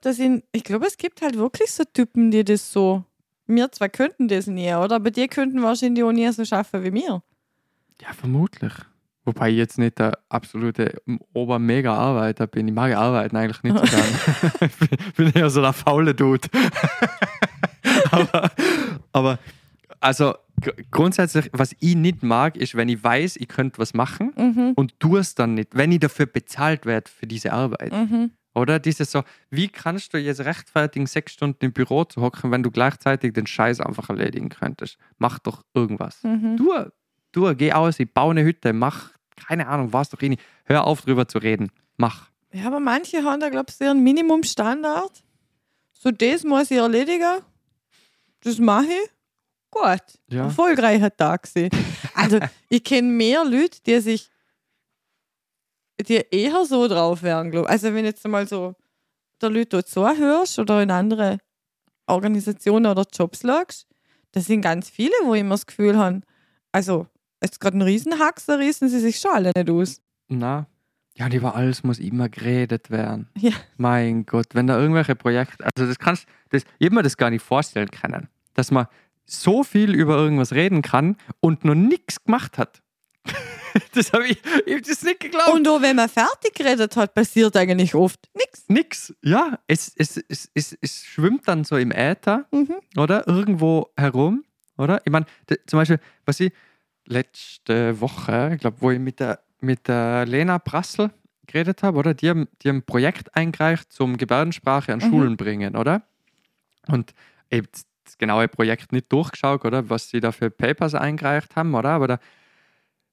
[0.53, 3.05] ich glaube, es gibt halt wirklich so Typen, die das so.
[3.47, 4.97] Wir zwar könnten das nie, oder?
[4.97, 7.23] Aber die könnten wahrscheinlich auch nie so schaffen wie mir.
[8.01, 8.73] Ja, vermutlich.
[9.25, 11.01] Wobei ich jetzt nicht der absolute
[11.33, 12.69] Ober-Mega-Arbeiter bin.
[12.69, 14.53] Ich mag arbeiten eigentlich nicht so gern.
[14.61, 16.49] ich bin, bin eher so der faule Dude.
[19.13, 19.39] aber,
[20.01, 24.33] also gr- grundsätzlich, was ich nicht mag, ist, wenn ich weiß, ich könnte was machen
[24.37, 24.73] Mhm.
[24.75, 27.93] und tue es dann nicht, wenn ich dafür bezahlt werde für diese Arbeit.
[27.93, 28.31] Mhm.
[28.55, 32.63] Oder dieses so, wie kannst du jetzt rechtfertigen, sechs Stunden im Büro zu hocken, wenn
[32.63, 34.99] du gleichzeitig den Scheiß einfach erledigen könntest?
[35.19, 36.23] Mach doch irgendwas.
[36.23, 36.59] Mhm.
[36.59, 36.71] Du,
[37.33, 39.11] du, geh aus, ich baue eine Hütte, mach,
[39.47, 40.43] keine Ahnung, was doch eh nicht.
[40.67, 41.71] Hör auf, drüber zu reden.
[41.97, 42.29] Mach.
[42.53, 45.25] Ja, aber manche haben da, glaube ich, ihren Minimumstandard.
[45.95, 47.41] So, das muss ich erledigen.
[48.43, 49.11] Das mache ich.
[49.71, 50.21] Gut.
[50.29, 50.45] Ja.
[50.45, 51.71] Erfolgreicher Tag gewesen.
[52.15, 52.39] Also,
[52.69, 54.29] ich kenne mehr Leute, die sich
[56.01, 57.71] die eher so drauf wären, glaube ich.
[57.71, 58.75] Also, wenn jetzt mal so
[59.41, 61.39] der Leute dort so hörst oder in andere
[62.07, 63.87] Organisationen oder Jobs schaust,
[64.33, 66.21] das sind ganz viele, wo ich immer das Gefühl habe,
[66.73, 67.07] also,
[67.43, 70.01] jetzt gerade ein Riesenhack, da riesen sie sich schon alle nicht aus.
[70.29, 70.67] Na.
[71.15, 73.29] Ja, und über alles muss immer geredet werden.
[73.37, 73.53] Ja.
[73.77, 77.29] Mein Gott, wenn da irgendwelche Projekte, also das kannst das, ich hab mir das gar
[77.29, 78.87] nicht vorstellen können, dass man
[79.25, 82.83] so viel über irgendwas reden kann und noch nichts gemacht hat.
[83.95, 85.53] das habe ich, ich hab das nicht geglaubt.
[85.53, 88.65] Und auch wenn man fertig geredet hat, passiert eigentlich oft nichts.
[88.69, 89.59] Nix, ja.
[89.67, 92.75] Es, es, es, es, es schwimmt dann so im Äther, Mhm.
[92.97, 93.27] oder?
[93.29, 94.45] Irgendwo herum,
[94.77, 95.01] oder?
[95.05, 95.27] Ich meine,
[95.67, 96.53] zum Beispiel, was ich
[97.07, 101.11] letzte Woche, ich glaube, wo ich mit der, mit der Lena Brassel
[101.47, 102.15] geredet habe, oder?
[102.15, 105.11] Die haben, die haben ein Projekt eingereicht zum Gebärdensprache an Mhm.
[105.11, 106.03] Schulen bringen, oder?
[106.89, 107.13] Und
[107.51, 107.63] ich
[108.23, 109.91] genaue Projekt nicht durchgeschaut, oder?
[109.91, 111.89] Was sie da für Papers eingereicht haben, oder?
[111.89, 112.19] Aber da,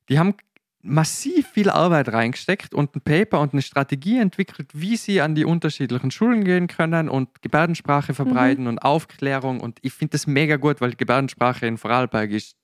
[0.07, 0.35] die haben
[0.81, 5.45] massiv viel Arbeit reingesteckt und ein Paper und eine Strategie entwickelt, wie sie an die
[5.45, 9.61] unterschiedlichen Schulen gehen können und Gebärdensprache verbreiten und Aufklärung.
[9.61, 12.55] Und ich finde das mega gut, weil Gebärdensprache in Vorarlberg ist.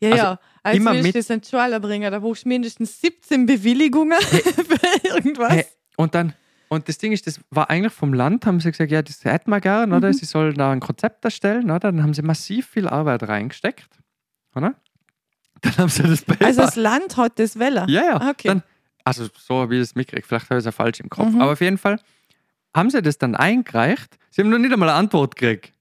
[0.00, 0.40] Ja, Also ja.
[0.62, 4.20] Als immer willst du das in die Schule bringen, da brauchst du mindestens 17 Bewilligungen
[4.20, 5.52] für irgendwas.
[5.52, 5.64] Hey,
[5.96, 6.34] und dann,
[6.72, 9.50] und das Ding ist, das war eigentlich vom Land, haben sie gesagt, ja, das hätten
[9.50, 10.08] wir gern, oder?
[10.08, 10.12] Mhm.
[10.14, 11.80] Sie sollen da ein Konzept erstellen, oder?
[11.80, 13.90] Dann haben sie massiv viel Arbeit reingesteckt,
[14.54, 14.74] oder?
[15.60, 16.46] Dann haben sie das Paper.
[16.46, 17.84] Also das Land hat das Welle.
[17.88, 18.30] Ja, ja.
[18.30, 18.48] Okay.
[18.48, 18.62] Dann,
[19.04, 20.26] also so habe ich das mitgekriegt.
[20.26, 21.32] Vielleicht habe ich es ja falsch im Kopf.
[21.32, 21.42] Mhm.
[21.42, 22.00] Aber auf jeden Fall
[22.74, 24.16] haben sie das dann eingereicht.
[24.30, 25.74] Sie haben noch nicht einmal eine Antwort gekriegt.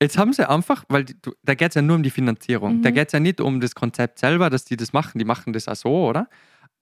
[0.00, 2.78] Jetzt haben sie einfach, weil die, da geht es ja nur um die Finanzierung.
[2.78, 2.82] Mhm.
[2.82, 5.18] Da geht es ja nicht um das Konzept selber, dass die das machen.
[5.18, 6.26] Die machen das auch so, oder?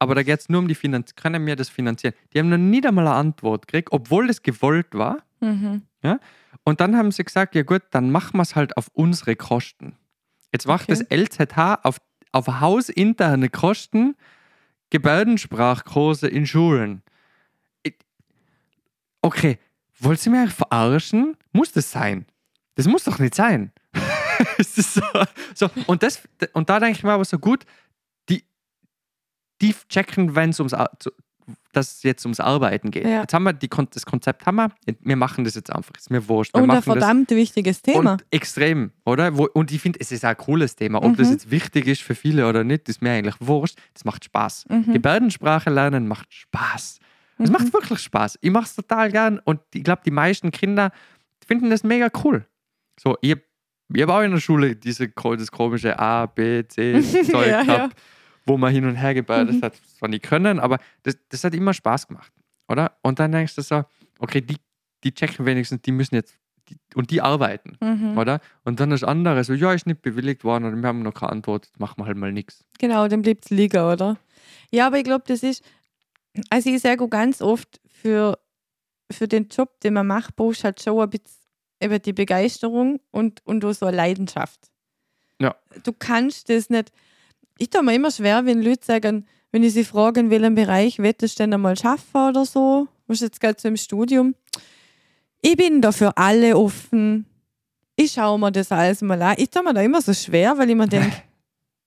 [0.02, 1.16] Aber da geht es nur um die Finanzierung.
[1.22, 2.14] Können wir das finanzieren?
[2.32, 5.18] Die haben noch nicht einmal eine Antwort gekriegt, obwohl das gewollt war.
[5.40, 5.82] Mhm.
[6.64, 9.96] Und dann haben sie gesagt, ja gut, dann machen wir es halt auf unsere Kosten.
[10.52, 11.04] Jetzt macht Okay.
[11.08, 11.18] das
[11.48, 11.98] LZH auf,
[12.32, 14.16] auf hausinterne Kosten
[14.90, 17.02] Gebärdensprachkurse in Schulen.
[19.22, 19.58] Okay,
[20.00, 21.36] wollt ihr mich verarschen?
[21.52, 22.26] Muss das sein?
[22.74, 23.72] Das muss doch nicht sein.
[24.58, 25.00] So,
[25.54, 25.70] so.
[25.86, 26.20] Und, das,
[26.52, 27.64] und da denke ich mir aber so gut,
[29.62, 30.74] die checken, wenn es ums,
[31.72, 33.04] dass jetzt ums Arbeiten geht.
[33.04, 33.22] Ja.
[33.22, 34.68] Jetzt haben wir die, das Konzept, haben wir,
[35.00, 36.54] wir machen das jetzt einfach, ist mir wurscht.
[36.54, 38.12] Wir Und ein das verdammt wichtiges Thema.
[38.12, 39.32] und extrem, oder?
[39.56, 41.02] Und ich finde, es ist ein cooles Thema.
[41.02, 41.32] Ob das Mhm.
[41.32, 43.78] jetzt wichtig ist für viele oder nicht, ist mir eigentlich wurscht.
[43.94, 44.66] Das macht Spaß.
[44.68, 44.92] Mhm.
[44.92, 46.98] Gebärdensprache lernen macht Spaß.
[47.38, 47.52] Es Mhm.
[47.52, 48.38] macht wirklich Spaß.
[48.42, 50.92] Ich mache es total gern und ich glaube, die meisten Kinder
[51.44, 52.44] finden das mega cool.
[53.00, 53.36] So, ich,
[53.92, 57.88] ich habe auch in der Schule diese, das komische A, B, C Zeug Ja, ja.
[58.46, 59.52] Wo man hin und her gebaut Mhm.
[59.60, 62.32] das hat zwar nicht können, aber das, das hat immer Spaß gemacht,
[62.68, 62.96] oder?
[63.02, 63.84] Und dann denkst du so,
[64.18, 64.56] okay, die,
[65.04, 66.36] die checken wenigstens, die müssen jetzt,
[66.68, 68.16] die, und die arbeiten, Mhm.
[68.18, 68.40] oder?
[68.64, 71.32] Und dann das andere, so, ja, ist nicht bewilligt worden oder wir haben noch keine
[71.32, 72.64] Antwort, jetzt machen wir halt mal nichts.
[72.78, 74.16] Genau, dann bleibt es liegen, oder?
[74.70, 75.64] Ja, aber ich glaube, das ist,
[76.50, 78.38] also ich sage ganz oft, für,
[79.10, 81.38] für den Job, den man macht, brauchst du halt schon ein bisschen
[81.80, 84.70] eben die Begeisterung und, und auch so eine Leidenschaft.
[85.40, 85.56] Ja.
[85.82, 86.92] Du kannst das nicht,
[87.62, 90.98] ich tue mir immer schwer, wenn Leute sagen, wenn ich sie frage, in welchem Bereich
[90.98, 94.34] wettest du denn einmal schaffen oder so, was jetzt gerade so im Studium.
[95.42, 97.24] Ich bin da für alle offen.
[97.94, 99.36] Ich schaue mir das alles mal an.
[99.38, 101.22] Ich tue mir da immer so schwer, weil ich mir denke,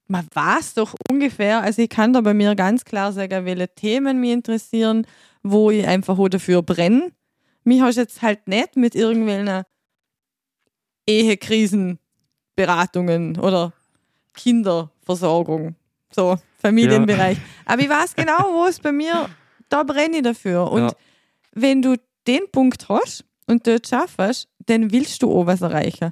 [0.08, 4.22] man weiß doch ungefähr, also ich kann da bei mir ganz klar sagen, welche Themen
[4.22, 5.06] mich interessieren,
[5.44, 7.12] wo ich einfach auch dafür brenne.
[7.66, 9.64] Mich hast jetzt halt nicht mit irgendwelchen
[11.06, 13.74] Ehekrisenberatungen oder
[14.36, 15.76] Kinderversorgung,
[16.14, 17.38] so Familienbereich.
[17.66, 19.30] Aber ich weiß genau, wo es bei mir,
[19.70, 20.72] da brenne ich dafür.
[20.72, 20.92] Und Ja.
[21.54, 21.96] wenn du
[22.28, 26.12] den Punkt hast und dort schaffst, dann willst du auch was erreichen.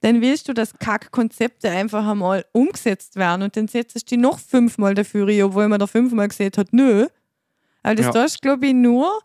[0.00, 4.40] Dann willst du, dass Kack-Konzepte einfach einmal umgesetzt werden und dann setzt du dich noch
[4.40, 7.06] fünfmal dafür ein, obwohl man da fünfmal gesehen hat, nö.
[7.84, 8.22] Aber das Ja.
[8.22, 9.20] tust glaube ich, nur,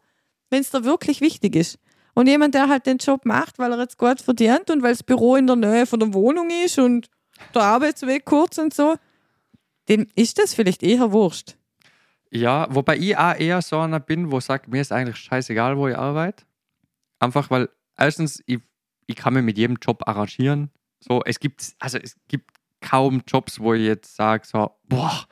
[0.51, 1.79] wenn es da wirklich wichtig ist.
[2.13, 5.03] Und jemand, der halt den Job macht, weil er jetzt gut verdient und weil das
[5.03, 7.07] Büro in der Nähe von der Wohnung ist und
[7.53, 8.95] der Arbeitsweg kurz und so,
[9.89, 11.55] dem ist das vielleicht eher wurscht.
[12.31, 15.87] Ja, wobei ich auch eher so einer bin, wo sagt, mir ist eigentlich scheißegal, wo
[15.87, 16.43] ich arbeite.
[17.19, 18.59] Einfach weil, erstens, ich,
[19.05, 20.69] ich kann mich mit jedem Job arrangieren.
[20.99, 22.51] So, es gibt, also es gibt
[22.81, 25.25] kaum Jobs, wo ich jetzt sage, so, boah,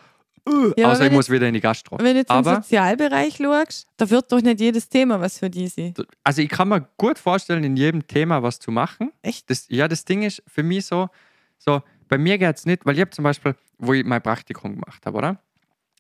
[0.48, 1.98] uh, Ja, außer ich muss wieder in die Gastro.
[1.98, 5.50] Wenn du jetzt im Aber, Sozialbereich schaust, da wird doch nicht jedes Thema was für
[5.50, 5.94] die sein.
[6.24, 9.12] also ich kann mir gut vorstellen, in jedem Thema was zu machen.
[9.22, 9.50] Echt?
[9.50, 11.10] Das, ja, das Ding ist für mich so,
[11.58, 14.74] so bei mir geht es nicht, weil ich habe zum Beispiel, wo ich mein Praktikum
[14.74, 15.40] gemacht habe, oder?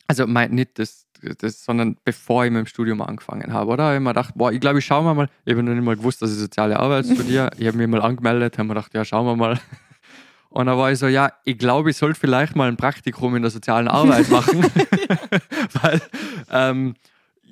[0.07, 1.07] Also mein, nicht das,
[1.39, 3.91] das, sondern bevor ich mit dem Studium angefangen habe, oder?
[3.91, 5.83] Ich habe mir gedacht, boah, ich glaube, ich schaue mal mal, ich habe noch nicht
[5.83, 7.49] mal gewusst, dass ich soziale Arbeit studiere.
[7.57, 9.59] ich habe mich mal angemeldet, habe mir gedacht, ja, schauen wir mal.
[10.49, 13.41] Und dann war ich so, ja, ich glaube, ich sollte vielleicht mal ein Praktikum in
[13.41, 14.63] der sozialen Arbeit machen.
[15.81, 16.01] weil
[16.49, 16.95] ähm,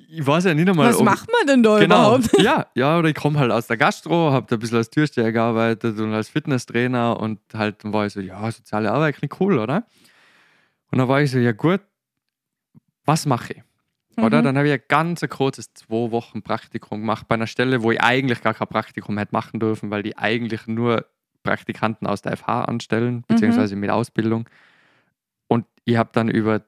[0.08, 2.16] ich weiß ja nicht einmal, Was ob- macht man denn da Genau.
[2.16, 2.40] überhaupt?
[2.40, 5.32] Ja, ja, oder ich komme halt aus der Gastro, habe da ein bisschen als Türsteher
[5.32, 9.58] gearbeitet und als Fitnesstrainer und halt dann war ich so, ja, soziale Arbeit klingt cool,
[9.58, 9.86] oder?
[10.90, 11.80] Und dann war ich so, ja gut,
[13.04, 13.62] was mache ich?
[14.22, 14.40] Oder?
[14.40, 14.44] Mhm.
[14.44, 18.00] Dann habe ich ein ganz kurzes zwei Wochen Praktikum gemacht bei einer Stelle, wo ich
[18.00, 21.06] eigentlich gar kein Praktikum hätte machen dürfen, weil die eigentlich nur
[21.42, 24.48] Praktikanten aus der FH anstellen, beziehungsweise mit Ausbildung.
[25.48, 26.62] Und ich habe dann über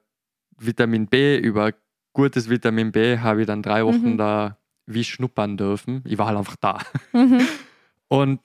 [0.59, 1.71] Vitamin B, über
[2.17, 4.17] gutes Vitamin B, habe ich dann drei Wochen Mhm.
[4.17, 6.01] da wie schnuppern dürfen.
[6.05, 6.79] Ich war halt einfach da.
[7.13, 7.41] Mhm.
[8.09, 8.39] Und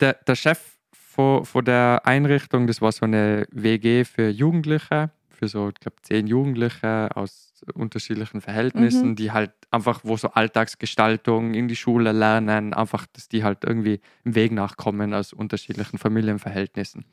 [0.00, 0.60] der, der Chef
[0.92, 5.96] von, von der Einrichtung, das war so eine WG für Jugendliche, für so, ich glaube,
[6.02, 9.16] zehn Jugendliche aus unterschiedlichen Verhältnissen, Mhm.
[9.16, 14.00] die halt einfach, wo so Alltagsgestaltung in die Schule lernen, einfach, dass die halt irgendwie
[14.24, 17.04] im Weg nachkommen aus unterschiedlichen Familienverhältnissen.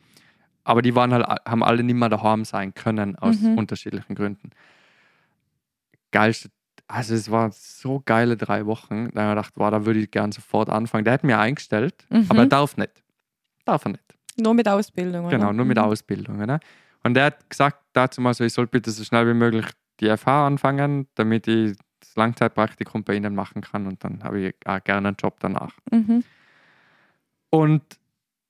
[0.63, 3.57] Aber die waren halt, haben alle nicht mehr daheim sein können aus Mhm.
[3.57, 4.51] unterschiedlichen Gründen.
[6.11, 6.49] Geilste,
[6.87, 9.09] also es waren so geile drei Wochen.
[9.13, 11.05] Da habe ich gedacht, wow, da würde ich gern sofort anfangen.
[11.05, 12.25] Der hat mir eingestellt, Mhm.
[12.29, 13.03] aber er darf nicht.
[13.65, 14.03] Darf er nicht.
[14.37, 15.37] Nur mit Ausbildung, oder?
[15.37, 15.83] Genau, nur mit Mhm.
[15.83, 16.37] Ausbildung.
[16.37, 16.59] Ne?
[17.03, 19.65] Und der hat gesagt dazu mal so, ich soll bitte so schnell wie möglich
[19.99, 24.55] die FH anfangen, damit ich das Langzeitpraktikum bei ihnen machen kann und dann habe ich
[24.65, 25.73] auch gerne einen Job danach.
[25.91, 26.23] Mhm.
[27.49, 27.83] Und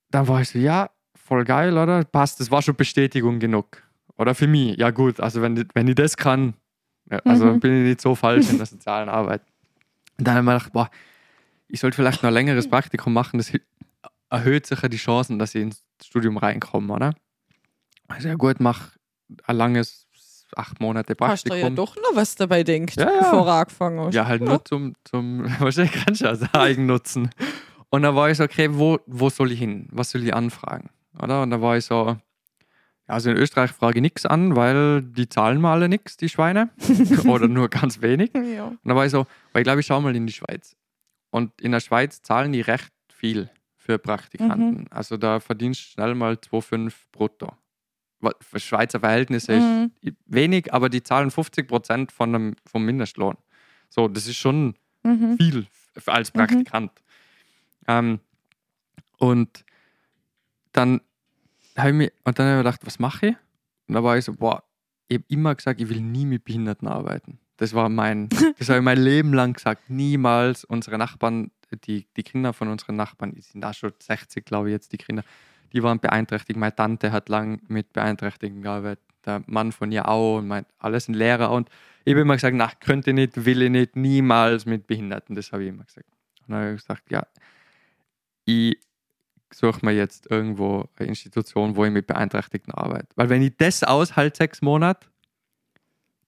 [0.10, 2.04] dann war ich so, ja, voll geil, oder?
[2.04, 3.82] Passt, das war schon Bestätigung genug.
[4.18, 6.54] Oder für mich, ja gut, also wenn, wenn ich das kann,
[7.12, 7.60] ja, also Mhm.
[7.60, 9.42] bin ich nicht so falsch in der sozialen Arbeit.
[10.18, 10.90] Und dann habe ich mir gedacht, boah,
[11.68, 13.52] ich sollte vielleicht noch ein längeres Praktikum machen, das
[14.30, 17.14] erhöht sicher die Chancen, dass ich ins Studium reinkomme, oder?
[18.08, 18.92] Also ja gut, mach
[19.46, 20.08] ein langes,
[20.56, 21.76] acht Monate Hast du ja Praktikum.
[21.76, 23.20] doch noch was dabei denkt, Ja, ja.
[23.20, 24.14] bevor du angefangen hast.
[24.16, 27.30] Ja, halt nur zum, zum wahrscheinlich kannst du ja sagen, Eigennutzen.
[27.90, 29.88] Und dann war ich so, okay, wo, wo soll ich hin?
[29.92, 30.90] Was soll ich anfragen?
[31.22, 31.42] Oder?
[31.44, 32.18] Und dann war ich so, ja,
[33.12, 36.70] also in Österreich frage ich nichts an, weil die zahlen mir alle nichts, die Schweine.
[37.28, 38.32] Oder nur ganz wenig.
[38.34, 38.66] Ja.
[38.66, 40.76] Und dann war ich so, weil ich glaube, ich schaue mal in die Schweiz.
[41.30, 44.88] Und in der Schweiz zahlen die recht viel für Praktikanten.
[44.92, 47.52] Also da verdienst du schnell mal 2,5 brutto.
[48.42, 49.92] Für Schweizer Verhältnisse Mhm.
[50.02, 53.36] ist wenig, aber die zahlen 50 Prozent von vom Mindestlohn.
[53.90, 55.38] So, das ist schon Mhm.
[55.38, 55.68] viel
[56.06, 56.92] als Praktikant.
[57.88, 58.20] Ähm,
[59.18, 59.66] und
[60.74, 61.02] dann
[61.78, 63.36] habe ich mir, und dann habe ich mir gedacht, was mache ich?
[63.88, 64.64] Und da war ich so, boah,
[65.08, 67.40] ich habe immer gesagt, ich will nie mit Behinderten arbeiten.
[67.58, 69.90] Das war mein, das habe ich mein Leben lang gesagt.
[69.90, 71.52] Niemals unsere Nachbarn,
[71.86, 74.98] die, die Kinder von unseren Nachbarn, die sind da schon 60, glaube ich, jetzt die
[74.98, 75.24] Kinder,
[75.74, 76.58] die waren beeinträchtigt.
[76.58, 79.04] Meine Tante hat lang mit Beeinträchtigten gearbeitet.
[79.26, 81.52] der Mann von ihr auch und meint, alles ein Lehrer.
[81.52, 81.70] Und
[82.04, 85.36] ich habe immer gesagt, na, könnte ich nicht, will ich nicht, niemals mit Behinderten.
[85.36, 86.08] Das habe ich immer gesagt.
[86.48, 87.28] Und dann habe ich gesagt, ja,
[88.46, 88.78] ich
[89.54, 93.08] suche mir jetzt irgendwo eine Institution, wo ich mit Beeinträchtigten arbeite.
[93.16, 95.08] Weil wenn ich das aushalte, sechs Monate,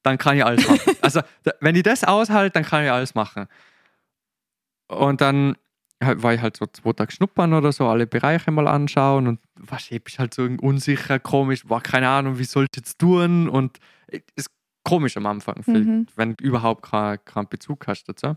[0.03, 0.95] dann kann ich alles machen.
[1.02, 1.22] also
[1.61, 3.48] wenn ich das aushalte, dann kann ich alles machen.
[4.88, 5.56] Und dann
[6.03, 9.40] halt- war ich halt so zwei Tage schnuppern oder so, alle Bereiche mal anschauen und
[9.56, 13.48] was ich bist halt so unsicher, komisch, war keine Ahnung, wie soll ich jetzt tun
[13.48, 14.48] und es ist
[14.84, 16.08] komisch am Anfang, Mhm.
[16.18, 18.35] wenn du überhaupt keinen keinen Bezug hast dazu.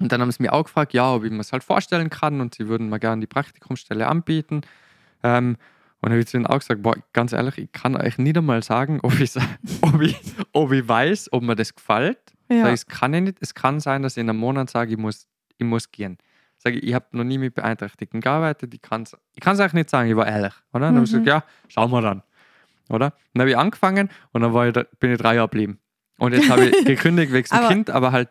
[0.00, 2.40] Und dann haben sie mir auch gefragt, ja, ob ich mir es halt vorstellen kann
[2.40, 4.60] und sie würden mir gerne die Praktikumsstelle anbieten.
[5.22, 5.56] Ähm,
[6.00, 8.36] und dann habe ich zu ihnen auch gesagt, boah, ganz ehrlich, ich kann euch nicht
[8.38, 9.32] einmal sagen, ob ich,
[9.82, 10.16] ob ich,
[10.52, 12.18] ob ich weiß, ob mir das gefällt.
[12.48, 12.62] Ja.
[12.62, 13.38] Sag ich, es kann ich nicht.
[13.40, 15.26] Es kann sein, dass ich in einem Monat sage, ich muss,
[15.58, 16.16] ich muss gehen.
[16.58, 19.72] Sage ich, ich habe noch nie mit Beeinträchtigten gearbeitet, ich kann es ich kann's euch
[19.72, 20.54] nicht sagen, ich war ehrlich.
[20.72, 20.86] Oder?
[20.86, 21.24] Dann habe ich Mhm.
[21.24, 22.22] gesagt, ja, schauen wir dann.
[22.88, 23.12] Oder?
[23.34, 25.78] Dann habe ich angefangen und dann war ich bin ich drei Jahre geblieben.
[26.18, 28.30] Und jetzt habe ich gekündigt wegen dem Kind, aber halt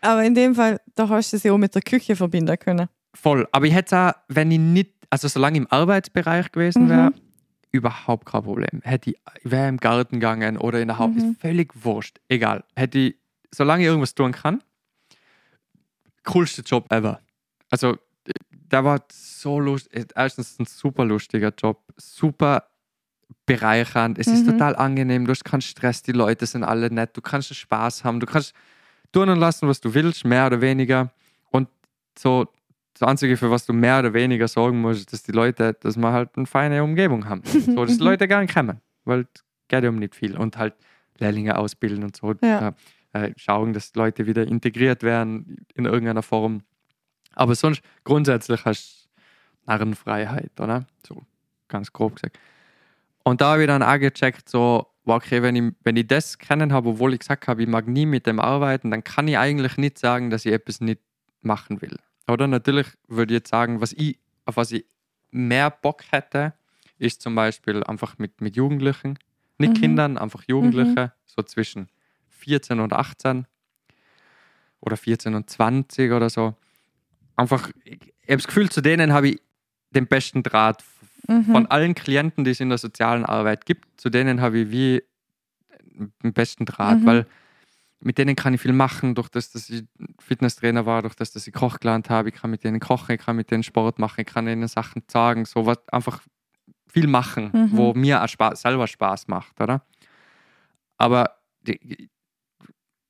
[0.00, 2.88] Aber in dem Fall, da hast du ja auch mit der Küche verbinden können.
[3.14, 3.48] voll.
[3.52, 7.14] Aber ich hätte auch, wenn ich nicht, also solange ich im Arbeitsbereich gewesen wäre, Mhm.
[7.72, 8.80] überhaupt kein Problem.
[8.82, 11.32] Hätte ich, wäre im Garten gegangen oder in der Haupt, Mhm.
[11.32, 12.20] ist völlig wurscht.
[12.28, 12.62] Egal.
[12.76, 13.16] Hätte ich,
[13.52, 14.62] solange ich irgendwas tun kann,
[16.24, 17.20] coolste Job ever.
[17.70, 20.08] Also, äh, der war so lustig.
[20.14, 22.64] Erstens ein super lustiger Job, super
[23.46, 24.18] bereichernd.
[24.18, 24.52] Es ist Mhm.
[24.52, 25.24] total angenehm.
[25.24, 27.16] Du hast keinen Stress, die Leute sind alle nett.
[27.16, 28.20] Du kannst Spaß haben.
[28.20, 28.54] Du kannst
[29.12, 31.10] tun und lassen, was du willst, mehr oder weniger.
[31.50, 31.68] Und
[32.18, 32.46] so
[32.98, 35.96] das Einzige, für was du mehr oder weniger sorgen musst, ist, dass die Leute, dass
[35.96, 37.42] wir halt eine feine Umgebung haben.
[37.46, 38.80] So, dass die Leute gerne kommen.
[39.04, 40.36] Weil es geht um nicht viel.
[40.36, 40.74] Und halt
[41.18, 42.34] Lehrlinge ausbilden und so.
[42.42, 42.74] Ja.
[43.12, 46.62] Äh, schauen, dass die Leute wieder integriert werden in irgendeiner Form.
[47.34, 50.86] Aber sonst grundsätzlich hast du Narrenfreiheit, oder?
[51.06, 51.22] So
[51.68, 52.38] ganz grob gesagt.
[53.22, 56.38] Und da habe ich dann auch gecheckt, so, wow, okay, wenn ich, wenn ich das
[56.38, 59.38] kennen habe, obwohl ich gesagt habe, ich mag nie mit dem arbeiten, dann kann ich
[59.38, 61.00] eigentlich nicht sagen, dass ich etwas nicht
[61.40, 61.96] machen will.
[62.28, 64.84] Oder natürlich würde ich jetzt sagen, was ich, auf was ich
[65.30, 66.52] mehr Bock hätte,
[66.98, 69.18] ist zum Beispiel einfach mit, mit Jugendlichen,
[69.56, 69.80] nicht Mhm.
[69.80, 71.88] Kindern, einfach Jugendliche, so zwischen
[72.28, 73.46] 14 und 18
[74.80, 76.54] oder 14 und 20 oder so.
[77.34, 79.42] Einfach, ich, ich habe das Gefühl, zu denen habe ich
[79.90, 80.84] den besten Draht
[81.28, 81.44] Mhm.
[81.44, 85.02] von allen Klienten, die es in der sozialen Arbeit gibt, zu denen habe ich wie
[86.22, 87.06] den besten Draht, Mhm.
[87.06, 87.26] weil
[88.00, 89.84] mit denen kann ich viel machen, durch das, dass ich
[90.20, 93.20] Fitnesstrainer war, durch das, dass ich Koch gelernt habe, ich kann mit denen kochen, ich
[93.20, 96.22] kann mit denen Sport machen, ich kann ihnen Sachen sagen, so was einfach
[96.88, 97.68] viel machen, Mhm.
[97.76, 99.84] wo mir auch Spaß, selber Spaß macht, oder?
[100.96, 102.08] Aber die,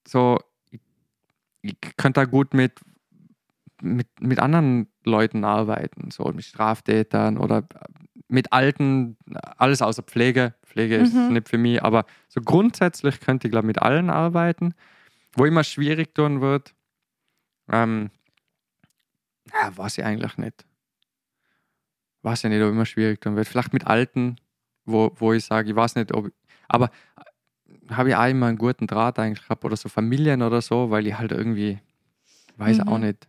[0.07, 0.39] so,
[0.71, 0.81] ich,
[1.63, 2.81] ich könnte da gut mit,
[3.83, 7.63] mit, mit anderen Leuten arbeiten, so mit Straftätern oder
[8.29, 9.17] mit Alten,
[9.57, 10.55] alles außer Pflege.
[10.65, 11.33] Pflege ist Mhm.
[11.35, 14.75] nicht für mich, aber so grundsätzlich könnte ich, glaube mit allen arbeiten.
[15.35, 16.75] Wo immer schwierig tun wird,
[17.71, 18.11] ähm,
[19.53, 20.65] ja, weiß ich eigentlich nicht.
[22.23, 23.47] Weiß ich nicht, ob immer schwierig tun wird.
[23.49, 24.37] Vielleicht mit Alten,
[24.85, 26.31] wo, wo ich sage, ich weiß nicht, ob.
[26.69, 26.91] Aber
[27.91, 31.07] habe ich auch immer einen guten Draht eigentlich gehabt oder so Familien oder so, weil
[31.07, 31.79] ich halt irgendwie,
[32.57, 32.89] weiß Mhm.
[32.89, 33.28] auch nicht.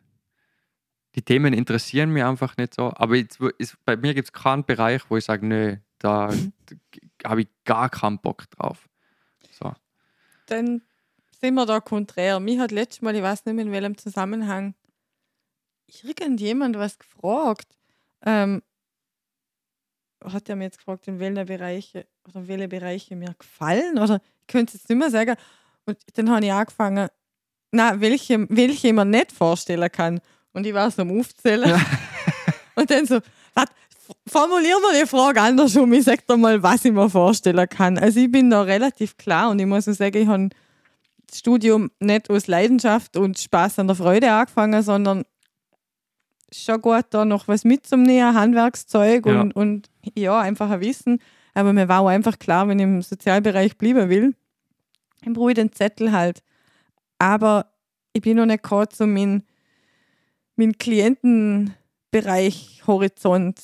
[1.16, 2.94] Die Themen interessieren mich einfach nicht so.
[2.96, 6.30] Aber jetzt, ist, bei mir gibt es keinen Bereich, wo ich sage, nö, da
[7.26, 8.88] habe ich gar keinen Bock drauf.
[9.52, 9.74] So.
[10.46, 10.82] Dann
[11.40, 12.40] sind wir da konträr.
[12.40, 14.76] Mich hat letztes Mal, ich weiß nicht mehr in welchem Zusammenhang,
[16.04, 17.68] irgendjemand was gefragt.
[18.26, 18.62] Ähm,
[20.24, 23.98] hat er mir jetzt gefragt, in welche Bereiche oder welche Bereiche mir gefallen?
[23.98, 25.36] Oder ich könnte es jetzt nicht mehr sagen.
[25.86, 27.10] Und dann habe ich angefangen,
[27.72, 30.20] na, welche, welche ich mir nicht vorstellen kann.
[30.53, 31.69] Und ich war so am Aufzählen.
[31.69, 31.80] Ja.
[32.76, 33.19] Und dann so,
[33.53, 33.72] warte,
[34.28, 35.92] formulieren wir die Frage andersrum.
[35.94, 37.98] Ich sag dir mal, was ich mir vorstellen kann.
[37.98, 40.50] Also ich bin da relativ klar und ich muss sagen, ich habe
[41.28, 45.24] das Studium nicht aus Leidenschaft und Spaß an der Freude angefangen, sondern
[46.52, 49.42] schon gut da noch was mitzunehmen, Handwerkszeug Ja.
[49.42, 51.22] und, und ja, einfach ein Wissen.
[51.53, 54.36] Aber mir war auch einfach klar, wenn ich im Sozialbereich bleiben will,
[55.24, 56.42] dann brauche ich den Zettel halt.
[57.19, 57.72] Aber
[58.14, 59.44] ich bin noch nicht gerade so mein,
[60.60, 63.60] mein Klientenbereich, Horizont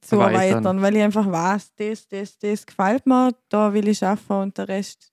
[0.00, 0.64] zu Erweitern.
[0.64, 4.56] erweitern, weil ich einfach weiß, das, das, das gefällt mir, da will ich schaffen und
[4.56, 5.12] der Rest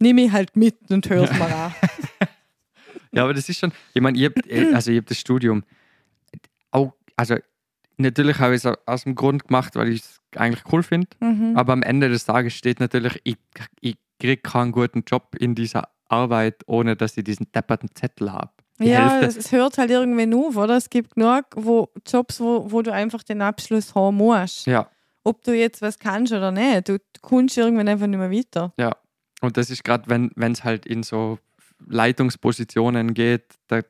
[0.00, 1.74] nehme ich halt mit und höre es mir an.
[3.12, 5.64] Ja, aber das ist schon, ich meine, ich hab, äh, also ich habe das Studium
[6.70, 7.36] auch, also
[7.96, 11.56] natürlich habe ich es aus dem Grund gemacht, weil ich es eigentlich cool finde, Mhm.
[11.56, 13.36] aber am Ende des Tages steht natürlich, ich,
[13.80, 18.52] ich kriege keinen guten Job in dieser Arbeit, ohne dass ich diesen depperten Zettel habe.
[18.82, 20.76] Die Ja, Hälfte, es, es hört halt irgendwann auf, oder?
[20.76, 24.66] Es gibt genug wo, Jobs, wo, wo du einfach den Abschluss haben musst.
[24.66, 24.88] ja,
[25.24, 26.88] ob du jetzt was kannst oder nicht.
[26.88, 28.72] Du, kommst irgendwann einfach nicht mehr weiter.
[28.76, 28.96] Ja.
[29.40, 31.38] Und das ist gerade, wenn es halt in so
[32.12, 33.80] Leitungspositionen geht, da,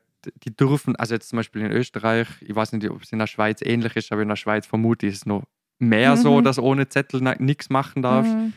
[0.43, 3.27] die dürfen, also jetzt zum Beispiel in Österreich, ich weiß nicht, ob es in der
[3.27, 5.43] Schweiz ähnlich ist, aber in der Schweiz vermute ich es noch
[5.79, 6.21] mehr Mhm.
[6.21, 8.25] so, dass ohne Zettel nichts machen darf.
[8.25, 8.53] Mhm.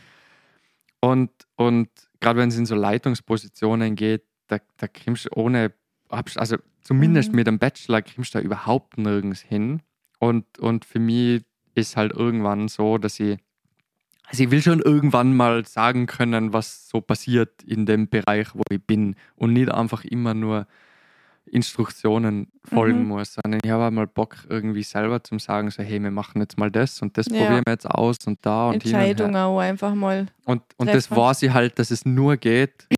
[1.01, 1.89] Und, und
[2.21, 5.73] gerade wenn es in so Leitungspositionen geht, da, da kriegst du ohne,
[6.09, 7.37] also zumindest Mhm.
[7.37, 9.83] mit einem Bachelor kriegst du da überhaupt nirgends hin.
[10.19, 11.43] Und, und für mich
[11.75, 13.39] ist halt irgendwann so, dass ich,
[14.29, 18.63] also ich will schon irgendwann mal sagen können, was so passiert in dem Bereich, wo
[18.71, 20.67] ich bin und nicht einfach immer nur
[21.49, 23.09] Instruktionen folgen Mhm.
[23.09, 26.59] muss, sondern ich habe mal Bock irgendwie selber zum sagen, so hey, wir machen jetzt
[26.59, 27.37] mal das und das Ja.
[27.37, 29.01] probieren wir jetzt aus und da und hin und.
[29.03, 30.27] Entscheidung auch einfach mal.
[30.45, 32.89] Und, und das war sie halt, dass es nur geht,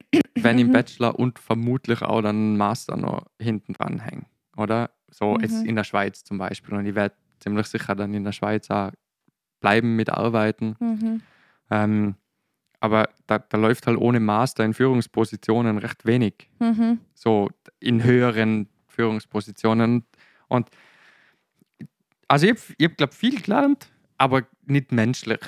[0.45, 0.73] wenn im Mhm.
[0.73, 4.27] Bachelor und vermutlich auch dann Master noch hinten dran hängen.
[4.57, 4.91] Oder?
[5.11, 5.69] So jetzt Mhm.
[5.71, 6.75] in der Schweiz zum Beispiel.
[6.75, 8.91] Und ich werde ziemlich sicher dann in der Schweiz auch
[9.61, 10.77] bleiben mit arbeiten.
[10.81, 11.23] Mhm.
[11.71, 12.15] Ähm,
[12.81, 16.49] aber da, da läuft halt ohne Master in Führungspositionen recht wenig.
[16.61, 17.01] Mhm.
[17.15, 17.49] So
[17.81, 20.05] in höheren Führungspositionen.
[20.49, 20.69] Und
[22.29, 25.41] also ich habe, ich hab, glaube viel gelernt, aber nicht menschlich.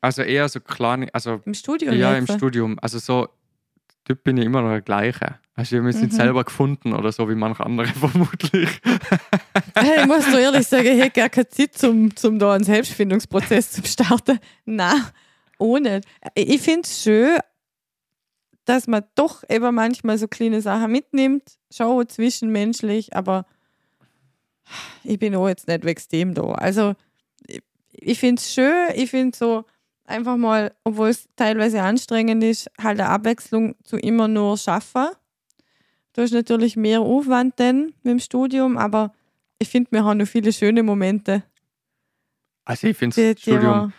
[0.00, 2.36] Also eher so kleine, also Im Studio ja, im jetzt?
[2.36, 2.78] Studium.
[2.80, 3.28] Also so,
[4.04, 5.38] Typ bin ich immer noch der gleiche.
[5.56, 6.16] Also ich habe mich nicht Mhm.
[6.16, 8.68] selber gefunden oder so wie manche andere vermutlich.
[9.76, 13.70] Ich muss so ehrlich sagen, ich hätte gar keine Zeit, zum, zum da einen Selbstfindungsprozess
[13.72, 14.38] zu starten.
[14.64, 15.00] Nein,
[15.58, 16.00] ohne.
[16.34, 17.38] Ich finde es schön,
[18.66, 21.42] dass man doch eben manchmal so kleine Sachen mitnimmt,
[21.72, 23.46] schaue zwischenmenschlich, aber
[25.02, 26.42] ich bin auch jetzt nicht wegen dem da.
[26.52, 26.94] Also
[27.46, 29.64] ich, ich finde es schön, ich finde so
[30.04, 35.08] einfach mal, obwohl es teilweise anstrengend ist, halt eine Abwechslung zu immer nur schaffen.
[36.12, 39.12] Du hast natürlich mehr Aufwand denn mit dem Studium, aber
[39.58, 41.42] ich finde, wir haben noch viele schöne Momente.
[42.64, 43.92] Also ich finde das Studium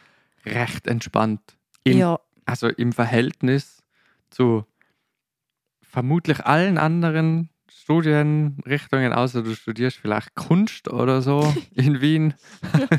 [0.46, 1.42] recht entspannt.
[1.84, 3.82] wir, In, ja, Also im Verhältnis
[4.30, 4.66] zu
[5.82, 7.50] vermutlich allen anderen
[7.86, 12.34] Studienrichtungen, außer du studierst vielleicht Kunst oder so in Wien.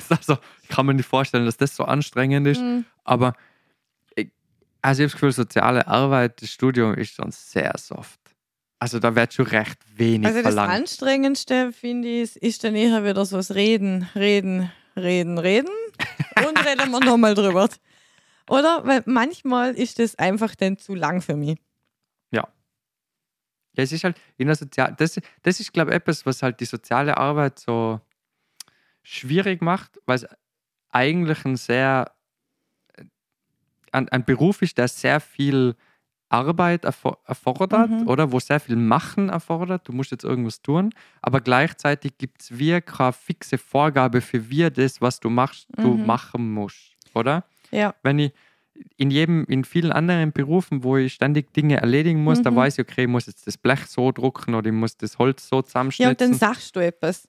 [0.09, 2.61] also, ich kann mir nicht vorstellen, dass das so anstrengend ist.
[2.61, 2.85] Mhm.
[3.03, 3.35] Aber
[4.15, 4.31] ich,
[4.83, 8.21] also ich habe das Gefühl, soziale Arbeit, das Studium ist schon sehr soft.
[8.79, 10.73] Also da wird schon recht wenig Also das verlangt.
[10.73, 15.71] Anstrengendste, finde ich, ist- ist dann eher wieder so das Reden, Reden, Reden, Reden
[16.47, 17.69] und reden wir nochmal drüber.
[18.49, 18.83] Oder?
[18.85, 21.59] Weil manchmal ist das einfach dann zu lang für mich.
[23.77, 26.61] Ja, es ist halt in der Sozial das, das ist, glaube ich, etwas, was halt
[26.61, 28.01] die soziale Arbeit so
[29.03, 30.27] schwierig macht, weil es
[30.91, 32.13] eigentlich ein sehr
[33.93, 35.75] ein, ein Beruf ist, der sehr viel
[36.29, 38.09] Arbeit erfor erfordert, Mhm.
[38.09, 38.33] oder?
[38.33, 39.87] Wo sehr viel Machen erfordert.
[39.89, 44.69] Du musst jetzt irgendwas tun, aber gleichzeitig gibt es wie keine fixe Vorgabe für wie
[44.71, 46.07] das, was du machst, du Mhm.
[46.07, 47.45] machen musst, oder?
[47.71, 47.95] Ja.
[48.03, 48.33] wenn ich
[48.97, 52.57] in jedem, in vielen anderen Berufen, wo ich ständig Dinge erledigen muss, da Mhm.
[52.57, 55.49] weiß ich, okay, ich muss jetzt das Blech so drucken oder ich muss das Holz
[55.49, 55.63] so
[55.99, 57.29] Ja, und dann sagst du etwas.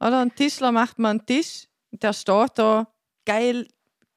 [0.00, 0.20] Oder?
[0.20, 2.86] Ein Tischler macht mal einen Tisch, der steht da,
[3.24, 3.66] geil,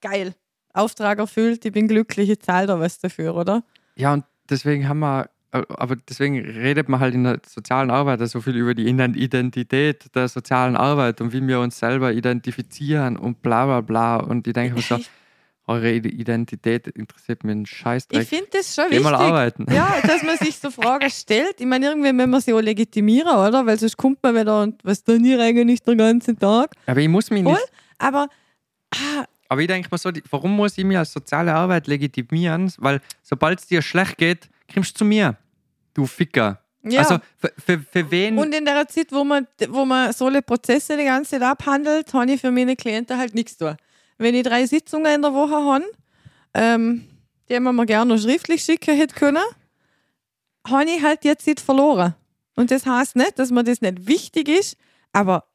[0.01, 0.33] geil.
[0.73, 3.63] Auftrag erfüllt, ich bin glücklich, ich zahle da was dafür, oder?
[3.95, 8.27] Ja, und deswegen haben wir, äh, aber deswegen redet man halt in der sozialen Arbeit
[8.29, 13.17] so viel über die Ident- Identität der sozialen Arbeit und wie wir uns selber identifizieren
[13.17, 14.17] und bla bla bla.
[14.17, 14.97] Und ich denke mir so,
[15.67, 18.27] eure Ide- Identität interessiert mir einen ich Scheißdreck.
[18.27, 19.25] finde das schon Geh mal wichtig.
[19.27, 19.65] arbeiten.
[19.71, 21.59] Ja, dass man sich so Fragen stellt.
[21.59, 23.65] Ich meine, irgendwie müssen wir sie auch legitimieren, oder?
[23.65, 26.71] Weil sonst kommt man wieder und was tun ihr eigentlich den ganzen Tag?
[26.85, 27.53] Aber ich muss mich Voll.
[27.53, 28.27] nicht Aber
[28.95, 32.71] ah, Aber ich denke mir so, warum muss ich mich als soziale Arbeit legitimieren?
[32.77, 35.35] Weil sobald es dir schlecht geht, kommst du zu mir.
[35.93, 36.61] Du Ficker.
[36.83, 36.99] ja.
[37.01, 38.37] Also für, für, für wen?
[38.37, 42.13] und in der Zeit, wo man, wo man so eine Prozesse die ganze Zeit abhandelt,
[42.13, 43.75] habe ich für meine Klienten halt nichts tun.
[44.17, 45.85] Wenn ich drei Sitzungen in der Woche habe,
[46.53, 47.07] ähm,
[47.49, 49.43] die man mir gerne noch schriftlich schicken hätte können,
[50.67, 52.15] habe ich halt die Zeit verloren.
[52.55, 54.77] Und das heißt nicht, dass mir das nicht wichtig ist,
[55.13, 55.45] aber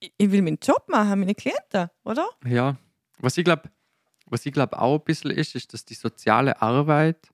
[0.00, 2.26] ich will meinen Job machen, meine Klienten, oder?
[2.46, 2.76] ja,
[3.18, 3.64] was ich glaube,
[4.26, 7.28] was ich glaube auch ein bisschen ist, ist, dass die soziale Arbeit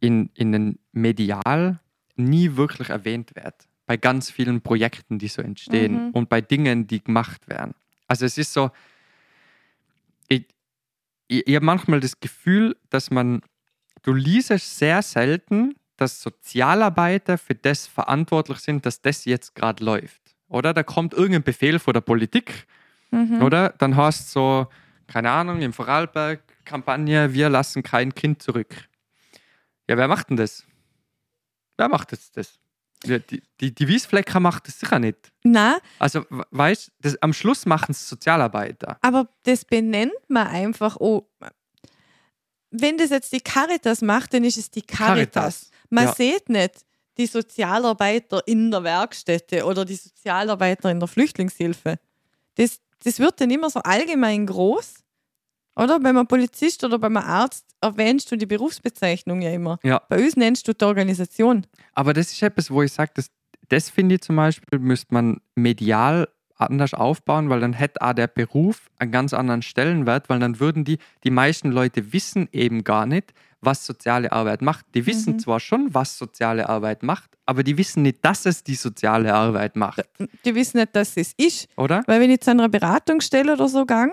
[0.00, 1.80] in, in den Medial
[2.16, 3.54] nie wirklich erwähnt wird.
[3.86, 6.10] Bei ganz vielen Projekten, die so entstehen Mhm.
[6.10, 7.74] und bei Dingen, die gemacht werden.
[8.06, 8.70] Also es ist so,
[11.38, 13.42] ich, ich habe manchmal das Gefühl, dass man,
[14.02, 19.84] du liest es sehr selten, dass Sozialarbeiter für das verantwortlich sind, dass das jetzt gerade
[19.84, 20.20] läuft.
[20.48, 22.66] Oder da kommt irgendein Befehl von der Politik,
[23.10, 23.42] Mhm.
[23.42, 23.68] oder?
[23.78, 24.66] Dann hast du so,
[25.06, 28.74] keine Ahnung, im Vorarlberg Kampagne, wir lassen kein Kind zurück.
[29.88, 30.64] Ja, wer macht denn das?
[31.76, 32.58] Wer macht jetzt das?
[33.06, 35.32] Ja, die, die, die Wiesflecker macht das sicher nicht.
[35.42, 38.98] Na, Also, we- weißt du, am Schluss machen es Sozialarbeiter.
[39.02, 40.96] aber das benennt man einfach.
[41.00, 41.28] Oh,
[42.70, 45.70] wenn das jetzt die Caritas macht, dann ist es die Caritas.
[45.70, 46.14] Caritas, Man ja.
[46.14, 46.84] sieht nicht
[47.16, 51.98] die Sozialarbeiter in der Werkstätte oder die Sozialarbeiter in der Flüchtlingshilfe.
[52.56, 54.94] Das, das wird dann immer so allgemein groß.
[55.76, 55.98] Oder?
[56.00, 59.78] Bei einem Polizist oder bei einem Arzt erwähnst du die Berufsbezeichnung ja immer.
[59.82, 60.00] Ja.
[60.08, 61.66] Bei uns nennst du die Organisation.
[61.92, 63.30] Aber das ist etwas, wo ich sage, das,
[63.68, 68.28] das finde ich zum Beispiel, müsste man medial anders aufbauen, weil dann hätte auch der
[68.28, 73.06] Beruf einen ganz anderen Stellenwert, weil dann würden die, die meisten Leute wissen eben gar
[73.06, 74.86] nicht, was soziale Arbeit macht.
[74.94, 75.38] Die wissen Mhm.
[75.40, 79.74] zwar schon, was soziale Arbeit macht, aber die wissen nicht, dass es die soziale Arbeit
[79.74, 80.04] macht,
[80.44, 81.68] Die wissen nicht, dass es ist.
[81.76, 82.02] oder?
[82.06, 84.12] Weil wenn ich zu einer Beratungsstelle oder so gang,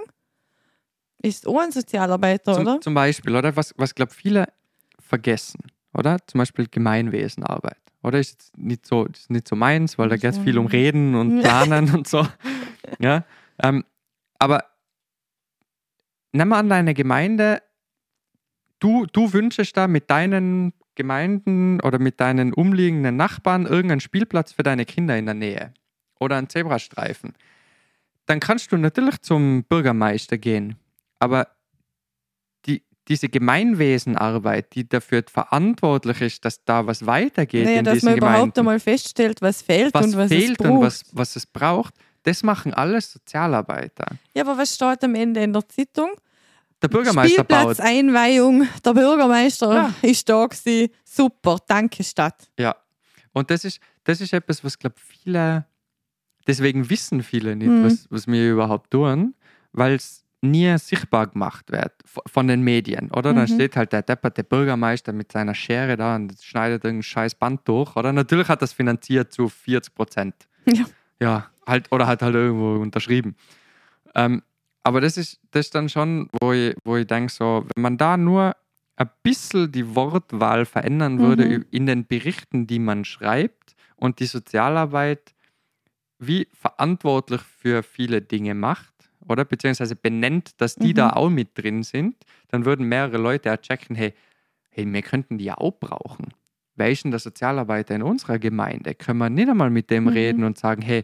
[1.22, 2.74] ist auch ein Sozialarbeiter, oder?
[2.74, 3.56] Zum, zum Beispiel, oder?
[3.56, 4.45] Was, was glaube viele
[5.00, 5.61] vergessen,
[5.93, 6.17] oder?
[6.27, 7.77] Zum Beispiel Gemeinwesenarbeit.
[8.03, 10.66] Oder ist jetzt nicht so, ist nicht so meins, weil da geht es viel um
[10.66, 12.27] Reden und Planen und so.
[13.00, 13.24] Ja.
[13.64, 13.85] Ähm,
[14.38, 14.66] aber
[16.33, 17.61] nimm mal an deine Gemeinde,
[18.80, 24.64] du, du wünschst da mit deinen Gemeinden oder mit deinen umliegenden Nachbarn irgendeinen Spielplatz für
[24.64, 25.74] deine Kinder in der Nähe
[26.19, 27.33] oder einen Zebrastreifen.
[28.25, 30.75] Dann kannst du natürlich zum Bürgermeister gehen.
[31.22, 31.48] Aber
[32.66, 38.09] die, diese Gemeinwesenarbeit, die dafür verantwortlich ist, dass da was weitergeht naja, in dass diesen
[38.09, 40.69] man überhaupt Gemeinden, einmal feststellt, was fehlt was und was fehlt es braucht.
[40.72, 41.93] und was, was es braucht,
[42.24, 44.06] das machen alles Sozialarbeiter.
[44.33, 46.11] Ja, aber was steht am Ende in der Zeitung?
[46.82, 47.75] Der Bürgermeister baut.
[47.77, 48.67] Spielplatzeinweihung.
[48.83, 49.93] Der Bürgermeister Ja.
[50.01, 50.90] ist da gewesen.
[51.03, 52.50] Super, danke Stadt.
[52.58, 52.75] Ja.
[53.33, 55.66] Und das ist, das ist etwas, was, glaube viele,
[56.48, 57.83] deswegen wissen viele nicht, Mhm.
[57.85, 59.35] was, was wir überhaupt tun,
[59.74, 61.94] weil es nie sichtbar gemacht wird
[62.28, 63.34] von den Medien, oder?
[63.34, 63.48] Dann Mhm.
[63.53, 67.95] steht halt der depperte Bürgermeister mit seiner Schere da und schneidet irgendein scheiß Band durch,
[67.95, 68.11] oder?
[68.11, 70.36] Natürlich hat das finanziert zu 40 Prozent.
[70.74, 70.86] Ja.
[71.20, 73.36] Ja, halt, oder hat halt irgendwo unterschrieben.
[74.16, 74.42] Ähm,
[74.84, 77.98] aber das ist, das ist dann schon, wo ich, wo ich denke, so, wenn man
[77.98, 78.56] da nur
[78.95, 81.66] ein bisschen die Wortwahl verändern würde Mhm.
[81.70, 85.36] in den Berichten, die man schreibt und die Sozialarbeit
[86.20, 88.91] wie verantwortlich für viele Dinge macht,
[89.27, 90.95] oder beziehungsweise benennt, dass die Mhm.
[90.95, 92.16] da auch mit drin sind,
[92.50, 94.14] dann würden mehrere Leute auch checken, hey,
[94.69, 96.33] hey, wir könnten die ja auch brauchen.
[96.77, 98.95] Denn der Sozialarbeiter in unserer Gemeinde?
[98.95, 100.09] Können wir nicht einmal mit dem Mhm.
[100.09, 101.03] reden und sagen, hey,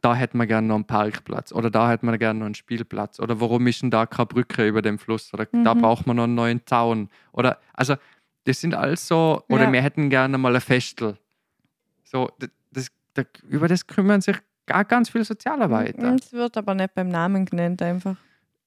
[0.00, 3.18] da hätten wir gerne noch einen Parkplatz oder da hätten wir gerne noch einen Spielplatz
[3.20, 5.80] oder warum ist denn da keine Brücke über dem Fluss oder da Mhm.
[5.80, 7.94] braucht man noch einen neuen Zaun oder also
[8.44, 9.72] das sind alles so oder Ja.
[9.72, 11.18] wir hätten gerne mal ein Festel.
[12.04, 16.14] So das, das, da, über das kümmern sich gar ganz viele Sozialarbeiter.
[16.14, 18.16] Es wird aber nicht beim Namen genannt einfach.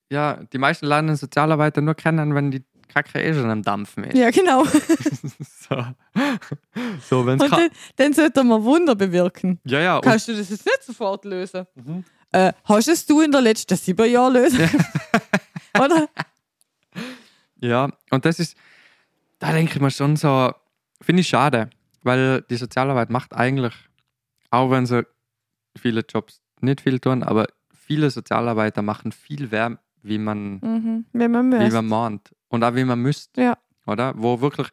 [0.10, 4.16] Ja, die meisten lernen Sozialarbeiter nur kennen, wenn die Kacke eh schon am Dampfen ist.
[4.16, 4.64] Ja, genau.
[4.66, 5.76] so,
[7.10, 9.60] so wenn Und es dann, dann sollte man Wunder bewirken.
[9.66, 11.66] ja ja Kannst du das jetzt nicht sofort lösen?
[11.76, 12.04] Mhm.
[12.32, 14.70] Äh, hast es du in den letzten sieben Jahren lösen?
[15.80, 16.08] Oder?
[17.62, 18.56] Ja, und das ist,
[19.40, 20.54] da denke ich mir schon so,
[21.02, 21.70] finde ich schade,
[22.04, 23.74] weil die Sozialarbeit macht eigentlich,
[24.52, 25.06] auch wenn sie
[25.78, 31.06] viele Jobs nicht viel tun, aber viele Sozialarbeiter machen viel mehr, wie man, Mhm.
[31.14, 33.58] Man wie man mahnt und auch wie man müsste, Ja.
[33.86, 34.14] oder?
[34.18, 34.68] Wo wirklich,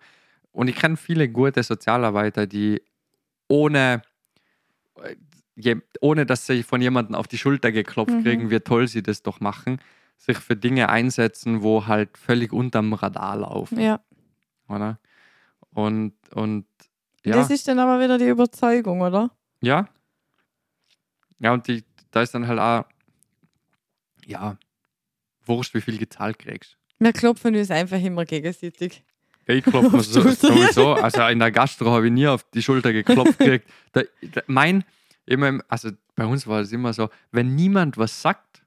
[0.53, 2.83] und ich kenne viele gute Sozialarbeiter, die
[3.49, 4.03] ohne,
[5.03, 8.23] äh, ohne dass sie von jemandem auf die Schulter geklopft Mhm.
[8.23, 9.81] kriegen, wie toll sie das doch machen,
[10.17, 14.01] sich für Dinge einsetzen, wo halt völlig unterm Radar laufen ja.
[14.69, 14.99] oder?
[15.75, 16.67] Und, und
[17.25, 19.31] ja, Das ist dann aber wieder die Überzeugung, oder?
[19.61, 19.89] ja.
[21.43, 22.85] Ja, und die, da ist dann halt auch,
[24.25, 24.57] ja,
[25.45, 26.79] wurscht, wie viel gezahlt kriegst.
[27.01, 29.03] Wir klopfen uns einfach immer gegenseitig.
[29.47, 32.93] Ich klopfe mir so, sowieso, also in der Gastro habe ich nie auf die Schulter
[32.93, 33.69] geklopft gekriegt.
[33.93, 34.85] Da, da, mein,
[35.27, 38.62] immer, also bei uns war es immer so, wenn niemand was sagt,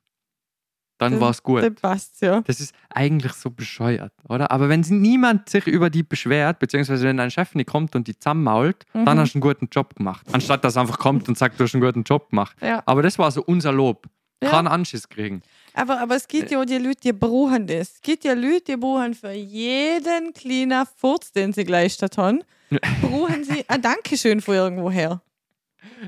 [0.97, 1.61] dann Dann- war es gut.
[1.63, 2.41] Dann passt ja.
[2.41, 4.49] Das ist eigentlich so bescheuert, oder?
[4.51, 8.17] Aber wenn niemand sich über die beschwert, beziehungsweise wenn dein Chef nicht kommt und die
[8.17, 9.05] zusammenmault, Mhm.
[9.05, 10.25] dann hast du einen guten Job gemacht.
[10.31, 12.55] Anstatt dass er einfach kommt und sagt, du hast einen guten Job gemacht.
[12.61, 12.81] Ja.
[12.85, 14.07] Aber das war so unser Lob.
[14.43, 14.49] Ja.
[14.51, 15.41] Keinen Anschiss kriegen.
[15.73, 17.93] Aber, aber es gibt ja auch die Leute, die brauchen das.
[17.95, 22.43] Es gibt ja Leute, die brauchen für jeden kleinen Furz, den sie geleistet haben,
[23.01, 25.21] brauchen sie ein Dankeschön von irgendwoher.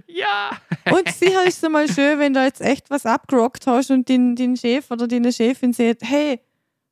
[0.07, 0.51] Ja!
[0.91, 4.35] Und sicher ist es mal schön, wenn du jetzt echt was abgerockt hast und den,
[4.35, 6.39] den Chef oder deine Chefin sagt, hey,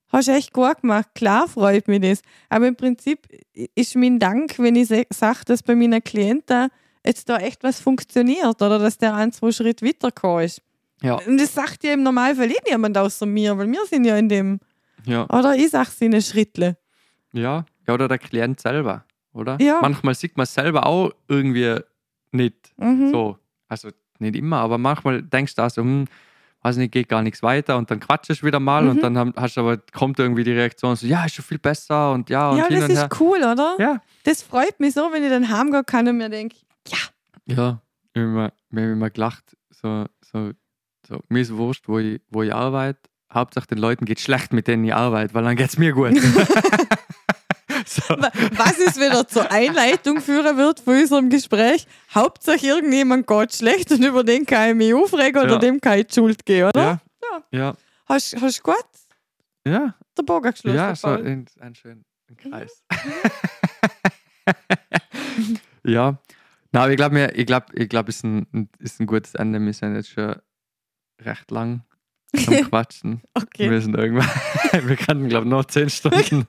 [0.10, 2.22] hast echt gut gemacht, klar freut mich das.
[2.50, 3.28] Aber im Prinzip
[3.76, 6.70] ist mein Dank, wenn ich sage, dass bei meinen Klienten
[7.06, 10.62] jetzt da echt was funktioniert oder dass der ein, zwei Schritte weitergekommen ist.
[11.02, 11.16] Ja.
[11.16, 14.30] Und das sagt ja im Normalfall eh niemand außer mir, weil wir sind ja in
[14.30, 14.60] dem,
[15.06, 15.26] Ja.
[15.30, 16.78] oder ich sag's ihnen Schrittle.
[17.34, 17.66] Ja.
[17.88, 19.58] Ja, oder der Klient selber, oder?
[19.62, 19.80] Ja.
[19.82, 21.80] Manchmal sieht man selber auch irgendwie
[22.36, 22.74] nicht.
[22.78, 23.10] Mhm.
[23.12, 23.38] So.
[23.68, 23.90] Also
[24.20, 26.06] nicht immer, aber manchmal denkst du auch so, hm,
[26.62, 28.90] weiß nicht, geht gar nichts weiter und dann quatschst du wieder mal Mhm.
[28.90, 31.60] und dann haben- hast du aber, kommt irgendwie die Reaktion so, ja, ist schon viel
[31.60, 33.08] besser und ja und ja, hin das und her.
[33.12, 33.76] ist cool, oder?
[33.80, 36.56] Ja, Das freut mich so, wenn ich dann heimgehen kann und mir denke,
[36.88, 36.98] ja,
[37.46, 37.82] ja.
[38.14, 40.52] Ich habe immer, immer gelacht, so, so,
[41.08, 43.00] so, mir ist wurscht, wo ich, wo ich arbeite.
[43.34, 46.14] Hauptsache den Leuten geht schlecht, mit denen ich arbeite, weil dann geht es mir gut.
[47.96, 48.04] so.
[48.22, 51.88] Wa- Was es wieder zur Einleitung führen wird von unserem Gespräch.
[52.14, 55.60] Hauptsache irgendjemand geht schlecht und über den kann ich mich aufregen oder Ja.
[55.60, 56.84] dem kann ich die Schuld geben, oder?
[56.84, 57.00] Ja,
[57.52, 57.60] Ja.
[57.60, 57.74] ja,
[58.08, 58.76] Hast du gut
[59.68, 60.78] ja, den Bogen geschlossen?
[60.78, 62.04] ja, so in, ein schöner
[62.38, 62.84] Kreis.
[65.84, 66.18] ja,
[66.72, 69.60] na, ich glaube, ich glaube, ich glaube, es ist ein- ist ein gutes Ende.
[69.60, 70.36] Wir sind jetzt schon
[71.22, 71.82] recht lang
[72.48, 73.22] am Quatschen.
[73.34, 73.70] okay.
[73.70, 74.30] Wir sind irgendwann,
[74.88, 76.48] wir könnten, glaube ich, noch zehn Stunden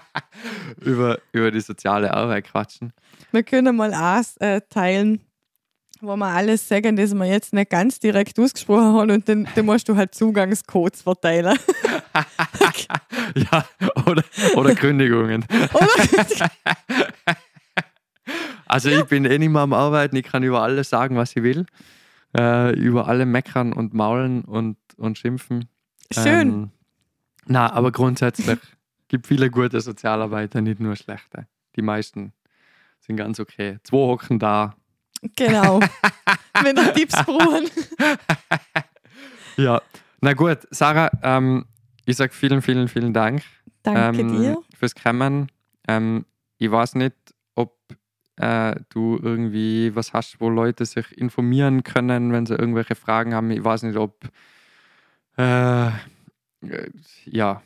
[0.80, 2.92] über, über die soziale Arbeit quatschen.
[3.32, 5.20] Wir können mal eins äh, teilen,
[6.00, 9.66] wo wir alles sagen, das wir jetzt nicht ganz direkt ausgesprochen haben und dann, dann
[9.66, 11.58] musst du halt Zugangscodes verteilen.
[13.34, 13.64] Ja,
[14.06, 14.24] oder,
[14.56, 15.44] oder Kündigungen.
[15.72, 16.50] Oder?
[18.66, 21.42] Also ich bin eh nicht mehr am Arbeiten, ich kann über alles sagen, was ich
[21.42, 21.66] will.
[22.36, 25.68] Äh, über alle meckern und maulen und, und schimpfen.
[26.12, 26.48] Schön.
[26.48, 26.70] Ähm,
[27.46, 28.58] na, aber grundsätzlich
[29.08, 31.46] gibt viele gute Sozialarbeiter, nicht nur schlechte.
[31.76, 32.32] Die meisten
[33.00, 33.78] sind ganz okay.
[33.82, 34.76] Zwei hocken da.
[35.36, 35.80] Genau.
[36.62, 37.68] Wenn ihr Tipps brauchen.
[39.56, 39.82] Ja.
[40.22, 41.66] Na gut, Sarah, ähm,
[42.06, 43.42] ich sage vielen, vielen, vielen Dank
[43.82, 44.62] Danke ähm, dir.
[44.74, 45.50] fürs Kommen.
[45.86, 46.24] Ähm,
[46.58, 47.14] ich weiß nicht,
[47.54, 47.76] ob
[48.40, 53.50] äh, du irgendwie was hast, wo Leute sich informieren können, wenn sie irgendwelche Fragen haben.
[53.50, 54.24] Ich weiß nicht, ob
[55.36, 55.90] äh, äh,
[57.26, 57.60] ja,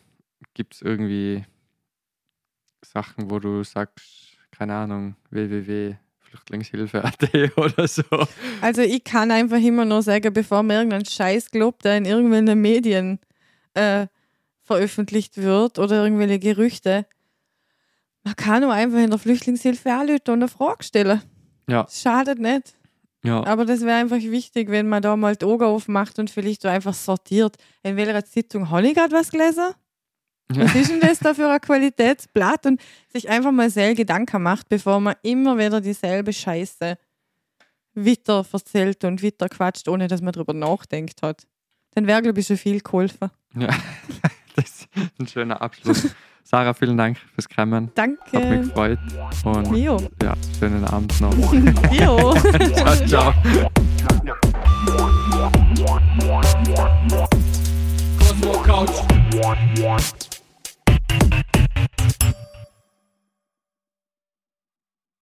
[0.54, 1.44] gibt es irgendwie
[2.84, 8.02] Sachen, wo du sagst, keine Ahnung, www.flüchtlingshilfe.at oder so.
[8.60, 12.60] Also ich kann einfach immer nur sagen, bevor mir irgendein Scheiß glaubt, der in irgendwelchen
[12.60, 13.20] Medien
[13.74, 14.08] äh,
[14.62, 17.06] veröffentlicht wird oder irgendwelche Gerüchte,
[18.24, 21.22] man kann nur einfach in der Flüchtlingshilfe anrufen und eine Frage stellen.
[21.68, 21.84] Ja.
[21.84, 22.74] Das schadet nicht.
[23.24, 26.60] Ja, Aber das wäre einfach wichtig, wenn man da mal die Augen aufmacht und vielleicht
[26.60, 27.56] so einfach sortiert.
[27.82, 29.72] In welcher Zeitung habe ich gerade was gelesen?
[30.48, 32.66] Was ist denn das da für ein Qualitätsblatt?
[32.66, 36.98] Und sich einfach mal selber Gedanken macht, bevor man immer wieder dieselbe Scheiße
[37.94, 41.46] weiter erzählt und weiter quatscht, ohne dass man darüber nachdenkt hat.
[41.94, 43.30] Dann wäre, glaube ich, schon viel geholfen.
[43.56, 43.68] ja.
[44.56, 44.88] das ist
[45.18, 46.14] ein schöner Abschluss.
[46.44, 47.90] Sarah, vielen Dank fürs Kommen.
[47.96, 48.60] Hat mich Danke.
[48.60, 48.98] gefreut.
[49.44, 49.96] Und Mio.
[50.22, 51.34] ja, schönen Abend noch.
[51.90, 52.34] Mio.
[52.74, 53.34] ciao, ciao.
[58.18, 60.33] Cosmo Couch.